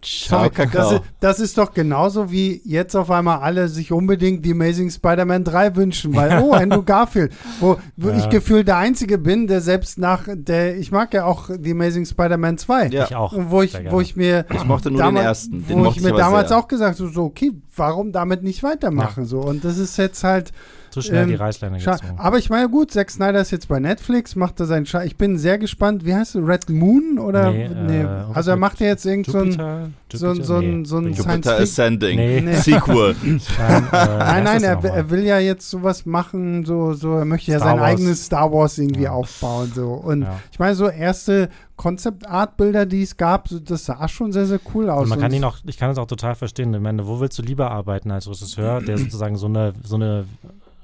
ciao, 0.03 0.39
Sorry, 0.41 0.51
Kakao. 0.51 0.81
das, 0.83 0.93
ist, 0.93 1.03
das 1.21 1.41
ist 1.41 1.59
doch 1.59 1.73
genauso 1.75 2.31
wie 2.31 2.61
jetzt 2.65 2.95
auf 2.95 3.11
einmal 3.11 3.41
alle 3.41 3.69
sich 3.69 3.93
unbedingt 3.93 4.45
die 4.45 4.53
Amazing 4.53 4.91
Spider-Man 4.91 5.45
3 5.45 5.77
wünschen, 5.77 6.15
weil, 6.15 6.41
oh, 6.43 6.53
Andrew 6.53 6.83
Garfield, 6.83 7.33
wo, 7.61 7.77
wo 7.97 8.09
Ja. 8.11 8.19
ich 8.19 8.29
gefühlt 8.29 8.69
der 8.69 8.77
Einzige 8.79 9.19
bin, 9.19 9.47
der 9.47 9.61
selbst 9.61 9.99
nach 9.99 10.25
der, 10.29 10.77
ich 10.77 10.91
mag 10.93 11.13
ja 11.15 11.25
auch 11.25 11.51
die 11.57 11.73
Amazing 11.73 12.07
Spider-Man 12.07 12.59
2. 12.59 12.87
Ja. 12.89 13.05
Ich 13.05 13.15
auch. 13.17 13.33
Und 13.33 13.51
wo 13.51 13.63
ich, 13.63 13.77
wo 13.91 14.01
ich 14.01 14.17
mir 14.17 14.47
Ich 14.55 14.65
mochte 14.65 14.91
nur 14.91 15.03
den 15.03 15.17
ersten. 15.17 15.67
Den 15.67 15.81
wo 15.85 15.87
ich 15.91 15.97
ich 15.97 16.03
mir 16.03 16.13
damals 16.13 16.49
sehr. 16.49 16.59
auch 16.59 16.69
gesagt 16.69 16.99
habe, 17.01 17.11
so, 17.11 17.25
okay, 17.25 17.53
warum 17.77 18.13
damit 18.13 18.43
nicht 18.43 18.63
weitermachen? 18.63 19.25
So, 19.25 19.41
und 19.41 19.65
das 19.65 19.79
ist 19.79 19.97
jetzt 19.97 20.25
halt 20.25 20.53
Zu 20.91 21.03
schnell 21.03 21.26
die 21.26 21.34
ähm, 21.34 21.38
Reißleine 21.41 21.78
Scha- 21.78 22.01
gezogen. 22.01 22.18
Aber 22.18 22.38
ich 22.38 22.51
meine, 22.51 22.68
gut, 22.68 22.91
Zack 22.91 23.11
Snyder 23.11 23.41
ist 23.41 23.51
jetzt 23.51 23.68
bei 23.68 23.78
Netflix, 23.80 24.34
macht 24.36 24.59
er 24.61 24.66
seinen 24.66 24.86
Scha 24.86 25.03
Ich 25.05 25.16
bin 25.16 25.38
sehr 25.38 25.59
gespannt. 25.59 26.05
Wie 26.05 26.14
heißt 26.14 26.34
es? 26.36 26.43
Red 26.47 26.68
Moon? 26.70 27.18
Oder? 27.18 27.51
Nee, 27.51 27.68
Nee. 27.68 28.01
äh, 28.03 28.07
also 28.34 28.51
er 28.51 28.57
macht 28.57 28.80
ja 28.80 28.86
jetzt 28.88 29.07
irgend 29.07 29.26
so 29.26 29.38
ein. 29.38 29.45
Jupiter? 29.51 29.91
so- 30.12 30.26
Jupiter? 30.28 30.45
so 30.45 30.55
ein- 30.57 30.78
Nee, 30.80 30.84
so 30.84 30.99
ein 30.99 31.12
Jupiter 31.12 31.59
Ascending. 31.59 32.16
Nee. 32.16 32.41
Nee. 32.41 32.55
Sequel. 32.57 33.14
Nein, 33.22 33.41
äh, 33.41 33.97
Nein, 34.18 34.45
nein, 34.45 34.62
er, 34.64 34.84
er, 34.84 35.11
will 35.11 35.24
ja 35.24 35.38
jetzt 35.38 35.70
sowas 35.70 36.05
machen, 36.07 36.64
so, 36.64 36.93
so, 36.95 37.14
er 37.16 37.24
möchte 37.24 37.53
ja 37.53 37.59
Star 37.59 37.70
sein 37.70 37.80
Wars. 37.80 37.91
eigenes 37.91 38.24
Star 38.26 38.53
Wars 38.53 38.78
irgendwie 38.78 39.03
Ja. 39.03 39.12
aufbauen, 39.12 39.70
so. 39.74 39.88
Und 39.93 40.22
Ja. 40.22 40.41
ich 40.53 40.59
meine, 40.59 40.74
so 40.74 40.88
erste 40.88 41.49
Concept-Art-Bilder, 41.76 42.86
die 42.86 43.03
es 43.03 43.16
gab, 43.16 43.49
so, 43.49 43.59
das 43.59 43.84
sah 43.86 44.07
schon 44.09 44.32
sehr, 44.32 44.47
sehr 44.47 44.61
cool 44.74 44.91
aus. 44.91 45.05
Und 45.05 45.09
man 45.11 45.20
kann 45.20 45.32
ihn 45.32 45.45
auch, 45.45 45.59
ich 45.64 45.78
kann 45.78 45.91
es 45.91 45.99
auch 45.99 46.07
total 46.07 46.34
verstehen. 46.34 46.72
Ich 46.74 46.80
meine, 46.80 47.07
wo 47.07 47.20
willst 47.20 47.38
du 47.38 47.43
lieber 47.43 47.70
arbeiten 47.70 48.11
als 48.11 48.28
Regisseur, 48.28 48.80
der 48.80 48.99
sozusagen 48.99 49.36
so 49.36 49.47
eine, 49.47 49.72
so 49.82 49.97
eine, 49.97 50.24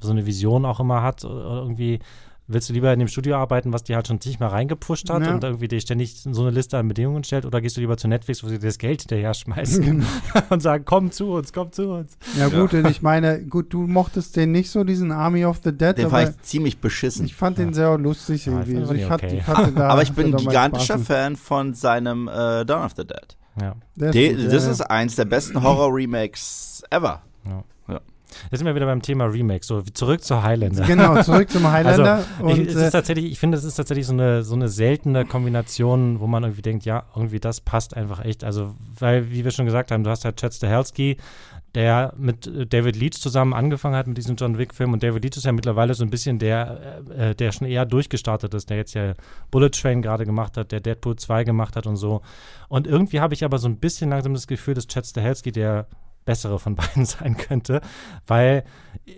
so 0.00 0.10
eine 0.10 0.26
Vision 0.26 0.64
auch 0.64 0.80
immer 0.80 1.02
hat? 1.02 1.24
Oder 1.24 1.62
irgendwie 1.62 1.98
willst 2.48 2.68
du 2.68 2.72
lieber 2.74 2.92
in 2.92 3.00
dem 3.00 3.08
Studio 3.08 3.34
arbeiten, 3.38 3.72
was 3.72 3.82
dir 3.82 3.96
halt 3.96 4.06
schon 4.06 4.20
zigmal 4.20 4.50
reingepusht 4.50 5.10
hat 5.10 5.22
Ja. 5.24 5.34
und 5.34 5.42
irgendwie 5.42 5.66
dir 5.66 5.80
ständig 5.80 6.14
so 6.30 6.42
eine 6.42 6.50
Liste 6.52 6.78
an 6.78 6.86
Bedingungen 6.86 7.24
stellt? 7.24 7.44
Oder 7.44 7.60
gehst 7.60 7.76
du 7.76 7.80
lieber 7.80 7.96
zu 7.96 8.06
Netflix, 8.06 8.44
wo 8.44 8.48
sie 8.48 8.60
dir 8.60 8.68
das 8.68 8.78
Geld 8.78 9.02
hinterher 9.02 9.34
schmeißen 9.34 9.82
Genau. 9.84 10.06
und 10.50 10.60
sagen, 10.62 10.84
komm 10.86 11.10
zu 11.10 11.32
uns, 11.32 11.52
komm 11.52 11.72
zu 11.72 11.88
uns? 11.90 12.16
Ja, 12.38 12.48
gut, 12.48 12.72
und 12.72 12.86
ich 12.88 13.02
meine, 13.02 13.42
gut, 13.44 13.72
du 13.72 13.88
mochtest 13.88 14.36
den 14.36 14.52
nicht 14.52 14.70
so, 14.70 14.84
diesen 14.84 15.10
Army 15.10 15.44
of 15.44 15.60
the 15.64 15.72
Dead, 15.76 15.98
fand 16.08 16.28
ich 16.36 16.42
ziemlich 16.42 16.78
beschissen. 16.78 17.26
ich 17.26 17.34
fand 17.34 17.58
den 17.58 17.74
sehr 17.74 17.98
lustig 17.98 18.46
Ja, 18.46 18.52
irgendwie. 18.52 18.76
Also 18.78 18.94
ich, 18.94 19.10
hatte, 19.10 19.26
okay. 19.26 19.38
ich 19.40 19.46
hatte 19.48 19.72
da, 19.74 19.88
Aber 19.88 20.02
ich 20.02 20.12
bin 20.12 20.26
ein 20.28 20.34
hatte 20.34 20.44
mal 20.44 20.50
gigantischer. 20.50 20.98
Fan 21.00 21.34
von 21.34 21.74
seinem 21.74 22.28
äh, 22.28 22.64
Dawn 22.64 22.84
of 22.84 22.92
the 22.96 23.04
Dead. 23.04 23.36
Ja. 23.60 23.74
Der 23.96 24.08
ist 24.10 24.14
De 24.14 24.34
gut, 24.36 24.52
das 24.52 24.66
ja, 24.66 24.70
ist 24.70 24.80
eins 24.82 25.16
der 25.16 25.24
besten 25.24 25.60
Horror-Remakes 25.64 26.84
ever. 26.90 27.22
Jetzt 28.50 28.58
sind 28.58 28.66
wir 28.66 28.74
wieder 28.74 28.86
beim 28.86 29.02
Thema 29.02 29.24
Remake. 29.24 29.64
So, 29.64 29.82
zurück 29.82 30.22
zu 30.22 30.42
Highlander. 30.42 30.84
Genau, 30.84 31.22
zurück 31.22 31.50
zum 31.50 31.66
Highlander. 31.70 32.24
Ich, 32.38 32.44
und, 32.44 32.66
es 32.66 32.76
äh, 32.76 32.86
ist 32.86 32.92
tatsächlich, 32.92 33.26
ich 33.26 33.38
finde, 33.38 33.58
es 33.58 33.64
ist 33.64 33.76
tatsächlich 33.76 34.06
so 34.06 34.12
eine, 34.12 34.42
so 34.42 34.54
eine 34.54 34.68
seltene 34.68 35.24
Kombination, 35.24 36.20
wo 36.20 36.26
man 36.26 36.44
irgendwie 36.44 36.62
denkt, 36.62 36.84
ja, 36.84 37.04
irgendwie 37.14 37.40
das 37.40 37.60
passt 37.60 37.96
einfach 37.96 38.24
echt. 38.24 38.44
Also, 38.44 38.74
weil, 38.98 39.30
wie 39.30 39.44
wir 39.44 39.50
schon 39.50 39.66
gesagt 39.66 39.90
haben, 39.90 40.04
du 40.04 40.10
hast 40.10 40.24
halt 40.24 40.36
Chad 40.36 40.54
Stahelski, 40.54 41.16
der 41.76 42.14
mit 42.16 42.46
äh, 42.46 42.66
David 42.66 42.96
Leach 42.96 43.20
zusammen 43.20 43.52
angefangen 43.52 43.94
hat 43.94 44.06
mit 44.06 44.16
diesem 44.16 44.36
John 44.36 44.56
Wick-Film. 44.56 44.94
Und 44.94 45.02
David 45.02 45.22
Leach 45.22 45.36
ist 45.36 45.44
ja 45.44 45.52
mittlerweile 45.52 45.94
so 45.94 46.04
ein 46.04 46.10
bisschen 46.10 46.38
der, 46.38 47.02
äh, 47.10 47.30
äh, 47.30 47.34
der 47.34 47.52
schon 47.52 47.68
eher 47.68 47.84
durchgestartet 47.84 48.54
ist, 48.54 48.70
der 48.70 48.78
jetzt 48.78 48.94
ja 48.94 49.12
Bullet 49.50 49.70
Train 49.70 50.00
gerade 50.00 50.24
gemacht 50.24 50.56
hat, 50.56 50.72
der 50.72 50.80
Deadpool 50.80 51.16
2 51.16 51.44
gemacht 51.44 51.76
hat 51.76 51.86
und 51.86 51.96
so. 51.96 52.22
Und 52.68 52.86
irgendwie 52.86 53.20
habe 53.20 53.34
ich 53.34 53.44
aber 53.44 53.58
so 53.58 53.68
ein 53.68 53.76
bisschen 53.76 54.08
langsam 54.08 54.32
das 54.32 54.46
Gefühl, 54.46 54.72
dass 54.72 54.86
Chad 54.86 55.06
Stahelski 55.06 55.52
der 55.52 55.86
bessere 56.26 56.58
von 56.58 56.74
beiden 56.76 57.06
sein 57.06 57.38
könnte, 57.38 57.80
weil 58.26 58.64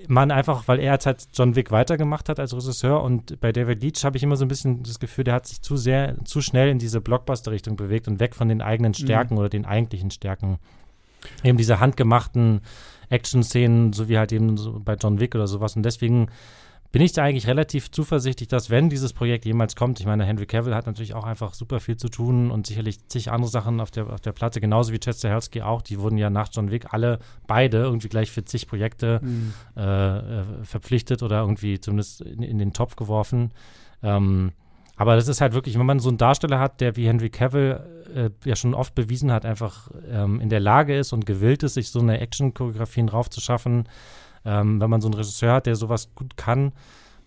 man 0.06 0.30
einfach, 0.30 0.68
weil 0.68 0.78
er 0.78 0.92
jetzt 0.92 1.06
halt 1.06 1.26
John 1.32 1.56
Wick 1.56 1.72
weitergemacht 1.72 2.28
hat 2.28 2.38
als 2.38 2.54
Regisseur 2.54 3.02
und 3.02 3.40
bei 3.40 3.50
David 3.50 3.82
Leach 3.82 4.04
habe 4.04 4.16
ich 4.16 4.22
immer 4.22 4.36
so 4.36 4.44
ein 4.44 4.48
bisschen 4.48 4.84
das 4.84 5.00
Gefühl, 5.00 5.24
der 5.24 5.34
hat 5.34 5.46
sich 5.46 5.62
zu 5.62 5.76
sehr, 5.76 6.16
zu 6.24 6.40
schnell 6.40 6.68
in 6.68 6.78
diese 6.78 7.00
Blockbuster-Richtung 7.00 7.74
bewegt 7.76 8.06
und 8.06 8.20
weg 8.20 8.36
von 8.36 8.48
den 8.48 8.62
eigenen 8.62 8.94
Stärken 8.94 9.38
oder 9.38 9.48
den 9.48 9.64
eigentlichen 9.64 10.10
Stärken. 10.10 10.58
Eben 11.42 11.58
diese 11.58 11.80
handgemachten 11.80 12.60
Action-Szenen, 13.08 13.92
so 13.92 14.08
wie 14.08 14.18
halt 14.18 14.30
eben 14.32 14.56
so 14.56 14.78
bei 14.78 14.94
John 14.94 15.18
Wick 15.18 15.34
oder 15.34 15.48
sowas 15.48 15.74
und 15.74 15.82
deswegen 15.82 16.28
bin 16.90 17.02
ich 17.02 17.12
da 17.12 17.22
eigentlich 17.22 17.46
relativ 17.46 17.90
zuversichtlich, 17.90 18.48
dass 18.48 18.70
wenn 18.70 18.88
dieses 18.88 19.12
Projekt 19.12 19.44
jemals 19.44 19.76
kommt, 19.76 20.00
ich 20.00 20.06
meine, 20.06 20.24
Henry 20.24 20.46
Cavill 20.46 20.74
hat 20.74 20.86
natürlich 20.86 21.12
auch 21.14 21.24
einfach 21.24 21.52
super 21.52 21.80
viel 21.80 21.98
zu 21.98 22.08
tun 22.08 22.50
und 22.50 22.66
sicherlich 22.66 23.06
zig 23.08 23.30
andere 23.30 23.50
Sachen 23.50 23.80
auf 23.80 23.90
der, 23.90 24.08
auf 24.08 24.20
der 24.20 24.32
Platte, 24.32 24.60
genauso 24.60 24.92
wie 24.92 24.98
Chester 24.98 25.28
Stahelski 25.28 25.60
auch, 25.62 25.82
die 25.82 26.00
wurden 26.00 26.16
ja 26.16 26.30
nach 26.30 26.48
John 26.50 26.70
Wick 26.70 26.94
alle 26.94 27.18
beide 27.46 27.78
irgendwie 27.78 28.08
gleich 28.08 28.30
für 28.30 28.44
zig 28.44 28.66
Projekte 28.66 29.20
Mhm. 29.22 29.52
äh, 29.76 30.18
äh, 30.18 30.44
verpflichtet 30.62 31.22
oder 31.22 31.40
irgendwie 31.40 31.78
zumindest 31.80 32.22
in, 32.22 32.42
in 32.42 32.58
den 32.58 32.72
Topf 32.72 32.96
geworfen. 32.96 33.52
Ähm, 34.02 34.52
aber 34.96 35.14
das 35.14 35.28
ist 35.28 35.40
halt 35.40 35.52
wirklich, 35.54 35.78
wenn 35.78 35.86
man 35.86 36.00
so 36.00 36.08
einen 36.08 36.18
Darsteller 36.18 36.58
hat, 36.58 36.80
der 36.80 36.96
wie 36.96 37.06
Henry 37.06 37.30
Cavill 37.30 37.80
äh, 38.14 38.30
ja 38.44 38.56
schon 38.56 38.74
oft 38.74 38.94
bewiesen 38.94 39.30
hat, 39.30 39.44
einfach 39.44 39.90
ähm, 40.10 40.40
in 40.40 40.48
der 40.48 40.60
Lage 40.60 40.96
ist 40.96 41.12
und 41.12 41.26
gewillt 41.26 41.62
ist, 41.62 41.74
sich 41.74 41.90
so 41.90 42.00
eine 42.00 42.18
Action-Choreografien 42.20 43.08
raufzuschaffen, 43.08 43.88
ähm, 44.48 44.80
wenn 44.80 44.88
man 44.88 45.02
so 45.02 45.08
einen 45.08 45.14
Regisseur 45.14 45.52
hat, 45.52 45.66
der 45.66 45.76
sowas 45.76 46.08
gut 46.14 46.36
kann, 46.36 46.72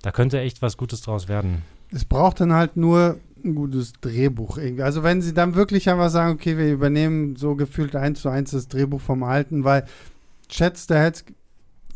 da 0.01 0.11
könnte 0.11 0.39
echt 0.39 0.61
was 0.63 0.75
Gutes 0.75 1.01
draus 1.01 1.27
werden. 1.27 1.61
Es 1.91 2.03
braucht 2.03 2.39
dann 2.39 2.53
halt 2.53 2.77
nur 2.77 3.17
ein 3.43 3.53
gutes 3.55 3.93
Drehbuch 4.01 4.57
irgendwie. 4.57 4.83
Also 4.83 5.03
wenn 5.03 5.21
sie 5.21 5.33
dann 5.33 5.55
wirklich 5.55 5.89
einfach 5.89 6.09
sagen, 6.09 6.33
okay, 6.33 6.57
wir 6.57 6.71
übernehmen 6.71 7.35
so 7.35 7.55
gefühlt 7.55 7.95
eins 7.95 8.21
zu 8.21 8.29
eins 8.29 8.51
das 8.51 8.67
Drehbuch 8.67 9.01
vom 9.01 9.23
Alten, 9.23 9.63
weil 9.63 9.85
Chad 10.49 10.77
Stahelski, 10.77 11.33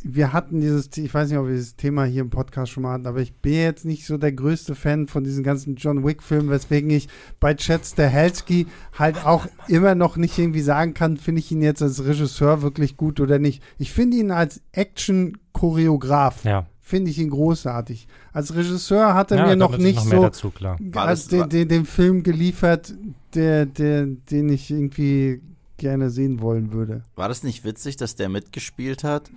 wir 0.08 0.34
hatten 0.34 0.62
dieses, 0.62 0.90
ich 0.98 1.12
weiß 1.12 1.30
nicht, 1.30 1.38
ob 1.40 1.48
wir 1.48 1.54
dieses 1.56 1.76
Thema 1.76 2.06
hier 2.06 2.22
im 2.22 2.30
Podcast 2.30 2.72
schon 2.72 2.84
mal 2.84 2.94
hatten, 2.94 3.08
aber 3.08 3.22
ich 3.22 3.34
bin 3.34 3.54
jetzt 3.54 3.86
nicht 3.86 4.06
so 4.06 4.18
der 4.20 4.32
größte 4.34 4.76
Fan 4.76 5.08
von 5.08 5.24
diesen 5.24 5.44
ganzen 5.44 5.76
John 5.78 6.04
Wick-Filmen, 6.06 6.50
weswegen 6.52 6.92
ich 6.92 7.10
bei 7.40 7.56
Chad 7.56 7.86
Stahelski 7.86 8.68
halt 8.98 9.26
auch 9.26 9.48
immer 9.68 9.96
noch 9.96 10.16
nicht 10.16 10.38
irgendwie 10.38 10.62
sagen 10.62 10.94
kann, 10.94 11.18
finde 11.18 11.40
ich 11.40 11.52
ihn 11.52 11.64
jetzt 11.64 11.82
als 11.82 12.06
Regisseur 12.06 12.62
wirklich 12.62 12.98
gut 12.98 13.20
oder 13.20 13.40
nicht. 13.40 13.64
Ich 13.80 13.92
finde 13.92 14.18
ihn 14.18 14.30
als 14.32 14.62
Action-Choreograf 14.74 16.44
Ja, 16.46 16.66
finde 16.82 17.12
ich 17.12 17.20
ihn 17.20 17.30
großartig. 17.30 18.08
Als 18.32 18.56
Regisseur 18.56 19.14
hat 19.14 19.32
er 19.32 19.38
ja 19.40 19.46
mir 19.48 19.56
noch 19.56 19.78
nicht 19.78 19.96
noch 19.98 20.06
mehr 20.06 20.18
so 20.18 20.24
dazu, 20.24 20.52
als 20.94 21.28
das- 21.28 21.40
den, 21.40 21.50
den, 21.50 21.68
den 21.68 21.86
Film 21.86 22.24
geliefert, 22.24 22.94
der, 23.34 23.66
der, 23.66 24.06
den 24.06 24.50
ich 24.50 24.70
irgendwie 24.72 25.42
gerne 25.78 26.10
sehen 26.10 26.42
wollen 26.42 26.72
würde. 26.74 27.04
War 27.16 27.28
das 27.28 27.44
nicht 27.44 27.64
witzig, 27.64 27.98
dass 27.98 28.16
der 28.16 28.30
mitgespielt 28.30 29.04
hat 29.04 29.30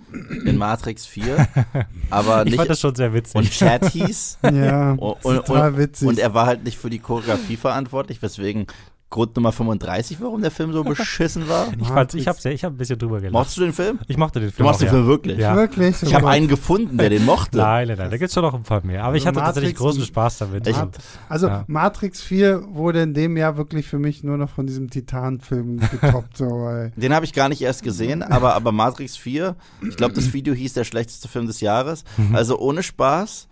in 0.45 0.57
Matrix 0.57 1.05
4, 1.05 1.47
aber 2.09 2.39
Ich 2.41 2.45
nicht 2.51 2.55
fand 2.57 2.69
das 2.69 2.79
schon 2.79 2.95
sehr 2.95 3.13
witzig. 3.13 3.35
und 3.35 3.51
Chad 3.51 3.85
hieß 3.91 4.39
Ja, 4.53 4.91
und, 4.91 5.25
und, 5.25 5.45
total 5.45 5.77
witzig. 5.77 6.07
und 6.07 6.19
er 6.19 6.33
war 6.33 6.45
halt 6.45 6.63
nicht 6.63 6.77
für 6.77 6.89
die 6.89 6.99
Choreografie 6.99 7.57
verantwortlich, 7.57 8.21
weswegen 8.21 8.67
Grund 9.09 9.35
Nummer 9.35 9.51
35, 9.51 10.21
warum 10.21 10.41
der 10.41 10.51
Film 10.51 10.71
so 10.71 10.83
beschissen 10.85 11.49
war. 11.49 11.67
ich 11.79 11.87
fand, 11.87 12.13
ich 12.13 12.27
habe 12.27 12.37
ich 12.51 12.63
hab 12.63 12.73
ein 12.73 12.77
bisschen 12.77 12.99
drüber 12.99 13.19
gelacht. 13.19 13.33
Mochtest 13.33 13.57
du 13.57 13.61
den 13.61 13.73
Film? 13.73 13.99
Ich 14.07 14.17
mochte 14.17 14.39
den 14.39 14.49
Du 14.49 14.55
Film 14.55 14.67
mochtest 14.67 14.83
auch, 14.83 14.87
den 14.93 14.97
Film 14.97 15.07
wirklich? 15.07 15.37
Ja. 15.39 15.55
Wirklich? 15.55 16.03
Ich 16.03 16.13
habe 16.13 16.29
einen 16.29 16.47
gefunden, 16.47 16.97
der 16.97 17.09
den 17.09 17.25
mochte. 17.25 17.57
Nein, 17.57 17.87
nein, 17.87 17.97
nein, 17.97 18.11
da 18.11 18.17
gibt 18.17 18.27
es 18.29 18.33
schon 18.35 18.43
noch 18.43 18.53
ein 18.53 18.61
paar 18.61 18.85
mehr. 18.85 19.03
Aber 19.03 19.15
ich 19.15 19.25
Also 19.25 19.39
hatte 19.41 19.45
tatsächlich 19.47 19.73
Matrix- 19.73 19.79
großen 19.81 20.03
Spaß 20.05 20.37
damit. 20.37 20.67
Ich- 20.67 20.75
Also, 20.77 20.91
Also 21.27 21.47
Ja. 21.47 21.63
Matrix 21.67 22.21
4 22.21 22.63
wurde 22.71 23.01
in 23.01 23.13
dem 23.15 23.35
Jahr 23.35 23.57
wirklich 23.57 23.87
für 23.87 23.97
mich 23.97 24.23
nur 24.23 24.37
noch 24.37 24.49
von 24.51 24.67
diesem 24.67 24.89
Titan-Film 24.91 25.79
getoppt. 25.79 26.37
so, 26.37 26.69
Den 26.95 27.13
habe 27.13 27.25
ich 27.25 27.33
gar 27.33 27.49
nicht 27.49 27.61
erst 27.63 27.81
gesehen, 27.83 28.21
aber, 28.21 28.53
aber 28.53 28.71
Matrix 28.71 29.17
4, 29.17 29.55
ich 29.89 29.97
glaube, 29.97 30.13
das 30.13 30.33
Video 30.33 30.53
hieß 30.53 30.73
der 30.73 30.83
schlechteste 30.83 31.27
Film 31.27 31.47
des 31.47 31.61
Jahres. 31.61 32.03
Mhm. 32.17 32.35
Also 32.35 32.59
ohne 32.59 32.83
Spaß. 32.83 33.47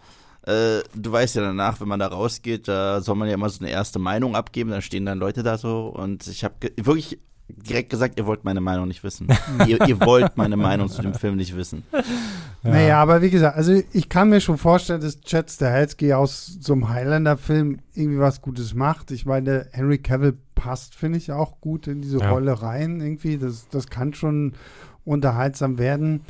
Äh, 0.47 0.81
du 0.95 1.11
weißt 1.11 1.35
ja 1.35 1.41
danach, 1.41 1.81
wenn 1.81 1.89
man 1.89 1.99
da 1.99 2.07
rausgeht, 2.07 2.69
da 2.69 3.01
soll 3.01 3.15
man 3.15 3.27
ja 3.27 3.33
immer 3.33 3.49
so 3.49 3.59
eine 3.59 3.69
erste 3.69 3.99
Meinung 3.99 4.33
abgeben, 4.33 4.69
dann 4.69 4.81
stehen 4.81 5.05
dann 5.05 5.19
Leute 5.19 5.43
da 5.43 5.57
so 5.57 5.87
und 5.87 6.25
ich 6.27 6.45
habe 6.45 6.55
wirklich 6.77 7.19
direkt 7.49 7.89
gesagt, 7.89 8.17
ihr 8.17 8.25
wollt 8.25 8.45
meine 8.45 8.61
Meinung 8.61 8.87
nicht 8.87 9.03
wissen. 9.03 9.27
ihr, 9.67 9.85
ihr 9.87 9.99
wollt 10.01 10.37
meine 10.37 10.55
Meinung 10.57 10.89
zu 10.89 11.01
dem 11.01 11.13
Film 11.13 11.35
nicht 11.35 11.55
wissen. 11.55 11.83
Naja, 12.63 13.01
aber 13.01 13.21
wie 13.21 13.29
gesagt, 13.29 13.57
also 13.57 13.73
ich 13.91 14.09
kann 14.09 14.29
mir 14.29 14.41
schon 14.41 14.57
vorstellen, 14.57 15.01
dass 15.01 15.19
Chad 15.21 15.51
Stahelski 15.51 16.13
aus 16.13 16.57
so 16.61 16.73
einem 16.73 16.89
Highlander-Film 16.89 17.79
irgendwie 17.93 18.19
was 18.19 18.41
Gutes 18.41 18.73
macht. 18.73 19.11
Ich 19.11 19.25
meine, 19.25 19.67
Henry 19.71 19.97
Cavill 19.97 20.37
passt, 20.55 20.95
finde 20.95 21.17
ich, 21.17 21.31
auch 21.31 21.61
gut 21.61 21.87
in 21.87 22.01
diese 22.01 22.19
Ja. 22.19 22.31
Rolle 22.31 22.61
rein 22.61 22.99
irgendwie. 23.01 23.37
Das, 23.37 23.67
das 23.69 23.87
kann 23.87 24.13
schon 24.13 24.53
unterhaltsam 25.05 25.77
werden. 25.77 26.21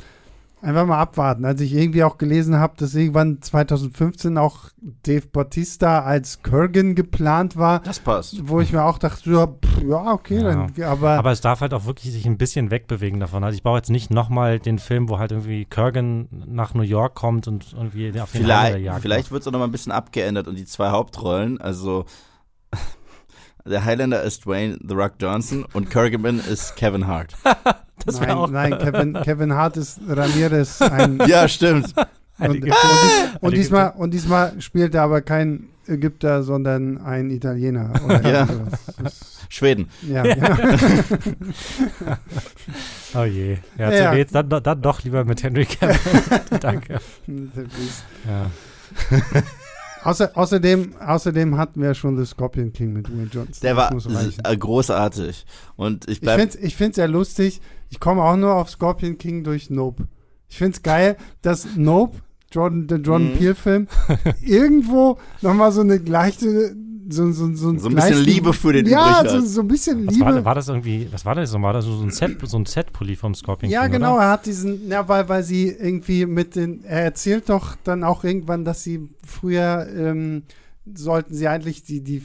Einfach 0.60 0.86
mal 0.86 0.98
abwarten. 0.98 1.44
Als 1.44 1.60
ich 1.60 1.72
irgendwie 1.72 2.02
auch 2.02 2.18
gelesen 2.18 2.56
habe, 2.56 2.74
dass 2.78 2.94
irgendwann 2.94 3.40
2015 3.40 4.36
auch 4.38 4.70
Dave 5.04 5.26
Bautista 5.28 6.00
als 6.02 6.42
Kurgan 6.42 6.96
geplant 6.96 7.56
war, 7.56 7.78
Das 7.80 8.00
passt. 8.00 8.48
wo 8.48 8.60
ich 8.60 8.72
mir 8.72 8.82
auch 8.84 8.98
dachte, 8.98 9.30
ja, 9.30 9.46
pff, 9.46 9.82
ja 9.88 10.12
okay, 10.12 10.38
Ja. 10.38 10.42
dann, 10.42 10.72
aber, 10.84 11.10
aber 11.12 11.30
es 11.30 11.40
darf 11.40 11.60
halt 11.60 11.72
auch 11.74 11.86
wirklich 11.86 12.12
sich 12.12 12.26
ein 12.26 12.38
bisschen 12.38 12.72
wegbewegen 12.72 13.20
davon. 13.20 13.44
Also 13.44 13.54
ich 13.54 13.62
brauche 13.62 13.76
jetzt 13.76 13.90
nicht 13.90 14.10
nochmal 14.10 14.58
den 14.58 14.80
Film, 14.80 15.08
wo 15.08 15.18
halt 15.18 15.30
irgendwie 15.30 15.64
Kurgan 15.64 16.26
nach 16.46 16.74
New 16.74 16.82
York 16.82 17.14
kommt 17.14 17.46
und 17.46 17.72
irgendwie 17.74 18.08
auf 18.20 18.32
den 18.32 18.42
Vielleicht, 18.42 19.00
vielleicht 19.00 19.30
wird 19.30 19.42
es 19.42 19.46
auch 19.48 19.52
noch 19.52 19.60
mal 19.60 19.66
ein 19.66 19.72
bisschen 19.72 19.92
abgeändert 19.92 20.48
und 20.48 20.56
die 20.58 20.64
zwei 20.64 20.90
Hauptrollen, 20.90 21.60
also 21.60 22.04
der 23.68 23.84
Highlander 23.84 24.22
ist 24.22 24.44
Dwayne 24.46 24.78
The 24.86 24.94
Rock 24.94 25.12
Johnson 25.20 25.64
und 25.72 25.90
Kurgan 25.90 26.40
ist 26.40 26.76
Kevin 26.76 27.06
Hart. 27.06 27.34
das 28.06 28.20
nein, 28.20 28.30
auch 28.30 28.50
nein 28.50 28.78
Kevin, 28.78 29.14
Kevin 29.22 29.52
Hart 29.54 29.76
ist 29.76 30.00
Ramirez, 30.08 30.80
ein 30.82 31.20
Ja, 31.26 31.48
stimmt. 31.48 31.94
Und, 32.38 32.62
und, 32.62 32.72
und, 33.40 33.56
diesmal, 33.56 33.92
und 33.96 34.12
diesmal 34.14 34.60
spielt 34.60 34.94
er 34.94 35.02
aber 35.02 35.22
kein 35.22 35.68
Ägypter, 35.88 36.42
sondern 36.42 36.98
ein 36.98 37.30
Italiener. 37.30 37.92
Oder 38.04 38.22
Ja. 38.30 38.48
Das- 39.02 39.46
Schweden. 39.48 39.88
ja, 40.02 40.22
genau. 40.22 40.56
Oh 43.14 43.24
je. 43.24 43.56
Ja, 43.78 43.90
Ja. 43.92 44.12
nee, 44.14 44.24
dann, 44.30 44.48
dann 44.50 44.82
doch 44.82 45.02
lieber 45.02 45.24
mit 45.24 45.42
Henry 45.42 45.64
Cavill. 45.64 45.98
Danke. 46.60 47.00
Ja. 47.26 48.50
Außer, 50.04 50.30
außerdem, 50.34 50.96
außerdem 51.00 51.56
hatten 51.58 51.80
wir 51.82 51.94
schon 51.94 52.16
The 52.16 52.24
Scorpion 52.26 52.72
King 52.72 52.92
mit 52.92 53.08
Dwayne 53.08 53.28
Johnson. 53.32 53.60
Der 53.62 53.76
war 53.76 53.92
äh, 53.92 54.56
großartig. 54.56 55.44
Und 55.76 56.04
ich 56.06 56.12
Ich 56.16 56.20
bleib. 56.20 56.38
finde 56.40 56.56
es 56.58 56.64
ich 56.64 56.76
find's 56.76 56.96
sehr 56.96 57.08
lustig. 57.08 57.60
Ich 57.90 58.00
komme 58.00 58.22
auch 58.22 58.36
nur 58.36 58.54
auf 58.54 58.70
Scorpion 58.70 59.18
King 59.18 59.44
durch 59.44 59.70
Nope. 59.70 60.08
Ich 60.48 60.56
finde 60.58 60.76
es 60.76 60.82
geil, 60.82 61.16
dass 61.42 61.66
Nope, 61.76 62.18
Jordan, 62.50 62.86
der 62.86 62.98
Jordan 62.98 63.32
Mhm. 63.32 63.36
Peele-Film, 63.36 63.88
irgendwo 64.40 65.18
nochmal 65.42 65.72
so 65.72 65.80
eine 65.82 65.96
leichte, 65.98 66.74
so, 67.10 67.32
so, 67.32 67.54
so, 67.54 67.78
So 67.78 67.88
ein 67.88 67.94
bisschen 67.94 68.22
Liebe 68.24 68.52
für 68.52 68.72
den 68.72 68.86
Ja, 68.86 69.22
so, 69.26 69.38
hat. 69.38 69.46
so 69.46 69.60
ein 69.62 69.68
bisschen 69.68 70.06
Was 70.06 70.14
Liebe. 70.14 70.26
war, 70.26 70.44
war 70.44 70.54
das 70.54 70.68
irgendwie, 70.68 71.08
was 71.10 71.24
war 71.24 71.34
das 71.34 71.50
so? 71.50 71.60
War 71.62 71.72
das 71.72 71.84
so 71.86 72.00
ein 72.02 72.10
Set, 72.10 72.36
so 72.42 72.58
ein 72.58 72.66
Set-Pulli 72.66 73.16
vom 73.16 73.34
Scorpion 73.34 73.70
Ja, 73.72 73.84
King, 73.84 73.92
genau, 73.92 74.14
Oder? 74.16 74.24
er 74.24 74.30
hat 74.32 74.46
diesen, 74.46 74.88
ja, 74.88 75.08
weil, 75.08 75.28
weil 75.28 75.42
sie 75.42 75.68
irgendwie 75.68 76.26
mit 76.26 76.54
den, 76.54 76.84
er 76.84 77.02
erzählt 77.04 77.48
doch 77.48 77.76
dann 77.84 78.04
auch 78.04 78.24
irgendwann, 78.24 78.64
dass 78.64 78.82
sie 78.82 79.08
früher 79.26 79.88
ähm, 79.96 80.42
sollten 80.94 81.34
sie 81.34 81.48
eigentlich 81.48 81.82
die, 81.82 82.02
die 82.02 82.20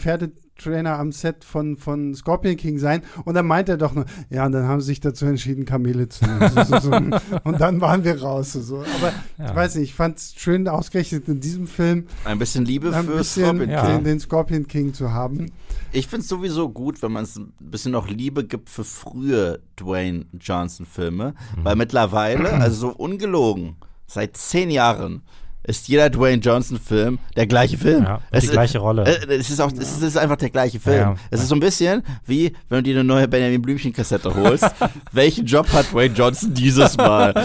Pferdetrainer 0.58 0.99
am 0.99 1.12
Set 1.12 1.43
von, 1.43 1.78
von 1.78 2.14
Scorpion 2.16 2.56
King 2.58 2.78
sein. 2.78 3.01
Und 3.26 3.34
dann 3.36 3.45
meint 3.47 3.70
er 3.70 3.78
doch 3.78 3.93
nur, 3.93 4.06
ja, 4.30 4.45
und 4.45 4.51
dann 4.51 4.68
haben 4.68 4.82
sie 4.82 4.88
sich 4.88 4.99
dazu 4.99 5.26
entschieden, 5.26 5.66
Kamele 5.66 6.10
zu 6.10 6.26
nehmen. 6.26 6.49
So, 6.54 6.64
so, 6.64 6.80
so. 6.80 6.91
Und 7.43 7.60
dann 7.60 7.82
waren 7.82 8.04
wir 8.04 8.22
raus. 8.22 8.54
So. 8.54 8.78
Aber 8.78 9.10
ich 9.38 9.43
Ja. 9.45 9.56
weiß 9.56 9.76
nicht, 9.76 9.89
ich 9.89 9.95
fand 9.95 10.18
es 10.18 10.34
schön 10.38 10.68
ausgerechnet 10.68 11.28
in 11.28 11.39
diesem 11.39 11.68
Film 11.68 12.08
Ein 12.26 12.39
bisschen 12.39 12.66
Liebe 12.66 12.95
ein 12.95 13.06
für 13.06 13.18
bisschen 13.18 13.45
Scorpion 13.58 13.70
Ja. 13.70 13.88
den, 13.88 14.04
den 14.04 14.20
Scorpion 14.20 14.68
King 14.68 14.93
zu 14.93 15.12
haben. 15.12 15.51
Ich 15.91 16.08
finde 16.08 16.22
es 16.22 16.28
sowieso 16.30 16.70
gut, 16.70 17.01
wenn 17.01 17.12
man 17.12 17.24
es 17.24 17.36
ein 17.36 17.54
bisschen 17.60 17.91
noch 17.91 18.08
Liebe 18.08 18.45
gibt 18.45 18.70
für 18.70 18.84
frühe 18.84 19.60
Dwayne 19.80 20.26
Johnson-Filme. 20.39 21.34
Mhm. 21.58 21.66
Weil 21.66 21.76
mittlerweile, 21.76 22.54
also 22.54 22.89
so 22.89 22.95
ungelogen, 22.95 23.76
seit 24.08 24.38
zehn 24.38 24.70
Jahren 24.70 25.24
ist 25.66 25.88
jeder 25.88 26.09
Dwayne 26.09 26.41
Johnson-Film 26.41 27.20
der 27.36 27.47
gleiche 27.47 27.78
Film. 27.78 28.03
Ja, 28.03 28.20
es, 28.32 28.43
die 28.43 28.49
gleiche 28.49 28.80
Rolle. 28.80 29.05
Äh, 29.05 29.36
es, 29.36 29.49
ist 29.49 29.61
auch, 29.61 29.72
es 29.72 30.01
ist 30.01 30.18
einfach 30.18 30.36
der 30.36 30.49
gleiche 30.49 30.80
Film. 30.80 30.99
Ja, 30.99 31.16
es 31.32 31.39
ja. 31.39 31.43
ist 31.43 31.49
so 31.49 31.55
ein 31.55 31.61
bisschen 31.61 32.03
wie, 32.26 32.53
wenn 32.70 32.80
du 32.80 32.84
dir 32.84 32.95
eine 32.99 33.03
neue 33.03 33.28
Benjamin 33.28 33.61
Blümchen-Kassette 33.61 34.34
holst. 34.36 34.70
Welchen 35.14 35.45
Job 35.45 35.72
hat 35.72 35.91
Dwayne 35.91 36.14
Johnson 36.14 36.53
dieses 36.53 36.97
Mal? 36.97 37.34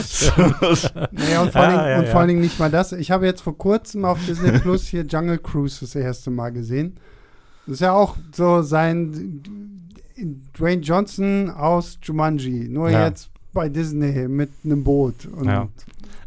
Naja, 1.13 1.43
und 1.43 1.53
vor, 1.53 1.63
Ja, 1.63 1.69
allen, 1.69 1.79
Dingen, 1.79 1.91
ja, 1.91 1.99
und 1.99 2.05
ja. 2.05 2.11
vor 2.11 2.21
allen 2.21 2.29
Dingen 2.29 2.41
nicht 2.41 2.59
mal 2.59 2.71
das. 2.71 2.93
Ich 2.93 3.11
habe 3.11 3.27
jetzt 3.27 3.41
vor 3.41 3.57
kurzem 3.57 4.05
auf 4.05 4.19
Disney 4.27 4.59
Plus 4.59 4.87
hier 4.89 5.03
Jungle 5.03 5.39
Cruise 5.39 5.79
das 5.81 5.95
erste 5.95 6.31
Mal 6.31 6.51
gesehen. 6.51 6.97
Das 7.67 7.75
ist 7.75 7.81
ja 7.81 7.93
auch 7.93 8.17
so 8.33 8.63
sein 8.63 9.43
Dwayne 10.59 10.83
Johnson 10.83 11.51
aus 11.51 11.99
Jumanji, 12.03 12.69
nur 12.69 12.91
Ja. 12.91 13.07
jetzt 13.07 13.31
bei 13.53 13.69
Disney 13.69 14.27
mit 14.29 14.51
einem 14.65 14.83
Boot. 14.85 15.27
Und 15.27 15.47
Ja. 15.47 15.69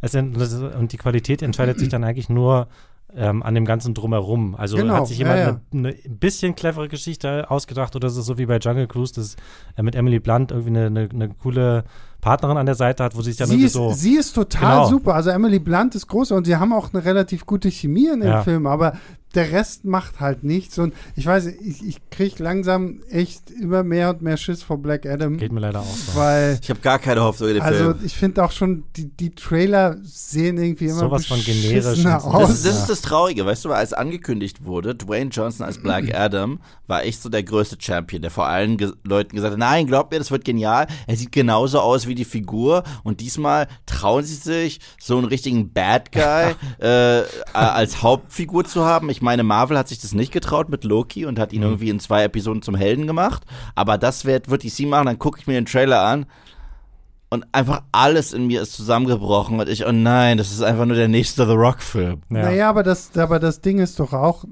Es 0.02 0.16
und 0.16 0.92
die 0.92 0.98
Qualität 0.98 1.42
entscheidet 1.42 1.80
sich 1.80 1.90
dann 1.90 2.04
eigentlich 2.04 2.30
nur 2.30 2.68
ähm, 3.16 3.44
an 3.44 3.56
dem 3.56 3.66
ganzen 3.66 3.94
Drumherum. 3.94 4.56
Also 4.56 4.78
Genau, 4.78 4.96
hat 4.96 5.08
sich 5.08 5.20
ja, 5.20 5.28
jemand 5.28 5.62
ja. 5.74 5.80
eine, 5.80 5.90
eine 5.90 6.10
bisschen 6.10 6.56
clevere 6.56 6.88
Geschichte 6.88 7.50
ausgedacht 7.50 7.96
oder 7.96 8.08
ist 8.08 8.18
es 8.18 8.26
so 8.26 8.38
wie 8.38 8.46
bei 8.46 8.58
Jungle 8.58 8.88
Cruise, 8.88 9.14
dass 9.14 9.36
äh, 9.76 9.84
mit 9.84 9.96
Emily 9.96 10.20
Blunt 10.20 10.52
irgendwie 10.52 10.70
eine, 10.70 10.86
eine, 10.88 11.10
eine 11.12 11.30
coole 11.30 11.84
Partnerin 12.22 12.58
an 12.58 12.66
der 12.66 12.76
Seite 12.76 13.04
hat, 13.04 13.16
wo 13.16 13.22
sie 13.22 13.32
sich 13.32 13.38
dann 13.38 13.48
Sie 13.48 13.56
irgendwie 13.56 13.66
ist, 13.68 13.74
so. 13.74 13.92
sie 13.94 14.16
ist 14.16 14.34
total 14.34 14.78
Genau. 14.78 14.90
super. 14.90 15.16
Also 15.16 15.32
Emily 15.32 15.60
Blunt 15.60 15.96
ist 15.96 16.08
groß 16.08 16.32
und 16.32 16.46
sie 16.46 16.56
haben 16.56 16.72
auch 16.74 16.94
eine 16.94 17.04
relativ 17.04 17.46
gute 17.46 17.70
Chemie 17.70 18.08
in 18.08 18.20
dem 18.22 18.30
Ja. 18.30 18.44
Film, 18.44 18.68
aber 18.68 18.94
der 19.34 19.54
Rest 19.54 19.86
macht 19.86 20.20
halt 20.20 20.44
nichts. 20.44 20.78
Und 20.78 20.94
ich 21.16 21.26
weiß, 21.26 21.46
ich, 21.46 21.82
ich 21.88 22.10
kriege 22.10 22.44
langsam 22.44 23.00
echt 23.10 23.50
immer 23.50 23.82
mehr 23.82 24.10
und 24.10 24.22
mehr 24.22 24.36
Schiss 24.36 24.62
vor 24.62 24.78
Black 24.78 25.06
Adam. 25.06 25.38
Geht 25.38 25.54
mir 25.54 25.62
leider 25.62 25.80
auch 25.80 25.86
so. 25.86 26.20
Weil, 26.20 26.60
Ich 26.62 26.70
habe 26.70 26.82
gar 26.82 27.00
keine 27.00 27.22
Hoffnung 27.22 27.48
in 27.48 27.56
den 27.56 27.64
also 27.64 27.84
Film. 27.94 28.00
ich 28.04 28.14
finde 28.14 28.44
auch 28.44 28.52
schon, 28.52 28.84
die, 28.98 29.06
die 29.08 29.34
Trailer 29.34 29.96
sehen 30.04 30.58
irgendwie 30.58 30.88
immer 30.88 31.00
Sowas 31.00 31.28
von 31.28 31.40
generisch 31.40 32.06
aus. 32.06 32.42
Das, 32.42 32.50
ist- 32.50 32.66
das 32.66 32.78
ist 32.80 32.90
das 32.90 33.02
Traurige, 33.02 33.46
weißt 33.46 33.64
du, 33.64 33.72
als 33.72 33.94
angekündigt 33.94 34.66
wurde, 34.66 34.96
Dwayne 34.96 35.30
Johnson 35.30 35.66
als 35.66 35.78
Black 35.78 36.14
Adam 36.14 36.60
war 36.88 37.06
echt 37.06 37.22
so 37.22 37.30
der 37.30 37.44
größte 37.44 37.78
Champion, 37.80 38.22
der 38.22 38.32
vor 38.32 38.48
allen 38.48 38.76
ge 38.76 38.92
Leuten 39.06 39.34
gesagt 39.34 39.54
hat, 39.54 39.60
nein, 39.60 39.88
glaubt 39.88 40.12
mir, 40.12 40.18
das 40.20 40.30
wird 40.30 40.44
genial. 40.44 40.88
Er 41.08 41.16
sieht 41.16 41.32
genauso 41.32 41.80
aus 41.80 42.06
wie 42.06 42.11
die 42.16 42.26
Figur 42.26 42.84
und 43.04 43.20
diesmal 43.20 43.68
trauen 43.86 44.24
sie 44.24 44.36
sich, 44.36 44.80
so 45.00 45.18
einen 45.18 45.28
richtigen 45.28 45.74
Bad 45.74 46.12
Guy 46.12 46.56
äh, 46.80 47.24
als 47.54 48.02
Hauptfigur 48.02 48.66
zu 48.66 48.86
haben. 48.86 49.10
Ich 49.10 49.22
meine, 49.22 49.44
Marvel 49.44 49.78
hat 49.78 49.88
sich 49.88 50.00
das 50.00 50.14
nicht 50.14 50.32
getraut 50.32 50.70
mit 50.70 50.84
Loki 50.84 51.26
und 51.26 51.40
hat 51.40 51.54
ihn 51.54 51.64
irgendwie 51.64 51.90
in 51.90 52.00
zwei 52.00 52.24
Episoden 52.24 52.62
zum 52.62 52.76
Helden 52.76 53.08
gemacht, 53.08 53.44
aber 53.76 53.98
das 53.98 54.26
wird, 54.26 54.50
wird 54.50 54.64
DC 54.64 54.88
machen, 54.88 55.06
dann 55.06 55.20
gucke 55.20 55.40
ich 55.40 55.48
mir 55.48 55.54
den 55.54 55.66
Trailer 55.66 56.02
an 56.04 56.26
und 57.32 57.46
einfach 57.54 57.84
alles 57.94 58.34
in 58.34 58.48
mir 58.48 58.62
ist 58.62 58.74
zusammengebrochen 58.74 59.60
und 59.60 59.70
ich, 59.70 59.88
oh 59.88 59.92
nein, 59.92 60.38
das 60.38 60.52
ist 60.52 60.62
einfach 60.62 60.86
nur 60.86 60.98
der 60.98 61.08
nächste 61.08 61.46
The 61.46 61.54
Rock-Film. 61.54 62.22
Ja. 62.30 62.42
Naja, 62.42 62.70
aber 62.70 62.84
das, 62.84 63.18
aber 63.18 63.40
das 63.40 63.62
Ding 63.62 63.80
ist 63.80 64.00
doch 64.00 64.12
auch, 64.12 64.44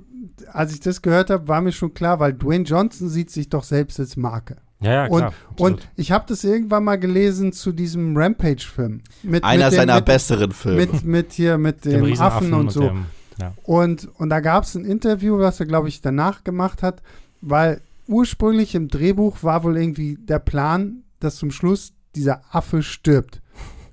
als 0.51 0.73
ich 0.73 0.79
das 0.79 1.01
gehört 1.01 1.29
habe, 1.29 1.47
war 1.49 1.61
mir 1.61 1.73
schon 1.73 1.93
klar, 1.93 2.19
weil 2.19 2.33
Dwayne 2.33 2.63
Johnson 2.63 3.09
sieht 3.09 3.31
sich 3.31 3.49
doch 3.49 3.63
selbst 3.63 3.99
als 3.99 4.15
Marke. 4.15 4.57
Ja, 4.81 4.91
ja, 4.91 5.03
und, 5.07 5.17
klar. 5.17 5.33
absolut. 5.51 5.59
und 5.81 5.87
ich 5.95 6.11
habe 6.11 6.25
das 6.27 6.43
irgendwann 6.43 6.83
mal 6.83 6.97
gelesen 6.97 7.51
zu 7.53 7.71
diesem 7.71 8.15
Rampage-Film. 8.15 9.01
Mit, 9.23 9.43
Einer 9.43 9.65
mit 9.65 9.73
dem- 9.73 9.77
seiner 9.77 9.95
mit, 9.95 10.05
besseren 10.05 10.51
Filme. 10.51 10.77
Mit, 10.85 11.03
mit 11.03 11.33
hier, 11.33 11.57
mit 11.57 11.85
Dem 11.85 12.03
dem, 12.05 12.19
Affen 12.21 12.53
und 12.53 12.71
so. 12.71 12.81
dem- 12.81 13.05
ja. 13.39 13.53
Und, 13.63 14.09
und 14.19 14.29
da 14.29 14.39
gab 14.41 14.63
es 14.65 14.75
ein 14.75 14.85
Interview, 14.85 15.37
was 15.39 15.59
er, 15.59 15.65
glaube 15.65 15.87
ich, 15.87 16.01
danach 16.01 16.43
gemacht 16.43 16.83
hat, 16.83 17.01
weil 17.41 17.81
ursprünglich 18.07 18.75
im 18.75 18.87
Drehbuch 18.89 19.43
war 19.43 19.63
wohl 19.63 19.77
irgendwie 19.77 20.17
der 20.19 20.39
Plan, 20.39 21.03
dass 21.19 21.35
zum 21.37 21.51
Schluss 21.51 21.93
dieser 22.15 22.41
Affe 22.51 22.81
stirbt. 22.83 23.41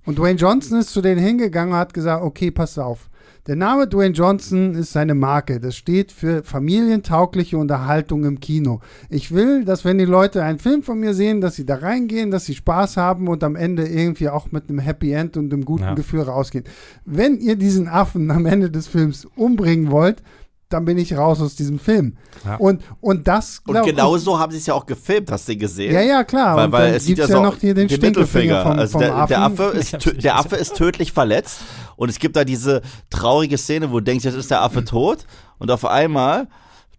Und 0.05 0.19
Dwayne 0.19 0.39
Johnson 0.39 0.81
ist 0.81 0.91
zu 0.93 1.01
denen 1.03 1.21
hingegangen 1.21 1.75
und 1.75 1.79
hat 1.79 1.93
gesagt, 1.95 2.23
okay, 2.25 2.51
pass 2.51 2.79
auf. 2.79 3.09
Der 3.47 3.55
Name 3.55 3.87
Dwayne 3.87 4.13
Johnson 4.13 4.75
ist 4.75 4.93
seine 4.93 5.15
Marke. 5.15 5.61
Das 5.61 5.77
steht 5.77 6.11
für 6.11 6.43
familientaugliche 6.43 7.57
Unterhaltung 7.57 8.25
im 8.25 8.41
Kino. 8.41 8.81
Ich 9.09 9.33
will, 9.33 9.65
dass 9.65 9.85
wenn 9.85 9.99
die 9.99 10.05
Leute 10.05 10.43
einen 10.43 10.59
Film 10.59 10.83
von 10.83 10.99
mir 10.99 11.15
sehen, 11.15 11.41
dass 11.41 11.55
sie 11.55 11.65
da 11.65 11.77
reingehen, 11.77 12.33
dass 12.33 12.47
sie 12.47 12.57
Spaß 12.57 12.97
haben 12.97 13.29
und 13.29 13.45
am 13.45 13.55
Ende 13.55 13.87
irgendwie 13.87 14.29
auch 14.31 14.51
mit 14.51 14.69
einem 14.69 14.81
Happy 14.81 15.13
End 15.13 15.37
und 15.37 15.53
einem 15.53 15.65
guten 15.65 15.85
Ja. 15.85 15.95
Gefühl 15.95 16.23
rausgehen. 16.23 16.65
Wenn 17.05 17.39
ihr 17.39 17.55
diesen 17.55 17.87
Affen 17.87 18.33
am 18.33 18.47
Ende 18.47 18.69
des 18.69 18.89
Films 18.89 19.29
umbringen 19.37 19.93
wollt, 19.93 20.25
dann 20.69 20.85
bin 20.85 20.99
ich 20.99 21.17
raus 21.17 21.41
aus 21.41 21.55
diesem 21.55 21.79
Film. 21.79 22.17
Ja. 22.45 22.57
Und, 22.57 22.83
und 23.01 23.29
das 23.29 23.63
Und 23.67 23.75
glaub- 23.75 23.87
genau 23.87 24.17
so 24.19 24.39
haben 24.39 24.51
sie 24.51 24.59
es 24.59 24.67
ja 24.67 24.75
auch 24.75 24.85
gefilmt, 24.87 25.31
hast 25.31 25.49
du 25.49 25.57
gesehen? 25.57 25.95
Ja, 25.95 26.01
ja, 26.01 26.25
klar. 26.25 26.57
Weil, 26.57 26.65
und 26.67 26.73
weil 26.73 26.95
es 26.95 27.05
sieht 27.05 27.19
ja 27.19 27.29
so 27.29 27.41
noch 27.43 27.57
hier 27.59 27.73
den, 27.75 27.87
den 27.89 27.97
Stinkefinger 27.99 28.63
vom, 28.65 28.73
Also 28.73 28.93
vom 28.93 29.01
der, 29.03 29.15
Affen. 29.15 29.29
der, 29.29 29.43
Affe 29.43 29.63
ist 29.79 30.25
der. 30.25 30.37
Affe 30.37 30.57
ist 30.57 30.75
tödlich 30.77 31.13
verletzt 31.13 31.61
und 31.97 32.09
es 32.09 32.19
gibt 32.19 32.35
da 32.37 32.45
diese 32.45 32.83
traurige 33.11 33.59
Szene, 33.59 33.91
wo 33.93 34.01
du 34.01 34.05
denkst, 34.05 34.25
jetzt 34.25 34.35
ist 34.35 34.51
der 34.51 34.63
Affe 34.63 34.85
tot 34.85 35.27
und 35.59 35.71
auf 35.71 35.85
einmal 35.85 36.49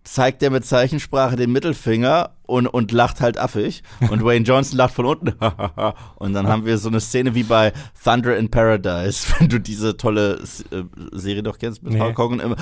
zeigt 0.08 0.42
er 0.42 0.50
mit 0.50 0.66
Zeichensprache 0.66 1.36
den 1.36 1.52
Mittelfinger 1.52 2.32
und, 2.46 2.66
und 2.66 2.92
lacht 2.94 3.20
halt 3.20 3.38
affig 3.38 3.84
und 4.10 4.24
Wayne 4.24 4.46
Johnson 4.46 4.78
lacht 4.78 4.94
von 4.94 5.06
unten 5.06 5.34
und 6.16 6.34
dann 6.34 6.48
haben 6.48 6.66
wir 6.66 6.78
so 6.78 6.88
eine 6.88 7.02
Szene 7.02 7.36
wie 7.36 7.44
bei 7.44 7.74
Thunder 8.04 8.38
in 8.38 8.50
Paradise, 8.50 9.28
wenn 9.40 9.50
du 9.50 9.60
diese 9.60 9.98
tolle 9.98 10.40
äh, 10.72 10.84
Serie 11.12 11.44
doch 11.44 11.60
kennst 11.60 11.84
mit 11.84 11.94
Nee. 11.94 12.00
Hulk 12.00 12.18
Hogan 12.18 12.40
im 12.40 12.56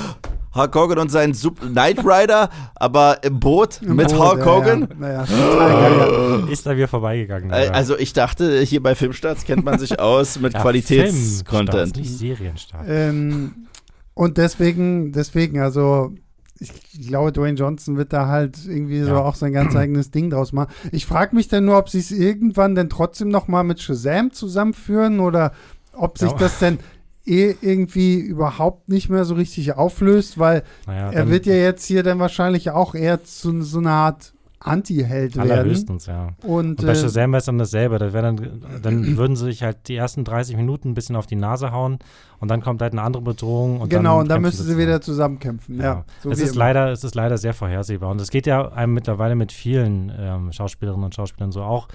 Hulk 0.56 0.74
Hogan 0.76 0.98
und 1.00 1.12
sein 1.12 1.34
Knight 1.34 2.00
Rider, 2.00 2.50
aber 2.76 3.24
im 3.24 3.40
Boot 3.40 3.82
Im 3.82 3.96
mit 3.98 4.08
Boot, 4.08 4.20
Hulk 4.20 4.40
ja, 4.40 4.46
Hogan. 4.46 4.82
Ja, 4.82 4.96
naja, 4.98 5.26
total 5.26 6.40
geil. 6.40 6.44
Ist 6.50 6.66
da 6.66 6.76
wieder 6.76 6.88
vorbeigegangen. 6.88 7.52
Äh, 7.52 7.66
ja. 7.66 7.72
Also 7.72 7.98
ich 7.98 8.14
dachte, 8.14 8.62
hier 8.62 8.82
bei 8.82 8.96
Filmstarts 8.96 9.44
kennt 9.44 9.66
man 9.66 9.78
sich 9.80 10.00
aus 10.00 10.40
mit 10.40 10.54
Ja, 10.54 10.62
Qualitätscontent. 10.62 11.70
Filmstarts, 11.72 11.98
nicht 11.98 12.18
Serienstart. 12.18 12.86
ähm, 12.88 13.68
und 14.14 14.38
deswegen, 14.38 15.12
deswegen, 15.12 15.60
also 15.60 16.14
ich 16.60 16.72
glaube, 17.08 17.32
Dwayne 17.32 17.58
Johnson 17.58 17.98
wird 17.98 18.14
da 18.14 18.28
halt 18.28 18.66
irgendwie 18.66 19.02
so 19.02 19.12
Ja. 19.12 19.18
auch 19.24 19.36
sein 19.36 19.52
ganz 19.54 19.76
eigenes 19.76 20.12
Ding 20.12 20.30
draus 20.30 20.54
machen. 20.54 20.72
Ich 20.92 21.06
frage 21.06 21.36
mich 21.36 21.48
dann 21.50 21.66
nur, 21.66 21.78
ob 21.78 21.90
sie 21.90 22.00
es 22.00 22.12
irgendwann 22.12 22.76
denn 22.76 22.90
trotzdem 22.90 23.28
noch 23.30 23.48
mal 23.48 23.64
mit 23.64 23.82
Shazam 23.82 24.32
zusammenführen 24.32 25.20
oder 25.20 25.52
ob 25.94 26.18
sich 26.18 26.32
Ja. 26.32 26.38
das 26.38 26.60
denn 26.60 26.80
eh 27.26 27.56
irgendwie 27.62 28.20
überhaupt 28.20 28.88
nicht 28.88 29.10
mehr 29.10 29.26
so 29.26 29.34
richtig 29.34 29.74
auflöst, 29.76 30.38
weil 30.38 30.64
Naja, 30.86 31.10
er 31.12 31.30
wird 31.30 31.46
ja 31.48 31.56
jetzt 31.56 31.86
hier 31.86 32.04
dann 32.04 32.20
wahrscheinlich 32.20 32.70
auch 32.70 32.94
eher 32.96 33.24
zu 33.24 33.62
so 33.64 33.80
einer 33.80 33.92
Art 33.92 34.34
Anti-Held 34.66 35.36
werden. 35.36 35.52
allerhöchstens, 35.52 36.06
ja. 36.08 36.30
Und, 36.44 36.80
Und 36.80 36.86
bei 36.86 36.92
äh, 36.92 36.96
Shazam 36.96 37.32
wäre 37.32 37.40
es 37.40 37.46
dann 37.46 37.58
dasselbe. 37.58 38.00
Da 38.00 38.14
wär 38.14 38.22
dann, 38.22 38.64
dann 38.82 39.18
würden 39.18 39.36
sie 39.36 39.46
sich 39.46 39.64
halt 39.64 39.88
die 39.88 39.96
ersten 39.96 40.24
30 40.24 40.58
Minuten 40.58 40.90
ein 40.90 40.94
bisschen 40.94 41.16
auf 41.16 41.28
die 41.28 41.36
Nase 41.36 41.72
hauen 41.72 42.00
und 42.40 42.50
dann 42.50 42.62
kommt 42.62 42.82
halt 42.82 42.94
eine 42.94 43.02
andere 43.02 43.24
Bedrohung. 43.24 43.82
Und 43.82 43.90
genau, 43.90 44.14
dann 44.16 44.22
und 44.22 44.30
dann 44.30 44.42
müssen 44.42 44.66
sie 44.66 44.78
wieder 44.78 45.02
zusammenkämpfen. 45.02 45.78
Ja, 45.78 45.84
Ja. 45.84 46.06
so 46.22 46.32
es, 46.32 46.40
ist 46.40 46.52
immer. 46.56 46.60
leider, 46.66 46.92
es 46.92 47.04
ist 47.04 47.16
leider 47.16 47.38
sehr 47.38 47.54
vorhersehbar. 47.54 48.10
Und 48.10 48.20
es 48.22 48.30
geht 48.32 48.48
ja 48.48 48.72
einem 48.72 48.94
mittlerweile 48.94 49.36
mit 49.36 49.52
vielen 49.52 50.12
ähm, 50.18 50.52
Schauspielerinnen 50.52 51.06
und 51.06 51.16
Schauspielern 51.16 51.52
so 51.52 51.62
auch. 51.64 51.88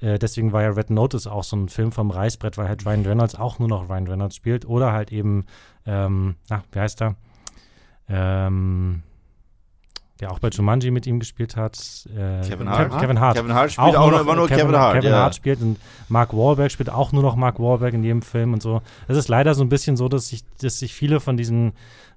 Äh, 0.00 0.18
deswegen 0.18 0.52
war 0.52 0.62
ja 0.62 0.70
Red 0.70 0.90
Notice 0.90 1.26
auch 1.26 1.44
so 1.44 1.56
ein 1.56 1.68
Film 1.68 1.90
vom 1.92 2.10
Reißbrett, 2.10 2.56
weil 2.58 2.68
halt 2.68 2.86
Ryan 2.86 3.04
Reynolds 3.04 3.34
auch 3.34 3.58
nur 3.58 3.68
noch 3.68 3.88
Ryan 3.88 4.06
Reynolds 4.06 4.36
spielt. 4.36 4.66
Oder 4.66 4.92
halt 4.92 5.12
eben, 5.12 5.46
ähm, 5.86 6.36
na, 6.48 6.62
wie 6.72 6.78
heißt 6.80 7.02
er? 7.02 7.16
Ähm, 8.08 9.02
der 10.20 10.30
auch 10.30 10.38
bei 10.38 10.48
Jumanji 10.48 10.90
mit 10.90 11.06
ihm 11.06 11.18
gespielt 11.18 11.56
hat. 11.56 11.78
Äh, 12.08 12.46
Kevin 12.46 12.68
Kev- 12.68 12.90
Hart? 12.90 13.00
Kevin 13.00 13.20
Hart. 13.20 13.36
Kevin 13.36 13.54
Hart 13.54 13.72
spielt 13.72 13.96
auch, 13.96 14.10
nur, 14.10 14.20
immer 14.20 14.36
nur 14.36 14.48
Kevin, 14.48 14.76
Hart. 14.76 14.96
Kevin 14.96 15.10
ja. 15.10 15.16
Hart 15.18 15.34
spielt 15.34 15.60
und 15.60 15.78
Mark 16.08 16.32
Wahlberg 16.34 16.70
spielt 16.70 16.90
auch 16.90 17.12
nur 17.12 17.22
noch 17.22 17.36
Mark 17.36 17.58
Wahlberg 17.58 17.94
in 17.94 18.04
jedem 18.04 18.22
Film 18.22 18.52
und 18.52 18.62
so. 18.62 18.82
Es 19.08 19.16
ist 19.16 19.28
leider 19.28 19.54
so 19.54 19.62
ein 19.62 19.68
bisschen 19.68 19.96
so, 19.96 20.08
dass 20.08 20.28
sich, 20.28 20.42
dass 20.60 20.78
sich 20.78 20.94
viele 20.94 21.20
von 21.20 21.36
diesen, 21.36 21.72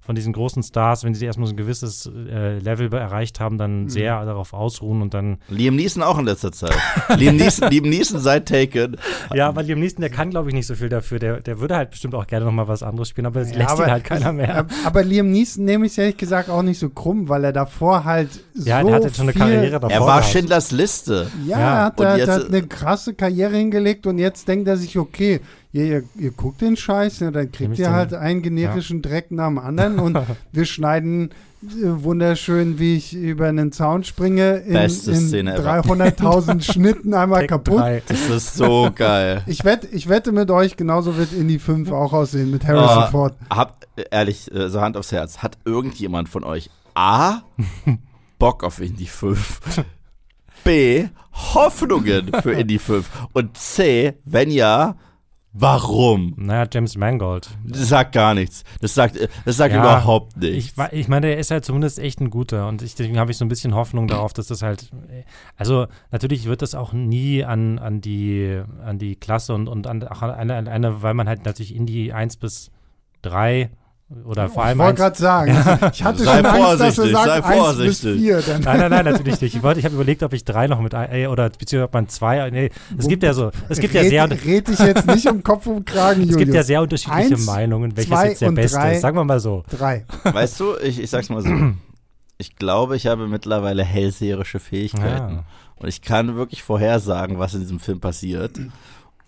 von 0.05 0.15
diesen 0.15 0.33
großen 0.33 0.61
Stars, 0.63 1.03
wenn 1.03 1.13
sie 1.15 1.25
erstmal 1.25 1.47
so 1.47 1.53
ein 1.53 1.57
gewisses 1.57 2.05
äh, 2.29 2.59
Level 2.59 2.91
erreicht 2.93 3.39
haben, 3.39 3.55
Mhm. 3.55 3.59
dann 3.59 3.89
sehr 3.89 4.25
darauf 4.25 4.53
ausruhen 4.53 5.01
und 5.01 5.13
dann. 5.13 5.37
Liam 5.49 5.75
Neeson 5.75 6.03
auch 6.03 6.17
in 6.19 6.25
letzter 6.25 6.51
Zeit. 6.51 6.75
Liam, 7.17 7.37
Neeson, 7.37 7.69
Liam 7.71 7.85
Neeson 7.89 8.19
seit 8.19 8.47
Taken. 8.49 8.97
Ja, 9.33 9.47
aber 9.47 9.63
Liam 9.63 9.79
Neeson, 9.79 10.01
der 10.01 10.09
kann, 10.09 10.29
glaube 10.29 10.49
ich, 10.49 10.55
nicht 10.55 10.67
so 10.67 10.75
viel 10.75 10.89
dafür. 10.89 11.19
Der, 11.19 11.39
der 11.41 11.59
würde 11.59 11.75
halt 11.77 11.91
bestimmt 11.91 12.15
auch 12.15 12.27
gerne 12.27 12.45
noch 12.45 12.51
mal 12.51 12.67
was 12.67 12.83
anderes 12.83 13.09
spielen, 13.09 13.27
aber 13.27 13.41
es 13.41 13.51
Ja, 13.51 13.57
lässt 13.59 13.69
aber 13.71 13.85
ihn 13.85 13.91
halt 13.91 14.03
keiner 14.03 14.33
mehr. 14.33 14.55
Ab- 14.57 14.71
Aber 14.85 15.03
Liam 15.03 15.31
Neeson 15.31 15.63
nehme 15.65 15.85
ich 15.85 15.97
ehrlich 15.97 16.17
gesagt 16.17 16.49
auch 16.49 16.63
nicht 16.63 16.79
so 16.79 16.89
krumm, 16.89 17.29
weil 17.29 17.43
er 17.45 17.53
davor 17.53 18.03
halt 18.03 18.29
ja, 18.55 18.81
so 18.81 18.87
der 18.87 18.95
hat 18.95 19.03
jetzt 19.05 19.15
schon 19.15 19.23
eine 19.25 19.33
viel, 19.33 19.41
Karriere 19.41 19.79
davor. 19.79 19.89
Er 19.91 20.01
war 20.01 20.17
gehabt. 20.19 20.33
Schindlers 20.33 20.71
Liste. 20.71 21.27
Ja, 21.47 21.59
Ja, 21.59 21.59
er 21.79 21.85
hat, 21.85 21.99
und 21.99 22.05
er 22.05 22.27
hat 22.27 22.47
eine 22.47 22.63
krasse 22.67 23.13
Karriere 23.13 23.55
hingelegt 23.55 24.05
und 24.07 24.17
jetzt 24.17 24.47
denkt 24.47 24.67
er 24.67 24.77
sich, 24.77 24.97
okay, 24.97 25.39
ihr, 25.73 25.85
ihr, 25.85 26.03
ihr 26.15 26.31
guckt 26.31 26.61
den 26.61 26.77
Scheiß, 26.77 27.19
ja, 27.19 27.31
dann 27.31 27.51
kriegt 27.51 27.77
ihr 27.77 27.91
halt 27.91 28.13
einen 28.13 28.41
generischen 28.41 29.01
Dreck 29.01 29.31
nach 29.31 29.47
dem 29.47 29.57
anderen 29.57 29.99
und 29.99 30.17
wir 30.51 30.65
schneiden 30.65 31.31
äh, 31.63 32.03
wunderschön, 32.03 32.77
wie 32.77 32.95
ich 32.95 33.13
über 33.13 33.47
einen 33.47 33.71
Zaun 33.71 34.03
springe, 34.03 34.57
in, 34.57 34.73
Beste 34.73 35.11
in 35.11 35.27
Szene 35.27 35.55
ever. 35.55 35.81
300.000 35.81 36.61
Schnitten 36.73 37.13
einmal 37.13 37.41
Take 37.41 37.53
kaputt. 37.53 37.79
drei. 37.79 38.03
Das 38.07 38.29
ist 38.29 38.55
so 38.55 38.91
geil. 38.93 39.43
Ich 39.47 39.65
wette, 39.65 39.87
ich 39.87 40.09
wette 40.09 40.31
mit 40.31 40.51
euch, 40.51 40.77
genauso 40.77 41.17
wird 41.17 41.33
Indie 41.33 41.59
5 41.59 41.91
auch 41.91 42.13
aussehen 42.13 42.51
mit 42.51 42.65
Harrison 42.65 43.05
Oh, 43.07 43.11
Ford. 43.11 43.35
Hab, 43.49 43.85
ehrlich, 44.11 44.53
äh, 44.53 44.69
so 44.69 44.81
Hand 44.81 44.95
aufs 44.97 45.11
Herz, 45.11 45.39
hat 45.39 45.57
irgendjemand 45.65 46.29
von 46.29 46.43
euch 46.43 46.69
A, 46.95 47.41
Bock 48.39 48.63
auf 48.63 48.79
Indie 48.79 49.07
5, 49.07 49.59
B, 50.63 51.05
Hoffnungen 51.31 52.31
für 52.41 52.51
Indie 52.51 52.77
5 52.79 53.09
und 53.33 53.57
C, 53.57 54.13
wenn 54.25 54.51
ja, 54.51 54.95
warum? 55.53 56.33
Naja, 56.37 56.67
James 56.71 56.97
Mangold. 56.97 57.49
Das 57.65 57.87
sagt 57.87 58.11
gar 58.11 58.33
nichts. 58.33 58.63
Das 58.81 58.93
sagt, 58.93 59.17
das 59.45 59.57
sagt 59.57 59.73
Ja, 59.73 59.79
überhaupt 59.79 60.35
nichts. 60.37 60.73
Ich, 60.77 60.99
ich 60.99 61.07
meine, 61.07 61.27
der 61.27 61.37
ist 61.37 61.51
halt 61.51 61.63
zumindest 61.63 61.99
echt 61.99 62.19
ein 62.19 62.29
guter 62.29 62.67
und 62.67 62.81
ich, 62.81 62.95
deswegen 62.95 63.19
habe 63.19 63.31
ich 63.31 63.37
so 63.37 63.45
ein 63.45 63.49
bisschen 63.49 63.75
Hoffnung 63.75 64.07
darauf, 64.07 64.33
dass 64.33 64.47
das 64.47 64.61
halt, 64.61 64.89
also 65.55 65.87
natürlich 66.11 66.45
wird 66.45 66.61
das 66.61 66.75
auch 66.75 66.91
nie 66.91 67.43
an, 67.43 67.79
an, 67.79 68.01
die, 68.01 68.61
an 68.83 68.97
die 68.97 69.15
Klasse 69.15 69.53
und, 69.53 69.67
und 69.69 69.87
an, 69.87 70.05
auch 70.07 70.21
an 70.23 70.31
eine, 70.31 70.55
an 70.55 70.67
eine, 70.67 71.01
weil 71.01 71.13
man 71.13 71.27
halt 71.27 71.45
natürlich 71.45 71.75
in 71.75 71.85
die 71.85 72.11
1 72.11 72.37
bis 72.37 72.71
3 73.21 73.69
oder 74.25 74.47
vor 74.49 74.63
Ich 74.63 74.67
allem 74.69 74.77
wollte 74.79 74.89
1, 75.03 75.17
gerade 75.17 75.17
sagen, 75.17 75.51
ich 75.93 76.03
hatte 76.03 76.23
Sei 76.23 76.35
schon 76.37 76.45
Angst, 76.45 76.79
dass 76.81 76.95
vorsichtig, 76.95 77.15
sei 77.17 77.25
sagt 77.25 77.45
1 77.45 77.55
bis 77.55 77.57
vorsichtig. 78.01 78.21
4. 78.21 78.41
Dann 78.41 78.61
Nein, 78.61 78.79
nein, 78.79 78.89
nein, 78.91 79.05
natürlich 79.05 79.41
nicht. 79.41 79.55
Ich, 79.55 79.63
wollte- 79.63 79.79
ich 79.79 79.85
habe 79.85 79.95
überlegt, 79.95 80.23
ob 80.23 80.33
ich 80.33 80.45
drei 80.45 80.67
noch 80.67 80.79
mit 80.81 80.93
ein, 80.93 81.27
oder 81.27 81.49
beziehungsweise 81.49 81.83
ob 81.85 81.93
man 81.93 82.07
zwei. 82.09 82.49
Nee, 82.51 82.69
es 82.97 83.07
gibt 83.07 83.23
ja 83.23 83.33
so, 83.33 83.51
es 83.69 83.79
gibt 83.79 83.93
ja 83.95 84.01
red, 84.01 84.09
sehr, 84.11 84.29
red 84.29 84.67
dich 84.67 84.79
jetzt 84.79 85.07
nicht 85.07 85.27
um 85.27 85.41
Kopf 85.41 85.65
und 85.67 85.85
Kragen, 85.85 86.21
es 86.21 86.27
Julius. 86.27 86.37
gibt 86.37 86.53
ja 86.53 86.63
sehr 86.63 86.81
unterschiedliche 86.81 87.33
Eins, 87.35 87.45
Meinungen, 87.45 87.95
welches 87.97 88.23
jetzt 88.23 88.41
der 88.41 88.51
beste 88.51 88.77
drei. 88.77 88.93
ist. 88.95 89.01
Sagen 89.01 89.17
wir 89.17 89.23
mal 89.23 89.39
so. 89.39 89.63
Drei. 89.69 90.05
Weißt 90.23 90.59
du, 90.59 90.75
ich, 90.83 90.99
ich 91.01 91.09
sag's 91.09 91.29
mal 91.29 91.41
so. 91.41 91.49
Ich 92.39 92.55
glaube, 92.55 92.97
ich 92.97 93.05
habe 93.07 93.27
mittlerweile 93.27 93.83
hellseherische 93.85 94.59
Fähigkeiten. 94.59 95.35
Ja. 95.35 95.43
Und 95.75 95.87
ich 95.87 96.01
kann 96.01 96.35
wirklich 96.35 96.63
vorhersagen, 96.63 97.37
was 97.39 97.53
in 97.53 97.61
diesem 97.61 97.79
Film 97.79 97.99
passiert. 98.01 98.59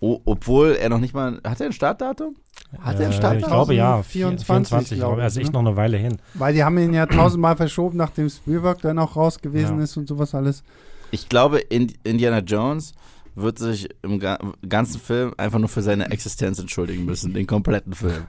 O 0.00 0.20
obwohl 0.26 0.72
er 0.78 0.88
noch 0.90 0.98
nicht 0.98 1.14
mal. 1.14 1.40
Hat 1.46 1.60
er 1.60 1.66
ein 1.66 1.72
Startdatum? 1.72 2.34
Hat 2.80 2.98
er 3.00 3.06
ein 3.06 3.12
Äh, 3.12 3.14
Startdatum? 3.14 3.40
Ich 3.42 3.46
glaube 3.46 3.74
ja. 3.74 4.02
24, 4.02 4.46
24, 4.46 4.98
glaube 4.98 5.16
ich, 5.18 5.22
Also 5.24 5.40
echt 5.40 5.52
ne? 5.52 5.52
noch 5.62 5.66
eine 5.68 5.76
Weile 5.76 5.96
hin. 5.96 6.18
Weil 6.34 6.54
die 6.54 6.64
haben 6.64 6.78
ihn 6.78 6.94
ja 6.94 7.06
tausendmal 7.06 7.56
verschoben, 7.56 7.96
nachdem 7.98 8.28
Spielberg 8.28 8.80
dann 8.82 8.98
auch 8.98 9.16
raus 9.16 9.38
gewesen 9.40 9.78
Ja. 9.78 9.84
ist 9.84 9.96
und 9.96 10.08
sowas 10.08 10.34
alles. 10.34 10.62
Ich 11.10 11.28
glaube, 11.28 11.58
In 11.60 11.92
Indiana 12.04 12.38
Jones 12.40 12.92
wird 13.38 13.58
sich 13.58 13.88
im 14.02 14.18
ga 14.18 14.38
ganzen 14.66 14.98
Film 14.98 15.34
einfach 15.36 15.58
nur 15.58 15.68
für 15.68 15.82
seine 15.82 16.10
Existenz 16.10 16.58
entschuldigen 16.58 17.04
müssen, 17.04 17.34
den 17.34 17.46
kompletten 17.46 17.92
Film. 17.92 18.24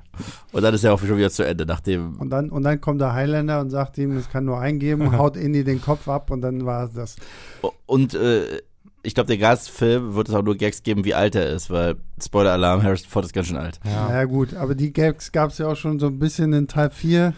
Und 0.51 0.61
dann 0.63 0.73
ist 0.73 0.83
er 0.83 0.93
auch 0.93 0.99
schon 0.99 1.17
wieder 1.17 1.29
zu 1.29 1.43
Ende, 1.45 1.65
nachdem. 1.65 2.17
Und 2.19 2.29
dann, 2.29 2.49
und 2.49 2.63
dann 2.63 2.81
kommt 2.81 2.99
der 2.99 3.13
Highlander 3.13 3.61
und 3.61 3.69
sagt 3.69 3.97
ihm, 3.97 4.17
es 4.17 4.29
kann 4.29 4.43
nur 4.43 4.59
eingeben, 4.59 5.11
haut 5.17 5.37
Indy 5.37 5.63
den 5.63 5.81
Kopf 5.81 6.09
ab 6.09 6.29
und 6.29 6.41
dann 6.41 6.65
war 6.65 6.83
es 6.83 6.91
das. 6.93 7.15
Und 7.85 8.15
äh, 8.15 8.61
ich 9.07 9.13
glaube, 9.13 9.27
der 9.27 9.37
ganze 9.37 9.71
Film 9.71 10.15
wird 10.15 10.27
es 10.27 10.35
auch 10.35 10.43
nur 10.43 10.57
Gags 10.57 10.83
geben, 10.83 11.05
wie 11.05 11.13
alt 11.13 11.33
er 11.33 11.49
ist, 11.49 11.69
weil 11.69 11.95
Spoiler-Alarm, 12.21 12.83
Harrison 12.83 13.07
Ford 13.07 13.23
ist 13.23 13.31
ganz 13.31 13.47
schön 13.47 13.55
alt. 13.55 13.79
Ja. 13.85 14.11
Ja, 14.11 14.25
gut, 14.25 14.53
aber 14.53 14.75
die 14.75 14.91
Gags 14.91 15.31
gab 15.31 15.51
es 15.51 15.59
ja 15.59 15.67
auch 15.67 15.77
schon 15.77 15.97
so 15.97 16.07
ein 16.07 16.19
bisschen 16.19 16.51
in 16.51 16.67
Teil 16.67 16.89
4. 16.89 17.33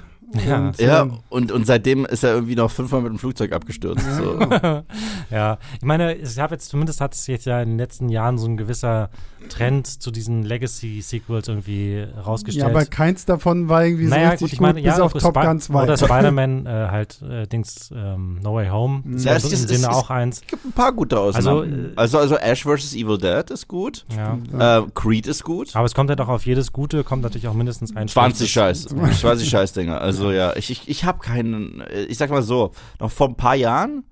Ja. 0.47 0.57
Und, 0.67 0.79
Ja, 0.79 1.01
ähm, 1.03 1.17
und, 1.29 1.51
und 1.51 1.65
seitdem 1.65 2.05
ist 2.05 2.23
er 2.23 2.33
irgendwie 2.33 2.55
noch 2.55 2.69
fünfmal 2.71 3.01
mit 3.01 3.11
dem 3.11 3.17
Flugzeug 3.19 3.51
abgestürzt. 3.53 4.05
So. 4.17 4.39
ja, 5.31 5.57
ich 5.75 5.81
meine, 5.83 6.15
ich 6.15 6.37
habe 6.39 6.55
jetzt 6.55 6.69
zumindest 6.69 7.01
hat 7.01 7.13
es 7.13 7.27
jetzt 7.27 7.45
ja 7.45 7.61
in 7.61 7.69
den 7.69 7.77
letzten 7.77 8.09
Jahren 8.09 8.37
so 8.37 8.45
ein 8.47 8.57
gewisser 8.57 9.09
Trend 9.49 9.87
zu 9.87 10.11
diesen 10.11 10.43
Legacy-Sequels 10.43 11.47
irgendwie 11.47 11.95
ja, 12.13 12.21
rausgestellt. 12.21 12.65
aber 12.69 12.85
keins 12.85 13.25
davon 13.25 13.69
war 13.69 13.85
irgendwie 13.85 14.05
so 14.05 14.09
naja, 14.11 14.29
richtig 14.31 14.47
gut, 14.49 14.53
ich 14.53 14.59
meine, 14.59 14.75
gut, 14.79 14.85
ja, 14.85 14.93
bis 14.93 15.01
auf 15.01 15.13
Top 15.13 15.35
Spi- 15.37 15.45
Gun 15.47 15.59
2. 15.59 15.83
Oder 15.83 15.97
Spider-Man 15.97 16.65
äh, 16.65 16.69
halt, 16.69 17.21
äh, 17.21 17.47
Dings, 17.47 17.89
ähm, 17.95 18.39
No 18.43 18.55
Way 18.55 18.69
Home. 18.69 19.01
Mhm. 19.03 19.15
Ist 19.15 19.25
Ja, 19.25 19.31
ja, 19.31 19.37
es 19.37 19.51
im 19.51 19.67
Sinne 19.67 19.91
auch 19.91 20.09
eins. 20.09 20.41
Es 20.41 20.47
gibt 20.47 20.65
ein 20.65 20.71
paar 20.73 20.91
gute 20.91 21.17
Also, 21.17 21.49
Ausnahmen. 21.51 21.85
äh, 21.85 21.91
Also, 21.95 22.17
also, 22.19 22.35
Ash 22.35 22.63
vs. 22.63 22.93
Evil 22.93 23.17
Dead 23.17 23.49
ist 23.49 23.67
gut. 23.67 24.05
Ja. 24.15 24.79
Äh, 24.79 24.83
Creed 24.93 25.25
ist 25.27 25.43
gut. 25.43 25.75
Aber 25.75 25.85
es 25.85 25.95
kommt 25.95 26.09
halt 26.09 26.19
auch 26.21 26.27
auf 26.27 26.45
jedes 26.45 26.71
Gute, 26.73 27.03
kommt 27.03 27.23
natürlich 27.23 27.47
auch 27.47 27.53
mindestens 27.53 27.95
ein 27.95 28.07
20 28.07 28.51
schlechtes. 28.51 28.91
Scheiß. 28.91 29.19
20 29.21 29.49
Scheißdinger. 29.49 29.99
Also 30.01 30.18
ja, 30.31 30.55
ich, 30.55 30.69
ich, 30.69 30.87
ich 30.87 31.03
habe 31.05 31.19
keinen, 31.19 31.81
äh, 31.81 32.03
ich 32.03 32.17
sag 32.17 32.29
mal 32.29 32.41
so, 32.41 32.71
noch 32.99 33.11
vor 33.11 33.27
ein 33.27 33.35
paar 33.35 33.55
Jahren 33.55 34.03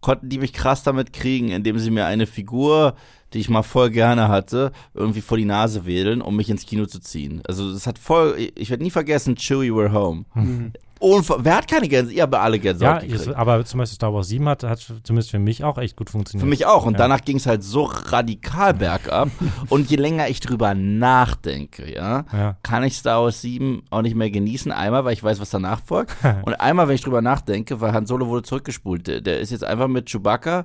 konnten 0.00 0.28
die 0.28 0.38
mich 0.38 0.52
krass 0.52 0.82
damit 0.82 1.12
kriegen, 1.12 1.48
indem 1.48 1.78
sie 1.78 1.90
mir 1.90 2.06
eine 2.06 2.26
Figur, 2.26 2.94
die 3.32 3.40
ich 3.40 3.48
mal 3.48 3.62
voll 3.62 3.90
gerne 3.90 4.28
hatte, 4.28 4.70
irgendwie 4.94 5.20
vor 5.20 5.36
die 5.36 5.44
Nase 5.44 5.84
wedeln, 5.84 6.22
um 6.22 6.36
mich 6.36 6.48
ins 6.48 6.64
Kino 6.66 6.86
zu 6.86 7.00
ziehen. 7.00 7.42
Also 7.48 7.72
das 7.72 7.86
hat 7.86 7.98
voll, 7.98 8.36
ich 8.54 8.70
werde 8.70 8.84
nie 8.84 8.90
vergessen, 8.90 9.36
Chewie 9.36 9.72
We're 9.72 9.92
Home. 9.92 10.24
Mhm. 10.34 10.72
Unver 10.98 11.36
wer 11.40 11.56
hat 11.58 11.68
keine 11.68 11.88
Gänse? 11.88 12.12
Ihr 12.12 12.22
habt 12.22 12.34
alle 12.34 12.58
Gänsehaut 12.58 13.02
Ja, 13.02 13.14
es, 13.14 13.28
aber 13.28 13.64
zum 13.64 13.78
Beispiel 13.78 13.94
Star 13.96 14.14
Wars 14.14 14.28
7 14.28 14.48
hat, 14.48 14.62
hat 14.62 14.78
zumindest 15.02 15.30
für 15.30 15.38
mich 15.38 15.62
auch 15.62 15.76
echt 15.78 15.94
gut 15.96 16.08
funktioniert. 16.10 16.42
Für 16.44 16.48
mich 16.48 16.64
auch. 16.66 16.86
Und 16.86 16.94
Ja. 16.94 16.98
danach 16.98 17.20
ging 17.22 17.36
es 17.36 17.46
halt 17.46 17.62
so 17.62 17.84
radikal 17.84 18.72
bergab. 18.74 19.28
und 19.68 19.90
je 19.90 19.96
länger 19.96 20.28
ich 20.28 20.40
drüber 20.40 20.74
nachdenke, 20.74 21.92
ja, 21.92 22.24
Ja. 22.32 22.56
kann 22.62 22.82
ich 22.84 22.96
Star 22.96 23.22
Wars 23.22 23.40
7 23.42 23.82
auch 23.90 24.02
nicht 24.02 24.16
mehr 24.16 24.30
genießen. 24.30 24.72
Einmal, 24.72 25.04
weil 25.04 25.12
ich 25.12 25.22
weiß, 25.22 25.40
was 25.40 25.50
danach 25.50 25.80
folgt. 25.84 26.16
und 26.44 26.54
einmal, 26.60 26.88
wenn 26.88 26.94
ich 26.94 27.02
drüber 27.02 27.22
nachdenke, 27.22 27.80
weil 27.80 27.92
Han 27.92 28.06
Solo 28.06 28.26
wurde 28.28 28.42
zurückgespult. 28.42 29.06
Der, 29.06 29.20
der 29.20 29.40
ist 29.40 29.50
jetzt 29.50 29.64
einfach 29.64 29.88
mit 29.88 30.10
Chewbacca 30.10 30.64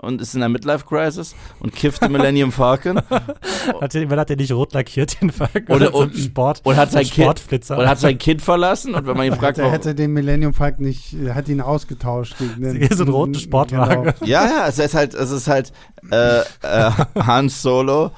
und 0.00 0.20
ist 0.20 0.34
in 0.34 0.40
der 0.40 0.48
Midlife-Crisis 0.48 1.34
und 1.60 1.74
kifft 1.74 2.02
den 2.02 2.12
Millennium 2.12 2.52
Falcon 2.52 2.96
Hat 3.80 3.94
der, 3.94 4.06
man 4.06 4.18
hat 4.20 4.28
der 4.28 4.36
nicht 4.36 4.52
rot 4.52 4.72
lackiert, 4.72 5.20
den 5.20 5.30
Falcon? 5.30 5.74
Oder- 5.74 5.90
so 5.90 5.98
und- 5.98 6.16
Sport, 6.16 6.60
und 6.64 6.76
hat 6.76 6.90
so 6.92 6.98
ein 6.98 7.04
sein 7.04 7.12
Kind- 7.12 7.24
Sportflitzer. 7.26 7.78
und 7.78 7.88
hat 7.88 7.98
sein 7.98 8.18
Kind 8.18 8.40
verlassen. 8.42 8.94
Und 8.94 9.06
wenn 9.06 9.16
man 9.16 9.26
ihn 9.26 9.34
fragt, 9.38 9.58
Er 9.58 9.64
warum, 9.64 9.72
hätte 9.74 9.94
den 9.94 10.12
Millennium 10.12 10.54
Falcon 10.54 10.84
nicht, 10.86 11.14
er 11.14 11.34
hat 11.34 11.48
ihn 11.48 11.60
ausgetauscht 11.60 12.36
gegen 12.38 12.62
den, 12.62 12.88
So 12.96 13.02
einen 13.04 13.12
roten 13.12 13.34
Sportwagen. 13.34 14.02
Genau. 14.04 14.14
Ja, 14.24 14.44
ja, 14.46 14.66
es 14.68 14.78
ist 14.78 14.94
halt, 14.94 15.14
es 15.14 15.30
ist 15.30 15.48
halt 15.48 15.72
äh, 16.10 16.40
äh, 16.62 16.90
Han 17.16 17.48
Solo, 17.48 18.10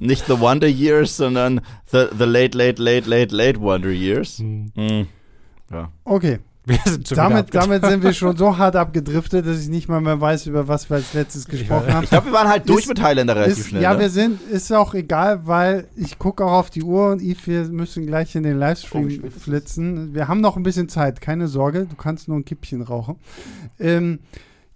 nicht 0.00 0.26
The 0.26 0.38
Wonder 0.40 0.68
Years, 0.68 1.16
sondern 1.16 1.60
the, 1.90 2.04
the 2.16 2.24
Late, 2.24 2.56
Late, 2.56 2.82
Late, 2.82 3.08
Late, 3.08 3.34
Late 3.34 3.60
Wonder 3.60 3.90
Years. 3.90 4.38
Hm. 4.38 4.72
Hm. 4.74 5.06
Ja. 5.72 5.90
Okay, 6.04 6.38
sind 6.84 7.08
schon 7.08 7.16
damit, 7.16 7.54
damit 7.54 7.84
sind 7.84 8.02
wir 8.02 8.12
schon 8.12 8.36
so 8.36 8.56
hart 8.58 8.76
abgedriftet, 8.76 9.46
dass 9.46 9.60
ich 9.60 9.68
nicht 9.68 9.88
mal 9.88 10.00
mehr 10.00 10.20
weiß, 10.20 10.46
über 10.46 10.68
was 10.68 10.88
wir 10.90 10.96
als 10.98 11.14
letztes 11.14 11.46
gesprochen 11.46 11.92
haben. 11.92 12.04
Ich 12.04 12.10
glaube, 12.10 12.26
wir 12.26 12.32
waren 12.32 12.48
halt 12.48 12.68
durch 12.68 12.82
Ist- 12.82 12.88
mit 12.88 13.02
Highlander 13.02 13.36
relativ 13.36 13.58
Ist, 13.58 13.68
schnell. 13.68 13.82
ja, 13.82 13.94
ne? 13.94 14.00
wir 14.00 14.10
sind, 14.10 14.40
ist 14.42 14.72
auch 14.72 14.94
egal, 14.94 15.46
weil 15.46 15.88
ich 15.96 16.18
gucke 16.18 16.44
auch 16.44 16.52
auf 16.52 16.70
die 16.70 16.82
Uhr 16.82 17.10
und 17.12 17.22
Yves, 17.22 17.46
wir 17.46 17.64
müssen 17.64 18.06
gleich 18.06 18.34
in 18.36 18.42
den 18.42 18.56
Oh, 18.56 18.60
Livestream 18.60 19.08
es? 19.26 19.42
flitzen. 19.42 20.14
Wir 20.14 20.28
haben 20.28 20.40
noch 20.40 20.56
ein 20.56 20.62
bisschen 20.62 20.88
Zeit, 20.88 21.20
keine 21.20 21.48
Sorge, 21.48 21.86
du 21.88 21.96
kannst 21.96 22.28
nur 22.28 22.36
ein 22.38 22.44
Kippchen 22.44 22.82
rauchen. 22.82 23.16
Ähm, 23.80 24.20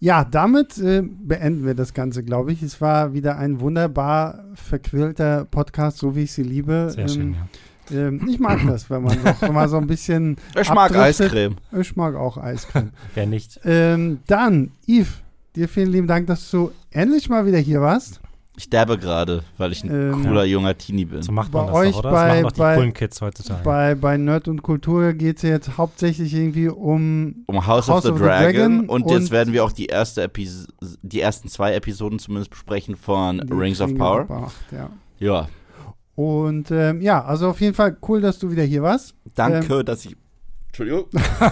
ja, 0.00 0.24
damit 0.24 0.78
äh, 0.78 1.02
beenden 1.02 1.64
wir 1.64 1.74
das 1.74 1.94
Ganze, 1.94 2.24
glaube 2.24 2.52
ich. 2.52 2.60
Es 2.62 2.80
war 2.80 3.12
wieder 3.12 3.36
ein 3.38 3.60
wunderbar 3.60 4.46
verquillter 4.54 5.44
Podcast, 5.44 5.98
so 5.98 6.16
wie 6.16 6.22
ich 6.24 6.32
sie 6.32 6.42
liebe. 6.42 6.90
Sehr 6.92 7.06
schön, 7.08 7.34
ja. 7.34 7.46
Ähm, 7.92 8.26
ich 8.28 8.38
mag 8.38 8.60
das, 8.66 8.88
wenn 8.90 9.02
man 9.02 9.18
doch 9.24 9.52
mal 9.52 9.68
so 9.68 9.76
ein 9.78 9.86
bisschen. 9.86 10.36
ich 10.60 10.68
mag 10.68 10.90
abdriftet. 10.94 11.26
Eiscreme. 11.26 11.56
Ich 11.80 11.96
mag 11.96 12.14
auch 12.14 12.36
Eiscreme. 12.36 12.90
Wer 13.14 13.26
nicht? 13.26 13.60
ähm, 13.64 14.20
dann, 14.26 14.72
Yves, 14.86 15.12
dir 15.56 15.68
vielen 15.68 15.90
lieben 15.90 16.06
Dank, 16.06 16.26
dass 16.26 16.50
du 16.50 16.70
endlich 16.90 17.28
mal 17.28 17.46
wieder 17.46 17.58
hier 17.58 17.80
warst. 17.80 18.20
Ich 18.54 18.68
derbe 18.68 18.98
gerade, 18.98 19.44
weil 19.56 19.72
ich 19.72 19.82
ein 19.82 19.90
Ähm, 20.12 20.24
cooler 20.26 20.44
junger 20.44 20.76
Teenie 20.76 21.06
bin. 21.06 21.22
So 21.22 21.32
macht 21.32 21.50
Bei 21.52 21.60
man 21.60 21.68
das 21.68 21.76
euch 21.76 21.92
doch, 21.92 21.98
oder? 22.00 22.10
bei- 22.10 22.26
das 22.28 22.28
machen 22.28 22.42
doch 22.42 22.52
die 22.52 22.58
bei- 22.60 22.74
coolen 22.76 22.92
Kids 22.92 23.20
heutzutage. 23.22 23.64
Bei, 23.64 23.94
bei 23.94 24.16
Nerd 24.18 24.46
und 24.46 24.62
Kultur 24.62 25.14
geht 25.14 25.36
es 25.38 25.42
jetzt 25.42 25.78
hauptsächlich 25.78 26.34
irgendwie 26.34 26.68
um. 26.68 27.44
Um 27.46 27.66
House, 27.66 27.88
House 27.88 27.88
of, 27.88 28.02
the, 28.04 28.10
of 28.10 28.18
the 28.18 28.24
Dragon. 28.24 28.52
Dragon 28.52 28.88
und, 28.90 29.02
und- 29.04 29.10
jetzt 29.10 29.30
werden 29.30 29.54
wir 29.54 29.64
auch 29.64 29.72
die 29.72 29.86
erste 29.86 30.22
Epis 30.24 30.68
die 31.00 31.22
ersten 31.22 31.48
zwei 31.48 31.72
Episoden 31.72 32.18
zumindest 32.18 32.50
besprechen 32.50 32.94
von 32.96 33.40
Rings 33.40 33.80
of 33.80 33.94
Power. 33.96 34.26
der 34.26 34.36
Macht, 34.40 34.54
ja. 34.70 34.90
Ja. 35.18 35.48
Und 36.14 36.70
ähm, 36.70 37.00
ja, 37.00 37.24
also 37.24 37.48
auf 37.48 37.60
jeden 37.60 37.74
Fall 37.74 37.96
cool, 38.08 38.20
dass 38.20 38.38
du 38.38 38.50
wieder 38.50 38.64
hier 38.64 38.82
warst. 38.82 39.14
Danke, 39.34 39.84
dass 39.84 40.04
ich. 40.04 40.16
Entschuldigung. 40.68 41.04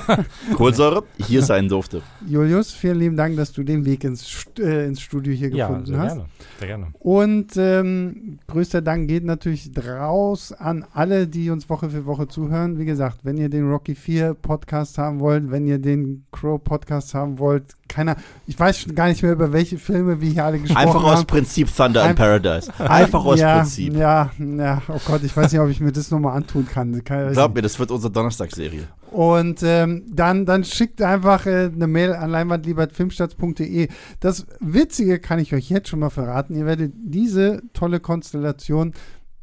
Kohlensäure 0.54 1.04
hier 1.18 1.42
sein 1.42 1.68
durfte. 1.68 2.00
Julius, 2.26 2.72
vielen 2.72 2.98
lieben 2.98 3.16
Dank, 3.16 3.36
dass 3.36 3.52
du 3.52 3.62
den 3.62 3.84
Weg 3.84 4.02
ins, 4.02 4.26
St 4.26 4.58
äh, 4.58 4.86
ins 4.86 5.02
Studio 5.02 5.34
hier 5.34 5.50
ja, 5.50 5.66
gefunden 5.66 5.88
sehr 5.88 5.98
hast. 5.98 6.14
gerne. 6.14 6.28
Sehr 6.58 6.68
gerne. 6.68 6.86
Und 7.00 7.48
ähm, 7.58 8.38
größter 8.46 8.80
Dank 8.80 9.08
geht 9.08 9.24
natürlich 9.24 9.72
draus 9.72 10.52
an 10.52 10.86
alle, 10.94 11.26
die 11.26 11.50
uns 11.50 11.68
Woche 11.68 11.90
für 11.90 12.06
Woche 12.06 12.28
zuhören. 12.28 12.78
Wie 12.78 12.86
gesagt, 12.86 13.18
wenn 13.22 13.36
ihr 13.36 13.50
den 13.50 13.70
Rocky 13.70 13.94
4 13.94 14.32
Podcast 14.32 14.96
haben 14.96 15.20
wollt, 15.20 15.50
wenn 15.50 15.66
ihr 15.66 15.78
den 15.78 16.24
Crow 16.32 16.62
Podcast 16.62 17.12
haben 17.12 17.38
wollt, 17.38 17.76
keiner, 17.90 18.16
ich 18.46 18.58
weiß 18.58 18.78
schon 18.78 18.94
gar 18.94 19.08
nicht 19.08 19.22
mehr, 19.22 19.32
über 19.32 19.52
welche 19.52 19.76
Filme 19.78 20.20
wir 20.20 20.30
hier 20.30 20.44
alle 20.46 20.58
gesprochen 20.58 20.80
Einfach 20.86 21.02
haben. 21.02 21.18
aus 21.18 21.24
Prinzip 21.26 21.68
Thunder 21.74 22.02
in 22.04 22.08
Ein- 22.10 22.14
Paradise. 22.14 22.72
Einfach 22.78 23.24
aus 23.24 23.38
ja, 23.40 23.58
Prinzip. 23.58 23.94
Ja, 23.96 24.30
ja, 24.38 24.82
oh 24.88 24.98
Gott, 25.06 25.22
ich 25.24 25.36
weiß 25.36 25.52
nicht, 25.52 25.60
ob 25.60 25.68
ich 25.68 25.80
mir 25.80 25.92
das 25.92 26.10
nochmal 26.10 26.36
antun 26.36 26.66
kann. 26.66 27.04
kann 27.04 27.32
Glaub 27.32 27.54
mir, 27.54 27.62
das 27.62 27.78
wird 27.78 27.90
unsere 27.90 28.12
Donnerstagsserie. 28.12 28.84
und 29.10 29.60
ähm, 29.62 30.04
dann, 30.10 30.46
dann 30.46 30.64
schickt 30.64 31.02
einfach 31.02 31.44
äh, 31.46 31.70
eine 31.74 31.86
Mail 31.86 32.12
an 32.14 32.30
leinwandliebertfilmstarts.de. 32.30 33.88
Das 34.20 34.46
Witzige 34.60 35.18
kann 35.18 35.38
ich 35.38 35.52
euch 35.54 35.68
jetzt 35.70 35.88
schon 35.88 35.98
mal 36.00 36.10
verraten. 36.10 36.54
Ihr 36.54 36.66
werdet 36.66 36.92
diese 36.96 37.62
tolle 37.72 38.00
Konstellation 38.00 38.94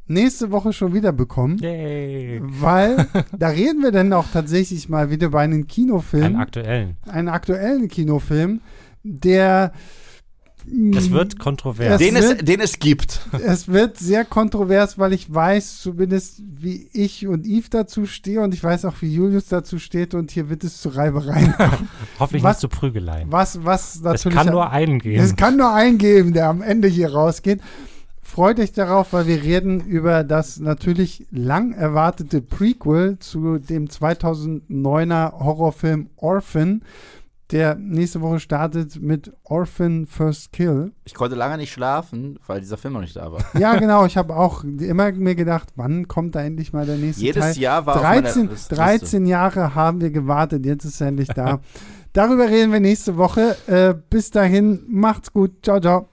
nächste 0.07 0.51
Woche 0.51 0.73
schon 0.73 0.93
wieder 0.93 1.11
bekommen. 1.11 1.57
Yay. 1.59 2.39
Weil 2.43 3.07
da 3.37 3.47
reden 3.49 3.81
wir 3.83 3.91
dann 3.91 4.11
auch 4.13 4.25
tatsächlich 4.31 4.89
mal 4.89 5.09
wieder 5.09 5.29
bei 5.29 5.41
einem 5.43 5.67
Kinofilm, 5.67 6.23
Einen 6.23 6.35
aktuellen. 6.37 6.97
einen 7.07 7.29
aktuellen 7.29 7.87
Kinofilm, 7.87 8.61
der 9.03 9.71
Es 10.95 11.11
wird 11.11 11.39
kontrovers. 11.39 11.93
Es 11.93 11.97
Den 12.07 12.15
es, 12.17 12.27
wird- 12.27 12.47
den 12.47 12.59
es 12.59 12.79
gibt. 12.79 13.21
es 13.45 13.67
wird 13.69 13.97
sehr 13.97 14.25
kontrovers, 14.25 14.97
weil 14.99 15.13
ich 15.13 15.33
weiß 15.33 15.79
zumindest, 15.81 16.41
wie 16.45 16.89
ich 16.91 17.25
und 17.27 17.45
Yves 17.45 17.69
dazu 17.69 18.05
stehe 18.05 18.41
und 18.41 18.53
ich 18.53 18.63
weiß 18.63 18.83
auch, 18.85 18.95
wie 19.01 19.13
Julius 19.13 19.45
dazu 19.47 19.79
steht 19.79 20.13
und 20.13 20.31
hier 20.31 20.49
wird 20.49 20.63
es 20.65 20.81
zu 20.81 20.89
Reibereien 20.89 21.53
kommen. 21.57 21.87
Hoffentlich 22.19 22.43
Was- 22.43 22.57
nicht 22.57 22.61
zu 22.61 22.67
Prügeleien. 22.69 23.31
Was, 23.31 23.63
was 23.63 23.95
Es 23.95 24.01
natürlich. 24.01 24.37
kann 24.37 24.47
nur 24.51 24.69
einen 24.69 24.99
gehen. 24.99 25.21
es 25.23 25.35
kann 25.37 25.55
nur 25.55 25.73
einen 25.73 25.97
geben, 25.97 26.33
der 26.33 26.47
am 26.49 26.61
Ende 26.61 26.87
hier 26.89 27.13
rausgeht. 27.13 27.61
Freut 28.27 28.59
euch 28.59 28.73
darauf, 28.73 29.13
weil 29.13 29.25
wir 29.25 29.41
reden 29.41 29.79
über 29.79 30.25
das 30.25 30.59
natürlich 30.59 31.25
lang 31.31 31.71
erwartete 31.71 32.41
Prequel 32.41 33.17
zu 33.19 33.57
dem 33.57 33.87
2009er 33.87 35.39
Horrorfilm 35.39 36.09
Orphan, 36.17 36.83
der 37.51 37.75
nächste 37.75 38.19
Woche 38.21 38.41
startet 38.41 39.01
mit 39.01 39.31
Orphan 39.43 40.05
First 40.05 40.51
Kill. 40.51 40.91
Ich 41.05 41.15
konnte 41.15 41.37
lange 41.37 41.57
nicht 41.57 41.71
schlafen, 41.71 42.37
weil 42.45 42.59
dieser 42.59 42.77
Film 42.77 42.95
noch 42.95 43.01
nicht 43.01 43.15
da 43.15 43.31
war. 43.31 43.43
Ja, 43.59 43.77
genau. 43.77 44.05
Ich 44.05 44.17
habe 44.17 44.35
auch 44.35 44.63
immer 44.63 45.11
mir 45.13 45.33
gedacht, 45.33 45.69
wann 45.77 46.09
kommt 46.09 46.35
da 46.35 46.41
endlich 46.43 46.73
mal 46.73 46.85
der 46.85 46.97
nächste 46.97 47.23
Jedes 47.23 47.41
Teil? 47.41 47.57
Jahr 47.57 47.85
war 47.85 47.95
auf 47.95 48.01
13, 48.01 48.41
meiner 48.41 48.51
Liste. 48.51 48.75
13 48.75 49.25
Jahre 49.25 49.73
haben 49.73 50.01
wir 50.01 50.11
gewartet, 50.11 50.65
jetzt 50.65 50.83
ist 50.83 50.99
er 50.99 51.07
endlich 51.07 51.29
da. 51.29 51.61
Darüber 52.13 52.49
reden 52.49 52.73
wir 52.73 52.81
nächste 52.81 53.15
Woche. 53.15 53.55
Äh, 53.67 53.95
bis 54.09 54.31
dahin, 54.31 54.81
macht's 54.89 55.31
gut. 55.31 55.63
Ciao, 55.63 55.79
ciao. 55.79 56.09